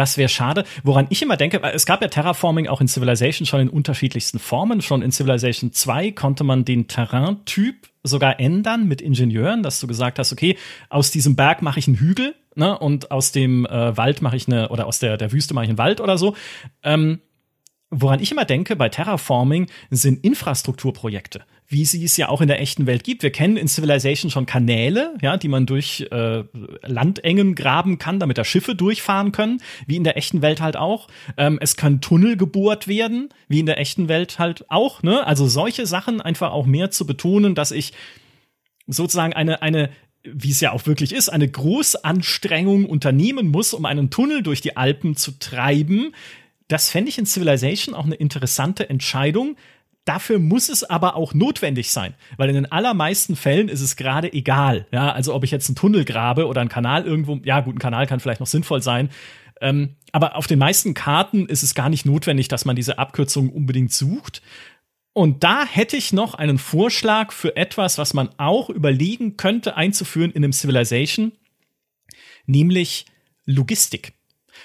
das 0.00 0.16
wäre 0.16 0.30
schade. 0.30 0.64
Woran 0.82 1.06
ich 1.10 1.20
immer 1.20 1.36
denke, 1.36 1.62
es 1.62 1.84
gab 1.84 2.00
ja 2.00 2.08
Terraforming 2.08 2.68
auch 2.68 2.80
in 2.80 2.88
Civilization 2.88 3.44
schon 3.44 3.60
in 3.60 3.68
unterschiedlichsten 3.68 4.38
Formen. 4.38 4.80
Schon 4.80 5.02
in 5.02 5.12
Civilization 5.12 5.74
2 5.74 6.12
konnte 6.12 6.42
man 6.42 6.64
den 6.64 6.88
Terraintyp 6.88 7.90
sogar 8.02 8.40
ändern 8.40 8.88
mit 8.88 9.02
Ingenieuren, 9.02 9.62
dass 9.62 9.78
du 9.78 9.86
gesagt 9.86 10.18
hast, 10.18 10.32
okay, 10.32 10.56
aus 10.88 11.10
diesem 11.10 11.36
Berg 11.36 11.60
mache 11.60 11.78
ich 11.78 11.86
einen 11.86 11.98
Hügel, 11.98 12.34
ne, 12.54 12.78
und 12.78 13.10
aus 13.10 13.30
dem 13.32 13.66
äh, 13.66 13.94
Wald 13.94 14.22
mache 14.22 14.36
ich 14.36 14.48
eine, 14.48 14.70
oder 14.70 14.86
aus 14.86 15.00
der, 15.00 15.18
der 15.18 15.32
Wüste 15.32 15.52
mache 15.52 15.64
ich 15.64 15.68
einen 15.68 15.76
Wald 15.76 16.00
oder 16.00 16.16
so. 16.16 16.34
Ähm, 16.82 17.20
woran 17.90 18.20
ich 18.20 18.32
immer 18.32 18.44
denke 18.44 18.76
bei 18.76 18.88
Terraforming 18.88 19.66
sind 19.90 20.24
Infrastrukturprojekte 20.24 21.44
wie 21.70 21.84
sie 21.84 22.04
es 22.04 22.16
ja 22.16 22.28
auch 22.28 22.40
in 22.40 22.48
der 22.48 22.60
echten 22.60 22.86
Welt 22.86 23.04
gibt. 23.04 23.22
Wir 23.22 23.30
kennen 23.30 23.56
in 23.56 23.68
Civilization 23.68 24.28
schon 24.28 24.44
Kanäle, 24.44 25.14
ja, 25.22 25.36
die 25.36 25.46
man 25.46 25.66
durch 25.66 26.04
äh, 26.10 26.42
Landengen 26.82 27.54
graben 27.54 27.98
kann, 27.98 28.18
damit 28.18 28.38
da 28.38 28.44
Schiffe 28.44 28.74
durchfahren 28.74 29.30
können, 29.30 29.62
wie 29.86 29.94
in 29.94 30.02
der 30.02 30.16
echten 30.16 30.42
Welt 30.42 30.60
halt 30.60 30.76
auch. 30.76 31.06
Ähm, 31.36 31.58
es 31.62 31.76
können 31.76 32.00
Tunnel 32.00 32.36
gebohrt 32.36 32.88
werden, 32.88 33.28
wie 33.46 33.60
in 33.60 33.66
der 33.66 33.78
echten 33.78 34.08
Welt 34.08 34.40
halt 34.40 34.68
auch. 34.68 35.04
Ne? 35.04 35.24
Also 35.24 35.46
solche 35.46 35.86
Sachen 35.86 36.20
einfach 36.20 36.50
auch 36.50 36.66
mehr 36.66 36.90
zu 36.90 37.06
betonen, 37.06 37.54
dass 37.54 37.70
ich 37.70 37.92
sozusagen 38.88 39.32
eine 39.32 39.62
eine 39.62 39.90
wie 40.22 40.50
es 40.50 40.60
ja 40.60 40.72
auch 40.72 40.84
wirklich 40.84 41.14
ist, 41.14 41.30
eine 41.30 41.48
Großanstrengung 41.48 42.84
unternehmen 42.84 43.48
muss, 43.48 43.72
um 43.72 43.86
einen 43.86 44.10
Tunnel 44.10 44.42
durch 44.42 44.60
die 44.60 44.76
Alpen 44.76 45.16
zu 45.16 45.38
treiben. 45.38 46.12
Das 46.70 46.88
fände 46.88 47.08
ich 47.08 47.18
in 47.18 47.26
Civilization 47.26 47.94
auch 47.94 48.04
eine 48.04 48.14
interessante 48.14 48.88
Entscheidung, 48.88 49.56
Dafür 50.06 50.38
muss 50.38 50.70
es 50.70 50.82
aber 50.82 51.14
auch 51.14 51.34
notwendig 51.34 51.92
sein, 51.92 52.14
weil 52.38 52.48
in 52.48 52.54
den 52.54 52.72
allermeisten 52.72 53.36
Fällen 53.36 53.68
ist 53.68 53.82
es 53.82 53.96
gerade 53.96 54.32
egal. 54.32 54.86
Ja, 54.92 55.12
also 55.12 55.34
ob 55.34 55.44
ich 55.44 55.50
jetzt 55.50 55.68
einen 55.68 55.76
Tunnel 55.76 56.04
grabe 56.04 56.46
oder 56.46 56.62
einen 56.62 56.70
Kanal 56.70 57.04
irgendwo, 57.04 57.38
ja 57.44 57.60
gut, 57.60 57.76
ein 57.76 57.78
Kanal 57.78 58.06
kann 58.06 58.18
vielleicht 58.18 58.40
noch 58.40 58.46
sinnvoll 58.46 58.82
sein, 58.82 59.10
ähm, 59.60 59.96
aber 60.10 60.36
auf 60.36 60.46
den 60.46 60.58
meisten 60.58 60.94
Karten 60.94 61.46
ist 61.46 61.62
es 61.62 61.74
gar 61.74 61.90
nicht 61.90 62.06
notwendig, 62.06 62.48
dass 62.48 62.64
man 62.64 62.76
diese 62.76 62.98
Abkürzung 62.98 63.50
unbedingt 63.50 63.92
sucht. 63.92 64.40
Und 65.12 65.44
da 65.44 65.66
hätte 65.66 65.96
ich 65.96 66.12
noch 66.12 66.34
einen 66.34 66.58
Vorschlag 66.58 67.30
für 67.30 67.56
etwas, 67.56 67.98
was 67.98 68.14
man 68.14 68.30
auch 68.38 68.70
überlegen 68.70 69.36
könnte 69.36 69.76
einzuführen 69.76 70.30
in 70.30 70.42
einem 70.42 70.52
Civilization, 70.52 71.32
nämlich 72.46 73.04
Logistik. 73.44 74.14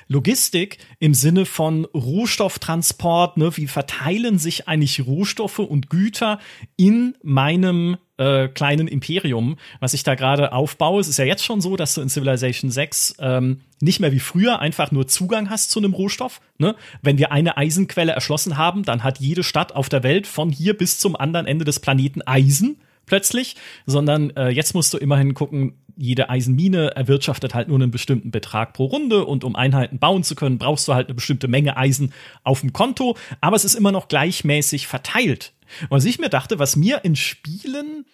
Logistik 0.08 0.78
im 1.00 1.14
Sinne 1.14 1.46
von 1.46 1.86
Rohstofftransport, 1.86 3.38
ne, 3.38 3.56
wie 3.58 3.68
verteilen 3.68 4.38
sich 4.38 4.68
eigentlich 4.68 5.06
Rohstoffe 5.06 5.60
und 5.60 5.90
Güter 5.90 6.40
in 6.78 7.16
meinem 7.24 7.98
äh, 8.18 8.48
kleinen 8.48 8.88
Imperium, 8.88 9.58
was 9.80 9.94
ich 9.94 10.04
da 10.04 10.16
gerade 10.16 10.54
aufbaue. 10.54 11.02
Es 11.02 11.08
ist 11.08 11.18
ja 11.18 11.26
jetzt 11.26 11.44
schon 11.44 11.62
so, 11.62 11.76
dass 11.76 11.96
du 11.96 12.02
in 12.02 12.10
Civilization 12.10 12.72
6 12.72 13.16
ähm, 13.20 13.62
nicht 13.82 14.00
mehr 14.00 14.12
wie 14.12 14.20
früher 14.20 14.60
einfach 14.60 14.92
nur 14.92 15.08
Zugang 15.08 15.50
hast 15.50 15.72
zu 15.72 15.80
einem 15.80 15.94
Rohstoff. 15.94 16.40
Ne? 16.58 16.76
Wenn 17.02 17.18
wir 17.18 17.32
eine 17.32 17.58
Eisenquelle 17.58 18.14
erschlossen 18.14 18.58
haben, 18.58 18.84
dann 18.84 19.04
hat 19.04 19.20
jede 19.20 19.44
Stadt 19.44 19.76
auf 19.76 19.90
der 19.90 20.04
Welt 20.04 20.28
von 20.28 20.50
hier 20.50 20.78
bis 20.78 21.00
zum 21.00 21.16
anderen 21.16 21.46
Ende 21.46 21.66
des 21.66 21.80
Planeten 21.80 22.22
Eisen 22.22 22.78
plötzlich, 23.06 23.56
sondern 23.86 24.32
äh, 24.32 24.50
jetzt 24.50 24.74
musst 24.74 24.94
du 24.94 24.98
immerhin 24.98 25.34
gucken, 25.34 25.76
jede 25.98 26.30
Eisenmine 26.30 26.96
erwirtschaftet 26.96 27.54
halt 27.54 27.68
nur 27.68 27.78
einen 27.78 27.92
bestimmten 27.92 28.32
Betrag 28.32 28.74
pro 28.74 28.86
Runde 28.86 29.26
und 29.26 29.44
um 29.44 29.56
Einheiten 29.56 29.98
bauen 29.98 30.24
zu 30.24 30.36
können, 30.36 30.58
brauchst 30.58 30.88
du 30.88 30.94
halt 30.94 31.08
eine 31.08 31.16
bestimmte 31.16 31.48
Menge 31.48 31.78
Eisen 31.78 32.14
auf 32.44 32.62
dem 32.62 32.74
Konto, 32.74 33.16
aber 33.42 33.56
es 33.56 33.66
ist 33.66 33.76
immer 33.76 33.92
noch 33.92 34.08
gleichmäßig 34.08 34.88
verteilt. 34.88 35.54
Was 35.90 36.06
ich 36.06 36.20
mir 36.20 36.30
dachte, 36.30 36.60
was 36.60 36.76
mir 36.76 37.04
in 37.04 37.16
Spielen 37.16 38.06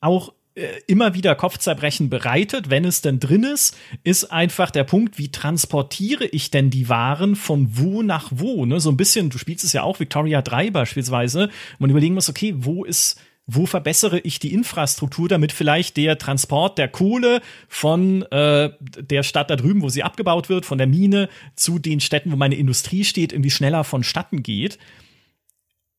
auch 0.00 0.32
äh, 0.58 0.80
immer 0.86 1.14
wieder 1.14 1.34
Kopfzerbrechen 1.34 2.10
bereitet, 2.10 2.70
wenn 2.70 2.84
es 2.84 3.00
denn 3.00 3.20
drin 3.20 3.44
ist, 3.44 3.76
ist 4.02 4.24
einfach 4.32 4.70
der 4.70 4.84
Punkt, 4.84 5.18
wie 5.18 5.30
transportiere 5.30 6.24
ich 6.24 6.50
denn 6.50 6.70
die 6.70 6.88
Waren 6.88 7.36
von 7.36 7.78
wo 7.78 8.02
nach 8.02 8.30
wo? 8.32 8.64
Ne? 8.66 8.80
So 8.80 8.90
ein 8.90 8.96
bisschen, 8.96 9.30
du 9.30 9.38
spielst 9.38 9.64
es 9.64 9.72
ja 9.72 9.82
auch, 9.82 10.00
Victoria 10.00 10.42
3 10.42 10.70
beispielsweise, 10.70 11.50
man 11.78 11.90
überlegen 11.90 12.14
muss, 12.14 12.28
okay, 12.28 12.54
wo 12.56 12.84
ist 12.84 13.20
wo 13.50 13.64
verbessere 13.64 14.20
ich 14.20 14.38
die 14.38 14.52
Infrastruktur, 14.52 15.26
damit 15.26 15.52
vielleicht 15.52 15.96
der 15.96 16.18
Transport 16.18 16.76
der 16.76 16.86
Kohle 16.86 17.40
von 17.66 18.22
äh, 18.30 18.70
der 18.80 19.22
Stadt 19.22 19.48
da 19.48 19.56
drüben, 19.56 19.80
wo 19.80 19.88
sie 19.88 20.02
abgebaut 20.02 20.50
wird, 20.50 20.66
von 20.66 20.76
der 20.76 20.86
Mine 20.86 21.30
zu 21.56 21.78
den 21.78 22.00
Städten, 22.00 22.30
wo 22.30 22.36
meine 22.36 22.56
Industrie 22.56 23.04
steht, 23.04 23.32
irgendwie 23.32 23.50
schneller 23.50 23.84
vonstatten 23.84 24.42
geht. 24.42 24.78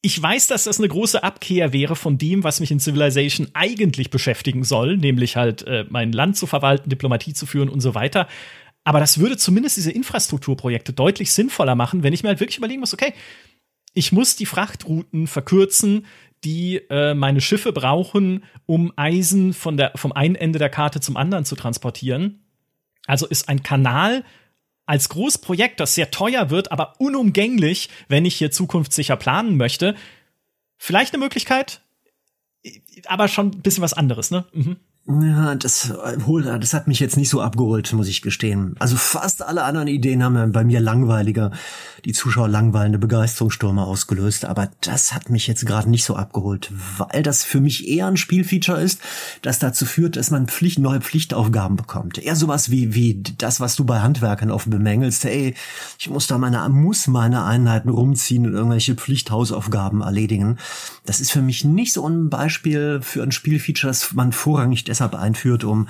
Ich 0.01 0.21
weiß, 0.21 0.47
dass 0.47 0.65
das 0.65 0.77
eine 0.77 0.87
große 0.87 1.23
Abkehr 1.23 1.73
wäre 1.73 1.95
von 1.95 2.19
dem, 2.19 2.43
was 2.43 2.59
mich 2.59 2.69
in 2.69 2.79
Civilization 2.79 3.47
eigentlich 3.53 4.11
beschäftigen 4.11 4.63
soll, 4.63 4.97
nämlich 4.97 5.35
halt 5.35 5.63
äh, 5.63 5.85
mein 5.89 6.11
Land 6.11 6.37
zu 6.37 6.45
verwalten, 6.45 6.89
Diplomatie 6.89 7.33
zu 7.33 7.47
führen 7.47 7.67
und 7.67 7.81
so 7.81 7.95
weiter. 7.95 8.27
Aber 8.83 8.99
das 8.99 9.17
würde 9.17 9.37
zumindest 9.37 9.75
diese 9.75 9.91
Infrastrukturprojekte 9.91 10.93
deutlich 10.93 11.31
sinnvoller 11.31 11.73
machen, 11.73 12.03
wenn 12.03 12.13
ich 12.13 12.21
mir 12.21 12.29
halt 12.29 12.39
wirklich 12.39 12.59
überlegen 12.59 12.79
muss, 12.79 12.93
okay, 12.93 13.13
ich 13.95 14.11
muss 14.11 14.35
die 14.35 14.45
Frachtrouten 14.45 15.27
verkürzen, 15.27 16.05
die 16.43 16.77
äh, 16.89 17.13
meine 17.13 17.41
Schiffe 17.41 17.73
brauchen, 17.73 18.43
um 18.65 18.93
Eisen 18.95 19.53
von 19.53 19.77
der, 19.77 19.91
vom 19.95 20.11
einen 20.11 20.35
Ende 20.35 20.59
der 20.59 20.69
Karte 20.69 20.99
zum 21.01 21.17
anderen 21.17 21.45
zu 21.45 21.55
transportieren. 21.55 22.45
Also 23.05 23.25
ist 23.25 23.49
ein 23.49 23.63
Kanal 23.63 24.23
als 24.85 25.09
Großprojekt, 25.09 25.79
das 25.79 25.95
sehr 25.95 26.11
teuer 26.11 26.49
wird, 26.49 26.71
aber 26.71 26.99
unumgänglich, 26.99 27.89
wenn 28.07 28.25
ich 28.25 28.35
hier 28.35 28.51
zukunftssicher 28.51 29.17
planen 29.17 29.55
möchte, 29.55 29.95
vielleicht 30.77 31.13
eine 31.13 31.23
Möglichkeit, 31.23 31.81
aber 33.05 33.27
schon 33.27 33.47
ein 33.47 33.61
bisschen 33.61 33.83
was 33.83 33.93
anderes, 33.93 34.31
ne? 34.31 34.45
Mhm. 34.51 34.77
Ja, 35.11 35.55
das, 35.55 35.91
das 36.27 36.73
hat 36.75 36.87
mich 36.87 36.99
jetzt 36.99 37.17
nicht 37.17 37.29
so 37.29 37.41
abgeholt, 37.41 37.91
muss 37.93 38.07
ich 38.07 38.21
gestehen. 38.21 38.75
Also 38.77 38.95
fast 38.95 39.41
alle 39.41 39.63
anderen 39.63 39.87
Ideen 39.87 40.23
haben 40.23 40.51
bei 40.51 40.63
mir 40.63 40.79
langweiliger, 40.79 41.49
die 42.05 42.11
Zuschauer 42.11 42.47
langweilende 42.47 42.99
Begeisterungsstürme 42.99 43.83
ausgelöst, 43.83 44.45
aber 44.45 44.69
das 44.81 45.15
hat 45.15 45.31
mich 45.31 45.47
jetzt 45.47 45.65
gerade 45.65 45.89
nicht 45.89 46.05
so 46.05 46.15
abgeholt, 46.15 46.71
weil 46.97 47.23
das 47.23 47.43
für 47.43 47.59
mich 47.59 47.87
eher 47.87 48.05
ein 48.05 48.17
Spielfeature 48.17 48.79
ist, 48.79 49.01
das 49.41 49.57
dazu 49.57 49.87
führt, 49.87 50.15
dass 50.15 50.29
man 50.29 50.47
Pflicht, 50.47 50.77
neue 50.77 51.01
Pflichtaufgaben 51.01 51.75
bekommt. 51.75 52.19
Eher 52.19 52.35
sowas 52.35 52.69
wie, 52.69 52.93
wie 52.93 53.23
das, 53.39 53.59
was 53.59 53.75
du 53.75 53.85
bei 53.85 54.01
Handwerkern 54.01 54.51
oft 54.51 54.69
bemängelst. 54.69 55.25
Ey, 55.25 55.55
ich 55.97 56.09
muss 56.11 56.27
da 56.27 56.37
meine, 56.37 56.69
muss 56.69 57.07
meine 57.07 57.45
Einheiten 57.45 57.89
rumziehen 57.89 58.45
und 58.45 58.53
irgendwelche 58.53 58.93
Pflichthausaufgaben 58.93 60.01
erledigen. 60.01 60.57
Das 61.05 61.19
ist 61.19 61.31
für 61.31 61.41
mich 61.41 61.65
nicht 61.65 61.93
so 61.93 62.07
ein 62.07 62.29
Beispiel 62.29 62.99
für 63.01 63.23
ein 63.23 63.31
Spielfeature, 63.31 63.89
das 63.89 64.13
man 64.13 64.33
vorrangig 64.33 64.83
deshalb 64.99 65.15
einführt, 65.15 65.63
um 65.63 65.87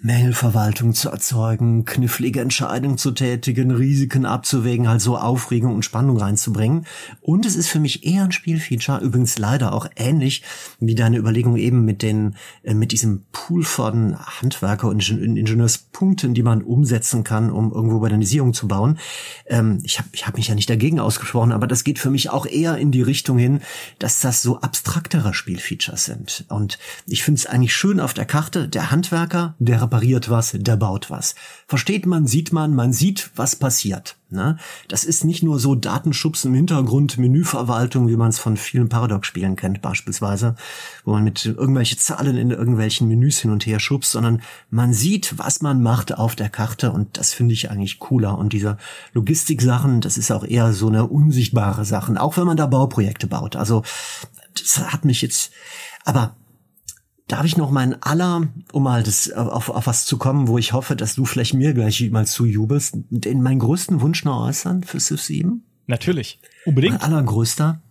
Mailverwaltung 0.00 0.92
zu 0.92 1.10
erzeugen, 1.10 1.84
knifflige 1.84 2.40
Entscheidungen 2.40 2.98
zu 2.98 3.10
tätigen, 3.10 3.72
Risiken 3.72 4.26
abzuwägen, 4.26 4.88
halt 4.88 5.00
so 5.00 5.18
Aufregung 5.18 5.74
und 5.74 5.84
Spannung 5.84 6.18
reinzubringen. 6.18 6.86
Und 7.20 7.44
es 7.44 7.56
ist 7.56 7.68
für 7.68 7.80
mich 7.80 8.06
eher 8.06 8.22
ein 8.22 8.32
Spielfeature, 8.32 9.00
übrigens 9.00 9.38
leider 9.38 9.72
auch 9.72 9.88
ähnlich 9.96 10.42
wie 10.78 10.94
deine 10.94 11.18
Überlegung 11.18 11.56
eben 11.56 11.84
mit 11.84 12.02
den, 12.02 12.36
äh, 12.62 12.74
mit 12.74 12.92
diesem 12.92 13.24
Pool 13.32 13.64
von 13.64 14.16
Handwerker 14.18 14.88
und 14.88 15.08
Ingenieurspunkten, 15.10 16.32
die 16.32 16.44
man 16.44 16.62
umsetzen 16.62 17.24
kann, 17.24 17.50
um 17.50 17.72
irgendwo 17.72 17.98
Modernisierung 17.98 18.54
zu 18.54 18.68
bauen. 18.68 18.98
Ähm, 19.46 19.80
ich 19.82 19.98
habe 19.98 20.08
ich 20.12 20.26
hab 20.26 20.36
mich 20.36 20.46
ja 20.46 20.54
nicht 20.54 20.70
dagegen 20.70 21.00
ausgesprochen, 21.00 21.50
aber 21.50 21.66
das 21.66 21.82
geht 21.82 21.98
für 21.98 22.10
mich 22.10 22.30
auch 22.30 22.46
eher 22.46 22.78
in 22.78 22.92
die 22.92 23.02
Richtung 23.02 23.36
hin, 23.36 23.62
dass 23.98 24.20
das 24.20 24.42
so 24.42 24.60
abstraktere 24.60 25.34
Spielfeatures 25.34 26.04
sind. 26.04 26.44
Und 26.48 26.78
ich 27.06 27.24
finde 27.24 27.40
es 27.40 27.46
eigentlich 27.46 27.74
schön 27.74 27.98
auf 27.98 28.14
der 28.14 28.26
Karte, 28.26 28.68
der 28.68 28.92
Handwerker, 28.92 29.56
der 29.58 29.87
repariert 29.88 30.28
was, 30.28 30.52
der 30.54 30.76
baut 30.76 31.10
was. 31.10 31.34
Versteht 31.66 32.04
man, 32.04 32.26
sieht 32.26 32.52
man, 32.52 32.74
man 32.74 32.92
sieht, 32.92 33.30
was 33.36 33.56
passiert. 33.56 34.16
Ne? 34.28 34.58
Das 34.88 35.04
ist 35.04 35.24
nicht 35.24 35.42
nur 35.42 35.58
so 35.58 35.74
Datenschubs 35.74 36.44
im 36.44 36.52
Hintergrund, 36.52 37.16
Menüverwaltung, 37.16 38.08
wie 38.08 38.16
man 38.16 38.28
es 38.28 38.38
von 38.38 38.58
vielen 38.58 38.90
Paradox-Spielen 38.90 39.56
kennt 39.56 39.80
beispielsweise, 39.80 40.56
wo 41.04 41.12
man 41.12 41.24
mit 41.24 41.46
irgendwelche 41.46 41.96
Zahlen 41.96 42.36
in 42.36 42.50
irgendwelchen 42.50 43.08
Menüs 43.08 43.40
hin 43.40 43.50
und 43.50 43.64
her 43.64 43.80
schubst, 43.80 44.12
sondern 44.12 44.42
man 44.70 44.92
sieht, 44.92 45.38
was 45.38 45.62
man 45.62 45.82
macht 45.82 46.18
auf 46.18 46.36
der 46.36 46.50
Karte 46.50 46.92
und 46.92 47.16
das 47.16 47.32
finde 47.32 47.54
ich 47.54 47.70
eigentlich 47.70 47.98
cooler. 47.98 48.36
Und 48.36 48.52
diese 48.52 48.76
Logistik-Sachen, 49.14 50.02
das 50.02 50.18
ist 50.18 50.30
auch 50.30 50.44
eher 50.44 50.74
so 50.74 50.88
eine 50.88 51.06
unsichtbare 51.06 51.86
Sachen, 51.86 52.18
auch 52.18 52.36
wenn 52.36 52.46
man 52.46 52.58
da 52.58 52.66
Bauprojekte 52.66 53.26
baut. 53.26 53.56
Also 53.56 53.82
das 54.54 54.78
hat 54.92 55.06
mich 55.06 55.22
jetzt, 55.22 55.52
aber 56.04 56.36
Darf 57.28 57.44
ich 57.44 57.58
noch 57.58 57.70
mein 57.70 58.02
aller, 58.02 58.48
um 58.72 58.82
mal 58.82 59.02
das, 59.02 59.30
auf, 59.30 59.68
auf 59.68 59.86
was 59.86 60.06
zu 60.06 60.16
kommen, 60.16 60.48
wo 60.48 60.56
ich 60.56 60.72
hoffe, 60.72 60.96
dass 60.96 61.14
du 61.14 61.26
vielleicht 61.26 61.52
mir 61.52 61.74
gleich 61.74 62.10
mal 62.10 62.26
zujubelst, 62.26 62.94
den 63.10 63.42
meinen 63.42 63.58
größten 63.58 64.00
Wunsch 64.00 64.24
noch 64.24 64.46
äußern 64.46 64.82
für 64.82 64.98
Civ 64.98 65.20
7? 65.20 65.62
Natürlich. 65.86 66.40
Unbedingt. 66.64 67.00
Mein 67.00 67.12
allergrößter. 67.12 67.82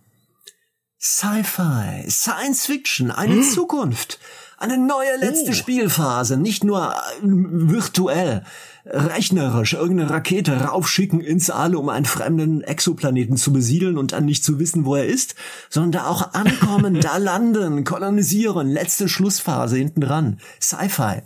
Sci-Fi, 1.00 2.10
Science 2.10 2.66
Fiction, 2.66 3.12
eine 3.12 3.36
hm. 3.36 3.42
Zukunft, 3.44 4.18
eine 4.58 4.76
neue 4.76 5.16
letzte 5.18 5.50
oh. 5.50 5.54
Spielphase, 5.54 6.36
nicht 6.36 6.64
nur 6.64 6.92
äh, 6.92 6.94
virtuell, 7.22 8.42
rechnerisch 8.84 9.74
irgendeine 9.74 10.10
Rakete 10.10 10.52
raufschicken 10.56 11.20
ins 11.20 11.50
All, 11.50 11.76
um 11.76 11.88
einen 11.88 12.06
fremden 12.06 12.62
Exoplaneten 12.62 13.36
zu 13.36 13.52
besiedeln 13.52 13.98
und 13.98 14.12
dann 14.12 14.24
nicht 14.24 14.42
zu 14.42 14.58
wissen, 14.58 14.84
wo 14.84 14.96
er 14.96 15.06
ist, 15.06 15.34
sondern 15.68 15.92
da 15.92 16.06
auch 16.06 16.34
ankommen, 16.34 17.00
da 17.00 17.18
landen, 17.18 17.84
kolonisieren, 17.84 18.68
letzte 18.68 19.08
Schlussphase 19.08 19.76
hinten 19.76 20.00
dran. 20.00 20.40
Sci-Fi. 20.60 21.22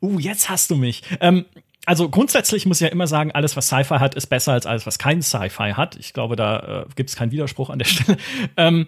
Uh, 0.00 0.18
jetzt 0.18 0.48
hast 0.48 0.70
du 0.70 0.76
mich. 0.76 1.02
Ähm 1.20 1.44
also 1.86 2.08
grundsätzlich 2.08 2.64
muss 2.64 2.80
ich 2.80 2.86
ja 2.86 2.92
immer 2.92 3.06
sagen, 3.06 3.32
alles, 3.32 3.56
was 3.56 3.66
Sci-Fi 3.66 3.98
hat, 3.98 4.14
ist 4.14 4.28
besser 4.28 4.52
als 4.52 4.64
alles, 4.64 4.86
was 4.86 4.98
kein 4.98 5.20
Sci-Fi 5.20 5.72
hat. 5.74 5.96
Ich 5.96 6.14
glaube, 6.14 6.34
da 6.34 6.84
äh, 6.84 6.86
gibt 6.94 7.10
es 7.10 7.16
keinen 7.16 7.30
Widerspruch 7.30 7.70
an 7.70 7.78
der 7.78 7.86
Stelle. 7.86 8.16
Ähm, 8.56 8.86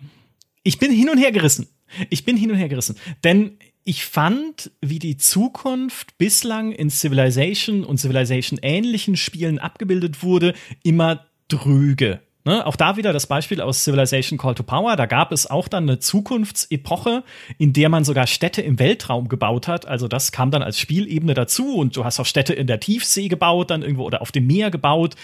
ich 0.63 0.79
bin 0.79 0.91
hin 0.91 1.11
und 1.11 1.19
her 1.19 1.31
gerissen. 1.31 1.69
Ich 2.11 2.25
bin 2.25 2.37
hin 2.37 2.51
und 2.51 2.57
her 2.57 2.69
gerissen. 2.69 2.97
Denn 3.23 3.59
ich 3.87 4.05
fand, 4.05 4.73
wie 4.81 4.99
die 4.99 5.17
Zukunft 5.17 6.19
bislang 6.19 6.73
in 6.73 6.91
Civilization 6.91 7.85
und 7.85 7.99
Civilization 7.99 8.59
ähnlichen 8.61 9.17
Spielen 9.17 9.61
abgebildet 9.61 10.25
wurde, 10.25 10.55
immer 10.83 11.27
drüge. 11.47 12.21
Ne? 12.45 12.67
Auch 12.67 12.75
da 12.75 12.97
wieder 12.97 13.13
das 13.13 13.29
Beispiel 13.29 13.61
aus 13.61 13.85
Civilization 13.85 14.39
Call 14.39 14.57
to 14.57 14.65
Power. 14.65 14.97
Da 14.97 15.07
gab 15.07 15.31
es 15.31 15.49
auch 15.49 15.69
dann 15.69 15.85
eine 15.85 16.01
Zukunftsepoche, 16.01 17.23
in 17.59 17.73
der 17.73 17.89
man 17.89 18.03
sogar 18.03 18.27
Städte 18.27 18.61
im 18.61 18.81
Weltraum 18.81 19.29
gebaut 19.29 19.69
hat. 19.69 19.87
Also 19.87 20.09
das 20.09 20.33
kam 20.33 20.51
dann 20.51 20.65
als 20.65 20.81
Spielebene 20.81 21.35
dazu 21.35 21.77
und 21.77 21.97
du 21.97 22.05
hast 22.05 22.19
auch 22.19 22.27
Städte 22.27 22.55
in 22.55 22.67
der 22.67 22.81
Tiefsee 22.81 23.29
gebaut, 23.29 23.71
dann 23.71 23.83
irgendwo 23.83 24.03
oder 24.03 24.21
auf 24.21 24.33
dem 24.33 24.49
Meer 24.49 24.73
gebaut. 24.73 25.15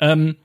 Ähm, 0.00 0.36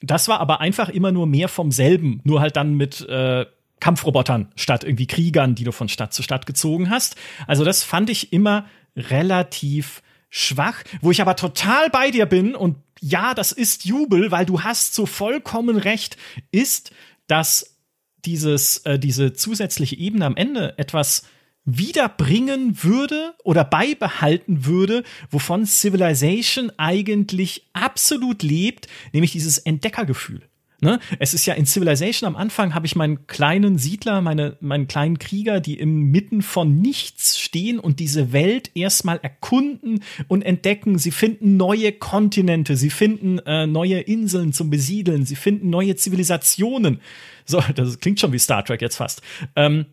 das 0.00 0.28
war 0.28 0.38
aber 0.38 0.60
einfach 0.60 0.90
immer 0.90 1.10
nur 1.10 1.26
mehr 1.26 1.48
vom 1.48 1.72
selben, 1.72 2.20
nur 2.22 2.40
halt 2.40 2.56
dann 2.56 2.74
mit 2.74 3.00
äh, 3.08 3.46
Kampfrobotern 3.80 4.52
statt 4.56 4.84
irgendwie 4.84 5.06
Kriegern, 5.06 5.54
die 5.54 5.64
du 5.64 5.72
von 5.72 5.88
Stadt 5.88 6.12
zu 6.12 6.22
Stadt 6.22 6.46
gezogen 6.46 6.90
hast. 6.90 7.16
Also 7.46 7.64
das 7.64 7.82
fand 7.82 8.10
ich 8.10 8.32
immer 8.32 8.66
relativ 8.96 10.02
schwach, 10.30 10.82
wo 11.00 11.10
ich 11.10 11.20
aber 11.20 11.36
total 11.36 11.90
bei 11.90 12.10
dir 12.10 12.26
bin 12.26 12.54
und 12.54 12.76
ja, 13.00 13.34
das 13.34 13.52
ist 13.52 13.84
Jubel, 13.84 14.30
weil 14.30 14.46
du 14.46 14.62
hast 14.62 14.94
so 14.94 15.06
vollkommen 15.06 15.76
recht, 15.76 16.16
ist, 16.50 16.92
dass 17.26 17.76
dieses, 18.24 18.78
äh, 18.78 18.98
diese 18.98 19.34
zusätzliche 19.34 19.96
Ebene 19.96 20.24
am 20.24 20.36
Ende 20.36 20.78
etwas 20.78 21.24
wiederbringen 21.64 22.82
würde 22.84 23.34
oder 23.44 23.64
beibehalten 23.64 24.64
würde, 24.64 25.02
wovon 25.30 25.66
Civilization 25.66 26.72
eigentlich 26.78 27.68
absolut 27.72 28.42
lebt, 28.42 28.88
nämlich 29.12 29.32
dieses 29.32 29.58
Entdeckergefühl. 29.58 30.48
Ne? 30.86 31.00
Es 31.18 31.34
ist 31.34 31.46
ja 31.46 31.54
in 31.54 31.66
Civilization 31.66 32.28
am 32.28 32.36
Anfang 32.36 32.72
habe 32.72 32.86
ich 32.86 32.94
meinen 32.94 33.26
kleinen 33.26 33.76
Siedler, 33.76 34.20
meine, 34.20 34.56
meinen 34.60 34.86
kleinen 34.86 35.18
Krieger, 35.18 35.58
die 35.58 35.80
inmitten 35.80 36.42
von 36.42 36.80
nichts 36.80 37.40
stehen 37.40 37.80
und 37.80 37.98
diese 37.98 38.32
Welt 38.32 38.70
erstmal 38.76 39.18
erkunden 39.20 40.04
und 40.28 40.42
entdecken. 40.42 40.96
Sie 40.96 41.10
finden 41.10 41.56
neue 41.56 41.90
Kontinente, 41.90 42.76
sie 42.76 42.90
finden 42.90 43.40
äh, 43.40 43.66
neue 43.66 43.98
Inseln 43.98 44.52
zum 44.52 44.70
Besiedeln, 44.70 45.26
sie 45.26 45.34
finden 45.34 45.70
neue 45.70 45.96
Zivilisationen. 45.96 47.00
So, 47.46 47.60
das 47.74 47.98
klingt 47.98 48.20
schon 48.20 48.32
wie 48.32 48.38
Star 48.38 48.64
Trek 48.64 48.80
jetzt 48.80 48.96
fast. 48.96 49.22
Ähm, 49.56 49.86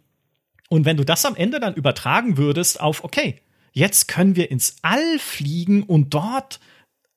und 0.70 0.86
wenn 0.86 0.98
du 0.98 1.04
das 1.04 1.26
am 1.26 1.36
Ende 1.36 1.60
dann 1.60 1.74
übertragen 1.74 2.38
würdest 2.38 2.80
auf, 2.80 3.04
okay, 3.04 3.42
jetzt 3.72 4.08
können 4.08 4.36
wir 4.36 4.52
ins 4.52 4.76
All 4.84 5.18
fliegen 5.18 5.82
und 5.82 6.14
dort 6.14 6.60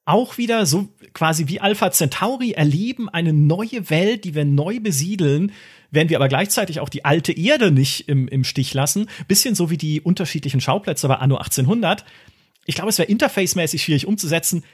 auch 0.07 0.39
wieder 0.39 0.65
so 0.67 0.89
quasi 1.13 1.49
wie 1.49 1.61
Alpha 1.61 1.91
Centauri 1.91 2.53
erleben 2.53 3.09
eine 3.09 3.33
neue 3.33 3.91
Welt, 3.91 4.25
die 4.25 4.35
wir 4.35 4.45
neu 4.45 4.81
besiedeln, 4.81 5.53
werden 5.91 6.09
wir 6.09 6.17
aber 6.17 6.29
gleichzeitig 6.29 6.81
auch 6.81 6.89
die 6.89 7.05
alte 7.05 7.33
Erde 7.33 7.71
nicht 7.71 8.09
im, 8.09 8.29
im 8.29 8.45
Stich 8.45 8.73
lassen. 8.73 9.09
Bisschen 9.29 9.55
so 9.55 9.69
wie 9.69 9.77
die 9.77 10.01
unterschiedlichen 10.01 10.61
Schauplätze 10.61 11.09
bei 11.09 11.17
Anno 11.17 11.37
1800. 11.37 12.05
Ich 12.67 12.77
glaube, 12.77 12.91
es 12.91 12.99
wäre 12.99 13.09
interfacemäßig 13.09 13.83
schwierig 13.83 14.07
umzusetzen. 14.07 14.65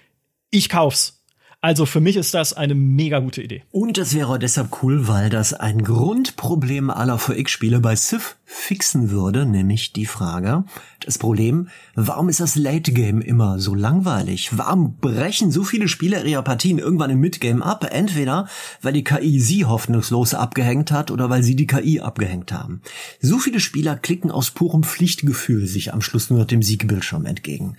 Ich 0.50 0.68
kauf's. 0.68 1.21
Also 1.64 1.86
für 1.86 2.00
mich 2.00 2.16
ist 2.16 2.34
das 2.34 2.54
eine 2.54 2.74
mega 2.74 3.20
gute 3.20 3.40
Idee. 3.40 3.62
Und 3.70 3.96
es 3.96 4.14
wäre 4.14 4.36
deshalb 4.40 4.82
cool, 4.82 5.06
weil 5.06 5.30
das 5.30 5.54
ein 5.54 5.84
Grundproblem 5.84 6.90
aller 6.90 7.18
VX-Spiele 7.18 7.78
bei 7.78 7.94
Civ 7.94 8.36
fixen 8.52 9.10
würde, 9.10 9.46
nämlich 9.46 9.92
die 9.92 10.06
Frage, 10.06 10.64
das 11.04 11.18
Problem, 11.18 11.68
warum 11.94 12.28
ist 12.28 12.40
das 12.40 12.54
Late 12.54 12.92
Game 12.92 13.20
immer 13.20 13.58
so 13.58 13.74
langweilig? 13.74 14.50
Warum 14.56 14.96
brechen 14.98 15.50
so 15.50 15.64
viele 15.64 15.88
Spieler 15.88 16.24
ihre 16.24 16.42
Partien 16.42 16.78
irgendwann 16.78 17.10
im 17.10 17.20
Midgame 17.20 17.64
ab? 17.64 17.86
Entweder, 17.90 18.48
weil 18.82 18.92
die 18.92 19.04
KI 19.04 19.40
sie 19.40 19.64
hoffnungslos 19.64 20.34
abgehängt 20.34 20.92
hat 20.92 21.10
oder 21.10 21.30
weil 21.30 21.42
sie 21.42 21.56
die 21.56 21.66
KI 21.66 22.00
abgehängt 22.00 22.52
haben. 22.52 22.82
So 23.20 23.38
viele 23.38 23.58
Spieler 23.58 23.96
klicken 23.96 24.30
aus 24.30 24.50
purem 24.50 24.82
Pflichtgefühl 24.82 25.66
sich 25.66 25.92
am 25.92 26.02
Schluss 26.02 26.30
nur 26.30 26.44
dem 26.44 26.62
Siegbildschirm 26.62 27.26
entgegen. 27.26 27.76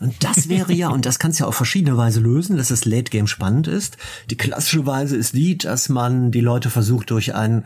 Und 0.00 0.22
das 0.24 0.48
wäre 0.48 0.72
ja, 0.72 0.88
und 0.90 1.04
das 1.04 1.18
kannst 1.18 1.40
du 1.40 1.44
ja 1.44 1.48
auf 1.48 1.56
verschiedene 1.56 1.96
Weise 1.96 2.20
lösen, 2.20 2.56
dass 2.56 2.68
das 2.68 2.84
Late 2.84 3.10
Game 3.10 3.21
spannend 3.26 3.66
ist. 3.66 3.96
Die 4.30 4.36
klassische 4.36 4.86
Weise 4.86 5.16
ist 5.16 5.34
die, 5.34 5.58
dass 5.58 5.88
man 5.88 6.30
die 6.30 6.40
Leute 6.40 6.70
versucht 6.70 7.10
durch 7.10 7.34
einen 7.34 7.64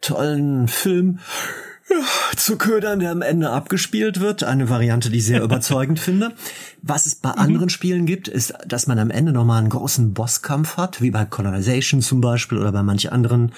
tollen 0.00 0.68
Film 0.68 1.18
zu 2.36 2.58
ködern, 2.58 2.98
der 2.98 3.12
am 3.12 3.22
Ende 3.22 3.50
abgespielt 3.50 4.20
wird. 4.20 4.42
Eine 4.42 4.68
Variante, 4.68 5.10
die 5.10 5.18
ich 5.18 5.26
sehr 5.26 5.42
überzeugend 5.44 6.00
finde. 6.00 6.32
Was 6.82 7.06
es 7.06 7.14
bei 7.14 7.30
mhm. 7.30 7.38
anderen 7.38 7.68
Spielen 7.68 8.06
gibt, 8.06 8.28
ist, 8.28 8.54
dass 8.66 8.86
man 8.86 8.98
am 8.98 9.10
Ende 9.10 9.32
nochmal 9.32 9.60
einen 9.60 9.70
großen 9.70 10.12
Bosskampf 10.12 10.76
hat, 10.76 11.00
wie 11.00 11.10
bei 11.10 11.24
Colonization 11.24 12.02
zum 12.02 12.20
Beispiel 12.20 12.58
oder 12.58 12.72
bei 12.72 12.82
manch 12.82 13.12
anderen 13.12 13.52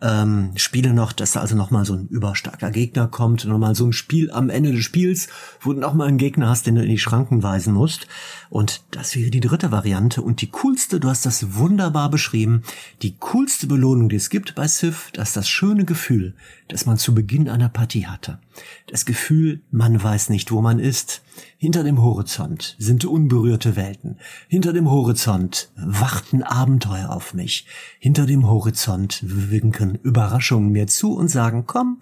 ähm, 0.00 0.52
Spiele 0.56 0.92
noch, 0.92 1.12
dass 1.12 1.32
da 1.32 1.40
also 1.40 1.56
nochmal 1.56 1.84
so 1.84 1.94
ein 1.94 2.06
überstarker 2.08 2.70
Gegner 2.70 3.08
kommt, 3.08 3.44
nochmal 3.44 3.74
so 3.74 3.86
ein 3.86 3.92
Spiel 3.92 4.30
am 4.30 4.48
Ende 4.48 4.72
des 4.72 4.84
Spiels, 4.84 5.28
wo 5.60 5.72
du 5.72 5.80
nochmal 5.80 6.08
einen 6.08 6.18
Gegner 6.18 6.48
hast, 6.48 6.66
den 6.66 6.76
du 6.76 6.82
in 6.82 6.88
die 6.88 6.98
Schranken 6.98 7.42
weisen 7.42 7.74
musst. 7.74 8.06
Und 8.48 8.82
das 8.92 9.16
wäre 9.16 9.30
die 9.30 9.40
dritte 9.40 9.72
Variante 9.72 10.22
und 10.22 10.40
die 10.40 10.50
coolste, 10.50 11.00
du 11.00 11.08
hast 11.08 11.26
das 11.26 11.54
wunderbar 11.54 12.10
beschrieben, 12.10 12.62
die 13.02 13.16
coolste 13.18 13.66
Belohnung, 13.66 14.08
die 14.08 14.16
es 14.16 14.30
gibt 14.30 14.54
bei 14.54 14.68
Civ, 14.68 15.10
das 15.12 15.28
ist 15.28 15.36
das 15.36 15.48
schöne 15.48 15.84
Gefühl, 15.84 16.34
das 16.68 16.86
man 16.86 16.98
zu 16.98 17.14
Beginn 17.14 17.48
einer 17.48 17.68
Partie 17.68 18.06
hatte. 18.06 18.38
Das 18.86 19.04
Gefühl, 19.04 19.62
man 19.70 20.02
weiß 20.02 20.30
nicht, 20.30 20.50
wo 20.52 20.60
man 20.60 20.78
ist. 20.78 21.22
Hinter 21.56 21.82
dem 21.82 22.02
Horizont 22.02 22.76
sind 22.78 23.04
unberührte 23.04 23.76
Welten. 23.76 24.18
Hinter 24.48 24.72
dem 24.72 24.90
Horizont 24.90 25.70
warten 25.76 26.42
Abenteuer 26.42 27.10
auf 27.10 27.34
mich. 27.34 27.66
Hinter 27.98 28.26
dem 28.26 28.46
Horizont 28.46 29.20
winken 29.22 29.96
Überraschungen 29.96 30.70
mir 30.70 30.86
zu 30.86 31.14
und 31.14 31.28
sagen, 31.28 31.64
komm, 31.66 31.98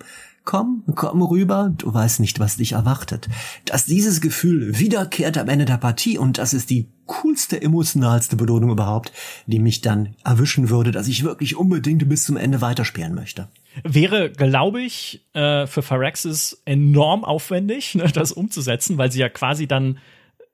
komm, 0.46 0.84
komm 0.94 1.20
rüber, 1.22 1.74
du 1.76 1.92
weißt 1.92 2.20
nicht, 2.20 2.40
was 2.40 2.56
dich 2.56 2.72
erwartet. 2.72 3.28
Dass 3.66 3.84
dieses 3.84 4.22
Gefühl 4.22 4.78
wiederkehrt 4.78 5.36
am 5.36 5.48
Ende 5.48 5.66
der 5.66 5.76
Partie 5.76 6.16
und 6.16 6.38
das 6.38 6.54
ist 6.54 6.70
die 6.70 6.88
coolste, 7.04 7.60
emotionalste 7.60 8.36
Belohnung 8.36 8.70
überhaupt, 8.70 9.12
die 9.46 9.58
mich 9.58 9.82
dann 9.82 10.14
erwischen 10.24 10.70
würde, 10.70 10.92
dass 10.92 11.08
ich 11.08 11.24
wirklich 11.24 11.56
unbedingt 11.56 12.08
bis 12.08 12.24
zum 12.24 12.36
Ende 12.36 12.60
weiterspielen 12.62 13.14
möchte. 13.14 13.48
Wäre, 13.84 14.30
glaube 14.30 14.82
ich, 14.82 15.26
äh, 15.34 15.66
für 15.66 15.82
Phyrexis 15.82 16.62
enorm 16.64 17.24
aufwendig, 17.24 17.94
ne, 17.94 18.10
das 18.12 18.32
umzusetzen, 18.32 18.98
weil 18.98 19.12
sie 19.12 19.20
ja 19.20 19.28
quasi 19.28 19.66
dann 19.66 19.98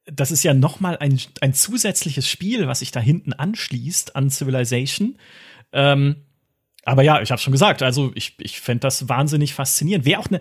das 0.06 0.30
ist 0.30 0.42
ja 0.42 0.54
noch 0.54 0.80
mal 0.80 0.98
ein, 0.98 1.20
ein 1.40 1.54
zusätzliches 1.54 2.28
Spiel, 2.28 2.66
was 2.66 2.80
sich 2.80 2.90
da 2.90 3.00
hinten 3.00 3.32
anschließt 3.32 4.16
an 4.16 4.30
Civilization. 4.30 5.16
Ähm, 5.72 6.16
aber 6.84 7.02
ja, 7.02 7.20
ich 7.22 7.30
habe 7.30 7.40
schon 7.40 7.52
gesagt, 7.52 7.82
also 7.82 8.10
ich, 8.14 8.34
ich 8.38 8.60
fände 8.60 8.80
das 8.80 9.08
wahnsinnig 9.08 9.54
faszinierend. 9.54 10.04
Wäre 10.04 10.20
auch 10.20 10.26
eine. 10.26 10.40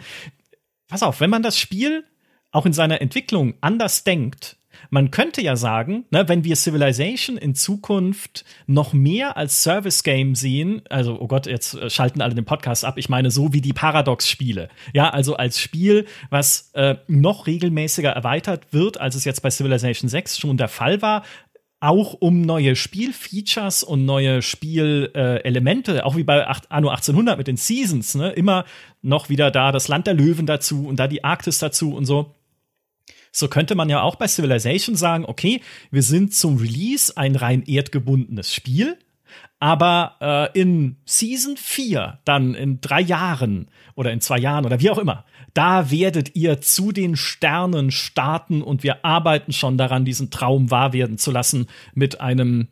Pass 0.88 1.04
auf, 1.04 1.20
wenn 1.22 1.30
man 1.30 1.44
das 1.44 1.60
Spiel 1.60 2.06
auch 2.52 2.66
in 2.66 2.74
seiner 2.74 3.02
Entwicklung 3.02 3.54
anders 3.62 4.04
denkt, 4.04 4.58
man 4.90 5.12
könnte 5.12 5.42
ja 5.42 5.56
sagen, 5.56 6.06
ne, 6.12 6.28
wenn 6.28 6.44
wir 6.44 6.56
Civilization 6.56 7.38
in 7.38 7.56
Zukunft 7.56 8.46
noch 8.68 8.94
mehr 8.94 9.38
als 9.38 9.64
Service 9.64 10.04
Game 10.04 10.36
sehen, 10.36 10.82
also 10.90 11.20
oh 11.20 11.28
Gott, 11.28 11.46
jetzt 11.46 11.76
äh, 11.76 11.90
schalten 11.90 12.22
alle 12.22 12.36
den 12.36 12.46
Podcast 12.46 12.86
ab. 12.86 12.98
Ich 12.98 13.10
meine 13.10 13.32
so 13.32 13.54
wie 13.54 13.62
die 13.62 13.74
Paradox 13.74 14.28
Spiele, 14.28 14.70
ja, 14.94 15.10
also 15.10 15.36
als 15.36 15.60
Spiel, 15.60 16.06
was 16.30 16.72
äh, 16.74 16.96
noch 17.08 17.48
regelmäßiger 17.48 18.12
erweitert 18.12 18.74
wird, 18.74 19.00
als 19.00 19.16
es 19.16 19.26
jetzt 19.26 19.42
bei 19.42 19.50
Civilization 19.50 20.10
6 20.10 20.40
schon 20.40 20.58
der 20.58 20.68
Fall 20.68 21.02
war, 21.02 21.24
auch 21.82 22.14
um 22.14 22.42
neue 22.42 22.76
Spielfeatures 22.76 23.84
und 23.84 24.06
neue 24.06 24.44
Spielelemente, 24.44 25.98
äh, 25.98 26.02
auch 26.02 26.16
wie 26.16 26.24
bei 26.24 26.46
Anno 26.46 26.90
1800 26.90 27.38
mit 27.38 27.48
den 27.48 27.58
Seasons, 27.58 28.16
ne, 28.16 28.32
immer 28.32 28.66
noch 29.02 29.30
wieder 29.30 29.50
da 29.50 29.72
das 29.72 29.88
Land 29.88 30.06
der 30.08 30.14
Löwen 30.14 30.46
dazu 30.46 30.86
und 30.88 31.00
da 31.00 31.08
die 31.08 31.24
Arktis 31.24 31.58
dazu 31.58 31.96
und 31.96 32.06
so. 32.06 32.36
So 33.32 33.48
könnte 33.48 33.76
man 33.76 33.90
ja 33.90 34.02
auch 34.02 34.16
bei 34.16 34.28
Civilization 34.28 34.96
sagen, 34.96 35.26
okay, 35.26 35.62
wir 35.90 36.04
sind 36.04 36.34
zum 36.34 36.58
Release 36.58 37.16
ein 37.16 37.36
rein 37.36 37.64
erdgebundenes 37.64 38.54
Spiel, 38.54 38.98
aber 39.60 40.50
äh, 40.54 40.60
in 40.60 40.98
Season 41.06 41.56
4, 41.56 42.20
dann 42.26 42.56
in 42.56 42.82
drei 42.82 43.00
Jahren 43.00 43.70
oder 43.96 44.12
in 44.12 44.20
zwei 44.20 44.38
Jahren 44.38 44.66
oder 44.66 44.80
wie 44.82 44.90
auch 44.90 44.98
immer, 44.98 45.26
da 45.54 45.92
werdet 45.92 46.36
ihr 46.36 46.62
zu 46.62 46.92
den 46.92 47.16
Sternen 47.16 47.92
starten 47.92 48.62
und 48.62 48.84
wir 48.84 49.06
arbeiten 49.06 49.54
schon 49.54 49.78
daran, 49.78 50.06
diesen 50.06 50.32
Traum 50.32 50.72
wahr 50.72 50.94
werden 50.94 51.18
zu 51.18 51.32
lassen 51.32 51.68
mit 51.94 52.22
einem 52.22 52.70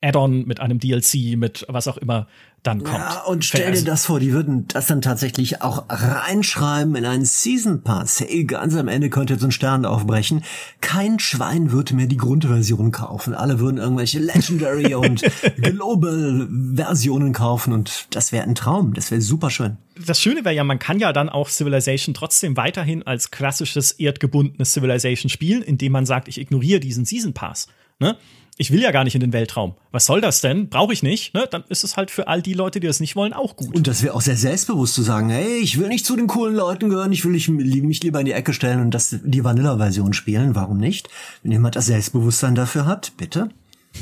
Add-on, 0.00 0.46
mit 0.46 0.60
einem 0.60 0.78
DLC, 0.78 1.36
mit 1.36 1.66
was 1.68 1.88
auch 1.88 1.96
immer 1.96 2.28
dann 2.62 2.82
kommt. 2.82 2.98
Ja, 2.98 3.22
und 3.22 3.44
stell 3.44 3.72
dir 3.72 3.84
das 3.84 4.06
vor, 4.06 4.20
die 4.20 4.32
würden 4.32 4.66
das 4.68 4.86
dann 4.86 5.00
tatsächlich 5.00 5.62
auch 5.62 5.86
reinschreiben 5.88 6.94
in 6.96 7.04
einen 7.04 7.24
Season 7.24 7.82
Pass. 7.82 8.20
Hey, 8.20 8.44
ganz 8.44 8.74
am 8.74 8.88
Ende 8.88 9.10
könnte 9.10 9.34
jetzt 9.34 9.44
ein 9.44 9.52
Stern 9.52 9.84
aufbrechen. 9.84 10.44
Kein 10.80 11.18
Schwein 11.18 11.72
würde 11.72 11.94
mehr 11.94 12.06
die 12.06 12.16
Grundversion 12.16 12.90
kaufen. 12.90 13.34
Alle 13.34 13.58
würden 13.60 13.78
irgendwelche 13.78 14.18
Legendary 14.18 14.94
und 14.94 15.22
Global 15.56 16.48
Versionen 16.74 17.32
kaufen 17.32 17.72
und 17.72 18.08
das 18.10 18.32
wäre 18.32 18.44
ein 18.44 18.54
Traum. 18.54 18.94
Das 18.94 19.10
wäre 19.10 19.20
super 19.20 19.50
schön. 19.50 19.78
Das 20.04 20.20
Schöne 20.20 20.44
wäre 20.44 20.54
ja, 20.54 20.64
man 20.64 20.78
kann 20.78 21.00
ja 21.00 21.12
dann 21.12 21.28
auch 21.28 21.48
Civilization 21.48 22.14
trotzdem 22.14 22.56
weiterhin 22.56 23.04
als 23.04 23.30
klassisches 23.30 23.92
erdgebundenes 23.92 24.72
Civilization 24.72 25.28
spielen, 25.28 25.62
indem 25.62 25.92
man 25.92 26.06
sagt, 26.06 26.28
ich 26.28 26.38
ignoriere 26.38 26.80
diesen 26.80 27.04
Season 27.04 27.34
Pass. 27.34 27.68
Ne? 28.00 28.16
Ich 28.58 28.72
will 28.72 28.82
ja 28.82 28.90
gar 28.90 29.04
nicht 29.04 29.14
in 29.14 29.20
den 29.20 29.32
Weltraum. 29.32 29.74
Was 29.92 30.04
soll 30.04 30.20
das 30.20 30.40
denn? 30.40 30.68
Brauche 30.68 30.92
ich 30.92 31.04
nicht. 31.04 31.32
Ne? 31.32 31.46
Dann 31.48 31.62
ist 31.68 31.84
es 31.84 31.96
halt 31.96 32.10
für 32.10 32.26
all 32.26 32.42
die 32.42 32.54
Leute, 32.54 32.80
die 32.80 32.88
das 32.88 32.98
nicht 32.98 33.14
wollen, 33.14 33.32
auch 33.32 33.54
gut. 33.56 33.74
Und 33.74 33.86
das 33.86 34.02
wäre 34.02 34.14
auch 34.14 34.20
sehr 34.20 34.36
selbstbewusst 34.36 34.94
zu 34.94 35.02
sagen, 35.02 35.30
hey, 35.30 35.58
ich 35.58 35.78
will 35.78 35.88
nicht 35.88 36.04
zu 36.04 36.16
den 36.16 36.26
coolen 36.26 36.56
Leuten 36.56 36.90
gehören, 36.90 37.12
ich 37.12 37.24
will 37.24 37.32
mich, 37.32 37.48
mich 37.48 38.02
lieber 38.02 38.18
in 38.18 38.26
die 38.26 38.32
Ecke 38.32 38.52
stellen 38.52 38.80
und 38.80 38.90
das 38.90 39.16
die 39.22 39.44
Vanilla-Version 39.44 40.12
spielen. 40.12 40.56
Warum 40.56 40.78
nicht? 40.78 41.08
Wenn 41.42 41.52
jemand 41.52 41.76
das 41.76 41.86
Selbstbewusstsein 41.86 42.56
dafür 42.56 42.84
hat, 42.86 43.12
bitte. 43.16 43.50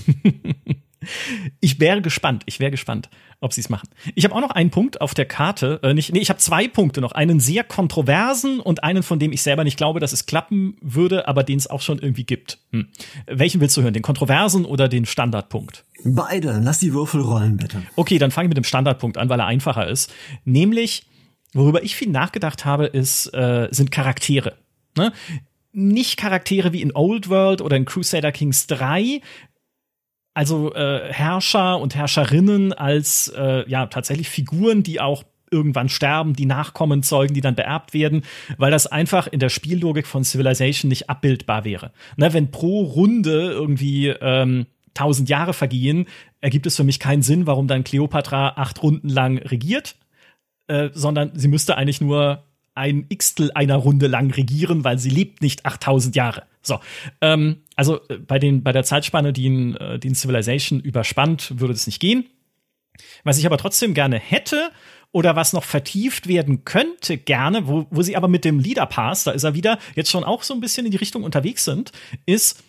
ich 1.61 1.81
wäre 1.81 2.03
gespannt. 2.03 2.43
Ich 2.47 2.61
wäre 2.61 2.71
gespannt 2.71 3.09
ob 3.41 3.53
sie 3.53 3.61
es 3.61 3.69
machen. 3.69 3.89
Ich 4.15 4.25
habe 4.25 4.35
auch 4.35 4.41
noch 4.41 4.51
einen 4.51 4.71
Punkt 4.71 5.01
auf 5.01 5.13
der 5.13 5.27
Karte. 5.27 5.81
Äh, 5.83 5.95
nicht, 5.95 6.13
nee, 6.13 6.21
ich 6.21 6.31
habe 6.31 6.39
zwei 6.39 6.69
Punkte 6.69 7.01
noch. 7.01 7.13
Einen 7.13 7.39
sehr 7.39 7.65
kontroversen 7.65 8.61
und 8.61 8.83
einen, 8.83 9.03
von 9.03 9.19
dem 9.19 9.33
ich 9.33 9.43
selber 9.43 9.65
nicht 9.65 9.77
glaube, 9.77 10.01
dass 10.01 10.13
es 10.13 10.27
klappen 10.27 10.77
würde, 10.81 11.29
aber 11.29 11.43
den 11.43 11.59
es 11.59 11.69
auch 11.69 11.83
schon 11.83 11.99
irgendwie 11.99 12.25
gibt. 12.25 12.59
Hm. 12.73 12.89
Welchen 13.27 13.61
willst 13.61 13.77
du 13.77 13.83
hören? 13.83 13.95
Den 13.95 14.03
kontroversen 14.03 14.65
oder 14.65 14.89
den 14.89 15.05
Standardpunkt? 15.05 15.85
Beide. 16.05 16.61
Lass 16.63 16.79
die 16.79 16.93
Würfel 16.93 17.21
rollen, 17.21 17.57
bitte. 17.59 17.83
Okay, 17.95 18.19
dann 18.19 18.31
fange 18.31 18.47
ich 18.47 18.51
mit 18.51 18.57
dem 18.57 18.65
Standardpunkt 18.65 19.19
an, 19.19 19.29
weil 19.29 19.41
er 19.41 19.47
einfacher 19.47 19.87
ist. 19.87 20.13
Nämlich, 20.45 21.07
worüber 21.53 21.83
ich 21.83 21.95
viel 21.95 22.11
nachgedacht 22.11 22.65
habe, 22.65 22.87
ist, 22.87 23.33
äh, 23.35 23.69
sind 23.71 23.91
Charaktere. 23.91 24.55
Ne? 24.97 25.13
Nicht 25.73 26.17
Charaktere 26.17 26.73
wie 26.73 26.81
in 26.81 26.93
Old 26.95 27.29
World 27.29 27.61
oder 27.61 27.77
in 27.77 27.85
Crusader 27.85 28.33
Kings 28.33 28.67
3, 28.67 29.21
also 30.37 30.75
äh, 30.75 31.11
Herrscher 31.11 31.81
und 31.81 31.95
Herrscherinnen 31.95 32.75
als 32.75 33.33
äh, 33.35 33.67
ja 33.71 33.87
tatsächlich 33.87 34.29
Figuren, 34.29 34.83
die 34.83 35.01
auch 35.01 35.25
irgendwann 35.51 35.89
sterben, 35.89 36.35
die 36.35 36.45
Nachkommen 36.45 37.03
zeugen, 37.03 37.33
die 37.33 37.41
dann 37.41 37.55
beerbt 37.55 37.95
werden, 37.95 38.21
weil 38.59 38.71
das 38.71 38.87
einfach 38.87 39.29
in 39.29 39.41
der 39.41 39.49
Spiellogik 39.49 40.07
von 40.07 40.25
Civilization 40.25 40.91
nicht 40.91 41.09
abbildbar 41.09 41.65
wäre. 41.65 41.91
Ne, 42.19 42.35
wenn 42.35 42.51
pro 42.51 42.83
Runde 42.83 43.51
irgendwie 43.51 44.09
ähm, 44.09 44.67
tausend 44.93 45.31
Jahre 45.31 45.55
vergehen, 45.55 46.05
ergibt 46.43 46.67
es 46.67 46.77
für 46.77 46.85
mich 46.85 47.01
keinen 47.01 47.23
Sinn, 47.23 47.47
warum 47.47 47.67
dann 47.67 47.83
Cleopatra 47.83 48.57
acht 48.57 48.83
Runden 48.83 49.09
lang 49.09 49.39
regiert, 49.39 49.97
äh, 50.67 50.91
sondern 50.93 51.31
sie 51.35 51.49
müsste 51.49 51.79
eigentlich 51.79 52.03
nur 52.03 52.45
ein 52.75 53.09
Xtel 53.09 53.53
einer 53.55 53.77
Runde 53.77 54.07
lang 54.07 54.31
regieren, 54.31 54.85
weil 54.85 54.99
sie 54.99 55.09
lebt 55.09 55.41
nicht 55.41 55.65
8000 55.65 56.15
Jahre. 56.15 56.43
So, 56.61 56.79
ähm, 57.23 57.63
also 57.77 58.01
äh, 58.09 58.19
bei, 58.19 58.39
den, 58.39 58.63
bei 58.63 58.73
der 58.73 58.83
Zeitspanne, 58.83 59.33
die 59.33 59.47
in, 59.47 59.77
äh, 59.77 59.99
die 59.99 60.09
in 60.09 60.15
Civilization 60.15 60.81
überspannt, 60.81 61.61
würde 61.61 61.75
das 61.75 61.87
nicht 61.87 62.01
gehen. 62.01 62.27
Was 63.25 63.39
ich 63.39 63.47
aber 63.47 63.59
trotzdem 63.59 63.95
gerne 63.95 64.19
hätte 64.19 64.71
oder 65.13 65.37
was 65.37 65.53
noch 65.53 65.65
vertieft 65.65 66.27
werden 66.27 66.65
könnte, 66.65 67.19
gerne, 67.19 67.69
wo, 67.69 67.87
wo 67.91 68.03
sie 68.03 68.17
aber 68.17 68.29
mit 68.29 68.45
dem 68.45 68.59
Leader 68.59 68.87
Pass, 68.87 69.25
da 69.25 69.33
ist 69.33 69.45
er 69.45 69.55
wieder, 69.55 69.79
jetzt 69.95 70.11
schon 70.11 70.25
auch 70.25 70.43
so 70.43 70.55
ein 70.55 70.61
bisschen 70.61 70.87
in 70.87 70.93
die 70.93 70.99
Richtung 70.99 71.23
unterwegs 71.23 71.65
sind, 71.65 71.93
ist, 72.25 72.63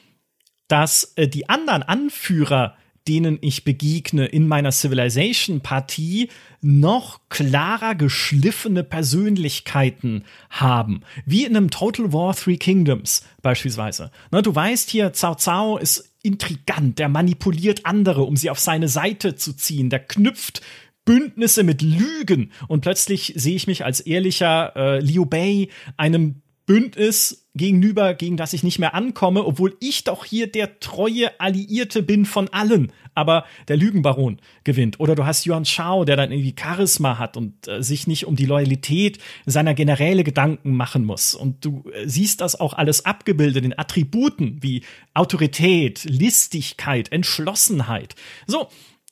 dass 0.68 1.14
äh, 1.16 1.28
die 1.28 1.50
anderen 1.50 1.84
Anführer 1.84 2.76
denen 3.08 3.38
ich 3.42 3.64
begegne 3.64 4.26
in 4.26 4.48
meiner 4.48 4.72
Civilization-Partie, 4.72 6.30
noch 6.62 7.22
klarer 7.30 7.96
geschliffene 7.96 8.84
Persönlichkeiten 8.84 10.24
haben. 10.50 11.02
Wie 11.26 11.46
in 11.46 11.56
einem 11.56 11.70
Total 11.70 12.12
War 12.14 12.36
Three 12.36 12.58
Kingdoms 12.58 13.26
beispielsweise. 13.42 14.12
Ne, 14.32 14.42
du 14.42 14.54
weißt 14.54 14.90
hier, 14.90 15.12
Cao 15.12 15.36
Cao 15.36 15.78
ist 15.78 16.14
intrigant, 16.24 17.00
der 17.00 17.10
manipuliert 17.10 17.86
andere, 17.86 18.24
um 18.24 18.36
sie 18.36 18.50
auf 18.50 18.60
seine 18.60 18.90
Seite 18.90 19.36
zu 19.36 19.54
ziehen, 19.54 19.90
der 19.90 20.00
knüpft 20.00 20.62
Bündnisse 21.06 21.64
mit 21.64 21.82
Lügen 21.82 22.52
und 22.68 22.82
plötzlich 22.82 23.34
sehe 23.38 23.56
ich 23.56 23.66
mich 23.66 23.86
als 23.86 24.02
ehrlicher 24.02 24.76
äh, 24.76 25.00
Liu 25.00 25.26
Bei 25.26 25.70
einem 25.96 26.42
Bündnis 26.68 27.48
gegenüber, 27.56 28.14
gegen 28.14 28.38
das 28.38 28.54
ich 28.54 28.62
nicht 28.62 28.78
mehr 28.78 28.94
ankomme, 28.94 29.44
obwohl 29.46 29.76
ich 29.80 30.04
doch 30.04 30.26
hier 30.26 30.52
der 30.52 30.80
treue 30.80 31.40
Alliierte 31.40 32.04
bin 32.04 32.26
von 32.26 32.50
allen. 32.50 32.92
Aber 33.16 33.46
der 33.68 33.78
Lügenbaron 33.78 34.40
gewinnt. 34.64 35.00
Oder 35.00 35.16
du 35.16 35.26
hast 35.26 35.46
Yuan 35.46 35.66
Shao, 35.66 36.06
der 36.06 36.18
dann 36.18 36.32
irgendwie 36.32 36.54
Charisma 36.60 37.18
hat 37.18 37.36
und 37.36 37.68
äh, 37.68 37.82
sich 37.82 38.06
nicht 38.06 38.28
um 38.28 38.36
die 38.36 38.46
Loyalität 38.46 39.18
seiner 39.48 39.74
Generäle 39.74 40.24
Gedanken 40.24 40.76
machen 40.76 41.04
muss. 41.04 41.34
Und 41.34 41.66
du 41.66 41.90
äh, 41.94 42.08
siehst 42.08 42.42
das 42.42 42.60
auch 42.60 42.74
alles 42.74 43.06
abgebildet 43.06 43.66
in 43.66 43.80
Attributen 43.80 44.58
wie 44.62 44.84
Autorität, 45.16 46.04
Listigkeit, 46.04 47.12
Entschlossenheit. 47.12 48.14
So, 48.46 48.68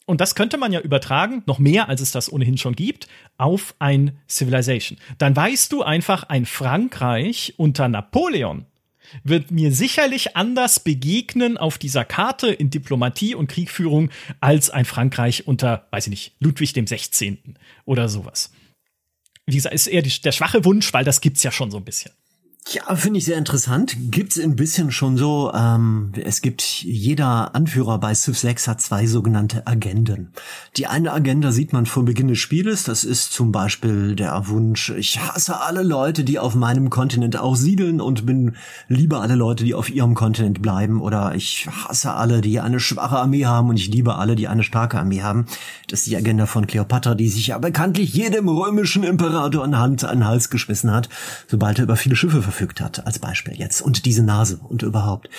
und 0.05 0.21
das 0.21 0.35
könnte 0.35 0.57
man 0.57 0.71
ja 0.71 0.79
übertragen, 0.79 1.43
noch 1.47 1.59
mehr 1.59 1.89
als 1.89 2.01
es 2.01 2.11
das 2.11 2.31
ohnehin 2.31 2.57
schon 2.57 2.75
gibt, 2.75 3.07
auf 3.37 3.75
ein 3.79 4.17
Civilization. 4.29 4.99
Dann 5.17 5.35
weißt 5.35 5.71
du 5.71 5.81
einfach, 5.81 6.23
ein 6.23 6.45
Frankreich 6.45 7.55
unter 7.57 7.87
Napoleon 7.87 8.65
wird 9.23 9.51
mir 9.51 9.71
sicherlich 9.71 10.35
anders 10.35 10.79
begegnen 10.79 11.57
auf 11.57 11.77
dieser 11.77 12.05
Karte 12.05 12.47
in 12.47 12.69
Diplomatie 12.69 13.35
und 13.35 13.47
Kriegführung 13.47 14.09
als 14.41 14.69
ein 14.69 14.85
Frankreich 14.85 15.47
unter, 15.47 15.87
weiß 15.91 16.07
ich 16.07 16.11
nicht, 16.11 16.35
Ludwig 16.39 16.73
dem 16.73 16.87
16. 16.87 17.57
oder 17.85 18.09
sowas. 18.09 18.51
Wie 19.45 19.55
gesagt, 19.55 19.75
ist 19.75 19.87
eher 19.87 20.01
die, 20.01 20.21
der 20.21 20.31
schwache 20.31 20.65
Wunsch, 20.65 20.91
weil 20.93 21.05
das 21.05 21.21
gibt's 21.21 21.43
ja 21.43 21.51
schon 21.51 21.69
so 21.69 21.77
ein 21.77 21.85
bisschen. 21.85 22.11
Ja, 22.67 22.95
finde 22.95 23.19
ich 23.19 23.25
sehr 23.25 23.37
interessant. 23.37 23.95
Gibt's 24.09 24.39
ein 24.39 24.55
bisschen 24.55 24.91
schon 24.91 25.17
so, 25.17 25.51
ähm, 25.53 26.11
es 26.15 26.41
gibt, 26.41 26.63
jeder 26.81 27.53
Anführer 27.53 27.99
bei 27.99 28.15
Civ 28.15 28.39
6 28.39 28.67
hat 28.67 28.81
zwei 28.81 29.05
sogenannte 29.05 29.67
Agenden. 29.67 30.31
Die 30.75 30.87
eine 30.87 31.13
Agenda 31.13 31.51
sieht 31.51 31.73
man 31.73 31.85
vor 31.85 32.05
Beginn 32.05 32.27
des 32.27 32.39
Spieles, 32.39 32.83
das 32.83 33.03
ist 33.03 33.31
zum 33.31 33.51
Beispiel 33.51 34.15
der 34.15 34.47
Wunsch, 34.47 34.89
ich 34.89 35.19
hasse 35.19 35.61
alle 35.61 35.83
Leute, 35.83 36.23
die 36.23 36.39
auf 36.39 36.55
meinem 36.55 36.89
Kontinent 36.89 37.37
auch 37.37 37.55
siedeln 37.55 38.01
und 38.01 38.25
bin 38.25 38.55
lieber 38.87 39.21
alle 39.21 39.35
Leute, 39.35 39.63
die 39.63 39.75
auf 39.75 39.91
ihrem 39.91 40.15
Kontinent 40.15 40.63
bleiben 40.63 41.01
oder 41.01 41.35
ich 41.35 41.67
hasse 41.67 42.15
alle, 42.15 42.41
die 42.41 42.59
eine 42.59 42.79
schwache 42.79 43.17
Armee 43.19 43.45
haben 43.45 43.69
und 43.69 43.77
ich 43.77 43.89
liebe 43.89 44.15
alle, 44.15 44.35
die 44.35 44.47
eine 44.47 44.63
starke 44.63 44.97
Armee 44.97 45.21
haben. 45.21 45.45
Das 45.87 45.99
ist 45.99 46.07
die 46.07 46.17
Agenda 46.17 46.47
von 46.47 46.65
Cleopatra, 46.65 47.13
die 47.13 47.29
sich 47.29 47.45
ja 47.47 47.59
bekanntlich 47.59 48.15
jedem 48.15 48.49
römischen 48.49 49.03
Imperator 49.03 49.63
an 49.63 49.77
Hand 49.77 50.03
an 50.03 50.17
den 50.17 50.27
Hals 50.27 50.49
geschmissen 50.49 50.91
hat, 50.91 51.09
sobald 51.47 51.77
er 51.77 51.83
über 51.83 51.95
viele 51.95 52.15
Schiffe 52.15 52.41
verfügt 52.41 52.54
hat, 52.81 53.05
als 53.05 53.19
Beispiel 53.19 53.55
jetzt. 53.55 53.81
Und 53.81 54.05
diese 54.05 54.23
Nase 54.23 54.59
und 54.61 54.83
überhaupt. 54.83 55.29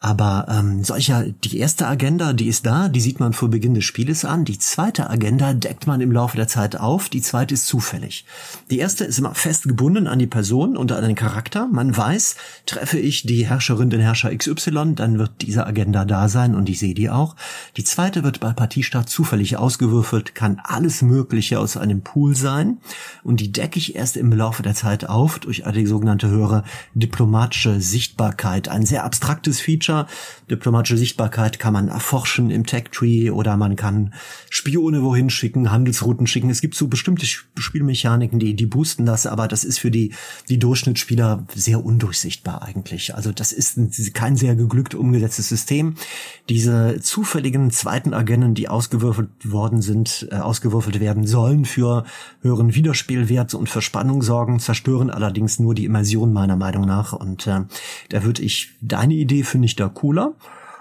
Aber 0.00 0.46
ähm, 0.48 0.84
solcher, 0.84 1.24
die 1.24 1.58
erste 1.58 1.88
Agenda, 1.88 2.32
die 2.32 2.46
ist 2.46 2.64
da, 2.66 2.88
die 2.88 3.00
sieht 3.00 3.18
man 3.18 3.32
vor 3.32 3.50
Beginn 3.50 3.74
des 3.74 3.84
Spieles 3.84 4.24
an. 4.24 4.44
Die 4.44 4.58
zweite 4.58 5.10
Agenda 5.10 5.54
deckt 5.54 5.88
man 5.88 6.00
im 6.00 6.12
Laufe 6.12 6.36
der 6.36 6.46
Zeit 6.46 6.76
auf. 6.76 7.08
Die 7.08 7.20
zweite 7.20 7.54
ist 7.54 7.66
zufällig. 7.66 8.24
Die 8.70 8.78
erste 8.78 9.04
ist 9.04 9.18
immer 9.18 9.34
fest 9.34 9.64
gebunden 9.64 10.06
an 10.06 10.20
die 10.20 10.28
Person 10.28 10.76
und 10.76 10.92
an 10.92 11.02
den 11.02 11.16
Charakter. 11.16 11.66
Man 11.66 11.96
weiß, 11.96 12.36
treffe 12.64 13.00
ich 13.00 13.24
die 13.24 13.48
Herrscherin, 13.48 13.90
den 13.90 14.00
Herrscher 14.00 14.32
XY, 14.32 14.94
dann 14.94 15.18
wird 15.18 15.32
diese 15.40 15.66
Agenda 15.66 16.04
da 16.04 16.28
sein 16.28 16.54
und 16.54 16.68
ich 16.68 16.78
sehe 16.78 16.94
die 16.94 17.10
auch. 17.10 17.34
Die 17.76 17.82
zweite 17.82 18.22
wird 18.22 18.38
bei 18.38 18.52
Partiestart 18.52 19.08
zufällig 19.08 19.56
ausgewürfelt, 19.56 20.36
kann 20.36 20.60
alles 20.62 21.02
Mögliche 21.02 21.58
aus 21.58 21.76
einem 21.76 22.02
Pool 22.02 22.36
sein 22.36 22.78
und 23.24 23.40
die 23.40 23.50
decke 23.50 23.80
ich 23.80 23.96
erst 23.96 24.16
im 24.16 24.32
Laufe 24.32 24.62
der 24.62 24.74
Zeit 24.76 25.08
auf 25.08 25.40
durch 25.40 25.66
eine 25.66 25.84
sogenannte 25.88 26.28
höhere 26.28 26.62
diplomatische 26.94 27.80
Sichtbarkeit. 27.80 28.68
Ein 28.68 28.86
sehr 28.86 29.02
abstraktes 29.02 29.60
Feature 29.60 29.87
Feature. 29.88 30.06
Diplomatische 30.50 30.96
Sichtbarkeit 30.96 31.58
kann 31.58 31.74
man 31.74 31.88
erforschen 31.88 32.50
im 32.50 32.64
Tech-Tree 32.64 33.30
oder 33.30 33.56
man 33.56 33.76
kann 33.76 34.14
Spione 34.48 35.02
wohin 35.02 35.28
schicken, 35.28 35.70
Handelsrouten 35.70 36.26
schicken. 36.26 36.48
Es 36.48 36.62
gibt 36.62 36.74
so 36.74 36.88
bestimmte 36.88 37.26
Spielmechaniken, 37.26 38.38
die, 38.38 38.54
die 38.54 38.66
boosten 38.66 39.04
das, 39.04 39.26
aber 39.26 39.46
das 39.46 39.64
ist 39.64 39.78
für 39.78 39.90
die, 39.90 40.14
die 40.48 40.58
Durchschnittsspieler 40.58 41.46
sehr 41.54 41.84
undurchsichtbar 41.84 42.62
eigentlich. 42.62 43.14
Also 43.14 43.30
das 43.32 43.52
ist 43.52 43.76
ein, 43.76 43.90
kein 44.14 44.36
sehr 44.36 44.56
geglückt 44.56 44.94
umgesetztes 44.94 45.48
System. 45.48 45.96
Diese 46.48 47.00
zufälligen 47.02 47.70
zweiten 47.70 48.14
Agenten, 48.14 48.54
die 48.54 48.68
ausgewürfelt 48.68 49.28
worden 49.44 49.82
sind, 49.82 50.28
äh, 50.30 50.36
ausgewürfelt 50.36 51.00
werden 51.00 51.26
sollen 51.26 51.66
für 51.66 52.04
höheren 52.40 52.74
Wiederspielwert 52.74 53.52
und 53.52 53.68
für 53.68 53.82
Spannung 53.82 54.22
sorgen, 54.22 54.60
zerstören 54.60 55.10
allerdings 55.10 55.58
nur 55.58 55.74
die 55.74 55.84
Immersion 55.84 56.32
meiner 56.32 56.56
Meinung 56.56 56.86
nach. 56.86 57.12
Und 57.12 57.46
äh, 57.46 57.60
da 58.08 58.24
würde 58.24 58.42
ich 58.42 58.70
deine 58.80 59.14
Idee 59.14 59.42
finde 59.42 59.66
ich 59.66 59.76
da 59.80 59.88
cooler. 59.88 60.34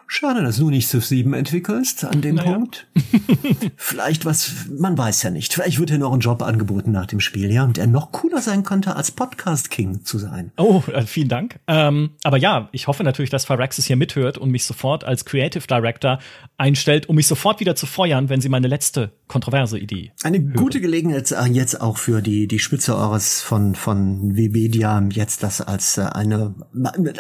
Schade, 0.10 0.42
dass 0.42 0.56
du 0.56 0.70
nicht 0.70 0.88
Civ 0.88 1.06
7 1.06 1.34
entwickelst 1.34 2.06
an 2.06 2.22
dem 2.22 2.36
naja. 2.36 2.54
Punkt. 2.54 2.88
Vielleicht 3.76 4.24
was, 4.24 4.68
man 4.70 4.98
weiß 4.98 5.22
ja 5.24 5.32
nicht. 5.32 5.54
Vielleicht 5.54 5.80
wird 5.80 5.90
dir 5.90 5.98
noch 5.98 6.14
ein 6.14 6.22
Job 6.22 6.42
angeboten 6.42 6.92
nach 6.92 7.08
dem 7.08 7.20
Spiel, 7.20 7.52
ja, 7.52 7.68
der 7.68 7.88
noch 7.88 8.14
cooler 8.14 8.42
sein 8.42 8.64
könnte, 8.64 8.96
als 8.96 9.12
Podcast 9.12 9.70
King 9.70 10.06
zu 10.06 10.18
sein. 10.18 10.54
Oh, 10.56 10.82
äh, 10.94 11.02
vielen 11.02 11.28
Dank. 11.28 11.60
Ähm, 11.68 12.12
aber 12.24 12.38
ja, 12.38 12.70
ich 12.72 12.88
hoffe 12.88 13.04
natürlich, 13.04 13.32
dass 13.32 13.44
Phyrexis 13.44 13.86
hier 13.86 13.98
mithört 13.98 14.38
und 14.38 14.50
mich 14.50 14.64
sofort 14.64 15.04
als 15.04 15.26
Creative 15.26 15.68
Director 15.68 16.20
einstellt, 16.58 17.08
um 17.08 17.16
mich 17.16 17.28
sofort 17.28 17.60
wieder 17.60 17.76
zu 17.76 17.86
feuern, 17.86 18.30
wenn 18.30 18.42
sie 18.42 18.50
meine 18.50 18.68
letzte 18.68 19.12
kontroverse 19.28 19.78
Idee. 19.78 20.12
Eine 20.24 20.40
hören. 20.40 20.54
gute 20.54 20.82
Gelegenheit 20.82 21.32
äh, 21.32 21.46
jetzt 21.46 21.80
auch 21.80 21.98
für 21.98 22.22
die, 22.22 22.48
die 22.48 22.60
Spitze 22.60 22.98
eures 22.98 23.42
von, 23.42 23.76
von 23.76 24.36
Webedia 24.36 25.08
jetzt 25.12 25.44
das 25.44 25.62
als 25.62 25.98
äh, 25.98 26.02
eine 26.02 26.56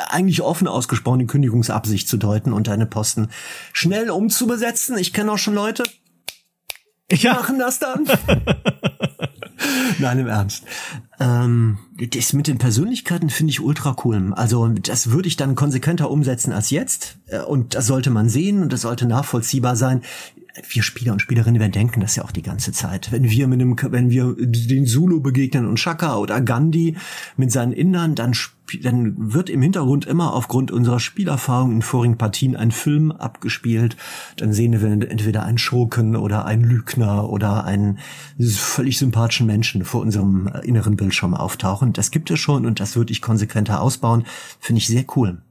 eigentlich 0.09 0.41
offen 0.41 0.68
ausgesprochene 0.68 1.27
Kündigungsabsicht 1.27 2.07
zu 2.07 2.18
deuten 2.18 2.51
und 2.51 2.68
seine 2.68 2.88
Posten 2.88 3.30
schnell 3.73 4.09
umzubesetzen. 4.09 4.97
Ich 4.97 5.14
kenne 5.14 5.31
auch 5.31 5.38
schon 5.38 5.53
Leute, 5.53 5.84
ja. 7.11 7.34
machen 7.34 7.59
das 7.59 7.80
dann. 7.80 8.05
Nein, 9.99 10.19
im 10.19 10.27
Ernst. 10.27 10.64
Ähm, 11.19 11.77
das 11.97 12.33
mit 12.33 12.47
den 12.47 12.57
Persönlichkeiten 12.59 13.29
finde 13.29 13.51
ich 13.51 13.59
ultra 13.59 13.95
cool. 14.05 14.33
Also 14.33 14.67
das 14.67 15.09
würde 15.11 15.27
ich 15.27 15.35
dann 15.35 15.55
konsequenter 15.55 16.11
umsetzen 16.11 16.51
als 16.51 16.69
jetzt. 16.69 17.17
Äh, 17.27 17.39
und 17.39 17.75
das 17.75 17.87
sollte 17.87 18.09
man 18.09 18.29
sehen 18.29 18.61
und 18.61 18.71
das 18.71 18.81
sollte 18.81 19.07
nachvollziehbar 19.07 19.75
sein 19.75 20.01
wir 20.69 20.84
Spieler 20.84 21.13
und 21.13 21.21
Spielerinnen, 21.21 21.61
wir 21.61 21.69
denken 21.69 22.01
das 22.01 22.15
ja 22.15 22.23
auch 22.23 22.31
die 22.31 22.41
ganze 22.41 22.71
Zeit. 22.71 23.11
Wenn 23.11 23.29
wir 23.29 23.47
mit 23.47 23.61
einem, 23.61 23.75
wenn 23.91 24.09
wir 24.09 24.35
den 24.38 24.85
Zulu 24.85 25.21
begegnen 25.21 25.65
und 25.65 25.79
Shaka 25.79 26.17
oder 26.17 26.41
Gandhi 26.41 26.97
mit 27.35 27.51
seinen 27.51 27.73
Innern, 27.73 28.15
dann, 28.15 28.34
dann 28.81 29.34
wird 29.34 29.49
im 29.49 29.61
Hintergrund 29.61 30.05
immer 30.05 30.34
aufgrund 30.34 30.71
unserer 30.71 30.99
Spielerfahrung 30.99 31.71
in 31.71 31.81
vorigen 31.81 32.17
Partien 32.17 32.55
ein 32.55 32.71
Film 32.71 33.11
abgespielt. 33.11 33.97
Dann 34.38 34.53
sehen 34.53 34.79
wir 34.81 35.09
entweder 35.09 35.43
einen 35.43 35.57
Schurken 35.57 36.15
oder 36.15 36.45
einen 36.45 36.63
Lügner 36.63 37.29
oder 37.29 37.65
einen 37.65 37.99
völlig 38.39 38.97
sympathischen 38.97 39.47
Menschen 39.47 39.85
vor 39.85 40.01
unserem 40.01 40.47
inneren 40.63 40.95
Bildschirm 40.95 41.34
auftauchen. 41.34 41.93
Das 41.93 42.11
gibt 42.11 42.31
es 42.31 42.39
schon 42.39 42.65
und 42.65 42.79
das 42.79 42.95
würde 42.95 43.11
ich 43.11 43.21
konsequenter 43.21 43.81
ausbauen. 43.81 44.25
Finde 44.59 44.79
ich 44.79 44.88
sehr 44.88 45.05
cool. 45.15 45.41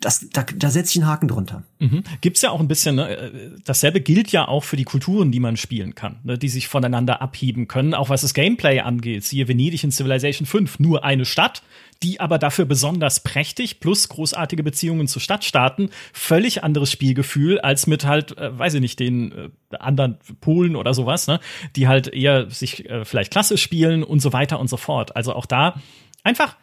Das, 0.00 0.26
da, 0.30 0.42
da 0.42 0.70
setze 0.70 0.90
ich 0.92 1.02
einen 1.02 1.10
Haken 1.10 1.28
drunter. 1.28 1.62
Mhm. 1.78 2.04
Gibt's 2.20 2.42
ja 2.42 2.50
auch 2.50 2.60
ein 2.60 2.68
bisschen, 2.68 2.96
ne? 2.96 3.54
dasselbe 3.64 4.00
gilt 4.00 4.30
ja 4.30 4.46
auch 4.46 4.64
für 4.64 4.76
die 4.76 4.84
Kulturen, 4.84 5.32
die 5.32 5.40
man 5.40 5.56
spielen 5.56 5.94
kann, 5.94 6.20
ne? 6.24 6.38
die 6.38 6.48
sich 6.48 6.68
voneinander 6.68 7.22
abheben 7.22 7.66
können, 7.66 7.94
auch 7.94 8.10
was 8.10 8.22
das 8.22 8.34
Gameplay 8.34 8.80
angeht. 8.80 9.24
Siehe 9.24 9.48
Venedig 9.48 9.84
in 9.84 9.90
Civilization 9.90 10.46
5, 10.46 10.78
nur 10.80 11.04
eine 11.04 11.24
Stadt, 11.24 11.62
die 12.02 12.20
aber 12.20 12.38
dafür 12.38 12.66
besonders 12.66 13.20
prächtig, 13.20 13.80
plus 13.80 14.08
großartige 14.08 14.62
Beziehungen 14.62 15.08
zu 15.08 15.18
Stadtstaaten, 15.18 15.90
völlig 16.12 16.62
anderes 16.62 16.90
Spielgefühl 16.90 17.58
als 17.60 17.86
mit 17.86 18.04
halt, 18.04 18.36
äh, 18.36 18.56
weiß 18.58 18.74
ich 18.74 18.80
nicht, 18.80 19.00
den 19.00 19.32
äh, 19.32 19.48
anderen 19.78 20.18
Polen 20.40 20.76
oder 20.76 20.94
sowas, 20.94 21.26
ne? 21.26 21.40
die 21.74 21.88
halt 21.88 22.08
eher 22.08 22.50
sich 22.50 22.88
äh, 22.88 23.04
vielleicht 23.04 23.32
klassisch 23.32 23.62
spielen 23.62 24.02
und 24.02 24.20
so 24.20 24.32
weiter 24.32 24.60
und 24.60 24.68
so 24.68 24.76
fort. 24.76 25.16
Also 25.16 25.34
auch 25.34 25.46
da 25.46 25.80
einfach 26.22 26.56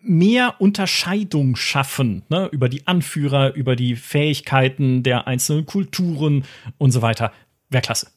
mehr 0.00 0.60
Unterscheidung 0.60 1.56
schaffen 1.56 2.22
ne, 2.28 2.48
über 2.52 2.68
die 2.68 2.86
Anführer, 2.86 3.54
über 3.54 3.76
die 3.76 3.96
Fähigkeiten 3.96 5.02
der 5.02 5.26
einzelnen 5.26 5.66
Kulturen 5.66 6.44
und 6.78 6.92
so 6.92 7.02
weiter. 7.02 7.32
Wäre 7.68 7.82
klasse. 7.82 8.08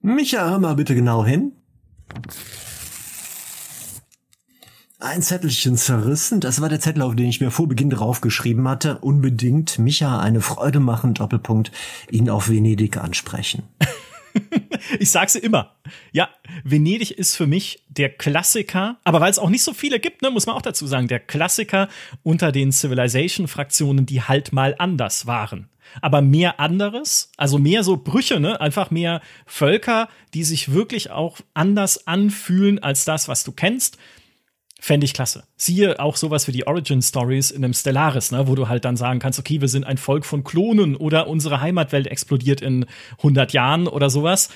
Micha, 0.00 0.48
hör 0.48 0.58
mal 0.58 0.74
bitte 0.74 0.94
genau 0.94 1.24
hin. 1.24 1.52
Ein 5.00 5.20
Zettelchen 5.22 5.76
zerrissen, 5.76 6.40
das 6.40 6.60
war 6.60 6.68
der 6.68 6.80
Zettel, 6.80 7.02
auf 7.02 7.14
den 7.14 7.26
ich 7.26 7.40
mir 7.40 7.50
vor 7.50 7.68
Beginn 7.68 7.90
draufgeschrieben 7.90 8.66
hatte. 8.66 8.98
Unbedingt 8.98 9.78
Micha 9.78 10.20
eine 10.20 10.40
Freude 10.40 10.80
machen, 10.80 11.14
Doppelpunkt, 11.14 11.72
ihn 12.10 12.30
auf 12.30 12.48
Venedig 12.48 12.96
ansprechen. 12.96 13.64
ich 14.98 15.10
sag's 15.10 15.34
immer. 15.34 15.76
Ja, 16.12 16.28
Venedig 16.62 17.12
ist 17.12 17.36
für 17.36 17.46
mich 17.46 17.82
der 17.88 18.10
Klassiker, 18.10 18.98
aber 19.04 19.20
weil 19.20 19.30
es 19.30 19.38
auch 19.38 19.50
nicht 19.50 19.62
so 19.62 19.72
viele 19.72 20.00
gibt, 20.00 20.22
ne, 20.22 20.30
muss 20.30 20.46
man 20.46 20.56
auch 20.56 20.62
dazu 20.62 20.86
sagen, 20.86 21.08
der 21.08 21.20
Klassiker 21.20 21.88
unter 22.22 22.52
den 22.52 22.72
Civilization-Fraktionen, 22.72 24.06
die 24.06 24.22
halt 24.22 24.52
mal 24.52 24.74
anders 24.78 25.26
waren. 25.26 25.68
Aber 26.00 26.22
mehr 26.22 26.60
anderes, 26.60 27.30
also 27.36 27.58
mehr 27.58 27.84
so 27.84 27.96
Brüche, 27.96 28.40
ne? 28.40 28.60
Einfach 28.60 28.90
mehr 28.90 29.20
Völker, 29.46 30.08
die 30.32 30.42
sich 30.42 30.72
wirklich 30.72 31.10
auch 31.10 31.38
anders 31.52 32.06
anfühlen 32.06 32.82
als 32.82 33.04
das, 33.04 33.28
was 33.28 33.44
du 33.44 33.52
kennst. 33.52 33.98
Fände 34.84 35.06
ich 35.06 35.14
klasse. 35.14 35.44
Siehe 35.56 35.98
auch 35.98 36.14
sowas 36.14 36.46
wie 36.46 36.52
die 36.52 36.66
Origin 36.66 37.00
Stories 37.00 37.50
in 37.50 37.64
einem 37.64 37.72
Stellaris, 37.72 38.32
ne, 38.32 38.48
wo 38.48 38.54
du 38.54 38.68
halt 38.68 38.84
dann 38.84 38.98
sagen 38.98 39.18
kannst, 39.18 39.38
okay, 39.38 39.62
wir 39.62 39.68
sind 39.68 39.84
ein 39.84 39.96
Volk 39.96 40.26
von 40.26 40.44
Klonen 40.44 40.94
oder 40.94 41.26
unsere 41.26 41.62
Heimatwelt 41.62 42.06
explodiert 42.06 42.60
in 42.60 42.84
100 43.16 43.54
Jahren 43.54 43.88
oder 43.88 44.10
sowas 44.10 44.50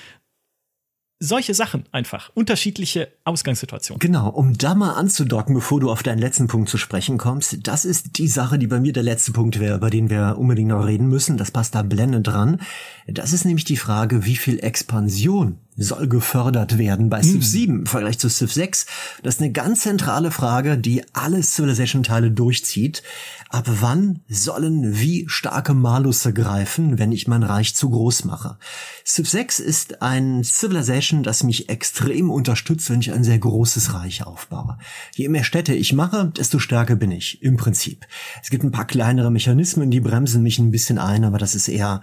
solche 1.19 1.53
Sachen 1.53 1.83
einfach. 1.91 2.31
Unterschiedliche 2.33 3.09
Ausgangssituationen. 3.25 3.99
Genau, 3.99 4.29
um 4.29 4.57
da 4.57 4.73
mal 4.73 4.93
anzudocken, 4.93 5.53
bevor 5.53 5.81
du 5.81 5.91
auf 5.91 6.01
deinen 6.01 6.19
letzten 6.19 6.47
Punkt 6.47 6.69
zu 6.69 6.77
sprechen 6.77 7.17
kommst. 7.17 7.67
Das 7.67 7.83
ist 7.83 8.17
die 8.17 8.27
Sache, 8.27 8.57
die 8.57 8.67
bei 8.67 8.79
mir 8.79 8.93
der 8.93 9.03
letzte 9.03 9.33
Punkt 9.33 9.59
wäre, 9.59 9.75
über 9.75 9.89
den 9.89 10.09
wir 10.09 10.37
unbedingt 10.37 10.69
noch 10.69 10.85
reden 10.85 11.09
müssen. 11.09 11.37
Das 11.37 11.51
passt 11.51 11.75
da 11.75 11.81
blendend 11.81 12.27
dran. 12.27 12.61
Das 13.05 13.33
ist 13.33 13.43
nämlich 13.43 13.65
die 13.65 13.77
Frage, 13.77 14.25
wie 14.25 14.37
viel 14.37 14.59
Expansion 14.59 15.57
soll 15.79 16.07
gefördert 16.07 16.77
werden 16.77 17.09
bei 17.09 17.21
Civ 17.21 17.35
hm. 17.35 17.41
7 17.41 17.79
im 17.79 17.85
Vergleich 17.85 18.19
zu 18.19 18.29
Civ 18.29 18.51
6. 18.51 18.85
Das 19.23 19.35
ist 19.35 19.41
eine 19.41 19.51
ganz 19.51 19.81
zentrale 19.81 20.31
Frage, 20.31 20.77
die 20.77 21.03
alle 21.13 21.41
Civilization-Teile 21.41 22.31
durchzieht. 22.31 23.03
Ab 23.49 23.65
wann 23.67 24.19
sollen 24.27 24.99
wie 24.99 25.25
starke 25.27 25.73
Malusse 25.73 26.33
greifen, 26.33 26.99
wenn 26.99 27.11
ich 27.11 27.27
mein 27.27 27.43
Reich 27.43 27.75
zu 27.75 27.89
groß 27.89 28.25
mache? 28.25 28.57
Civ 29.05 29.27
6 29.27 29.59
ist 29.59 30.01
ein 30.01 30.43
Civilization, 30.43 31.23
das 31.23 31.43
mich 31.43 31.69
extrem 31.69 32.29
unterstützt, 32.29 32.89
wenn 32.89 32.99
ich 32.99 33.11
ein 33.11 33.23
sehr 33.23 33.39
großes 33.39 33.93
Reich 33.93 34.25
aufbaue. 34.25 34.77
Je 35.15 35.29
mehr 35.29 35.43
Städte 35.43 35.73
ich 35.73 35.93
mache, 35.93 36.31
desto 36.37 36.59
stärker 36.59 36.95
bin 36.95 37.11
ich, 37.11 37.41
im 37.41 37.57
Prinzip. 37.57 38.05
Es 38.43 38.49
gibt 38.49 38.63
ein 38.63 38.71
paar 38.71 38.85
kleinere 38.85 39.31
Mechanismen, 39.31 39.89
die 39.89 39.99
bremsen 39.99 40.43
mich 40.43 40.59
ein 40.59 40.71
bisschen 40.71 40.99
ein, 40.99 41.23
aber 41.23 41.39
das 41.39 41.55
ist 41.55 41.67
eher 41.67 42.01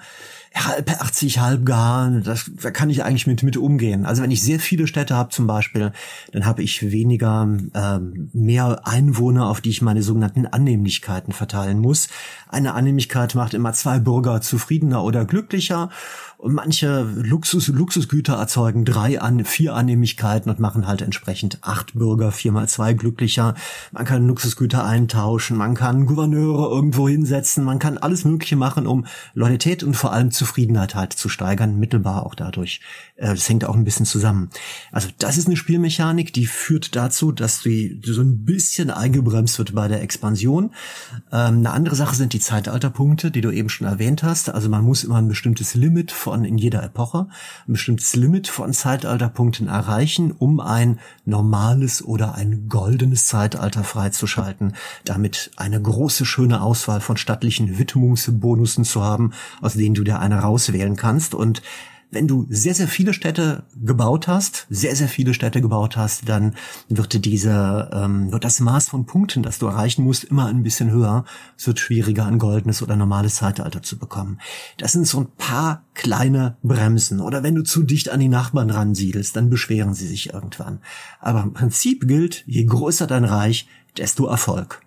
halbherzig, 0.56 1.38
halbgar, 1.38 2.10
das, 2.22 2.50
da 2.60 2.70
kann 2.70 2.90
ich 2.90 3.04
eigentlich 3.04 3.26
mit, 3.26 3.42
mit 3.42 3.56
umgehen. 3.56 4.06
Also 4.06 4.22
wenn 4.22 4.30
ich 4.30 4.42
sehr 4.42 4.58
viele 4.60 4.86
Städte 4.86 5.14
habe 5.14 5.30
zum 5.30 5.46
Beispiel, 5.46 5.92
dann 6.32 6.46
habe 6.46 6.62
ich 6.62 6.90
weniger, 6.90 7.42
ähm, 7.74 8.30
mehr 8.32 8.80
Einwohner, 8.86 9.48
auf 9.48 9.60
die 9.60 9.70
ich 9.70 9.82
meine 9.82 10.02
sogenannten 10.02 10.46
Annehmlichkeiten 10.46 11.32
verteilen 11.32 11.78
muss. 11.78 12.08
Eine 12.48 12.74
Annehmlichkeit 12.74 13.34
macht 13.34 13.54
immer 13.54 13.72
zwei 13.72 13.98
Bürger 13.98 14.40
zufriedener 14.40 15.04
oder 15.04 15.24
glücklicher 15.24 15.90
und 16.38 16.52
manche 16.52 17.02
Luxus, 17.02 17.68
Luxusgüter 17.68 18.34
erzeugen 18.34 18.84
drei 18.84 19.20
an, 19.20 19.44
vier 19.44 19.74
Annehmlichkeiten 19.74 20.50
und 20.50 20.58
machen 20.58 20.86
halt 20.86 21.00
entsprechend 21.00 21.58
acht 21.62 21.94
Bürger, 21.94 22.30
vier 22.30 22.52
mal 22.52 22.68
zwei 22.68 22.92
glücklicher. 22.92 23.54
Man 23.92 24.04
kann 24.04 24.26
Luxusgüter 24.26 24.84
eintauschen, 24.84 25.56
man 25.56 25.74
kann 25.74 26.06
Gouverneure 26.06 26.70
irgendwo 26.70 27.08
hinsetzen, 27.08 27.64
man 27.64 27.78
kann 27.78 27.96
alles 27.96 28.24
Mögliche 28.24 28.56
machen, 28.56 28.86
um 28.86 29.06
Loyalität 29.34 29.82
und 29.82 29.94
vor 29.94 30.12
allem 30.12 30.30
Zufriedenheit 30.30 30.94
halt 30.94 31.14
zu 31.14 31.28
steigern, 31.28 31.78
mittelbar 31.78 32.26
auch 32.26 32.34
dadurch. 32.34 32.80
Äh, 33.16 33.28
das 33.28 33.48
hängt 33.48 33.64
auch 33.64 33.74
ein 33.74 33.84
bisschen 33.84 34.06
zusammen. 34.06 34.50
Also 34.92 35.08
das 35.18 35.38
ist 35.38 35.46
eine 35.46 35.56
Spielmechanik, 35.56 36.32
die 36.32 36.46
führt 36.46 36.96
dazu, 36.96 37.32
dass 37.32 37.62
die 37.62 38.00
so 38.04 38.20
ein 38.20 38.44
bisschen 38.44 38.90
eingebremst 38.90 39.58
wird 39.58 39.74
bei 39.74 39.88
der 39.88 40.02
Expansion. 40.02 40.74
Ähm, 41.32 41.58
eine 41.58 41.70
andere 41.70 41.96
Sache 41.96 42.14
sind 42.14 42.34
die 42.34 42.40
Zeitalterpunkte, 42.40 43.30
die 43.30 43.40
du 43.40 43.50
eben 43.50 43.68
schon 43.70 43.86
erwähnt 43.86 44.22
hast. 44.22 44.50
Also 44.50 44.68
man 44.68 44.84
muss 44.84 45.02
immer 45.02 45.16
ein 45.16 45.28
bestimmtes 45.28 45.74
Limit 45.74 46.12
von 46.26 46.44
in 46.44 46.58
jeder 46.58 46.82
Epoche, 46.82 47.28
ein 47.68 47.72
bestimmtes 47.72 48.16
Limit 48.16 48.48
von 48.48 48.72
Zeitalterpunkten 48.72 49.68
erreichen, 49.68 50.32
um 50.32 50.58
ein 50.58 50.98
normales 51.24 52.04
oder 52.04 52.34
ein 52.34 52.68
goldenes 52.68 53.26
Zeitalter 53.26 53.84
freizuschalten, 53.84 54.74
damit 55.04 55.52
eine 55.56 55.80
große, 55.80 56.26
schöne 56.26 56.62
Auswahl 56.62 57.00
von 57.00 57.16
stattlichen 57.16 57.78
Widmungsbonussen 57.78 58.84
zu 58.84 59.04
haben, 59.04 59.32
aus 59.62 59.74
denen 59.74 59.94
du 59.94 60.02
dir 60.02 60.18
eine 60.18 60.40
rauswählen 60.40 60.96
kannst. 60.96 61.32
Und 61.32 61.62
wenn 62.10 62.28
du 62.28 62.46
sehr, 62.48 62.74
sehr 62.74 62.88
viele 62.88 63.12
Städte 63.12 63.64
gebaut 63.74 64.28
hast, 64.28 64.66
sehr, 64.70 64.94
sehr 64.94 65.08
viele 65.08 65.34
Städte 65.34 65.60
gebaut 65.60 65.96
hast, 65.96 66.28
dann 66.28 66.54
wird 66.88 67.24
diese, 67.24 67.90
ähm, 67.92 68.32
wird 68.32 68.44
das 68.44 68.60
Maß 68.60 68.88
von 68.88 69.06
Punkten, 69.06 69.42
das 69.42 69.58
du 69.58 69.66
erreichen 69.66 70.04
musst, 70.04 70.24
immer 70.24 70.46
ein 70.46 70.62
bisschen 70.62 70.90
höher. 70.90 71.24
Es 71.58 71.66
wird 71.66 71.80
schwieriger, 71.80 72.26
ein 72.26 72.38
goldenes 72.38 72.82
oder 72.82 72.96
normales 72.96 73.36
Zeitalter 73.36 73.82
zu 73.82 73.98
bekommen. 73.98 74.38
Das 74.78 74.92
sind 74.92 75.06
so 75.06 75.20
ein 75.20 75.28
paar 75.36 75.84
kleine 75.94 76.56
Bremsen. 76.62 77.20
Oder 77.20 77.42
wenn 77.42 77.54
du 77.54 77.62
zu 77.62 77.82
dicht 77.82 78.08
an 78.10 78.20
die 78.20 78.28
Nachbarn 78.28 78.70
ransiedelst, 78.70 79.34
dann 79.34 79.50
beschweren 79.50 79.94
sie 79.94 80.06
sich 80.06 80.32
irgendwann. 80.32 80.80
Aber 81.20 81.42
im 81.42 81.52
Prinzip 81.52 82.06
gilt, 82.06 82.44
je 82.46 82.64
größer 82.64 83.06
dein 83.06 83.24
Reich, 83.24 83.68
desto 83.96 84.26
Erfolg. 84.26 84.85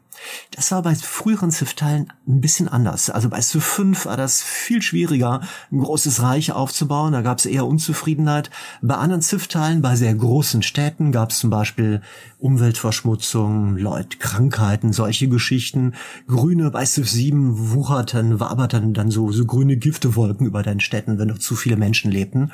Das 0.52 0.72
war 0.72 0.82
bei 0.82 0.96
früheren 0.96 1.52
Civ-Teilen 1.52 2.12
ein 2.28 2.42
bisschen 2.42 2.68
anders. 2.68 3.10
Also 3.10 3.30
bei 3.30 3.42
Civ 3.42 3.64
5 3.64 4.06
war 4.06 4.18
das 4.18 4.42
viel 4.42 4.82
schwieriger, 4.82 5.42
ein 5.72 5.80
großes 5.80 6.22
Reich 6.22 6.52
aufzubauen. 6.52 7.14
Da 7.14 7.22
gab 7.22 7.40
es 7.40 7.46
eher 7.46 7.66
Unzufriedenheit. 7.66 8.50
Bei 8.82 8.96
anderen 8.96 9.22
Civ-Teilen, 9.22 9.82
bei 9.82 9.96
sehr 9.96 10.14
großen 10.14 10.64
Städten, 10.64 11.12
gab 11.12 11.32
es 11.32 11.40
zum 11.40 11.50
Beispiel 11.50 12.02
Umweltverschmutzung, 12.40 13.78
Leute, 13.78 14.18
Krankheiten, 14.18 14.94
solche 14.94 15.28
Geschichten. 15.28 15.94
Grüne 16.28 16.72
bei 16.72 16.86
Civ 16.86 17.10
7 17.10 17.74
wucherten, 17.74 18.40
waberten 18.40 18.94
dann 18.94 19.12
so, 19.12 19.32
so 19.32 19.46
grüne 19.46 19.78
Giftewolken 19.78 20.48
über 20.48 20.64
den 20.64 20.80
Städten, 20.80 21.20
wenn 21.20 21.28
noch 21.28 21.40
zu 21.40 21.56
viele 21.56 21.76
Menschen 21.76 22.12
lebten. 22.12 22.52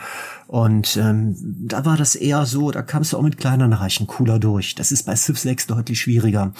Und 0.47 0.97
ähm, 0.97 1.35
da 1.67 1.85
war 1.85 1.97
das 1.97 2.15
eher 2.15 2.45
so, 2.45 2.71
da 2.71 2.81
kamst 2.81 3.13
du 3.13 3.17
auch 3.17 3.21
mit 3.21 3.37
kleineren 3.37 3.73
Reichen 3.73 4.07
cooler 4.07 4.39
durch. 4.39 4.75
Das 4.75 4.91
ist 4.91 5.03
bei 5.03 5.15
Civ 5.15 5.37
6 5.39 5.67
deutlich 5.67 6.01
schwieriger. 6.01 6.53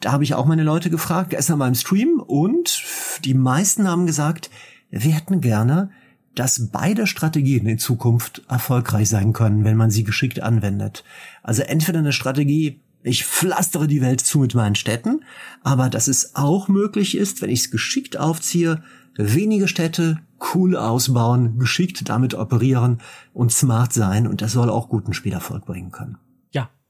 Da 0.00 0.12
habe 0.12 0.24
ich 0.24 0.34
auch 0.34 0.46
meine 0.52 0.64
Leute 0.64 0.90
gefragt, 0.90 1.30
gestern 1.30 1.58
beim 1.58 1.74
Stream, 1.74 2.20
und 2.20 2.84
die 3.24 3.32
meisten 3.32 3.88
haben 3.88 4.04
gesagt, 4.04 4.50
wir 4.90 5.12
hätten 5.12 5.40
gerne, 5.40 5.90
dass 6.34 6.68
beide 6.70 7.06
Strategien 7.06 7.64
in 7.64 7.78
Zukunft 7.78 8.42
erfolgreich 8.50 9.08
sein 9.08 9.32
können, 9.32 9.64
wenn 9.64 9.78
man 9.78 9.90
sie 9.90 10.04
geschickt 10.04 10.42
anwendet. 10.42 11.04
Also 11.42 11.62
entweder 11.62 12.00
eine 12.00 12.12
Strategie, 12.12 12.82
ich 13.02 13.24
pflastere 13.24 13.86
die 13.86 14.02
Welt 14.02 14.20
zu 14.20 14.40
mit 14.40 14.54
meinen 14.54 14.74
Städten, 14.74 15.24
aber 15.62 15.88
dass 15.88 16.06
es 16.06 16.34
auch 16.34 16.68
möglich 16.68 17.16
ist, 17.16 17.40
wenn 17.40 17.48
ich 17.48 17.60
es 17.60 17.70
geschickt 17.70 18.18
aufziehe, 18.18 18.82
wenige 19.16 19.68
Städte 19.68 20.20
cool 20.52 20.76
ausbauen, 20.76 21.58
geschickt 21.58 22.10
damit 22.10 22.34
operieren 22.34 23.00
und 23.32 23.52
smart 23.52 23.94
sein 23.94 24.26
und 24.26 24.42
das 24.42 24.52
soll 24.52 24.68
auch 24.68 24.90
guten 24.90 25.14
Spielerfolg 25.14 25.64
bringen 25.64 25.92
können 25.92 26.18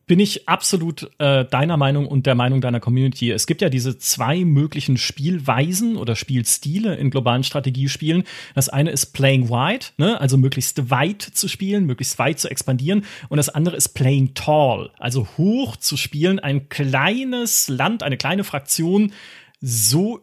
bin 0.07 0.19
ich 0.21 0.49
absolut 0.49 1.11
äh, 1.19 1.45
deiner 1.45 1.77
Meinung 1.77 2.07
und 2.07 2.27
der 2.27 2.35
Meinung 2.35 2.61
deiner 2.61 2.81
Community. 2.81 3.31
Es 3.31 3.47
gibt 3.47 3.63
ja 3.63 3.69
diese 3.69 3.99
zwei 3.99 4.45
möglichen 4.45 4.97
Spielweisen 4.97 5.97
oder 5.97 6.17
Spielstile 6.17 6.97
in 6.97 7.11
globalen 7.11 7.45
Strategiespielen. 7.45 8.25
Das 8.55 8.69
eine 8.69 8.91
ist 8.91 9.07
Playing 9.13 9.49
Wide, 9.49 9.87
ne? 9.99 10.21
also 10.21 10.37
möglichst 10.37 10.91
weit 10.91 11.23
zu 11.23 11.49
spielen, 11.49 11.87
möglichst 11.87 12.19
weit 12.19 12.41
zu 12.41 12.51
expandieren. 12.51 13.05
Und 13.29 13.37
das 13.37 13.49
andere 13.49 13.77
ist 13.77 13.91
Playing 13.91 14.35
Tall, 14.35 14.91
also 14.99 15.29
hoch 15.39 15.77
zu 15.77 15.97
spielen, 15.97 16.39
ein 16.41 16.69
kleines 16.69 17.69
Land, 17.69 18.03
eine 18.03 18.17
kleine 18.17 18.45
Fraktion 18.45 19.13
so 19.61 20.21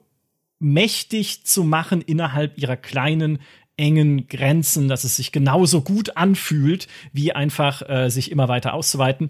mächtig 0.60 1.45
zu 1.45 1.64
machen 1.64 2.01
innerhalb 2.01 2.57
ihrer 2.57 2.76
kleinen 2.76 3.39
engen 3.77 4.27
Grenzen, 4.27 4.89
dass 4.89 5.06
es 5.06 5.15
sich 5.15 5.31
genauso 5.31 5.81
gut 5.81 6.18
anfühlt, 6.18 6.88
wie 7.14 7.31
einfach 7.31 7.81
äh, 7.89 8.10
sich 8.10 8.30
immer 8.30 8.49
weiter 8.49 8.73
auszuweiten. 8.73 9.30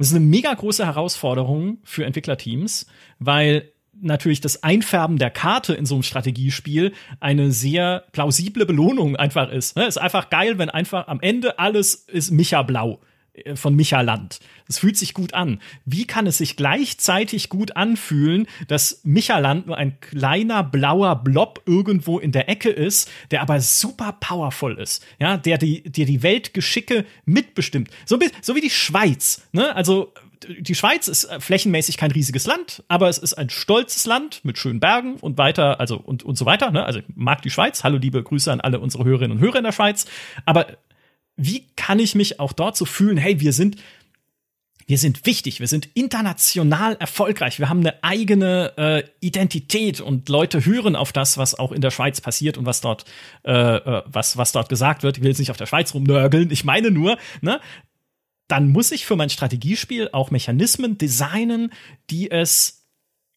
Das 0.00 0.08
ist 0.08 0.16
eine 0.16 0.24
mega 0.24 0.54
große 0.54 0.86
Herausforderung 0.86 1.76
für 1.84 2.06
Entwicklerteams, 2.06 2.86
weil 3.18 3.70
natürlich 4.00 4.40
das 4.40 4.62
Einfärben 4.62 5.18
der 5.18 5.28
Karte 5.28 5.74
in 5.74 5.84
so 5.84 5.94
einem 5.94 6.04
Strategiespiel 6.04 6.94
eine 7.20 7.52
sehr 7.52 8.04
plausible 8.12 8.64
Belohnung 8.64 9.16
einfach 9.16 9.50
ist. 9.50 9.76
Es 9.76 9.88
ist 9.88 9.98
einfach 9.98 10.30
geil, 10.30 10.56
wenn 10.56 10.70
einfach 10.70 11.06
am 11.08 11.20
Ende 11.20 11.58
alles 11.58 11.96
ist 11.96 12.30
Micha 12.30 12.62
blau 12.62 13.00
von 13.54 13.74
Micha 13.74 14.00
Land. 14.00 14.40
Das 14.66 14.78
fühlt 14.78 14.96
sich 14.96 15.14
gut 15.14 15.34
an. 15.34 15.60
Wie 15.84 16.06
kann 16.06 16.26
es 16.26 16.38
sich 16.38 16.56
gleichzeitig 16.56 17.48
gut 17.48 17.76
anfühlen, 17.76 18.46
dass 18.68 19.00
Micha 19.04 19.38
Land 19.38 19.66
nur 19.66 19.76
ein 19.76 20.00
kleiner 20.00 20.62
blauer 20.62 21.16
Blob 21.16 21.62
irgendwo 21.66 22.18
in 22.18 22.32
der 22.32 22.48
Ecke 22.48 22.70
ist, 22.70 23.10
der 23.30 23.42
aber 23.42 23.60
super 23.60 24.16
powerful 24.20 24.78
ist, 24.78 25.04
ja, 25.18 25.36
der 25.36 25.58
die, 25.58 25.82
der 25.82 26.06
die 26.06 26.22
Weltgeschicke 26.22 27.04
mitbestimmt. 27.24 27.90
So, 28.06 28.18
so 28.42 28.54
wie 28.54 28.60
die 28.60 28.70
Schweiz, 28.70 29.42
ne? 29.52 29.74
Also 29.74 30.12
die 30.48 30.74
Schweiz 30.74 31.08
ist 31.08 31.24
äh, 31.24 31.40
flächenmäßig 31.40 31.96
kein 31.96 32.10
riesiges 32.10 32.46
Land, 32.46 32.82
aber 32.88 33.08
es 33.08 33.18
ist 33.18 33.34
ein 33.34 33.50
stolzes 33.50 34.06
Land 34.06 34.44
mit 34.44 34.58
schönen 34.58 34.80
Bergen 34.80 35.16
und 35.16 35.38
weiter, 35.38 35.80
also 35.80 35.96
und, 35.96 36.22
und 36.22 36.36
so 36.36 36.46
weiter. 36.46 36.70
Ne? 36.70 36.84
Also 36.84 37.00
mag 37.14 37.42
die 37.42 37.50
Schweiz. 37.50 37.84
Hallo, 37.84 37.98
liebe 37.98 38.22
Grüße 38.22 38.50
an 38.50 38.60
alle 38.60 38.80
unsere 38.80 39.04
Hörerinnen 39.04 39.36
und 39.36 39.44
Hörer 39.44 39.58
in 39.58 39.64
der 39.64 39.72
Schweiz. 39.72 40.06
Aber 40.46 40.66
wie 41.40 41.66
kann 41.76 41.98
ich 41.98 42.14
mich 42.14 42.38
auch 42.40 42.52
dort 42.52 42.76
so 42.76 42.84
fühlen, 42.84 43.16
hey, 43.16 43.40
wir 43.40 43.52
sind, 43.52 43.76
wir 44.86 44.98
sind 44.98 45.24
wichtig, 45.24 45.60
wir 45.60 45.68
sind 45.68 45.88
international 45.94 46.96
erfolgreich, 46.96 47.58
wir 47.58 47.68
haben 47.68 47.80
eine 47.80 48.02
eigene 48.02 48.72
äh, 48.76 49.02
Identität 49.20 50.00
und 50.00 50.28
Leute 50.28 50.64
hören 50.64 50.96
auf 50.96 51.12
das, 51.12 51.38
was 51.38 51.58
auch 51.58 51.72
in 51.72 51.80
der 51.80 51.90
Schweiz 51.90 52.20
passiert 52.20 52.58
und 52.58 52.66
was 52.66 52.80
dort, 52.80 53.04
äh, 53.44 53.52
äh 53.52 54.02
was, 54.06 54.36
was 54.36 54.52
dort 54.52 54.68
gesagt 54.68 55.02
wird. 55.02 55.16
Ich 55.16 55.22
will 55.22 55.30
jetzt 55.30 55.38
nicht 55.38 55.50
auf 55.50 55.56
der 55.56 55.66
Schweiz 55.66 55.94
rumnörgeln, 55.94 56.50
ich 56.50 56.64
meine 56.64 56.90
nur, 56.90 57.18
ne, 57.40 57.60
dann 58.48 58.70
muss 58.70 58.90
ich 58.90 59.06
für 59.06 59.16
mein 59.16 59.30
Strategiespiel 59.30 60.10
auch 60.12 60.30
Mechanismen 60.30 60.98
designen, 60.98 61.72
die 62.10 62.30
es, 62.30 62.84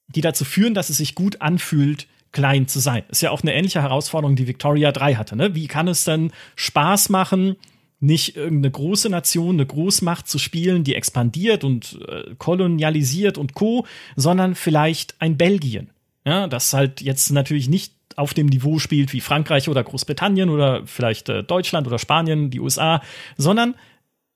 die 0.08 0.22
dazu 0.22 0.44
führen, 0.44 0.74
dass 0.74 0.90
es 0.90 0.98
sich 0.98 1.14
gut 1.14 1.42
anfühlt, 1.42 2.08
klein 2.32 2.68
zu 2.68 2.80
sein. 2.80 3.04
Ist 3.10 3.22
ja 3.22 3.30
auch 3.30 3.44
eine 3.44 3.54
ähnliche 3.54 3.82
Herausforderung, 3.82 4.36
die 4.36 4.48
Victoria 4.48 4.92
3 4.92 5.16
hatte. 5.16 5.36
Ne? 5.36 5.56
Wie 5.56 5.68
kann 5.68 5.88
es 5.88 6.04
denn 6.04 6.32
Spaß 6.56 7.10
machen, 7.10 7.56
nicht 8.04 8.36
irgendeine 8.36 8.72
große 8.72 9.10
Nation, 9.10 9.56
eine 9.56 9.66
Großmacht 9.66 10.28
zu 10.28 10.38
spielen, 10.38 10.84
die 10.84 10.96
expandiert 10.96 11.64
und 11.64 12.00
äh, 12.08 12.36
kolonialisiert 12.38 13.38
und 13.38 13.54
co, 13.54 13.86
sondern 14.16 14.56
vielleicht 14.56 15.16
ein 15.20 15.38
Belgien. 15.38 15.90
Ja, 16.26 16.48
das 16.48 16.74
halt 16.74 17.02
jetzt 17.02 17.32
natürlich 17.32 17.70
nicht 17.70 17.94
auf 18.16 18.34
dem 18.34 18.48
Niveau 18.48 18.80
spielt 18.80 19.14
wie 19.14 19.22
Frankreich 19.22 19.70
oder 19.70 19.84
Großbritannien 19.84 20.50
oder 20.50 20.86
vielleicht 20.86 21.30
äh, 21.30 21.44
Deutschland 21.44 21.88
oder 21.88 21.98
Spanien, 21.98 22.50
die 22.50 22.60
USA, 22.60 23.02
sondern 23.38 23.76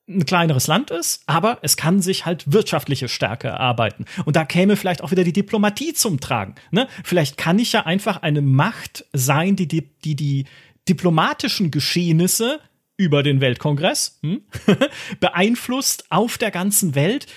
ein 0.10 0.26
kleineres 0.26 0.68
Land 0.68 0.90
ist, 0.90 1.24
aber 1.26 1.60
es 1.62 1.76
kann 1.76 2.02
sich 2.02 2.26
halt 2.26 2.52
wirtschaftliche 2.52 3.10
Stärke 3.10 3.50
erarbeiten. 3.50 4.06
Und 4.24 4.38
da 4.38 4.46
käme 4.46 4.78
vielleicht 4.78 5.04
auch 5.04 5.12
wieder 5.12 5.26
die 5.26 5.34
Diplomatie 5.34 5.94
zum 5.94 6.22
Tragen. 6.22 6.56
Ne? 6.72 6.88
Vielleicht 7.04 7.38
kann 7.38 7.60
ich 7.60 7.74
ja 7.74 7.86
einfach 7.86 8.22
eine 8.22 8.42
Macht 8.42 9.06
sein, 9.12 9.58
die 9.58 9.68
die, 9.68 9.90
die, 10.06 10.16
die 10.16 10.46
diplomatischen 10.88 11.72
Geschehnisse 11.72 12.62
über 12.98 13.24
den 13.24 13.40
Weltkongress 13.42 14.20
hm? 14.22 14.42
beeinflusst 15.20 16.06
auf 16.10 16.38
der 16.38 16.52
ganzen 16.52 16.96
Welt. 16.96 17.28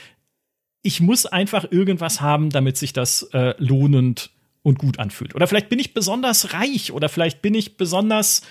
Ich 0.83 1.01
muss 1.01 1.27
einfach 1.27 1.71
irgendwas 1.71 2.21
haben, 2.21 2.51
damit 2.51 2.79
sich 2.79 2.93
das 2.93 3.23
äh, 3.35 3.55
lohnend 3.59 4.31
und 4.63 4.79
gut 4.79 4.99
anfühlt. 4.99 5.35
Oder 5.35 5.47
vielleicht 5.47 5.69
bin 5.69 5.79
ich 5.79 5.95
besonders 5.95 6.55
reich 6.55 6.93
oder 6.93 7.09
vielleicht 7.09 7.43
bin 7.43 7.55
ich 7.55 7.77
besonders 7.77 8.43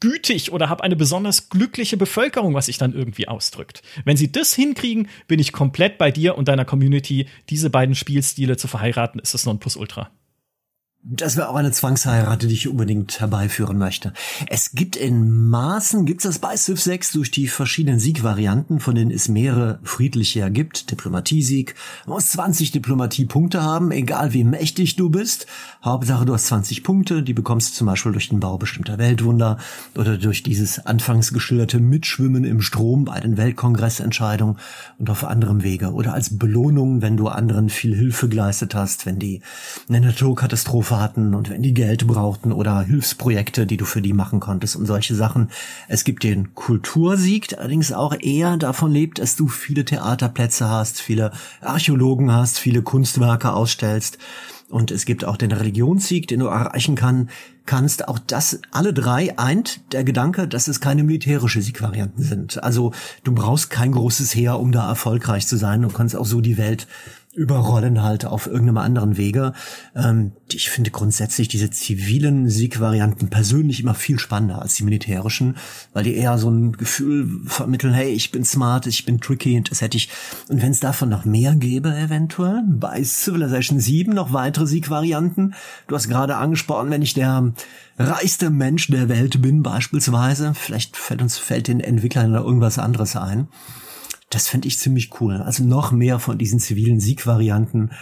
gütig 0.00 0.50
oder 0.50 0.70
habe 0.70 0.82
eine 0.82 0.96
besonders 0.96 1.50
glückliche 1.50 1.98
Bevölkerung, 1.98 2.54
was 2.54 2.66
sich 2.66 2.78
dann 2.78 2.94
irgendwie 2.94 3.28
ausdrückt. 3.28 3.82
Wenn 4.04 4.16
sie 4.16 4.32
das 4.32 4.54
hinkriegen, 4.54 5.08
bin 5.28 5.38
ich 5.38 5.52
komplett 5.52 5.98
bei 5.98 6.10
dir 6.10 6.38
und 6.38 6.48
deiner 6.48 6.64
Community. 6.64 7.26
Diese 7.50 7.68
beiden 7.68 7.94
Spielstile 7.94 8.56
zu 8.56 8.66
verheiraten, 8.66 9.20
ist 9.20 9.34
das 9.34 9.44
Nonplusultra. 9.44 10.10
Das 11.06 11.36
wäre 11.36 11.50
auch 11.50 11.56
eine 11.56 11.70
Zwangsheirat, 11.70 12.44
die 12.44 12.54
ich 12.54 12.66
unbedingt 12.66 13.20
herbeiführen 13.20 13.76
möchte. 13.76 14.14
Es 14.46 14.72
gibt 14.72 14.96
in 14.96 15.50
Maßen, 15.50 16.06
gibt's 16.06 16.24
das 16.24 16.38
bei 16.38 16.56
Civ 16.56 16.80
6 16.80 17.12
durch 17.12 17.30
die 17.30 17.46
verschiedenen 17.46 18.00
Siegvarianten, 18.00 18.80
von 18.80 18.94
denen 18.94 19.10
es 19.10 19.28
mehrere 19.28 19.80
friedliche 19.82 20.40
ergibt. 20.40 20.90
Diplomatie-Sieg. 20.90 21.74
Man 22.06 22.14
muss 22.14 22.30
20 22.30 22.72
Diplomatiepunkte 22.72 23.62
haben, 23.62 23.90
egal 23.90 24.32
wie 24.32 24.44
mächtig 24.44 24.96
du 24.96 25.10
bist. 25.10 25.46
Hauptsache 25.84 26.24
du 26.24 26.32
hast 26.32 26.46
20 26.46 26.82
Punkte, 26.82 27.22
die 27.22 27.34
bekommst 27.34 27.72
du 27.72 27.74
zum 27.74 27.86
Beispiel 27.86 28.12
durch 28.12 28.30
den 28.30 28.40
Bau 28.40 28.56
bestimmter 28.56 28.96
Weltwunder 28.96 29.58
oder 29.94 30.16
durch 30.16 30.42
dieses 30.42 30.86
anfangs 30.86 31.34
geschilderte 31.34 31.80
Mitschwimmen 31.80 32.44
im 32.44 32.62
Strom 32.62 33.04
bei 33.04 33.20
den 33.20 33.36
Weltkongressentscheidungen 33.36 34.56
und 34.98 35.10
auf 35.10 35.22
anderem 35.24 35.62
Wege. 35.64 35.92
Oder 35.92 36.14
als 36.14 36.38
Belohnung, 36.38 37.02
wenn 37.02 37.18
du 37.18 37.28
anderen 37.28 37.68
viel 37.68 37.94
Hilfe 37.94 38.30
geleistet 38.30 38.74
hast, 38.74 39.04
wenn 39.04 39.18
die 39.18 39.42
eine 39.90 40.00
Naturkatastrophe 40.00 40.93
hatten 40.98 41.34
und 41.34 41.50
wenn 41.50 41.62
die 41.62 41.74
Geld 41.74 42.06
brauchten 42.06 42.52
oder 42.52 42.82
Hilfsprojekte, 42.82 43.66
die 43.66 43.76
du 43.76 43.84
für 43.84 44.02
die 44.02 44.12
machen 44.12 44.40
konntest 44.40 44.76
und 44.76 44.86
solche 44.86 45.14
Sachen. 45.14 45.50
Es 45.88 46.04
gibt 46.04 46.22
den 46.22 46.54
Kultursieg, 46.54 47.56
allerdings 47.58 47.92
auch 47.92 48.14
eher 48.18 48.56
davon 48.56 48.92
lebt, 48.92 49.18
dass 49.18 49.36
du 49.36 49.48
viele 49.48 49.84
Theaterplätze 49.84 50.68
hast, 50.68 51.00
viele 51.00 51.32
Archäologen 51.60 52.32
hast, 52.32 52.58
viele 52.58 52.82
Kunstwerke 52.82 53.52
ausstellst. 53.52 54.18
Und 54.70 54.90
es 54.90 55.04
gibt 55.04 55.24
auch 55.24 55.36
den 55.36 55.52
Religionssieg, 55.52 56.26
den 56.26 56.40
du 56.40 56.46
erreichen 56.46 56.96
kann, 56.96 57.28
kannst. 57.66 58.08
Auch 58.08 58.18
das, 58.18 58.60
alle 58.70 58.92
drei 58.92 59.38
eint 59.38 59.92
der 59.92 60.04
Gedanke, 60.04 60.48
dass 60.48 60.68
es 60.68 60.80
keine 60.80 61.04
militärische 61.04 61.62
Siegvarianten 61.62 62.24
sind. 62.24 62.62
Also 62.62 62.92
du 63.22 63.32
brauchst 63.32 63.70
kein 63.70 63.92
großes 63.92 64.34
Heer, 64.34 64.58
um 64.58 64.72
da 64.72 64.88
erfolgreich 64.88 65.46
zu 65.46 65.56
sein. 65.56 65.82
Du 65.82 65.88
kannst 65.88 66.16
auch 66.16 66.26
so 66.26 66.40
die 66.40 66.58
Welt 66.58 66.86
überrollen 67.34 68.02
halt 68.02 68.24
auf 68.24 68.46
irgendeinem 68.46 68.78
anderen 68.78 69.16
Wege. 69.16 69.52
Ähm, 69.94 70.32
ich 70.52 70.70
finde 70.70 70.90
grundsätzlich 70.90 71.48
diese 71.48 71.70
zivilen 71.70 72.48
Siegvarianten 72.48 73.28
persönlich 73.28 73.80
immer 73.80 73.94
viel 73.94 74.18
spannender 74.18 74.62
als 74.62 74.74
die 74.74 74.84
militärischen, 74.84 75.56
weil 75.92 76.04
die 76.04 76.14
eher 76.14 76.38
so 76.38 76.48
ein 76.48 76.72
Gefühl 76.72 77.28
vermitteln, 77.46 77.92
hey, 77.92 78.10
ich 78.10 78.30
bin 78.30 78.44
smart, 78.44 78.86
ich 78.86 79.04
bin 79.04 79.20
tricky 79.20 79.56
und 79.56 79.70
das 79.70 79.80
hätte 79.80 79.96
ich. 79.96 80.08
Und 80.48 80.62
wenn 80.62 80.70
es 80.70 80.80
davon 80.80 81.08
noch 81.08 81.24
mehr 81.24 81.54
gäbe, 81.56 81.94
eventuell, 81.94 82.62
bei 82.66 83.02
Civilization 83.02 83.80
7 83.80 84.14
noch 84.14 84.32
weitere 84.32 84.66
Siegvarianten. 84.66 85.54
Du 85.88 85.94
hast 85.94 86.08
gerade 86.08 86.36
angesprochen, 86.36 86.90
wenn 86.90 87.02
ich 87.02 87.14
der 87.14 87.52
reichste 87.98 88.50
Mensch 88.50 88.88
der 88.88 89.08
Welt 89.08 89.42
bin, 89.42 89.62
beispielsweise, 89.62 90.54
vielleicht 90.54 90.96
fällt 90.96 91.22
uns, 91.22 91.38
fällt 91.38 91.68
den 91.68 91.80
Entwicklern 91.80 92.32
da 92.32 92.40
irgendwas 92.40 92.78
anderes 92.78 93.16
ein. 93.16 93.48
Das 94.34 94.48
finde 94.48 94.68
ich 94.68 94.78
ziemlich 94.78 95.20
cool. 95.20 95.36
Also 95.36 95.64
noch 95.64 95.92
mehr 95.92 96.18
von 96.18 96.38
diesen 96.38 96.58
zivilen 96.58 96.98
Siegvarianten, 96.98 97.92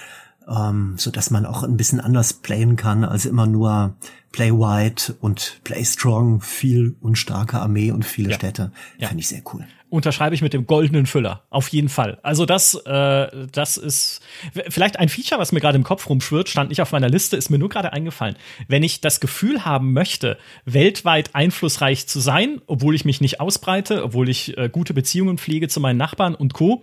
ähm, 0.49 0.95
so 0.97 1.11
dass 1.11 1.31
man 1.31 1.45
auch 1.45 1.63
ein 1.63 1.77
bisschen 1.77 2.01
anders 2.01 2.33
playen 2.33 2.77
kann, 2.77 3.05
als 3.05 3.27
immer 3.27 3.47
nur 3.47 3.95
Play 4.33 4.51
White 4.51 5.15
und 5.21 5.61
Play 5.63 5.85
Strong, 5.85 6.41
viel 6.41 6.97
und 7.01 7.17
starke 7.17 7.61
Armee 7.61 7.91
und 7.93 8.05
viele 8.05 8.31
ja. 8.31 8.37
Städte. 8.37 8.73
Ja. 8.97 9.09
Finde 9.09 9.21
ich 9.21 9.29
sehr 9.29 9.43
cool 9.53 9.67
unterschreibe 9.93 10.35
ich 10.35 10.40
mit 10.40 10.55
dem 10.55 10.66
goldenen 10.66 11.05
Füller. 11.05 11.43
Auf 11.51 11.69
jeden 11.69 11.90
Fall. 11.90 12.19
Also 12.23 12.47
das, 12.47 12.74
äh, 12.86 13.47
das 13.52 13.77
ist 13.77 14.23
vielleicht 14.70 14.98
ein 14.98 15.10
Feature, 15.10 15.39
was 15.39 15.52
mir 15.52 15.60
gerade 15.60 15.77
im 15.77 15.85
Kopf 15.85 16.09
rumschwirrt, 16.09 16.48
stand 16.48 16.70
nicht 16.70 16.81
auf 16.81 16.93
meiner 16.93 17.10
Liste, 17.10 17.36
ist 17.36 17.51
mir 17.51 17.59
nur 17.59 17.69
gerade 17.69 17.93
eingefallen. 17.93 18.36
Wenn 18.69 18.82
ich 18.82 19.02
das 19.02 19.20
Gefühl 19.20 19.66
haben 19.66 19.93
möchte, 19.93 20.39
weltweit 20.64 21.35
einflussreich 21.35 22.06
zu 22.06 22.20
sein, 22.20 22.62
obwohl 22.66 22.94
ich 22.94 23.05
mich 23.05 23.20
nicht 23.20 23.39
ausbreite, 23.40 24.02
obwohl 24.02 24.31
ich 24.31 24.56
äh, 24.56 24.70
gute 24.70 24.94
Beziehungen 24.94 25.36
pflege 25.36 25.69
zu 25.69 25.78
meinen 25.78 25.98
Nachbarn 25.98 26.35
und 26.35 26.55
Co. 26.55 26.82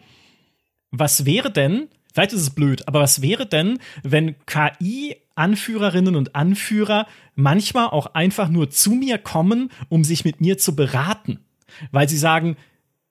Was 0.92 1.26
wäre 1.26 1.52
denn, 1.52 1.88
vielleicht 2.14 2.34
ist 2.34 2.42
es 2.42 2.52
blöd, 2.52 2.88
aber 2.88 3.00
was 3.02 3.24
wäre 3.24 3.48
denn, 3.48 3.80
wenn 4.04 4.36
KI 4.46 5.16
Anführerinnen 5.34 6.16
und 6.16 6.36
Anführer 6.36 7.08
manchmal 7.34 7.88
auch 7.88 8.14
einfach 8.14 8.50
nur 8.50 8.70
zu 8.70 8.92
mir 8.92 9.18
kommen, 9.18 9.72
um 9.88 10.04
sich 10.04 10.26
mit 10.26 10.42
mir 10.42 10.60
zu 10.60 10.76
beraten? 10.76 11.40
Weil 11.92 12.08
sie 12.08 12.18
sagen, 12.18 12.56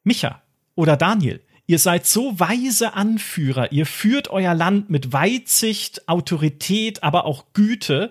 Micha 0.09 0.43
oder 0.75 0.97
Daniel, 0.97 1.41
ihr 1.67 1.79
seid 1.79 2.07
so 2.07 2.41
weise 2.41 2.95
Anführer, 2.95 3.71
ihr 3.71 3.87
führt 3.87 4.29
euer 4.29 4.55
Land 4.55 4.91
mit 4.91 5.13
Weitsicht, 5.13 6.09
Autorität, 6.09 7.03
aber 7.03 7.27
auch 7.27 7.45
Güte. 7.53 8.11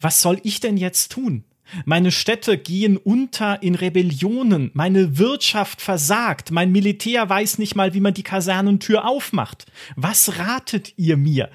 Was 0.00 0.22
soll 0.22 0.40
ich 0.42 0.60
denn 0.60 0.76
jetzt 0.76 1.12
tun? 1.12 1.44
Meine 1.84 2.10
Städte 2.10 2.58
gehen 2.58 2.96
unter 2.96 3.62
in 3.62 3.74
Rebellionen, 3.74 4.70
meine 4.74 5.18
Wirtschaft 5.18 5.80
versagt, 5.80 6.50
mein 6.50 6.72
Militär 6.72 7.28
weiß 7.28 7.58
nicht 7.58 7.76
mal, 7.76 7.94
wie 7.94 8.00
man 8.00 8.14
die 8.14 8.24
Kasernentür 8.24 9.06
aufmacht. 9.06 9.66
Was 9.94 10.38
ratet 10.38 10.94
ihr 10.96 11.16
mir? 11.16 11.50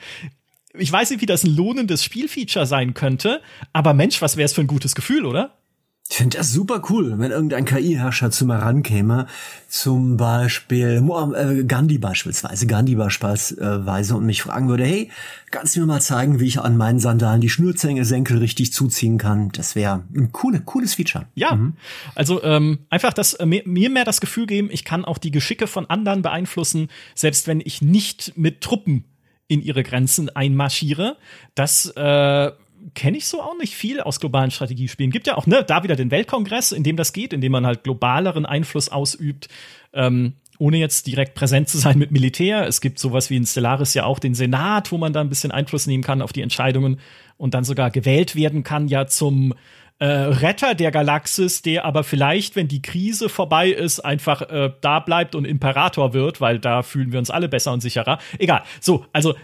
Ich 0.78 0.92
weiß 0.92 1.10
nicht, 1.10 1.22
wie 1.22 1.26
das 1.26 1.44
ein 1.44 1.56
lohnendes 1.56 2.04
Spielfeature 2.04 2.66
sein 2.66 2.94
könnte, 2.94 3.42
aber 3.74 3.94
Mensch, 3.94 4.22
was 4.22 4.38
wäre 4.38 4.46
es 4.46 4.54
für 4.54 4.62
ein 4.62 4.68
gutes 4.68 4.96
Gefühl, 4.96 5.26
oder? 5.26 5.58
Ich 6.08 6.18
finde 6.18 6.38
das 6.38 6.52
super 6.52 6.84
cool, 6.90 7.18
wenn 7.18 7.32
irgendein 7.32 7.66
KI-Herrscher 7.66 8.30
zu 8.30 8.46
mir 8.46 8.58
rankäme, 8.58 9.26
zum 9.68 10.18
Beispiel 10.18 11.04
äh, 11.36 11.64
Gandhi 11.64 11.98
beispielsweise, 11.98 12.68
Gandhi 12.68 12.94
beispielsweise 12.94 14.16
und 14.16 14.26
mich 14.28 14.44
fragen 14.44 14.70
würde, 14.70 14.86
hey, 14.86 15.10
kannst 15.50 15.76
du 15.76 15.80
mir 15.80 15.88
mal 15.88 16.02
zeigen, 16.02 16.40
wie 16.40 16.46
ich 16.46 16.60
an 16.60 16.78
meinen 16.78 17.00
Sandalen 17.00 17.42
die 17.42 17.50
Schnürsenkel 17.50 18.38
richtig 18.38 18.72
zuziehen 18.72 19.18
kann? 19.18 19.50
Das 19.54 19.76
wäre 19.76 20.04
ein 20.16 20.32
coole, 20.32 20.62
cooles 20.62 20.94
Feature. 20.94 21.26
Ja, 21.34 21.56
mhm. 21.56 21.74
also 22.14 22.44
ähm, 22.44 22.80
einfach 22.92 23.14
das 23.14 23.34
äh, 23.34 23.48
mir, 23.48 23.64
mir 23.66 23.90
mehr 23.90 24.06
das 24.06 24.22
Gefühl 24.22 24.46
geben, 24.46 24.70
ich 24.72 24.86
kann 24.86 25.06
auch 25.06 25.18
die 25.18 25.32
Geschicke 25.32 25.66
von 25.66 25.90
anderen 25.90 26.22
beeinflussen, 26.22 26.90
selbst 27.16 27.48
wenn 27.48 27.62
ich 27.62 27.82
nicht 27.82 28.34
mit 28.36 28.62
Truppen 28.62 29.06
in 29.48 29.62
ihre 29.62 29.82
Grenzen 29.82 30.30
einmarschiere. 30.30 31.18
Das 31.56 31.92
äh, 31.96 32.52
kenne 32.94 33.18
ich 33.18 33.28
so 33.28 33.42
auch 33.42 33.58
nicht 33.58 33.76
viel 33.76 34.00
aus 34.00 34.20
globalen 34.20 34.52
Strategiespielen. 34.52 35.12
Gibt 35.12 35.28
ja 35.28 35.38
auch 35.38 35.48
ne, 35.48 35.64
da 35.64 35.84
wieder 35.84 35.96
den 35.96 36.12
Weltkongress, 36.12 36.72
in 36.72 36.84
dem 36.84 36.96
das 36.96 37.14
geht, 37.14 37.34
in 37.34 37.42
dem 37.42 37.52
man 37.52 37.66
halt 37.66 37.84
globaleren 37.84 38.46
Einfluss 38.46 38.90
ausübt. 38.90 39.48
Ähm, 39.94 40.34
ohne 40.58 40.78
jetzt 40.78 41.08
direkt 41.08 41.36
präsent 41.36 41.68
zu 41.68 41.78
sein 41.78 41.98
mit 41.98 42.12
Militär. 42.12 42.66
Es 42.68 42.82
gibt 42.82 43.00
sowas 43.00 43.30
wie 43.30 43.36
in 43.36 43.46
Stellaris 43.46 43.94
ja 43.94 44.06
auch 44.06 44.20
den 44.20 44.36
Senat, 44.36 44.92
wo 44.92 44.98
man 44.98 45.14
da 45.14 45.22
ein 45.22 45.30
bisschen 45.30 45.52
Einfluss 45.52 45.88
nehmen 45.88 46.04
kann 46.04 46.22
auf 46.22 46.32
die 46.32 46.42
Entscheidungen 46.42 47.00
und 47.38 47.54
dann 47.54 47.64
sogar 47.64 47.92
gewählt 47.92 48.36
werden 48.36 48.64
kann 48.64 48.88
ja 48.88 49.08
zum 49.08 49.54
äh, 50.00 50.06
Retter 50.06 50.76
der 50.76 50.92
Galaxis, 50.92 51.62
der 51.62 51.86
aber 51.86 52.04
vielleicht, 52.04 52.56
wenn 52.56 52.68
die 52.68 52.82
Krise 52.82 53.30
vorbei 53.30 53.70
ist, 53.70 54.00
einfach 54.00 54.42
äh, 54.44 54.72
da 54.82 55.00
bleibt 55.00 55.36
und 55.36 55.46
Imperator 55.46 56.14
wird, 56.14 56.42
weil 56.42 56.60
da 56.60 56.84
fühlen 56.84 57.12
wir 57.12 57.20
uns 57.20 57.30
alle 57.30 57.48
besser 57.48 57.72
und 57.72 57.82
sicherer. 57.82 58.20
Egal. 58.38 58.64
So, 58.82 59.06
also 59.14 59.36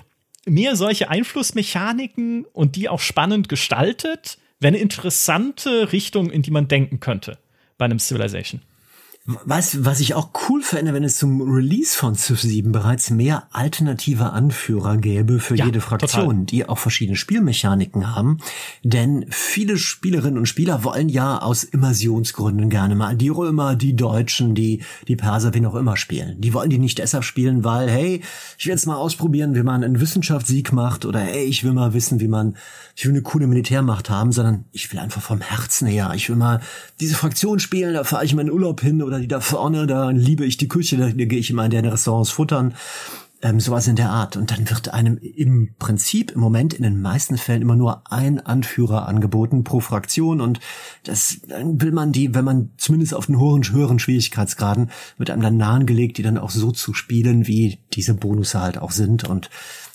mir 0.46 0.76
solche 0.76 1.10
Einflussmechaniken 1.10 2.46
und 2.46 2.76
die 2.76 2.90
auch 2.90 3.00
spannend 3.00 3.50
gestaltet, 3.50 4.38
wäre 4.60 4.70
eine 4.70 4.82
interessante 4.82 5.92
Richtung, 5.92 6.30
in 6.30 6.42
die 6.42 6.52
man 6.52 6.68
denken 6.68 7.00
könnte 7.00 7.38
bei 7.78 7.86
einem 7.86 8.00
Civilization. 8.00 8.62
Was, 9.26 9.86
was 9.86 10.00
ich 10.00 10.16
auch 10.16 10.32
cool 10.50 10.64
fände, 10.64 10.96
wenn 10.96 11.04
es 11.04 11.18
zum 11.18 11.42
Release 11.44 11.96
von 11.96 12.16
Civ 12.16 12.42
7 12.42 12.72
bereits 12.72 13.12
mehr 13.12 13.44
alternative 13.52 14.32
Anführer 14.32 14.98
gäbe 14.98 15.40
für 15.40 15.56
ja, 15.56 15.66
jede 15.66 15.80
Fraktion, 15.80 16.24
total. 16.24 16.46
die 16.46 16.68
auch 16.68 16.80
verschiedene 16.80 17.16
Spielmechaniken 17.16 18.16
haben. 18.16 18.40
Denn 18.84 19.28
viele 19.30 19.78
Spielerinnen 19.78 20.40
und 20.40 20.48
Spieler 20.48 20.84
wollen 20.84 21.08
ja 21.08 21.38
aus 21.38 21.64
Immersionsgründen 21.64 22.72
gerne 22.72 22.96
mal 22.96 23.16
die 23.16 23.30
Römer, 23.30 23.76
die 23.76 23.96
Deutschen, 23.96 24.56
die, 24.56 24.82
die 25.08 25.16
Perser, 25.16 25.54
wen 25.54 25.68
auch 25.68 25.76
immer 25.76 25.98
spielen. 25.98 26.42
Die 26.42 26.56
wollen 26.56 26.72
die 26.72 26.80
nicht 26.80 26.98
deshalb 26.98 27.24
spielen, 27.24 27.64
weil, 27.64 27.92
hey, 27.92 28.22
ich 28.58 28.66
will 28.66 28.72
jetzt 28.72 28.88
mal 28.88 28.96
ausprobieren, 28.96 29.54
wie 29.54 29.62
man 29.62 29.84
einen 29.84 30.02
Wissenschaftssieg 30.02 30.74
macht 30.74 31.06
oder 31.06 31.20
hey, 31.20 31.44
ich 31.44 31.64
will 31.64 31.74
mal 31.74 31.94
wissen, 31.94 32.22
wie 32.22 32.28
man, 32.28 32.58
ich 32.96 33.06
will 33.06 33.12
eine 33.12 33.22
coole 33.22 33.46
Militärmacht 33.46 34.10
haben, 34.10 34.32
sondern 34.32 34.66
ich 34.72 34.92
will 34.92 35.00
einfach 35.00 35.22
vom 35.22 35.42
Herzen 35.42 35.86
her. 35.86 36.12
Ich 36.16 36.28
will 36.28 36.38
mal 36.38 36.60
diese 37.00 37.14
Fraktion 37.14 37.60
spielen, 37.60 37.94
da 37.94 38.04
fahre 38.04 38.26
ich 38.26 38.34
meinen 38.34 38.50
Urlaub 38.50 38.82
hin 38.82 39.04
oder 39.12 39.20
die 39.20 39.28
da 39.28 39.42
vorne, 39.42 39.88
da 39.88 40.10
liebe 40.10 40.46
ich 40.46 40.56
die 40.56 40.70
Küche, 40.70 40.96
da, 40.96 41.08
da 41.08 41.26
gehe 41.26 41.40
ich 41.40 41.50
immer 41.50 41.66
in 41.66 41.72
den 41.72 41.86
Restaurants 41.86 42.30
futtern. 42.30 42.74
Ähm, 43.44 43.60
sowas 43.60 43.88
in 43.88 43.96
der 43.96 44.12
Art. 44.12 44.38
Und 44.38 44.52
dann 44.52 44.70
wird 44.70 44.94
einem 44.94 45.18
im 45.18 45.74
Prinzip 45.80 46.32
im 46.32 46.40
Moment 46.40 46.76
in 46.76 46.84
den 46.84 47.02
meisten 47.02 47.40
Fällen 47.40 47.64
immer 47.64 47.76
nur 47.76 48.04
ein 48.12 48.40
Anführer 48.40 49.08
angeboten 49.08 49.64
pro 49.64 49.80
Fraktion. 49.80 50.42
Und 50.42 50.60
das 51.04 51.38
dann 51.48 51.82
will 51.82 51.92
man 51.92 52.12
die, 52.12 52.36
wenn 52.36 52.46
man 52.46 52.70
zumindest 52.78 53.16
auf 53.16 53.26
den 53.26 53.40
höheren, 53.40 53.64
höheren 53.64 53.98
Schwierigkeitsgraden, 53.98 54.92
wird 55.18 55.32
einem 55.32 55.42
dann 55.42 55.58
nahegelegt, 55.58 56.20
die 56.20 56.24
dann 56.24 56.38
auch 56.38 56.52
so 56.52 56.72
zu 56.72 56.94
spielen, 56.94 57.48
wie 57.48 57.80
diese 57.94 58.14
Bonusse 58.14 58.62
halt 58.62 58.78
auch 58.78 58.92
sind. 58.92 59.28
Und 59.28 59.50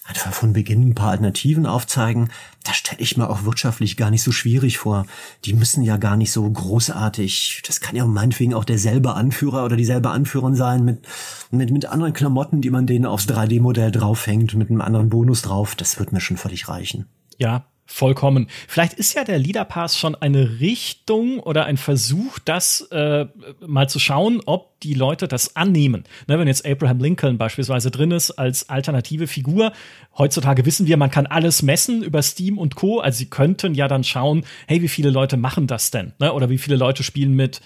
einfach 0.09 0.33
von 0.33 0.53
Beginn 0.53 0.89
ein 0.89 0.95
paar 0.95 1.11
Alternativen 1.11 1.67
aufzeigen, 1.67 2.31
das 2.65 2.77
stelle 2.77 3.01
ich 3.01 3.17
mir 3.17 3.29
auch 3.29 3.45
wirtschaftlich 3.45 3.97
gar 3.97 4.11
nicht 4.11 4.23
so 4.23 4.33
schwierig 4.33 4.79
vor. 4.79 5.07
Die 5.45 5.53
müssen 5.53 5.83
ja 5.83 5.97
gar 5.97 6.17
nicht 6.17 6.33
so 6.33 6.49
großartig, 6.49 7.63
das 7.67 7.81
kann 7.81 7.97
ja 7.97 8.07
meinetwegen 8.07 8.55
auch 8.55 8.65
derselbe 8.65 9.15
Anführer 9.15 9.65
oder 9.65 9.77
dieselbe 9.77 10.11
Anführerin 10.11 10.55
sein 10.55 10.85
mit, 10.85 11.07
mit, 11.51 11.71
mit 11.71 11.87
anderen 11.87 12.13
Klamotten, 12.13 12.61
die 12.61 12.71
man 12.71 12.87
denen 12.87 13.07
aufs 13.07 13.29
3D-Modell 13.29 13.91
draufhängt, 13.91 14.55
mit 14.55 14.71
einem 14.71 14.81
anderen 14.81 15.09
Bonus 15.09 15.43
drauf. 15.43 15.75
Das 15.75 15.99
wird 15.99 16.13
mir 16.13 16.21
schon 16.21 16.37
völlig 16.37 16.69
reichen. 16.69 17.07
Ja, 17.39 17.67
Vollkommen. 17.89 18.49
Vielleicht 18.67 18.95
ist 18.95 19.15
ja 19.15 19.23
der 19.23 19.39
Leader 19.39 19.65
Pass 19.65 19.97
schon 19.97 20.17
eine 20.17 20.59
Richtung 20.59 21.39
oder 21.39 21.67
ein 21.67 21.77
Versuch, 21.77 22.41
das 22.41 22.81
äh, 22.91 23.27
mal 23.65 23.89
zu 23.89 24.01
schauen, 24.01 24.43
ob 24.45 24.81
die 24.81 24.95
Leute 24.95 25.29
das 25.29 25.55
annehmen. 25.55 26.03
Ne, 26.27 26.37
wenn 26.39 26.49
jetzt 26.49 26.67
Abraham 26.67 26.99
Lincoln 26.99 27.39
beispielsweise 27.39 27.93
drin 27.93 28.11
ist 28.11 28.33
als 28.33 28.69
alternative 28.69 29.29
Figur, 29.29 29.73
heutzutage 30.19 30.67
wissen 30.67 30.89
wir, 30.89 30.97
man 30.97 31.13
kann 31.13 31.27
alles 31.27 31.63
messen 31.63 32.03
über 32.03 32.23
Steam 32.23 32.59
und 32.59 32.75
Co. 32.75 32.99
Also 32.99 33.19
sie 33.19 33.31
könnten 33.31 33.75
ja 33.75 33.87
dann 33.87 34.03
schauen, 34.03 34.45
hey, 34.67 34.83
wie 34.83 34.89
viele 34.89 35.11
Leute 35.11 35.37
machen 35.37 35.69
das 35.69 35.93
denn? 35.93 36.13
Ne? 36.19 36.33
Oder 36.33 36.51
wie 36.51 36.59
viele 36.59 36.77
Leute 36.77 37.05
spielen 37.05 37.35
mit, 37.35 37.61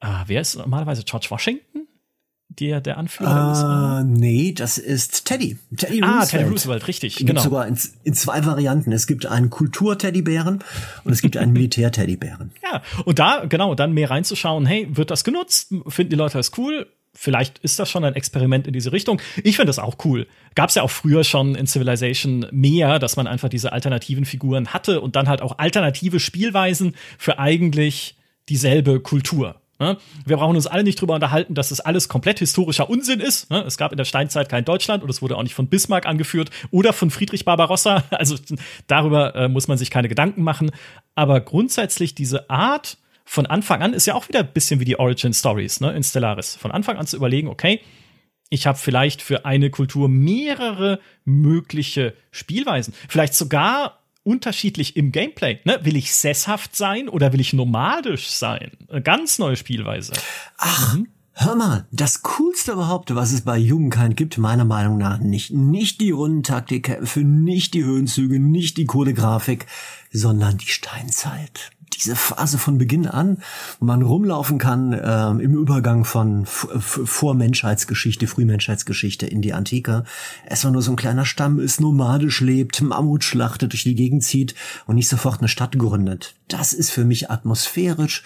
ah, 0.00 0.24
wer 0.26 0.42
ist 0.42 0.56
normalerweise 0.56 1.04
George 1.04 1.28
Washington? 1.30 1.83
Der, 2.60 2.80
der 2.80 2.98
Anführer? 2.98 4.00
Uh, 4.00 4.04
nee, 4.04 4.52
das 4.52 4.78
ist 4.78 5.24
Teddy. 5.24 5.58
Teddy 5.76 6.00
Roosevelt. 6.00 6.22
Ah, 6.22 6.26
Teddy 6.26 6.44
Roosevelt, 6.44 6.88
richtig. 6.88 7.16
Den 7.16 7.26
genau. 7.26 7.40
Gibt 7.40 7.50
sogar 7.50 7.66
in, 7.66 7.78
in, 8.04 8.14
zwei 8.14 8.44
Varianten. 8.44 8.92
Es 8.92 9.06
gibt 9.06 9.26
einen 9.26 9.50
Kultur-Teddybären 9.50 10.62
und 11.04 11.12
es 11.12 11.22
gibt 11.22 11.36
einen 11.36 11.52
Militär-Teddybären. 11.54 12.52
Ja, 12.62 12.82
und 13.04 13.18
da, 13.18 13.44
genau, 13.46 13.74
dann 13.74 13.92
mehr 13.92 14.10
reinzuschauen, 14.10 14.66
hey, 14.66 14.88
wird 14.90 15.10
das 15.10 15.24
genutzt? 15.24 15.74
Finden 15.88 16.10
die 16.10 16.16
Leute 16.16 16.38
das 16.38 16.52
cool? 16.58 16.86
Vielleicht 17.16 17.58
ist 17.60 17.78
das 17.78 17.88
schon 17.88 18.04
ein 18.04 18.14
Experiment 18.14 18.66
in 18.66 18.72
diese 18.72 18.92
Richtung. 18.92 19.20
Ich 19.44 19.56
finde 19.56 19.68
das 19.68 19.78
auch 19.78 19.96
cool. 20.04 20.26
Gab 20.56 20.70
es 20.70 20.74
ja 20.74 20.82
auch 20.82 20.90
früher 20.90 21.22
schon 21.22 21.54
in 21.54 21.66
Civilization 21.66 22.46
mehr, 22.50 22.98
dass 22.98 23.16
man 23.16 23.28
einfach 23.28 23.48
diese 23.48 23.72
alternativen 23.72 24.24
Figuren 24.24 24.68
hatte 24.68 25.00
und 25.00 25.14
dann 25.14 25.28
halt 25.28 25.40
auch 25.40 25.58
alternative 25.58 26.18
Spielweisen 26.18 26.96
für 27.16 27.38
eigentlich 27.38 28.16
dieselbe 28.48 28.98
Kultur. 28.98 29.60
Ne? 29.78 29.96
Wir 30.24 30.36
brauchen 30.36 30.56
uns 30.56 30.66
alle 30.66 30.84
nicht 30.84 31.00
drüber 31.00 31.14
unterhalten, 31.14 31.54
dass 31.54 31.70
das 31.70 31.80
alles 31.80 32.08
komplett 32.08 32.38
historischer 32.38 32.88
Unsinn 32.88 33.20
ist. 33.20 33.50
Ne? 33.50 33.62
Es 33.62 33.76
gab 33.76 33.92
in 33.92 33.98
der 33.98 34.04
Steinzeit 34.04 34.48
kein 34.48 34.64
Deutschland 34.64 35.02
und 35.02 35.10
es 35.10 35.20
wurde 35.20 35.36
auch 35.36 35.42
nicht 35.42 35.54
von 35.54 35.68
Bismarck 35.68 36.06
angeführt 36.06 36.50
oder 36.70 36.92
von 36.92 37.10
Friedrich 37.10 37.44
Barbarossa. 37.44 38.04
Also 38.14 38.36
darüber 38.86 39.34
äh, 39.34 39.48
muss 39.48 39.68
man 39.68 39.76
sich 39.76 39.90
keine 39.90 40.08
Gedanken 40.08 40.42
machen. 40.42 40.70
Aber 41.14 41.40
grundsätzlich 41.40 42.14
diese 42.14 42.48
Art 42.48 42.96
von 43.24 43.46
Anfang 43.46 43.82
an 43.82 43.92
ist 43.92 44.06
ja 44.06 44.14
auch 44.14 44.28
wieder 44.28 44.40
ein 44.40 44.52
bisschen 44.52 44.80
wie 44.80 44.84
die 44.84 44.98
Origin 44.98 45.34
Stories 45.34 45.80
ne, 45.80 45.92
in 45.92 46.02
Stellaris. 46.02 46.56
Von 46.56 46.70
Anfang 46.70 46.96
an 46.96 47.06
zu 47.06 47.16
überlegen, 47.16 47.48
okay, 47.48 47.80
ich 48.50 48.66
habe 48.66 48.78
vielleicht 48.78 49.22
für 49.22 49.44
eine 49.44 49.70
Kultur 49.70 50.08
mehrere 50.08 51.00
mögliche 51.24 52.14
Spielweisen. 52.30 52.94
Vielleicht 53.08 53.34
sogar 53.34 54.03
unterschiedlich 54.24 54.96
im 54.96 55.12
Gameplay. 55.12 55.60
Ne? 55.64 55.78
Will 55.82 55.96
ich 55.96 56.14
sesshaft 56.14 56.74
sein 56.74 57.08
oder 57.08 57.32
will 57.32 57.40
ich 57.40 57.52
nomadisch 57.52 58.30
sein? 58.30 58.72
Eine 58.88 59.02
ganz 59.02 59.38
neue 59.38 59.56
Spielweise. 59.56 60.12
Ach, 60.58 60.96
mhm. 60.96 61.08
Hör 61.36 61.56
mal, 61.56 61.86
das 61.90 62.22
Coolste 62.22 62.72
überhaupt, 62.72 63.12
was 63.12 63.32
es 63.32 63.40
bei 63.40 63.58
Jugendkind 63.58 64.16
gibt, 64.16 64.38
meiner 64.38 64.64
Meinung 64.64 64.98
nach 64.98 65.18
nicht. 65.18 65.50
Nicht 65.50 66.00
die 66.00 66.12
Rundentaktikkämpfe, 66.12 67.20
nicht 67.20 67.74
die 67.74 67.82
Höhenzüge, 67.84 68.38
nicht 68.38 68.76
die 68.76 68.84
coole 68.84 69.14
Grafik, 69.14 69.66
sondern 70.12 70.58
die 70.58 70.68
Steinzeit 70.68 71.72
diese 71.96 72.16
Phase 72.16 72.58
von 72.58 72.78
Beginn 72.78 73.06
an, 73.06 73.38
wo 73.78 73.86
man 73.86 74.02
rumlaufen 74.02 74.58
kann 74.58 74.92
äh, 74.92 75.30
im 75.30 75.54
Übergang 75.54 76.04
von 76.04 76.46
Vormenschheitsgeschichte, 76.46 78.26
Frühmenschheitsgeschichte 78.26 79.26
in 79.26 79.42
die 79.42 79.52
Antike. 79.52 80.04
Erstmal 80.48 80.72
nur 80.72 80.82
so 80.82 80.92
ein 80.92 80.96
kleiner 80.96 81.24
Stamm 81.24 81.58
ist, 81.58 81.80
nomadisch 81.80 82.40
lebt, 82.40 82.80
Mammut 82.80 83.24
schlachtet, 83.24 83.72
durch 83.72 83.84
die 83.84 83.94
Gegend 83.94 84.24
zieht 84.24 84.54
und 84.86 84.96
nicht 84.96 85.08
sofort 85.08 85.40
eine 85.40 85.48
Stadt 85.48 85.78
gründet. 85.78 86.34
Das 86.48 86.72
ist 86.72 86.90
für 86.90 87.04
mich 87.04 87.30
atmosphärisch 87.30 88.22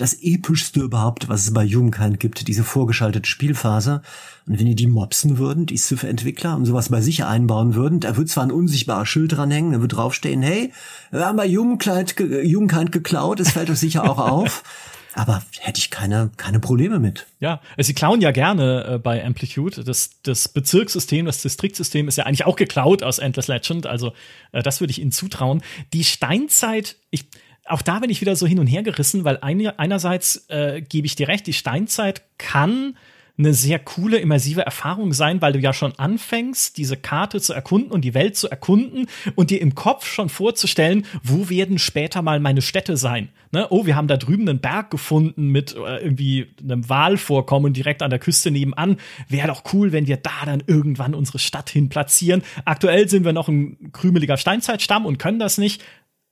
das 0.00 0.14
epischste 0.22 0.80
überhaupt, 0.80 1.28
was 1.28 1.44
es 1.44 1.52
bei 1.52 1.66
Humankind 1.66 2.18
gibt, 2.20 2.48
diese 2.48 2.64
vorgeschaltete 2.64 3.28
Spielphase. 3.28 4.02
Und 4.46 4.58
wenn 4.58 4.66
die 4.66 4.74
die 4.74 4.86
mopsen 4.86 5.38
würden, 5.38 5.66
die 5.66 5.76
Civ-Entwickler, 5.76 6.56
und 6.56 6.64
sowas 6.64 6.88
bei 6.88 7.00
sich 7.00 7.24
einbauen 7.24 7.74
würden, 7.74 8.00
da 8.00 8.16
wird 8.16 8.28
zwar 8.28 8.44
ein 8.44 8.50
unsichtbarer 8.50 9.06
Schild 9.06 9.36
dranhängen, 9.36 9.72
da 9.72 9.80
wird 9.80 9.94
draufstehen, 9.94 10.42
hey, 10.42 10.72
wir 11.10 11.26
haben 11.26 11.36
bei 11.36 11.48
Humankind, 11.48 12.16
Humankind 12.18 12.92
geklaut, 12.92 13.40
es 13.40 13.50
fällt 13.50 13.70
euch 13.70 13.78
sicher 13.78 14.10
auch 14.10 14.18
auf. 14.18 14.62
Aber 15.14 15.42
hätte 15.58 15.78
ich 15.78 15.90
keine, 15.90 16.30
keine 16.36 16.60
Probleme 16.60 17.00
mit. 17.00 17.26
Ja, 17.40 17.60
also 17.76 17.88
sie 17.88 17.94
klauen 17.94 18.20
ja 18.20 18.30
gerne 18.30 18.84
äh, 18.84 18.98
bei 18.98 19.24
Amplitude. 19.24 19.82
Das, 19.82 20.10
das 20.22 20.48
Bezirkssystem, 20.48 21.26
das 21.26 21.42
Distriktsystem 21.42 22.06
ist 22.06 22.16
ja 22.16 22.26
eigentlich 22.26 22.46
auch 22.46 22.54
geklaut 22.54 23.02
aus 23.02 23.18
Endless 23.18 23.48
Legend. 23.48 23.86
Also 23.86 24.12
äh, 24.52 24.62
das 24.62 24.80
würde 24.80 24.92
ich 24.92 25.00
ihnen 25.00 25.10
zutrauen. 25.10 25.62
Die 25.92 26.04
Steinzeit, 26.04 26.96
ich, 27.10 27.26
auch 27.70 27.82
da 27.82 27.98
bin 28.00 28.10
ich 28.10 28.20
wieder 28.20 28.36
so 28.36 28.46
hin 28.46 28.58
und 28.58 28.66
her 28.66 28.82
gerissen, 28.82 29.24
weil 29.24 29.38
eine, 29.38 29.78
einerseits 29.78 30.46
äh, 30.48 30.82
gebe 30.82 31.06
ich 31.06 31.16
dir 31.16 31.28
recht, 31.28 31.46
die 31.46 31.52
Steinzeit 31.52 32.22
kann 32.38 32.94
eine 33.40 33.54
sehr 33.54 33.78
coole, 33.78 34.18
immersive 34.18 34.60
Erfahrung 34.62 35.12
sein, 35.12 35.40
weil 35.40 35.54
du 35.54 35.58
ja 35.58 35.72
schon 35.72 35.98
anfängst, 35.98 36.76
diese 36.76 36.96
Karte 36.96 37.40
zu 37.40 37.52
erkunden 37.52 37.90
und 37.90 38.02
die 38.02 38.14
Welt 38.14 38.36
zu 38.36 38.48
erkunden 38.48 39.06
und 39.34 39.50
dir 39.50 39.60
im 39.60 39.74
Kopf 39.74 40.06
schon 40.06 40.28
vorzustellen, 40.28 41.06
wo 41.22 41.48
werden 41.48 41.78
später 41.78 42.22
mal 42.22 42.38
meine 42.38 42.62
Städte 42.62 42.96
sein. 42.96 43.30
Ne? 43.52 43.66
Oh, 43.70 43.86
wir 43.86 43.96
haben 43.96 44.08
da 44.08 44.16
drüben 44.16 44.48
einen 44.48 44.60
Berg 44.60 44.90
gefunden 44.90 45.48
mit 45.48 45.74
äh, 45.74 45.96
irgendwie 46.02 46.48
einem 46.62 46.88
Walvorkommen 46.88 47.72
direkt 47.72 48.02
an 48.02 48.10
der 48.10 48.18
Küste 48.18 48.50
nebenan. 48.50 48.98
Wäre 49.28 49.48
doch 49.48 49.64
cool, 49.72 49.92
wenn 49.92 50.06
wir 50.06 50.18
da 50.18 50.44
dann 50.44 50.62
irgendwann 50.66 51.14
unsere 51.14 51.38
Stadt 51.38 51.70
hin 51.70 51.88
platzieren. 51.88 52.42
Aktuell 52.64 53.08
sind 53.08 53.24
wir 53.24 53.32
noch 53.32 53.48
ein 53.48 53.90
krümeliger 53.92 54.36
Steinzeitstamm 54.36 55.06
und 55.06 55.18
können 55.18 55.38
das 55.38 55.56
nicht. 55.58 55.82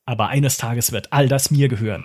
Aber 0.08 0.28
eines 0.28 0.56
Tages 0.56 0.90
wird 0.90 1.12
all 1.12 1.28
das 1.28 1.50
mir 1.50 1.68
gehören. 1.68 2.02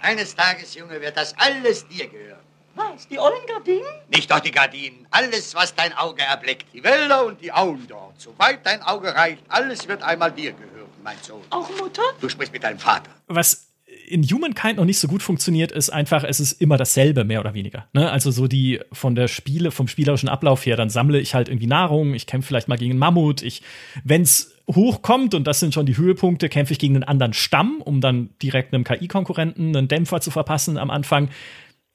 Eines 0.00 0.34
Tages, 0.34 0.74
Junge, 0.74 0.98
wird 0.98 1.14
das 1.14 1.34
alles 1.36 1.86
dir 1.86 2.08
gehören. 2.08 2.40
Was, 2.74 3.06
die 3.06 3.18
ollen 3.18 3.46
Gardinen? 3.46 3.84
Nicht 4.08 4.30
doch 4.30 4.40
die 4.40 4.50
Gardinen, 4.50 5.06
alles, 5.10 5.54
was 5.54 5.74
dein 5.74 5.92
Auge 5.92 6.22
erblickt. 6.22 6.64
Die 6.72 6.82
Wälder 6.82 7.26
und 7.26 7.42
die 7.42 7.52
Auen 7.52 7.86
dort. 7.86 8.18
Soweit 8.18 8.64
dein 8.64 8.80
Auge 8.80 9.14
reicht, 9.14 9.42
alles 9.48 9.86
wird 9.86 10.02
einmal 10.02 10.32
dir 10.32 10.52
gehören, 10.52 10.88
mein 11.02 11.18
Sohn. 11.20 11.42
Auch 11.50 11.68
Mutter? 11.78 12.00
Du 12.18 12.30
sprichst 12.30 12.50
mit 12.50 12.64
deinem 12.64 12.78
Vater. 12.78 13.10
Was 13.26 13.66
in 14.06 14.22
Humankind 14.22 14.78
noch 14.78 14.86
nicht 14.86 14.98
so 14.98 15.06
gut 15.06 15.22
funktioniert, 15.22 15.70
ist 15.70 15.90
einfach, 15.90 16.24
es 16.24 16.40
ist 16.40 16.62
immer 16.62 16.78
dasselbe, 16.78 17.24
mehr 17.24 17.40
oder 17.40 17.52
weniger. 17.52 17.86
Ne? 17.92 18.10
Also 18.10 18.30
so 18.30 18.48
die 18.48 18.80
von 18.90 19.14
der 19.14 19.28
Spiele, 19.28 19.70
vom 19.70 19.86
spielerischen 19.86 20.30
Ablauf 20.30 20.64
her, 20.64 20.76
dann 20.76 20.88
sammle 20.88 21.20
ich 21.20 21.34
halt 21.34 21.48
irgendwie 21.48 21.66
Nahrung, 21.66 22.14
ich 22.14 22.26
kämpfe 22.26 22.48
vielleicht 22.48 22.68
mal 22.68 22.78
gegen 22.78 22.92
einen 22.92 23.00
Mammut, 23.00 23.42
ich, 23.42 23.62
wenn's 24.02 24.53
hochkommt, 24.68 25.34
und 25.34 25.46
das 25.46 25.60
sind 25.60 25.74
schon 25.74 25.86
die 25.86 25.96
Höhepunkte, 25.96 26.48
kämpfe 26.48 26.72
ich 26.72 26.78
gegen 26.78 26.94
einen 26.94 27.04
anderen 27.04 27.32
Stamm, 27.32 27.80
um 27.82 28.00
dann 28.00 28.30
direkt 28.42 28.72
einem 28.72 28.84
KI-Konkurrenten 28.84 29.76
einen 29.76 29.88
Dämpfer 29.88 30.20
zu 30.20 30.30
verpassen 30.30 30.78
am 30.78 30.90
Anfang. 30.90 31.28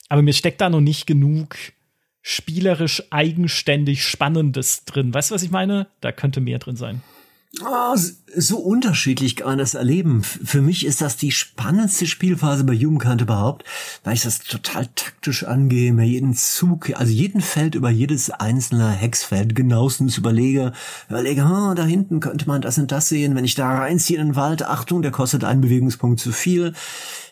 Aber 0.08 0.22
mir 0.22 0.34
steckt 0.34 0.62
da 0.62 0.70
noch 0.70 0.82
nicht 0.82 1.08
genug 1.08 1.56
spielerisch 2.22 3.04
eigenständig 3.12 4.04
Spannendes 4.04 4.86
drin. 4.86 5.14
Weißt 5.14 5.32
du, 5.32 5.36
was 5.36 5.44
ich 5.44 5.52
meine? 5.52 5.88
Da 6.02 6.12
könnte 6.12 6.42
mehr 6.42 6.60
drin 6.60 6.76
sein. 6.76 7.02
Oh, 7.66 7.96
so 8.36 8.60
unterschiedlich 8.60 9.36
kann 9.36 9.48
man 9.48 9.58
das 9.58 9.74
erleben. 9.74 10.22
Für 10.22 10.62
mich 10.62 10.86
ist 10.86 11.02
das 11.02 11.18
die 11.18 11.32
spannendste 11.32 12.06
Spielphase 12.06 12.64
bei 12.64 12.74
Jugendkant 12.74 13.22
überhaupt, 13.22 13.66
weil 14.04 14.14
ich 14.14 14.22
das 14.22 14.38
total 14.40 14.88
taktisch 14.94 15.46
angehe, 15.46 15.92
mir 15.92 16.06
jeden 16.06 16.36
Zug, 16.36 16.92
also 16.96 17.12
jeden 17.12 17.42
Feld 17.42 17.74
über 17.74 17.90
jedes 17.90 18.30
einzelne 18.30 18.92
Hexfeld 18.92 19.56
genauestens 19.56 20.20
überlege, 20.20 20.74
überlege, 21.10 21.42
oh, 21.44 21.74
da 21.74 21.86
hinten 21.86 22.20
könnte 22.20 22.48
man 22.48 22.62
das 22.62 22.78
und 22.78 22.92
das 22.92 23.10
sehen, 23.10 23.36
wenn 23.36 23.46
ich 23.46 23.56
da 23.56 23.80
reinziehe 23.80 24.20
in 24.20 24.28
den 24.28 24.36
Wald, 24.36 24.62
Achtung, 24.62 25.02
der 25.02 25.12
kostet 25.12 25.44
einen 25.44 25.62
Bewegungspunkt 25.62 26.20
zu 26.20 26.32
viel 26.32 26.74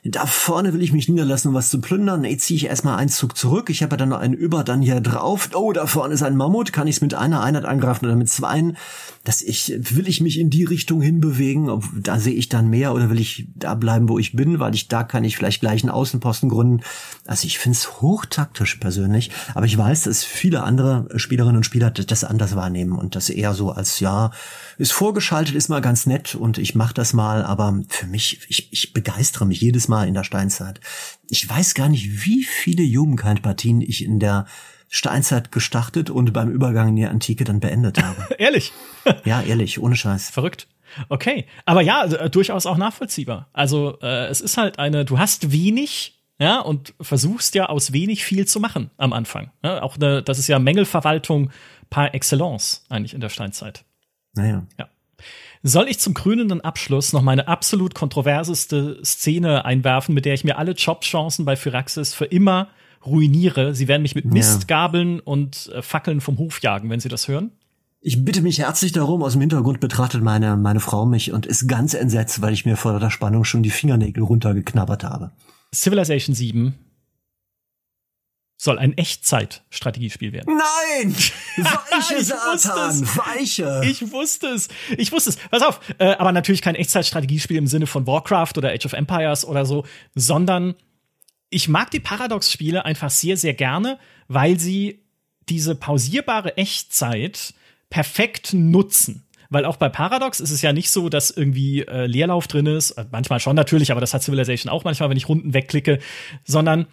da 0.09 0.25
vorne 0.25 0.73
will 0.73 0.81
ich 0.81 0.93
mich 0.93 1.09
niederlassen, 1.09 1.49
um 1.49 1.53
was 1.53 1.69
zu 1.69 1.81
plündern. 1.81 2.21
Nee, 2.21 2.37
ziehe 2.37 2.57
ich 2.57 2.65
erstmal 2.65 2.97
einen 2.97 3.09
Zug 3.09 3.37
zurück. 3.37 3.69
Ich 3.69 3.83
habe 3.83 3.93
ja 3.93 3.97
dann 3.97 4.09
noch 4.09 4.19
einen 4.19 4.33
Über 4.33 4.63
dann 4.63 4.81
hier 4.81 5.01
drauf. 5.01 5.49
Oh, 5.53 5.73
da 5.73 5.85
vorne 5.87 6.13
ist 6.13 6.23
ein 6.23 6.35
Mammut. 6.35 6.73
Kann 6.73 6.87
ich 6.87 6.97
es 6.97 7.01
mit 7.01 7.13
einer 7.13 7.41
Einheit 7.41 7.65
angreifen 7.65 8.05
oder 8.05 8.15
mit 8.15 8.29
zweien? 8.29 8.77
Dass 9.23 9.41
ich, 9.41 9.73
will 9.77 10.07
ich 10.07 10.21
mich 10.21 10.39
in 10.39 10.49
die 10.49 10.63
Richtung 10.63 11.01
hinbewegen? 11.01 11.81
Da 12.01 12.19
sehe 12.19 12.33
ich 12.33 12.49
dann 12.49 12.69
mehr 12.69 12.93
oder 12.93 13.09
will 13.09 13.19
ich 13.19 13.47
da 13.55 13.75
bleiben, 13.75 14.07
wo 14.09 14.19
ich 14.19 14.33
bin? 14.33 14.59
Weil 14.59 14.75
ich 14.75 14.87
da 14.87 15.03
kann 15.03 15.23
ich 15.23 15.35
vielleicht 15.35 15.61
gleich 15.61 15.83
einen 15.83 15.91
Außenposten 15.91 16.49
gründen. 16.49 16.81
Also 17.25 17.45
ich 17.45 17.59
finde 17.59 17.77
es 17.77 18.01
hochtaktisch 18.01 18.75
persönlich. 18.75 19.31
Aber 19.53 19.65
ich 19.65 19.77
weiß, 19.77 20.03
dass 20.03 20.23
viele 20.23 20.63
andere 20.63 21.07
Spielerinnen 21.15 21.57
und 21.57 21.65
Spieler 21.65 21.91
das 21.91 22.23
anders 22.23 22.55
wahrnehmen 22.55 22.93
und 22.93 23.15
das 23.15 23.29
eher 23.29 23.53
so 23.53 23.71
als, 23.71 23.99
ja, 23.99 24.31
ist 24.77 24.93
vorgeschaltet, 24.93 25.55
ist 25.55 25.69
mal 25.69 25.81
ganz 25.81 26.05
nett 26.05 26.35
und 26.35 26.57
ich 26.57 26.75
mache 26.75 26.93
das 26.93 27.13
mal. 27.13 27.43
Aber 27.43 27.79
für 27.89 28.07
mich, 28.07 28.41
ich, 28.47 28.71
ich 28.71 28.93
begeistere 28.93 29.45
mich 29.45 29.61
jedes 29.61 29.87
Mal 29.87 30.07
in 30.07 30.13
der 30.13 30.23
Steinzeit. 30.23 30.79
Ich 31.29 31.47
weiß 31.49 31.73
gar 31.73 31.89
nicht, 31.89 32.25
wie 32.25 32.43
viele 32.43 32.83
Jugendkind-Partien 32.83 33.81
ich 33.81 34.03
in 34.03 34.19
der 34.19 34.45
Steinzeit 34.89 35.51
gestartet 35.51 36.09
und 36.09 36.31
beim 36.33 36.49
Übergang 36.49 36.89
in 36.89 36.95
die 36.95 37.05
Antike 37.05 37.43
dann 37.43 37.59
beendet 37.59 38.01
habe. 38.01 38.33
ehrlich? 38.37 38.71
ja, 39.25 39.41
ehrlich, 39.41 39.79
ohne 39.79 39.95
Scheiß. 39.95 40.29
Verrückt. 40.29 40.67
Okay, 41.09 41.45
aber 41.65 41.81
ja, 41.81 42.05
äh, 42.05 42.29
durchaus 42.29 42.65
auch 42.65 42.77
nachvollziehbar. 42.77 43.49
Also 43.53 43.99
äh, 44.01 44.27
es 44.27 44.41
ist 44.41 44.57
halt 44.57 44.79
eine, 44.79 45.03
du 45.03 45.19
hast 45.19 45.51
wenig, 45.51 46.23
ja, 46.39 46.59
und 46.59 46.93
versuchst 47.01 47.55
ja 47.55 47.65
aus 47.67 47.91
wenig 47.91 48.23
viel 48.23 48.47
zu 48.47 48.59
machen 48.59 48.91
am 48.97 49.11
Anfang. 49.11 49.51
Ja, 49.63 49.81
auch 49.81 49.97
eine, 49.97 50.23
das 50.23 50.39
ist 50.39 50.47
ja 50.47 50.59
Mängelverwaltung 50.59 51.51
par 51.89 52.13
excellence 52.13 52.85
eigentlich 52.89 53.13
in 53.13 53.21
der 53.21 53.29
Steinzeit. 53.29 53.83
Naja. 54.37 54.65
Ja. 54.79 54.87
Soll 55.63 55.87
ich 55.89 55.99
zum 55.99 56.13
krönenden 56.13 56.61
Abschluss 56.61 57.13
noch 57.13 57.21
meine 57.21 57.47
absolut 57.47 57.95
kontroverseste 57.95 58.99
Szene 59.03 59.65
einwerfen, 59.65 60.13
mit 60.13 60.25
der 60.25 60.33
ich 60.33 60.43
mir 60.43 60.57
alle 60.57 60.73
Jobchancen 60.73 61.45
bei 61.45 61.55
Firaxis 61.55 62.13
für 62.13 62.25
immer 62.25 62.69
ruiniere? 63.05 63.73
Sie 63.73 63.87
werden 63.87 64.03
mich 64.03 64.15
mit 64.15 64.25
Mistgabeln 64.25 65.19
und 65.19 65.69
äh, 65.73 65.81
Fackeln 65.81 66.21
vom 66.21 66.37
Hof 66.37 66.61
jagen, 66.61 66.89
wenn 66.89 66.99
Sie 66.99 67.09
das 67.09 67.27
hören. 67.27 67.51
Ich 67.99 68.23
bitte 68.23 68.41
mich 68.41 68.59
herzlich 68.59 68.91
darum, 68.91 69.23
aus 69.23 69.33
dem 69.33 69.41
Hintergrund 69.41 69.79
betrachtet 69.79 70.21
meine, 70.21 70.55
meine 70.55 70.79
Frau 70.79 71.05
mich 71.05 71.33
und 71.33 71.45
ist 71.45 71.67
ganz 71.67 71.95
entsetzt, 71.95 72.41
weil 72.41 72.53
ich 72.53 72.65
mir 72.65 72.77
vor 72.77 72.99
der 72.99 73.09
Spannung 73.09 73.43
schon 73.43 73.63
die 73.63 73.71
Fingernägel 73.71 74.23
runtergeknabbert 74.23 75.03
habe. 75.03 75.31
Civilization 75.73 76.35
7 76.35 76.75
soll 78.57 78.79
ein 78.79 78.97
Echtzeit-Strategiespiel 78.97 80.33
werden. 80.33 80.57
Nein! 80.57 81.15
Weiche, 81.57 82.23
Satan! 82.23 83.07
Weiche! 83.15 83.81
Ich 83.85 84.11
wusste 84.11 84.47
es! 84.47 84.67
Ich 84.97 85.11
wusste 85.11 85.29
es! 85.29 85.37
Pass 85.37 85.61
auf! 85.61 85.79
Äh, 85.99 86.15
aber 86.15 86.31
natürlich 86.31 86.63
kein 86.63 86.73
Echtzeit-Strategiespiel 86.73 87.57
im 87.57 87.67
Sinne 87.67 87.85
von 87.85 88.07
Warcraft 88.07 88.53
oder 88.57 88.71
Age 88.71 88.87
of 88.87 88.93
Empires 88.93 89.45
oder 89.45 89.65
so, 89.65 89.85
sondern 90.15 90.73
ich 91.51 91.69
mag 91.69 91.91
die 91.91 91.99
Paradox-Spiele 91.99 92.83
einfach 92.83 93.11
sehr, 93.11 93.37
sehr 93.37 93.53
gerne, 93.53 93.99
weil 94.27 94.59
sie 94.59 95.03
diese 95.47 95.75
pausierbare 95.75 96.57
Echtzeit 96.57 97.53
perfekt 97.89 98.53
nutzen. 98.53 99.23
Weil 99.49 99.65
auch 99.65 99.77
bei 99.77 99.87
Paradox 99.87 100.39
ist 100.41 100.51
es 100.51 100.61
ja 100.61 100.73
nicht 100.73 100.89
so, 100.89 101.07
dass 101.07 101.31
irgendwie 101.31 101.83
äh, 101.83 102.05
Leerlauf 102.05 102.47
drin 102.47 102.65
ist, 102.65 102.91
äh, 102.91 103.05
manchmal 103.11 103.39
schon 103.39 103.55
natürlich, 103.55 103.91
aber 103.91 104.01
das 104.01 104.13
hat 104.13 104.23
Civilization 104.23 104.69
auch 104.69 104.83
manchmal, 104.83 105.09
wenn 105.09 105.15
ich 105.15 105.29
Runden 105.29 105.53
wegklicke, 105.53 105.99
sondern 106.43 106.87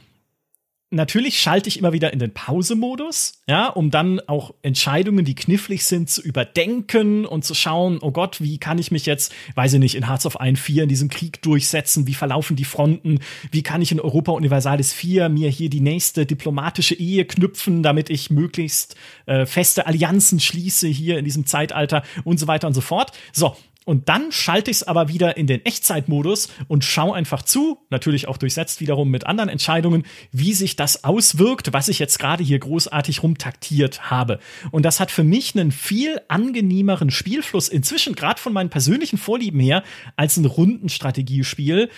natürlich 0.95 1.41
schalte 1.41 1.69
ich 1.69 1.79
immer 1.79 1.93
wieder 1.93 2.13
in 2.13 2.19
den 2.19 2.33
Pause-Modus, 2.33 3.43
ja, 3.47 3.69
um 3.69 3.91
dann 3.91 4.21
auch 4.27 4.55
Entscheidungen, 4.63 5.25
die 5.25 5.35
knifflig 5.35 5.85
sind, 5.85 6.09
zu 6.09 6.23
überdenken 6.23 7.27
und 7.27 7.45
zu 7.45 7.55
schauen, 7.55 7.99
oh 8.01 8.11
Gott, 8.11 8.41
wie 8.41 8.59
kann 8.59 8.79
ich 8.79 8.91
mich 8.91 9.07
jetzt, 9.07 9.33
weiß 9.55 9.75
ich 9.75 9.81
nicht, 9.81 9.95
in 9.95 10.07
Hearts 10.09 10.27
of 10.27 10.37
Iron 10.41 10.57
4 10.57 10.85
in 10.85 10.89
diesem 10.89 11.09
Krieg 11.09 11.43
durchsetzen, 11.43 12.07
wie 12.07 12.15
verlaufen 12.15 12.57
die 12.57 12.65
Fronten, 12.65 13.21
wie 13.51 13.63
kann 13.63 13.83
ich 13.83 13.93
in 13.93 14.01
Europa 14.01 14.33
Universalis 14.33 14.93
4 14.93 15.29
mir 15.29 15.51
hier 15.51 15.69
die 15.69 15.81
nächste 15.81 16.27
diplomatische 16.27 16.95
Ehe 16.95 17.25
knüpfen, 17.25 17.83
damit 17.83 18.11
ich 18.11 18.31
möglichst 18.31 18.97
äh, 19.27 19.47
feste 19.47 19.87
Allianzen 19.87 20.41
schließe 20.41 20.89
hier 20.89 21.19
in 21.19 21.25
diesem 21.25 21.47
Zeitalter 21.47 22.03
und 22.25 22.39
so 22.39 22.47
weiter 22.47 22.67
und 22.67 22.75
so 22.75 22.81
fort. 22.81 23.13
So, 23.33 23.57
und 23.85 24.09
dann 24.09 24.33
schalte 24.33 24.71
ich 24.71 24.79
es 24.79 24.83
aber 24.83 25.09
wieder 25.09 25.37
in 25.37 25.47
den 25.47 25.65
Echtzeitmodus 25.65 26.49
und 26.69 26.85
schaue 26.85 27.15
einfach 27.15 27.43
zu, 27.43 27.79
natürlich 27.91 28.29
auch 28.29 28.39
durchsetzt 28.39 28.81
wiederum 28.81 29.11
mit 29.11 29.27
anderen 29.27 29.51
Entscheidungen, 29.51 30.05
wie 30.33 30.55
sich 30.55 30.77
das 30.77 31.05
auswirkt, 31.05 31.73
was 31.73 31.89
ich 31.89 31.99
jetzt 31.99 32.19
gerade 32.19 32.43
hier 32.43 32.59
großartig 32.59 33.23
rumtaktiert 33.23 34.11
habe. 34.11 34.39
Und 34.71 34.85
das 34.85 35.01
hat 35.01 35.11
für 35.11 35.25
mich 35.25 35.55
einen 35.55 35.71
viel 35.71 36.21
angenehmeren 36.29 37.11
Spielfluss 37.11 37.69
inzwischen, 37.69 38.15
gerade 38.15 38.41
von 38.41 38.53
meinen 38.53 38.71
persönlichen 38.71 39.19
Vorlieben 39.19 39.61
her, 39.61 39.83
als 40.17 40.37
ein 40.39 40.47
Rundenstrategiespiel, 40.47 41.91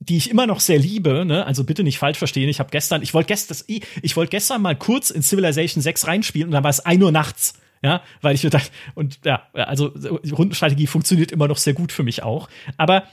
die 0.00 0.16
ich 0.16 0.30
immer 0.30 0.46
noch 0.46 0.60
sehr 0.60 0.78
liebe, 0.78 1.24
ne? 1.24 1.44
Also 1.44 1.64
bitte 1.64 1.82
nicht 1.82 1.98
falsch 1.98 2.18
verstehen. 2.18 2.48
Ich 2.48 2.60
habe 2.60 2.70
gestern, 2.70 3.02
ich 3.02 3.14
wollte 3.14 3.28
gestern, 3.28 3.56
ich 3.66 4.16
wollte 4.16 4.30
gestern 4.30 4.62
mal 4.62 4.76
kurz 4.76 5.10
in 5.10 5.22
Civilization 5.22 5.82
6 5.82 6.06
reinspielen 6.06 6.48
und 6.48 6.52
dann 6.52 6.62
war 6.62 6.70
es 6.70 6.80
ein 6.80 7.02
Uhr 7.02 7.10
nachts. 7.10 7.54
Ja, 7.82 8.02
weil 8.20 8.34
ich 8.34 8.42
mir 8.42 8.50
dachte, 8.50 8.70
und 8.94 9.20
ja, 9.24 9.46
also 9.52 9.92
Rundenstrategie 10.32 10.86
funktioniert 10.86 11.32
immer 11.32 11.48
noch 11.48 11.58
sehr 11.58 11.74
gut 11.74 11.92
für 11.92 12.02
mich 12.02 12.22
auch. 12.22 12.48
Aber 12.76 13.04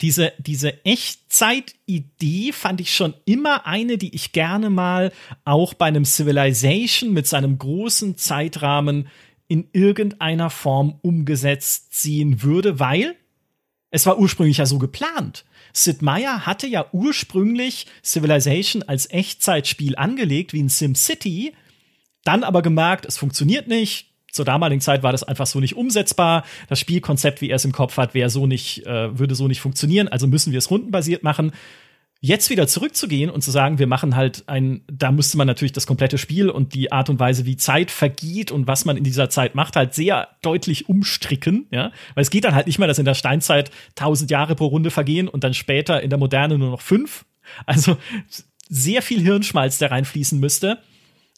diese, 0.00 0.32
diese 0.38 0.84
Echtzeit-Idee 0.84 2.52
fand 2.52 2.80
ich 2.80 2.94
schon 2.94 3.14
immer 3.24 3.66
eine, 3.66 3.98
die 3.98 4.14
ich 4.14 4.32
gerne 4.32 4.70
mal 4.70 5.12
auch 5.44 5.74
bei 5.74 5.86
einem 5.86 6.04
Civilization 6.04 7.12
mit 7.12 7.26
seinem 7.26 7.58
großen 7.58 8.16
Zeitrahmen 8.16 9.08
in 9.48 9.68
irgendeiner 9.72 10.48
Form 10.48 10.98
umgesetzt 11.02 12.00
sehen 12.00 12.42
würde, 12.42 12.78
weil 12.78 13.16
es 13.90 14.06
war 14.06 14.18
ursprünglich 14.18 14.58
ja 14.58 14.66
so 14.66 14.78
geplant. 14.78 15.44
Sid 15.72 16.02
Meier 16.02 16.46
hatte 16.46 16.66
ja 16.66 16.86
ursprünglich 16.92 17.86
Civilization 18.02 18.82
als 18.82 19.10
Echtzeitspiel 19.10 19.96
angelegt 19.96 20.52
wie 20.52 20.60
in 20.60 20.68
SimCity 20.68 21.52
dann 22.24 22.44
aber 22.44 22.62
gemerkt, 22.62 23.06
es 23.06 23.18
funktioniert 23.18 23.68
nicht. 23.68 24.10
Zur 24.32 24.44
damaligen 24.44 24.80
Zeit 24.80 25.02
war 25.02 25.12
das 25.12 25.24
einfach 25.24 25.46
so 25.46 25.58
nicht 25.60 25.76
umsetzbar. 25.76 26.44
Das 26.68 26.78
Spielkonzept, 26.78 27.40
wie 27.40 27.50
er 27.50 27.56
es 27.56 27.64
im 27.64 27.72
Kopf 27.72 27.96
hat, 27.96 28.14
wäre 28.14 28.30
so 28.30 28.46
nicht, 28.46 28.86
äh, 28.86 29.18
würde 29.18 29.34
so 29.34 29.48
nicht 29.48 29.60
funktionieren. 29.60 30.08
Also 30.08 30.26
müssen 30.26 30.52
wir 30.52 30.58
es 30.58 30.70
rundenbasiert 30.70 31.22
machen. 31.24 31.52
Jetzt 32.22 32.50
wieder 32.50 32.66
zurückzugehen 32.66 33.30
und 33.30 33.40
zu 33.40 33.50
sagen, 33.50 33.78
wir 33.78 33.86
machen 33.86 34.14
halt 34.14 34.44
ein, 34.46 34.82
da 34.92 35.10
müsste 35.10 35.38
man 35.38 35.46
natürlich 35.46 35.72
das 35.72 35.86
komplette 35.86 36.18
Spiel 36.18 36.50
und 36.50 36.74
die 36.74 36.92
Art 36.92 37.08
und 37.08 37.18
Weise, 37.18 37.46
wie 37.46 37.56
Zeit 37.56 37.90
vergeht 37.90 38.52
und 38.52 38.66
was 38.66 38.84
man 38.84 38.98
in 38.98 39.04
dieser 39.04 39.30
Zeit 39.30 39.54
macht, 39.54 39.74
halt 39.74 39.94
sehr 39.94 40.28
deutlich 40.42 40.90
umstricken, 40.90 41.66
ja. 41.70 41.92
Weil 42.14 42.22
es 42.22 42.30
geht 42.30 42.44
dann 42.44 42.54
halt 42.54 42.66
nicht 42.66 42.78
mehr, 42.78 42.88
dass 42.88 42.98
in 42.98 43.06
der 43.06 43.14
Steinzeit 43.14 43.70
tausend 43.94 44.30
Jahre 44.30 44.54
pro 44.54 44.66
Runde 44.66 44.90
vergehen 44.90 45.28
und 45.28 45.44
dann 45.44 45.54
später 45.54 46.02
in 46.02 46.10
der 46.10 46.18
Moderne 46.18 46.58
nur 46.58 46.70
noch 46.70 46.82
fünf. 46.82 47.24
Also 47.64 47.96
sehr 48.68 49.00
viel 49.00 49.22
Hirnschmalz, 49.22 49.78
der 49.78 49.90
reinfließen 49.90 50.38
müsste. 50.38 50.78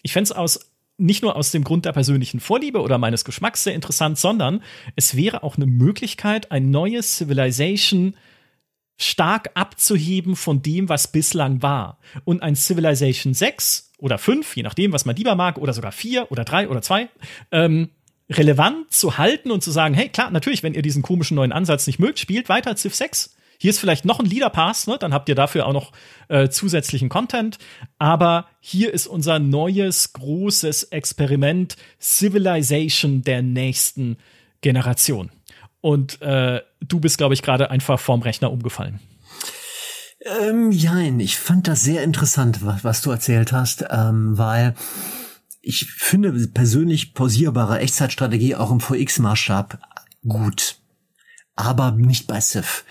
Ich 0.02 0.12
fände 0.12 0.24
es 0.24 0.32
aus 0.32 0.71
nicht 1.02 1.22
nur 1.22 1.36
aus 1.36 1.50
dem 1.50 1.64
Grund 1.64 1.84
der 1.84 1.92
persönlichen 1.92 2.40
Vorliebe 2.40 2.80
oder 2.80 2.98
meines 2.98 3.24
Geschmacks 3.24 3.64
sehr 3.64 3.74
interessant, 3.74 4.18
sondern 4.18 4.62
es 4.96 5.16
wäre 5.16 5.42
auch 5.42 5.56
eine 5.56 5.66
Möglichkeit, 5.66 6.50
ein 6.52 6.70
neues 6.70 7.16
Civilization 7.16 8.14
stark 8.96 9.50
abzuheben 9.54 10.36
von 10.36 10.62
dem, 10.62 10.88
was 10.88 11.08
bislang 11.08 11.60
war. 11.60 11.98
Und 12.24 12.42
ein 12.42 12.54
Civilization 12.54 13.34
6 13.34 13.92
oder 13.98 14.18
5, 14.18 14.56
je 14.56 14.62
nachdem, 14.62 14.92
was 14.92 15.04
man 15.04 15.16
lieber 15.16 15.34
mag, 15.34 15.58
oder 15.58 15.72
sogar 15.72 15.92
4 15.92 16.30
oder 16.30 16.44
3 16.44 16.68
oder 16.68 16.82
2, 16.82 17.08
ähm, 17.50 17.90
relevant 18.30 18.92
zu 18.92 19.18
halten 19.18 19.50
und 19.50 19.62
zu 19.62 19.70
sagen, 19.70 19.94
hey, 19.94 20.08
klar, 20.08 20.30
natürlich, 20.30 20.62
wenn 20.62 20.74
ihr 20.74 20.82
diesen 20.82 21.02
komischen 21.02 21.34
neuen 21.34 21.52
Ansatz 21.52 21.86
nicht 21.86 21.98
mögt, 21.98 22.18
spielt 22.18 22.48
weiter 22.48 22.76
Civ 22.76 22.94
6. 22.94 23.34
Hier 23.62 23.70
ist 23.70 23.78
vielleicht 23.78 24.04
noch 24.04 24.18
ein 24.18 24.26
Leader 24.26 24.50
Pass, 24.50 24.88
ne? 24.88 24.96
dann 24.98 25.14
habt 25.14 25.28
ihr 25.28 25.36
dafür 25.36 25.66
auch 25.66 25.72
noch 25.72 25.92
äh, 26.26 26.48
zusätzlichen 26.48 27.08
Content. 27.08 27.58
Aber 27.96 28.46
hier 28.58 28.92
ist 28.92 29.06
unser 29.06 29.38
neues 29.38 30.14
großes 30.14 30.82
Experiment 30.90 31.76
Civilization 32.00 33.22
der 33.22 33.40
nächsten 33.42 34.16
Generation. 34.62 35.30
Und 35.80 36.20
äh, 36.22 36.60
du 36.80 36.98
bist, 36.98 37.18
glaube 37.18 37.34
ich, 37.34 37.42
gerade 37.42 37.70
einfach 37.70 38.00
vorm 38.00 38.22
Rechner 38.22 38.50
umgefallen. 38.50 38.98
Ähm, 40.40 40.72
jein, 40.72 41.20
ich 41.20 41.38
fand 41.38 41.68
das 41.68 41.82
sehr 41.82 42.02
interessant, 42.02 42.66
was, 42.66 42.82
was 42.82 43.00
du 43.00 43.12
erzählt 43.12 43.52
hast, 43.52 43.84
ähm, 43.90 44.36
weil 44.36 44.74
ich 45.60 45.86
finde 45.86 46.32
persönlich 46.48 47.14
pausierbare 47.14 47.78
Echtzeitstrategie 47.78 48.56
auch 48.56 48.72
im 48.72 48.80
VX-Maßstab 48.80 49.78
gut. 50.26 50.81
Aber 51.54 51.92
nicht 51.92 52.26
bei 52.26 52.40
Civ 52.40 52.84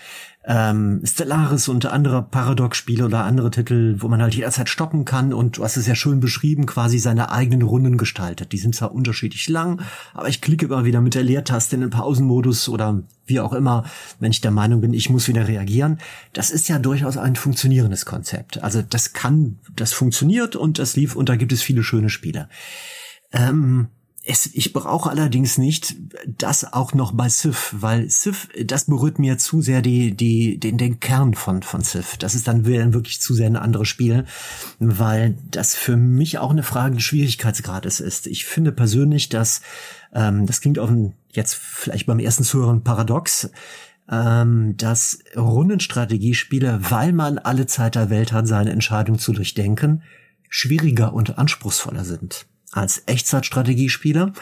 ähm, 0.44 1.02
Stellaris 1.04 1.68
und 1.68 1.86
andere 1.86 2.22
Paradox-Spiele 2.22 3.04
oder 3.04 3.24
andere 3.24 3.50
Titel, 3.50 3.96
wo 3.98 4.08
man 4.08 4.20
halt 4.20 4.34
jederzeit 4.34 4.68
stoppen 4.68 5.04
kann 5.04 5.32
und 5.32 5.58
du 5.58 5.64
hast 5.64 5.76
es 5.76 5.86
ja 5.86 5.94
schön 5.94 6.20
beschrieben, 6.20 6.66
quasi 6.66 6.98
seine 6.98 7.30
eigenen 7.30 7.62
Runden 7.62 7.96
gestaltet. 7.96 8.52
Die 8.52 8.58
sind 8.58 8.74
zwar 8.74 8.92
unterschiedlich 8.92 9.48
lang, 9.48 9.82
aber 10.14 10.28
ich 10.28 10.40
klicke 10.40 10.66
immer 10.66 10.84
wieder 10.84 11.00
mit 11.00 11.14
der 11.14 11.22
Leertaste 11.22 11.76
in 11.76 11.82
den 11.82 11.90
Pausenmodus 11.90 12.68
oder 12.68 13.02
wie 13.24 13.38
auch 13.38 13.52
immer, 13.52 13.84
wenn 14.18 14.32
ich 14.32 14.40
der 14.40 14.50
Meinung 14.50 14.80
bin, 14.80 14.94
ich 14.94 15.10
muss 15.10 15.28
wieder 15.28 15.46
reagieren. 15.46 15.98
Das 16.32 16.50
ist 16.50 16.68
ja 16.68 16.78
durchaus 16.80 17.16
ein 17.16 17.36
funktionierendes 17.36 18.04
Konzept. 18.04 18.62
Also 18.62 18.82
das 18.82 19.12
kann, 19.12 19.60
das 19.76 19.92
funktioniert 19.92 20.56
und 20.56 20.80
das 20.80 20.96
lief 20.96 21.14
und 21.14 21.28
da 21.28 21.36
gibt 21.36 21.52
es 21.52 21.62
viele 21.62 21.84
schöne 21.84 22.10
Spiele. 22.10 22.48
Ähm, 23.32 23.88
es, 24.24 24.46
ich 24.46 24.72
brauche 24.72 25.10
allerdings 25.10 25.58
nicht 25.58 25.96
das 26.26 26.72
auch 26.72 26.94
noch 26.94 27.12
bei 27.12 27.28
Civ, 27.28 27.74
weil 27.78 28.08
Civ, 28.08 28.48
das 28.64 28.84
berührt 28.84 29.18
mir 29.18 29.36
zu 29.36 29.60
sehr 29.60 29.82
die, 29.82 30.14
die, 30.16 30.58
den, 30.58 30.78
den 30.78 31.00
Kern 31.00 31.34
von, 31.34 31.62
von 31.62 31.82
Civ. 31.82 32.16
Das 32.18 32.36
ist 32.36 32.46
dann 32.46 32.64
wirklich 32.64 33.20
zu 33.20 33.34
sehr 33.34 33.48
ein 33.48 33.56
anderes 33.56 33.88
Spiel, 33.88 34.24
weil 34.78 35.36
das 35.50 35.74
für 35.74 35.96
mich 35.96 36.38
auch 36.38 36.50
eine 36.50 36.62
Frage 36.62 36.94
des 36.96 37.04
Schwierigkeitsgrades 37.04 37.98
ist. 37.98 38.28
Ich 38.28 38.44
finde 38.44 38.70
persönlich, 38.70 39.28
dass, 39.28 39.60
ähm, 40.14 40.46
das 40.46 40.60
klingt 40.60 40.78
auf 40.78 40.90
ein, 40.90 41.14
jetzt 41.32 41.54
vielleicht 41.54 42.06
beim 42.06 42.20
ersten 42.20 42.44
Zuhören 42.44 42.84
paradox, 42.84 43.50
ähm, 44.08 44.76
dass 44.76 45.18
Rundenstrategiespiele, 45.36 46.78
weil 46.90 47.12
man 47.12 47.38
alle 47.38 47.66
Zeit 47.66 47.96
der 47.96 48.10
Welt 48.10 48.32
hat, 48.32 48.46
seine 48.46 48.70
Entscheidung 48.70 49.18
zu 49.18 49.32
durchdenken, 49.32 50.02
schwieriger 50.48 51.12
und 51.12 51.38
anspruchsvoller 51.38 52.04
sind 52.04 52.46
als 52.72 53.02
Echtzeitstrategiespieler. 53.06 54.32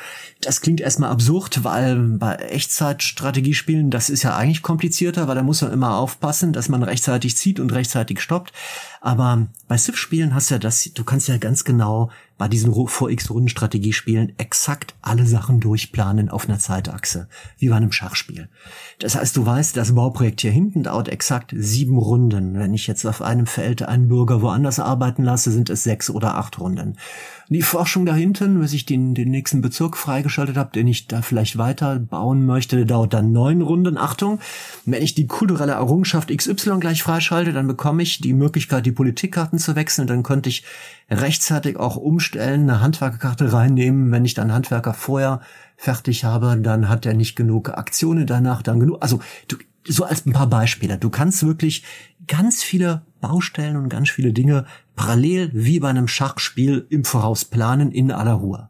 Das 0.41 0.61
klingt 0.61 0.81
erstmal 0.81 1.11
absurd, 1.11 1.65
weil 1.65 1.97
bei 1.97 2.37
Echtzeitstrategiespielen, 2.37 3.91
das 3.91 4.09
ist 4.09 4.23
ja 4.23 4.37
eigentlich 4.37 4.63
komplizierter, 4.63 5.29
weil 5.29 5.35
da 5.35 5.43
muss 5.43 5.63
man 5.63 5.73
immer 5.73 5.97
aufpassen, 5.97 6.53
dass 6.53 6.69
man 6.69 6.83
rechtzeitig 6.83 7.37
zieht 7.37 7.61
und 7.61 7.73
rechtzeitig 7.73 8.21
stoppt. 8.21 8.53
Aber 9.01 9.49
bei 9.67 9.79
Civ-Spielen 9.79 10.35
hast 10.35 10.51
du 10.51 10.55
ja 10.55 10.59
das, 10.59 10.91
du 10.95 11.05
kannst 11.05 11.29
ja 11.29 11.39
ganz 11.39 11.65
genau 11.65 12.11
bei 12.41 12.49
diesen 12.49 12.73
Vor-X-Rundenstrategiespielen 12.75 14.33
exakt 14.39 14.95
alle 15.03 15.27
Sachen 15.27 15.61
durchplanen 15.61 16.31
auf 16.31 16.49
einer 16.49 16.59
Zeitachse, 16.59 17.29
wie 17.59 17.69
bei 17.69 17.77
einem 17.77 17.93
Schachspiel. 17.93 18.49
Das 18.99 19.15
heißt, 19.15 19.37
du 19.37 19.45
weißt, 19.45 19.77
das 19.77 19.95
Bauprojekt 19.95 20.41
hier 20.41 20.51
hinten 20.51 20.85
dauert 20.85 21.11
exakt 21.11 21.53
sieben 21.55 21.99
Runden. 21.99 22.59
Wenn 22.59 22.73
ich 22.73 22.87
jetzt 22.87 23.05
auf 23.05 23.21
einem 23.21 23.47
Feld 23.47 23.83
einen 23.83 24.09
Bürger 24.09 24.41
woanders 24.41 24.81
arbeiten 24.81 25.23
lasse, 25.23 25.51
sind 25.51 25.69
es 25.69 25.83
sechs 25.83 26.09
oder 26.09 26.37
acht 26.37 26.59
Runden. 26.59 26.97
Die 27.51 27.63
Forschung 27.63 28.07
da 28.07 28.15
hinten, 28.15 28.61
bis 28.61 28.73
ich 28.73 28.87
den, 28.87 29.13
den 29.15 29.31
nächsten 29.31 29.61
Bezirk 29.61 29.99
freigeschaltet 29.99 30.57
habe, 30.57 30.71
den 30.73 30.87
ich 30.87 31.09
da 31.09 31.21
vielleicht 31.21 31.59
weiter 31.59 31.99
bauen 31.99 32.47
möchte, 32.47 32.87
dauert 32.87 33.13
dann 33.13 33.33
neun 33.33 33.61
Runden. 33.61 33.99
Achtung, 33.99 34.39
wenn 34.87 35.03
ich 35.03 35.15
die 35.15 35.27
kulturelle 35.27 35.73
Errungenschaft 35.73 36.35
XY 36.35 36.79
gleich 36.79 37.03
freischalte, 37.03 37.53
dann 37.53 37.67
bekomme 37.67 38.03
ich 38.03 38.21
die 38.21 38.33
Möglichkeit, 38.33 38.87
die 38.87 38.90
Politikkarten 38.93 39.59
zu 39.59 39.77
wechseln. 39.77 40.07
Dann 40.07 40.23
könnte 40.23 40.49
ich 40.49 40.65
rechtzeitig 41.11 41.77
auch 41.77 41.97
umstellen, 41.97 42.69
eine 42.69 42.81
Handwerkerkarte 42.81 43.53
reinnehmen. 43.53 44.11
Wenn 44.11 44.25
ich 44.25 44.35
dann 44.35 44.53
Handwerker 44.53 44.95
vorher 44.95 45.41
fertig 45.77 46.25
habe, 46.25 46.57
dann 46.61 46.89
hat 46.89 47.07
er 47.07 47.15
nicht 47.15 47.37
genug 47.37 47.71
Aktionen 47.71 48.27
danach, 48.27 48.63
dann 48.63 48.81
genug. 48.81 48.99
Also 49.01 49.21
du, 49.49 49.57
so 49.87 50.05
als 50.05 50.27
ein 50.27 50.33
paar 50.33 50.49
Beispiele. 50.49 50.99
Du 50.99 51.11
kannst 51.11 51.45
wirklich 51.45 51.85
ganz 52.27 52.63
viele 52.63 53.03
Baustellen 53.21 53.77
und 53.77 53.89
ganz 53.89 54.11
viele 54.11 54.33
Dinge 54.33 54.67
parallel 54.97 55.51
wie 55.53 55.81
bei 55.81 55.89
einem 55.89 56.09
Schachspiel 56.09 56.87
im 56.91 57.05
Voraus 57.05 57.45
planen 57.45 57.91
in 57.93 58.13
aller 58.13 58.35
Ruhe. 58.35 58.69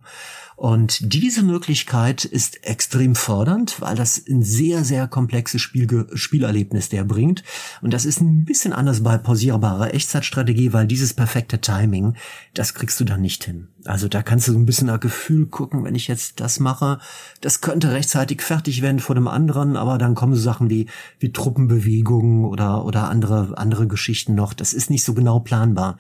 Und 0.60 1.14
diese 1.14 1.42
Möglichkeit 1.42 2.26
ist 2.26 2.66
extrem 2.66 3.14
fordernd, 3.14 3.80
weil 3.80 3.96
das 3.96 4.22
ein 4.28 4.42
sehr, 4.42 4.84
sehr 4.84 5.08
komplexes 5.08 5.62
Spiel, 5.62 6.06
Spielerlebnis 6.12 6.90
der 6.90 7.02
bringt. 7.04 7.42
Und 7.80 7.94
das 7.94 8.04
ist 8.04 8.20
ein 8.20 8.44
bisschen 8.44 8.74
anders 8.74 9.02
bei 9.02 9.16
pausierbarer 9.16 9.94
Echtzeitstrategie, 9.94 10.74
weil 10.74 10.86
dieses 10.86 11.14
perfekte 11.14 11.62
Timing, 11.62 12.14
das 12.52 12.74
kriegst 12.74 13.00
du 13.00 13.04
dann 13.04 13.22
nicht 13.22 13.42
hin. 13.42 13.68
Also 13.84 14.08
da 14.08 14.22
kannst 14.22 14.46
du 14.46 14.52
so 14.52 14.58
ein 14.58 14.66
bisschen 14.66 14.88
nach 14.88 15.00
Gefühl 15.00 15.46
gucken, 15.46 15.84
wenn 15.84 15.94
ich 15.94 16.06
jetzt 16.06 16.40
das 16.40 16.60
mache, 16.60 16.98
das 17.40 17.60
könnte 17.60 17.92
rechtzeitig 17.92 18.42
fertig 18.42 18.82
werden 18.82 18.98
vor 18.98 19.14
dem 19.14 19.28
anderen, 19.28 19.76
aber 19.76 19.96
dann 19.96 20.14
kommen 20.14 20.34
so 20.34 20.40
Sachen 20.42 20.68
wie, 20.68 20.86
wie 21.18 21.32
Truppenbewegungen 21.32 22.44
oder, 22.44 22.84
oder 22.84 23.08
andere, 23.08 23.56
andere 23.56 23.86
Geschichten 23.86 24.34
noch. 24.34 24.52
Das 24.52 24.72
ist 24.72 24.90
nicht 24.90 25.04
so 25.04 25.14
genau 25.14 25.40
planbar. 25.40 25.98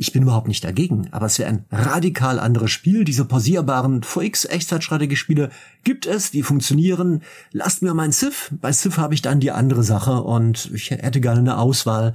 Ich 0.00 0.12
bin 0.12 0.22
überhaupt 0.22 0.46
nicht 0.46 0.62
dagegen, 0.62 1.08
aber 1.10 1.26
es 1.26 1.38
wäre 1.38 1.50
ein 1.50 1.64
radikal 1.72 2.38
anderes 2.38 2.70
Spiel. 2.70 3.04
Diese 3.04 3.24
pausierbaren 3.24 4.04
VX-Echtzeitstrategiespiele 4.04 5.50
gibt 5.82 6.06
es, 6.06 6.30
die 6.30 6.44
funktionieren. 6.44 7.22
Lasst 7.50 7.82
mir 7.82 7.94
mein 7.94 8.12
Civ. 8.12 8.54
Bei 8.60 8.72
Civ 8.72 8.96
habe 8.96 9.14
ich 9.14 9.22
dann 9.22 9.40
die 9.40 9.50
andere 9.50 9.82
Sache 9.82 10.22
und 10.22 10.70
ich 10.72 10.92
hätte 10.92 11.20
gerne 11.20 11.40
eine 11.40 11.58
Auswahl 11.58 12.14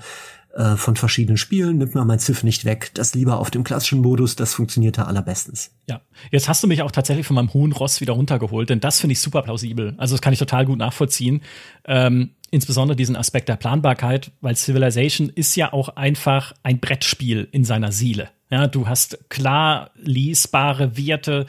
äh, 0.53 0.75
von 0.75 0.95
verschiedenen 0.95 1.38
Spielen. 1.38 1.77
Nimmt 1.77 1.95
mir 1.95 2.05
mein 2.05 2.19
Civ 2.19 2.43
nicht 2.43 2.65
weg. 2.65 2.91
Das 2.93 3.13
lieber 3.13 3.39
auf 3.39 3.51
dem 3.51 3.63
klassischen 3.63 4.01
Modus, 4.01 4.35
das 4.35 4.53
funktioniert 4.53 4.97
da 4.97 5.03
allerbestens. 5.03 5.71
Ja, 5.89 6.01
jetzt 6.31 6.47
hast 6.47 6.63
du 6.63 6.67
mich 6.67 6.81
auch 6.81 6.91
tatsächlich 6.91 7.25
von 7.25 7.35
meinem 7.35 7.53
hohen 7.53 7.71
Ross 7.71 8.01
wieder 8.01 8.13
runtergeholt, 8.13 8.69
denn 8.69 8.80
das 8.80 8.99
finde 8.99 9.13
ich 9.13 9.19
super 9.19 9.41
plausibel. 9.41 9.95
Also 9.97 10.15
das 10.15 10.21
kann 10.21 10.34
ich 10.34 10.39
total 10.39 10.65
gut 10.65 10.77
nachvollziehen. 10.77 11.41
Ähm, 11.85 12.31
insbesondere 12.51 12.95
diesen 12.95 13.15
Aspekt 13.15 13.49
der 13.49 13.55
Planbarkeit, 13.55 14.31
weil 14.41 14.55
Civilization 14.55 15.30
ist 15.30 15.55
ja 15.55 15.73
auch 15.73 15.89
einfach 15.89 16.53
ein 16.61 16.80
Brettspiel 16.80 17.47
in 17.51 17.65
seiner 17.65 17.91
Seele. 17.91 18.30
Ja, 18.51 18.67
du 18.67 18.88
hast 18.88 19.27
klar 19.30 19.89
lesbare 19.95 20.95
Werte. 20.95 21.47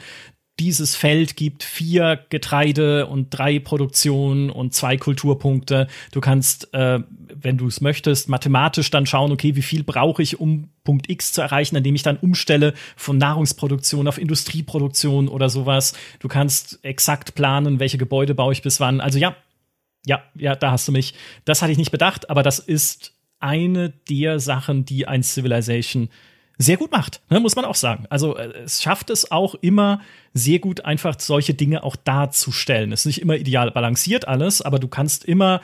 Dieses 0.59 0.95
Feld 0.95 1.35
gibt 1.35 1.61
vier 1.63 2.19
Getreide 2.29 3.05
und 3.05 3.29
drei 3.29 3.59
Produktionen 3.59 4.49
und 4.49 4.73
zwei 4.73 4.97
Kulturpunkte. 4.97 5.87
Du 6.11 6.21
kannst, 6.21 6.73
äh, 6.73 7.01
wenn 7.41 7.57
du 7.57 7.67
es 7.67 7.81
möchtest, 7.81 8.29
mathematisch 8.29 8.89
dann 8.91 9.05
schauen, 9.05 9.31
okay, 9.31 9.55
wie 9.55 9.61
viel 9.61 9.83
brauche 9.83 10.21
ich, 10.21 10.39
um 10.39 10.69
Punkt 10.83 11.09
X 11.09 11.33
zu 11.33 11.41
erreichen, 11.41 11.75
indem 11.75 11.95
ich 11.95 12.03
dann 12.03 12.17
umstelle 12.17 12.73
von 12.95 13.17
Nahrungsproduktion 13.17 14.07
auf 14.07 14.17
Industrieproduktion 14.17 15.27
oder 15.27 15.49
sowas. 15.49 15.93
Du 16.19 16.27
kannst 16.27 16.79
exakt 16.83 17.35
planen, 17.35 17.79
welche 17.79 17.97
Gebäude 17.97 18.35
baue 18.35 18.53
ich 18.53 18.61
bis 18.61 18.79
wann. 18.79 19.01
Also 19.01 19.19
ja, 19.19 19.35
ja, 20.05 20.23
ja, 20.35 20.55
da 20.55 20.71
hast 20.71 20.87
du 20.87 20.91
mich. 20.91 21.13
Das 21.45 21.61
hatte 21.61 21.71
ich 21.71 21.77
nicht 21.77 21.91
bedacht, 21.91 22.29
aber 22.29 22.43
das 22.43 22.59
ist 22.59 23.13
eine 23.39 23.89
der 24.09 24.39
Sachen, 24.39 24.85
die 24.85 25.07
ein 25.07 25.23
Civilization 25.23 26.09
sehr 26.57 26.77
gut 26.77 26.91
macht, 26.91 27.21
ne, 27.29 27.39
muss 27.39 27.55
man 27.55 27.65
auch 27.65 27.75
sagen. 27.75 28.05
Also 28.09 28.37
äh, 28.37 28.63
es 28.63 28.81
schafft 28.81 29.09
es 29.09 29.31
auch 29.31 29.55
immer 29.55 30.01
sehr 30.33 30.59
gut, 30.59 30.85
einfach 30.85 31.19
solche 31.19 31.53
Dinge 31.53 31.83
auch 31.83 31.95
darzustellen. 31.95 32.91
Es 32.91 33.01
ist 33.01 33.07
nicht 33.07 33.21
immer 33.21 33.35
ideal 33.35 33.71
balanciert 33.71 34.27
alles, 34.27 34.61
aber 34.61 34.79
du 34.79 34.87
kannst 34.87 35.25
immer 35.25 35.61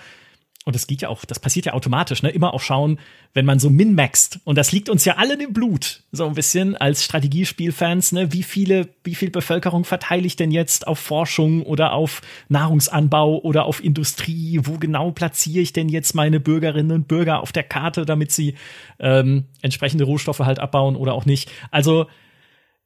und 0.63 0.75
das 0.75 0.85
geht 0.85 1.01
ja 1.01 1.09
auch, 1.09 1.25
das 1.25 1.39
passiert 1.39 1.65
ja 1.65 1.73
automatisch, 1.73 2.21
ne? 2.21 2.29
Immer 2.29 2.53
auch 2.53 2.61
schauen, 2.61 2.99
wenn 3.33 3.45
man 3.45 3.57
so 3.57 3.71
min-maxt. 3.71 4.41
Und 4.43 4.59
das 4.59 4.71
liegt 4.71 4.89
uns 4.89 5.05
ja 5.05 5.15
allen 5.15 5.39
im 5.39 5.53
Blut, 5.53 6.03
so 6.11 6.27
ein 6.27 6.35
bisschen 6.35 6.77
als 6.77 7.03
Strategiespielfans, 7.03 8.11
ne? 8.11 8.31
Wie 8.31 8.43
viele, 8.43 8.89
wie 9.03 9.15
viel 9.15 9.31
Bevölkerung 9.31 9.85
verteile 9.85 10.27
ich 10.27 10.35
denn 10.35 10.51
jetzt 10.51 10.85
auf 10.85 10.99
Forschung 10.99 11.63
oder 11.63 11.93
auf 11.93 12.21
Nahrungsanbau 12.49 13.39
oder 13.39 13.65
auf 13.65 13.83
Industrie? 13.83 14.59
Wo 14.63 14.77
genau 14.77 15.09
platziere 15.09 15.63
ich 15.63 15.73
denn 15.73 15.89
jetzt 15.89 16.13
meine 16.13 16.39
Bürgerinnen 16.39 16.91
und 16.91 17.07
Bürger 17.07 17.41
auf 17.41 17.51
der 17.51 17.63
Karte, 17.63 18.05
damit 18.05 18.31
sie 18.31 18.53
ähm, 18.99 19.45
entsprechende 19.63 20.03
Rohstoffe 20.03 20.39
halt 20.39 20.59
abbauen 20.59 20.95
oder 20.95 21.15
auch 21.15 21.25
nicht? 21.25 21.51
Also, 21.71 22.05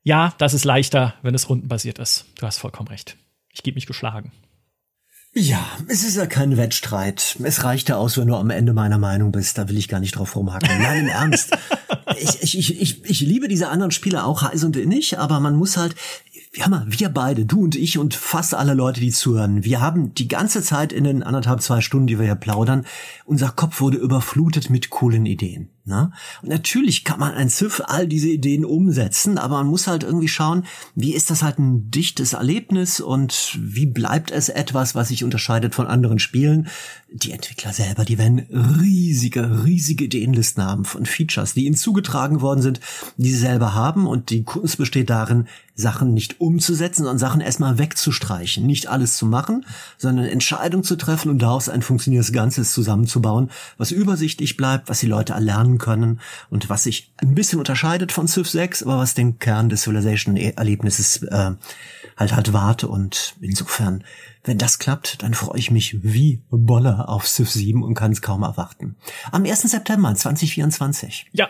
ja, 0.01 0.33
das 0.37 0.53
ist 0.53 0.63
leichter, 0.63 1.15
wenn 1.23 1.35
es 1.35 1.49
rundenbasiert 1.49 1.99
ist. 1.99 2.25
Du 2.39 2.45
hast 2.45 2.57
vollkommen 2.57 2.87
recht. 2.87 3.17
Ich 3.51 3.63
gebe 3.63 3.75
mich 3.75 3.85
geschlagen. 3.85 4.31
Ja, 5.37 5.65
es 5.89 6.05
ist 6.05 6.15
ja 6.15 6.27
kein 6.27 6.55
Wettstreit. 6.55 7.35
Es 7.43 7.65
reicht 7.65 7.89
ja 7.89 7.97
aus, 7.97 8.17
wenn 8.17 8.29
du 8.29 8.35
am 8.35 8.49
Ende 8.49 8.71
meiner 8.71 8.97
Meinung 8.97 9.33
bist. 9.33 9.57
Da 9.57 9.67
will 9.67 9.77
ich 9.77 9.89
gar 9.89 9.99
nicht 9.99 10.15
drauf 10.15 10.33
rumhaken. 10.37 10.69
Nein, 10.81 11.01
im 11.01 11.07
Ernst. 11.07 11.55
Ich, 12.17 12.41
ich, 12.41 12.57
ich, 12.57 12.81
ich, 12.81 13.03
ich 13.03 13.19
liebe 13.21 13.49
diese 13.49 13.67
anderen 13.67 13.91
Spiele 13.91 14.23
auch 14.23 14.41
heiß 14.41 14.63
und 14.63 14.77
innig, 14.77 15.19
aber 15.19 15.41
man 15.41 15.55
muss 15.55 15.75
halt, 15.75 15.95
ja 16.53 16.69
mal, 16.69 16.85
wir 16.87 17.09
beide, 17.09 17.45
du 17.45 17.63
und 17.63 17.75
ich 17.75 17.97
und 17.97 18.13
fast 18.13 18.53
alle 18.53 18.73
Leute, 18.73 19.01
die 19.01 19.11
zuhören, 19.11 19.65
wir 19.65 19.81
haben 19.81 20.13
die 20.13 20.29
ganze 20.29 20.61
Zeit 20.61 20.93
in 20.93 21.03
den 21.03 21.23
anderthalb, 21.23 21.61
zwei 21.61 21.81
Stunden, 21.81 22.07
die 22.07 22.17
wir 22.17 22.25
hier 22.25 22.35
plaudern, 22.35 22.85
unser 23.25 23.49
Kopf 23.49 23.81
wurde 23.81 23.97
überflutet 23.97 24.69
mit 24.69 24.91
coolen 24.91 25.25
Ideen. 25.25 25.74
Ne? 25.87 26.11
Und 26.41 26.49
natürlich 26.49 27.03
kann 27.03 27.19
man 27.19 27.35
ein 27.35 27.47
Civ 27.47 27.83
all 27.85 28.07
diese 28.07 28.29
Ideen 28.29 28.65
umsetzen, 28.65 29.37
aber 29.37 29.57
man 29.57 29.67
muss 29.67 29.85
halt 29.85 30.03
irgendwie 30.03 30.27
schauen, 30.27 30.65
wie 30.95 31.13
ist 31.13 31.29
das 31.29 31.43
halt 31.43 31.59
ein 31.59 31.91
dichtes 31.91 32.33
Erlebnis 32.33 32.99
und 32.99 33.59
wie 33.61 33.85
bleibt 33.85 34.31
es 34.31 34.49
etwas, 34.49 34.95
was 34.95 35.09
sich 35.09 35.23
unterscheidet 35.23 35.75
von 35.75 35.85
anderen 35.85 36.17
Spielen. 36.17 36.69
Die 37.11 37.31
Entwickler 37.31 37.71
selber, 37.71 38.03
die 38.03 38.17
werden 38.17 38.39
riesige, 38.81 39.63
riesige 39.63 40.05
Ideenlisten 40.05 40.63
haben 40.63 40.85
von 40.85 41.05
Features, 41.05 41.53
die 41.53 41.65
ihnen 41.65 41.75
zugetragen 41.75 42.41
worden 42.41 42.63
sind, 42.63 42.79
die 43.17 43.29
sie 43.29 43.37
selber 43.37 43.75
haben 43.75 44.07
und 44.07 44.31
die 44.31 44.43
Kunst 44.43 44.77
besteht 44.77 45.11
darin, 45.11 45.47
Sachen 45.75 46.13
nicht 46.13 46.39
umzusetzen, 46.39 47.03
sondern 47.03 47.19
Sachen 47.19 47.41
erstmal 47.41 47.77
wegzustreichen. 47.77 48.65
Nicht 48.65 48.87
alles 48.87 49.17
zu 49.17 49.25
machen, 49.25 49.65
sondern 49.97 50.25
Entscheidungen 50.25 50.85
zu 50.85 50.95
treffen 50.95 51.29
und 51.29 51.39
daraus 51.39 51.67
ein 51.67 51.81
funktionierendes 51.81 52.31
Ganzes 52.31 52.71
zusammenzubauen, 52.71 53.51
was 53.77 53.91
übersichtlich 53.91 54.55
bleibt, 54.55 54.87
was 54.87 55.01
die 55.01 55.07
Leute 55.07 55.33
erlernen 55.33 55.74
können 55.77 56.19
und 56.49 56.69
was 56.69 56.83
sich 56.83 57.11
ein 57.17 57.35
bisschen 57.35 57.59
unterscheidet 57.59 58.11
von 58.11 58.27
Civ 58.27 58.49
6, 58.49 58.83
aber 58.83 58.97
was 58.97 59.13
den 59.13 59.39
Kern 59.39 59.69
des 59.69 59.83
Civilization-Erlebnisses 59.83 61.23
äh, 61.23 61.51
halt 62.17 62.35
halt 62.35 62.53
wart. 62.53 62.83
Und 62.83 63.35
insofern, 63.41 64.03
wenn 64.43 64.57
das 64.57 64.79
klappt, 64.79 65.21
dann 65.23 65.33
freue 65.33 65.59
ich 65.59 65.71
mich 65.71 66.03
wie 66.03 66.41
Bolle 66.49 67.07
auf 67.07 67.27
Civ 67.27 67.49
7 67.49 67.83
und 67.83 67.93
kann 67.93 68.11
es 68.11 68.21
kaum 68.21 68.43
erwarten. 68.43 68.95
Am 69.31 69.45
1. 69.45 69.61
September 69.63 70.13
2024. 70.13 71.27
Ja, 71.33 71.49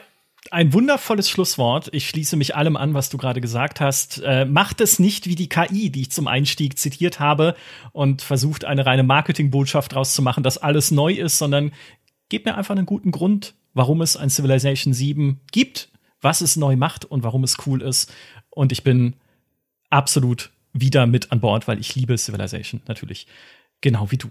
ein 0.51 0.73
wundervolles 0.73 1.29
Schlusswort. 1.29 1.89
Ich 1.91 2.07
schließe 2.07 2.35
mich 2.35 2.55
allem 2.55 2.77
an, 2.77 2.93
was 2.93 3.09
du 3.09 3.17
gerade 3.17 3.41
gesagt 3.41 3.81
hast. 3.81 4.21
Äh, 4.23 4.45
macht 4.45 4.79
es 4.79 4.99
nicht 4.99 5.27
wie 5.27 5.35
die 5.35 5.49
KI, 5.49 5.89
die 5.89 6.01
ich 6.01 6.11
zum 6.11 6.27
Einstieg 6.27 6.77
zitiert 6.77 7.19
habe 7.19 7.55
und 7.93 8.21
versucht 8.21 8.63
eine 8.63 8.85
reine 8.85 9.03
Marketingbotschaft 9.03 9.93
draus 9.93 10.13
zu 10.13 10.21
machen, 10.21 10.43
dass 10.43 10.59
alles 10.59 10.91
neu 10.91 11.13
ist, 11.13 11.39
sondern 11.39 11.71
gebt 12.29 12.45
mir 12.45 12.55
einfach 12.55 12.75
einen 12.75 12.85
guten 12.85 13.11
Grund, 13.11 13.55
warum 13.75 14.01
es 14.01 14.17
ein 14.17 14.31
Civilization 14.31 14.93
7 14.93 15.39
gibt, 15.51 15.89
was 16.21 16.41
es 16.41 16.55
neu 16.55 16.75
macht 16.75 17.05
und 17.05 17.21
warum 17.21 17.43
es 17.43 17.57
cool 17.67 17.83
ist. 17.83 18.11
Und 18.49 18.71
ich 18.71 18.83
bin 18.83 19.13
absolut 19.91 20.49
wieder 20.73 21.05
mit 21.05 21.31
an 21.31 21.39
Bord, 21.39 21.67
weil 21.67 21.79
ich 21.79 21.93
liebe 21.93 22.17
Civilization 22.17 22.81
natürlich. 22.87 23.27
Genau 23.81 24.09
wie 24.09 24.17
du. 24.17 24.29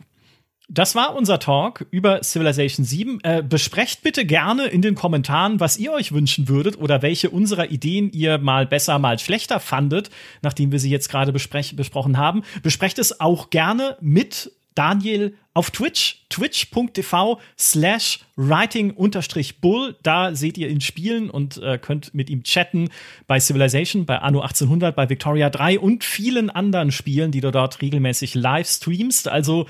Das 0.68 0.94
war 0.94 1.14
unser 1.14 1.38
Talk 1.38 1.86
über 1.90 2.22
Civilization 2.22 2.86
7. 2.86 3.20
Äh, 3.22 3.42
besprecht 3.46 4.02
bitte 4.02 4.24
gerne 4.24 4.66
in 4.66 4.80
den 4.80 4.94
Kommentaren, 4.94 5.60
was 5.60 5.76
ihr 5.76 5.92
euch 5.92 6.12
wünschen 6.12 6.48
würdet 6.48 6.78
oder 6.78 7.02
welche 7.02 7.28
unserer 7.28 7.70
Ideen 7.70 8.10
ihr 8.12 8.38
mal 8.38 8.66
besser, 8.66 8.98
mal 8.98 9.18
schlechter 9.18 9.60
fandet, 9.60 10.08
nachdem 10.40 10.72
wir 10.72 10.78
sie 10.78 10.90
jetzt 10.90 11.10
gerade 11.10 11.32
besprochen 11.32 12.16
haben. 12.16 12.44
Besprecht 12.62 12.98
es 12.98 13.20
auch 13.20 13.50
gerne 13.50 13.98
mit 14.00 14.52
Daniel 14.74 15.34
auf 15.54 15.70
Twitch, 15.70 16.26
twitch.tv 16.30 17.40
slash 17.58 18.20
writing-bull. 18.36 19.96
Da 20.02 20.34
seht 20.34 20.58
ihr 20.58 20.68
ihn 20.68 20.80
spielen 20.80 21.30
und 21.30 21.58
äh, 21.58 21.78
könnt 21.78 22.12
mit 22.12 22.28
ihm 22.28 22.42
chatten 22.42 22.90
bei 23.26 23.38
Civilization, 23.38 24.04
bei 24.04 24.18
Anno 24.18 24.40
1800, 24.40 24.96
bei 24.96 25.08
Victoria 25.08 25.48
3 25.50 25.78
und 25.78 26.02
vielen 26.02 26.50
anderen 26.50 26.90
Spielen, 26.90 27.30
die 27.30 27.40
du 27.40 27.52
dort 27.52 27.80
regelmäßig 27.80 28.34
live 28.34 28.68
streamst. 28.68 29.28
Also 29.28 29.66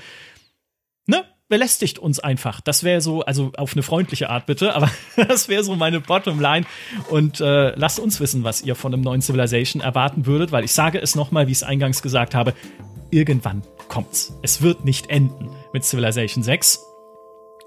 ne, 1.05 1.23
belästigt 1.47 1.99
uns 1.99 2.19
einfach. 2.19 2.61
Das 2.61 2.83
wäre 2.83 2.99
so, 3.01 3.21
also 3.21 3.51
auf 3.55 3.73
eine 3.73 3.83
freundliche 3.83 4.31
Art 4.31 4.47
bitte, 4.47 4.73
aber 4.73 4.89
das 5.15 5.49
wäre 5.49 5.63
so 5.63 5.75
meine 5.75 6.01
Bottomline. 6.01 6.65
Und 7.11 7.41
äh, 7.41 7.75
lasst 7.75 7.99
uns 7.99 8.19
wissen, 8.19 8.43
was 8.43 8.63
ihr 8.63 8.73
von 8.73 8.91
einem 8.91 9.03
neuen 9.03 9.21
Civilization 9.21 9.83
erwarten 9.83 10.25
würdet, 10.25 10.51
weil 10.51 10.63
ich 10.63 10.73
sage 10.73 10.99
es 10.99 11.13
nochmal, 11.13 11.45
wie 11.45 11.51
ich 11.51 11.59
es 11.59 11.63
eingangs 11.63 12.01
gesagt 12.01 12.33
habe, 12.33 12.55
irgendwann 13.11 13.61
kommt's. 13.87 14.33
Es 14.41 14.61
wird 14.61 14.85
nicht 14.85 15.09
enden 15.09 15.49
mit 15.73 15.83
Civilization 15.83 16.43
6. 16.43 16.85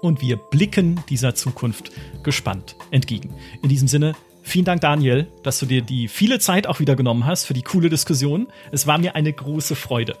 Und 0.01 0.21
wir 0.21 0.37
blicken 0.37 1.03
dieser 1.09 1.35
Zukunft 1.35 1.91
gespannt 2.23 2.75
entgegen. 2.89 3.33
In 3.61 3.69
diesem 3.69 3.87
Sinne, 3.87 4.15
vielen 4.43 4.65
Dank, 4.65 4.81
Daniel, 4.81 5.27
dass 5.43 5.59
du 5.59 5.65
dir 5.65 5.81
die 5.81 6.07
viele 6.07 6.39
Zeit 6.39 6.67
auch 6.67 6.79
wieder 6.79 6.95
genommen 6.95 7.25
hast 7.25 7.45
für 7.45 7.53
die 7.53 7.63
coole 7.63 7.89
Diskussion. 7.89 8.47
Es 8.71 8.87
war 8.87 8.97
mir 8.97 9.15
eine 9.15 9.33
große 9.33 9.75
Freude. 9.75 10.15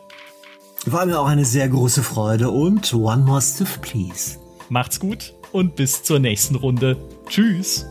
War 0.85 1.05
mir 1.05 1.19
auch 1.19 1.27
eine 1.27 1.45
sehr 1.45 1.67
große 1.67 2.03
Freude 2.03 2.49
und 2.49 2.93
one 2.93 3.23
more 3.23 3.41
stiff, 3.41 3.79
please. 3.81 4.37
Macht's 4.69 4.99
gut 4.99 5.33
und 5.51 5.75
bis 5.75 6.03
zur 6.03 6.19
nächsten 6.19 6.55
Runde. 6.55 6.97
Tschüss. 7.27 7.85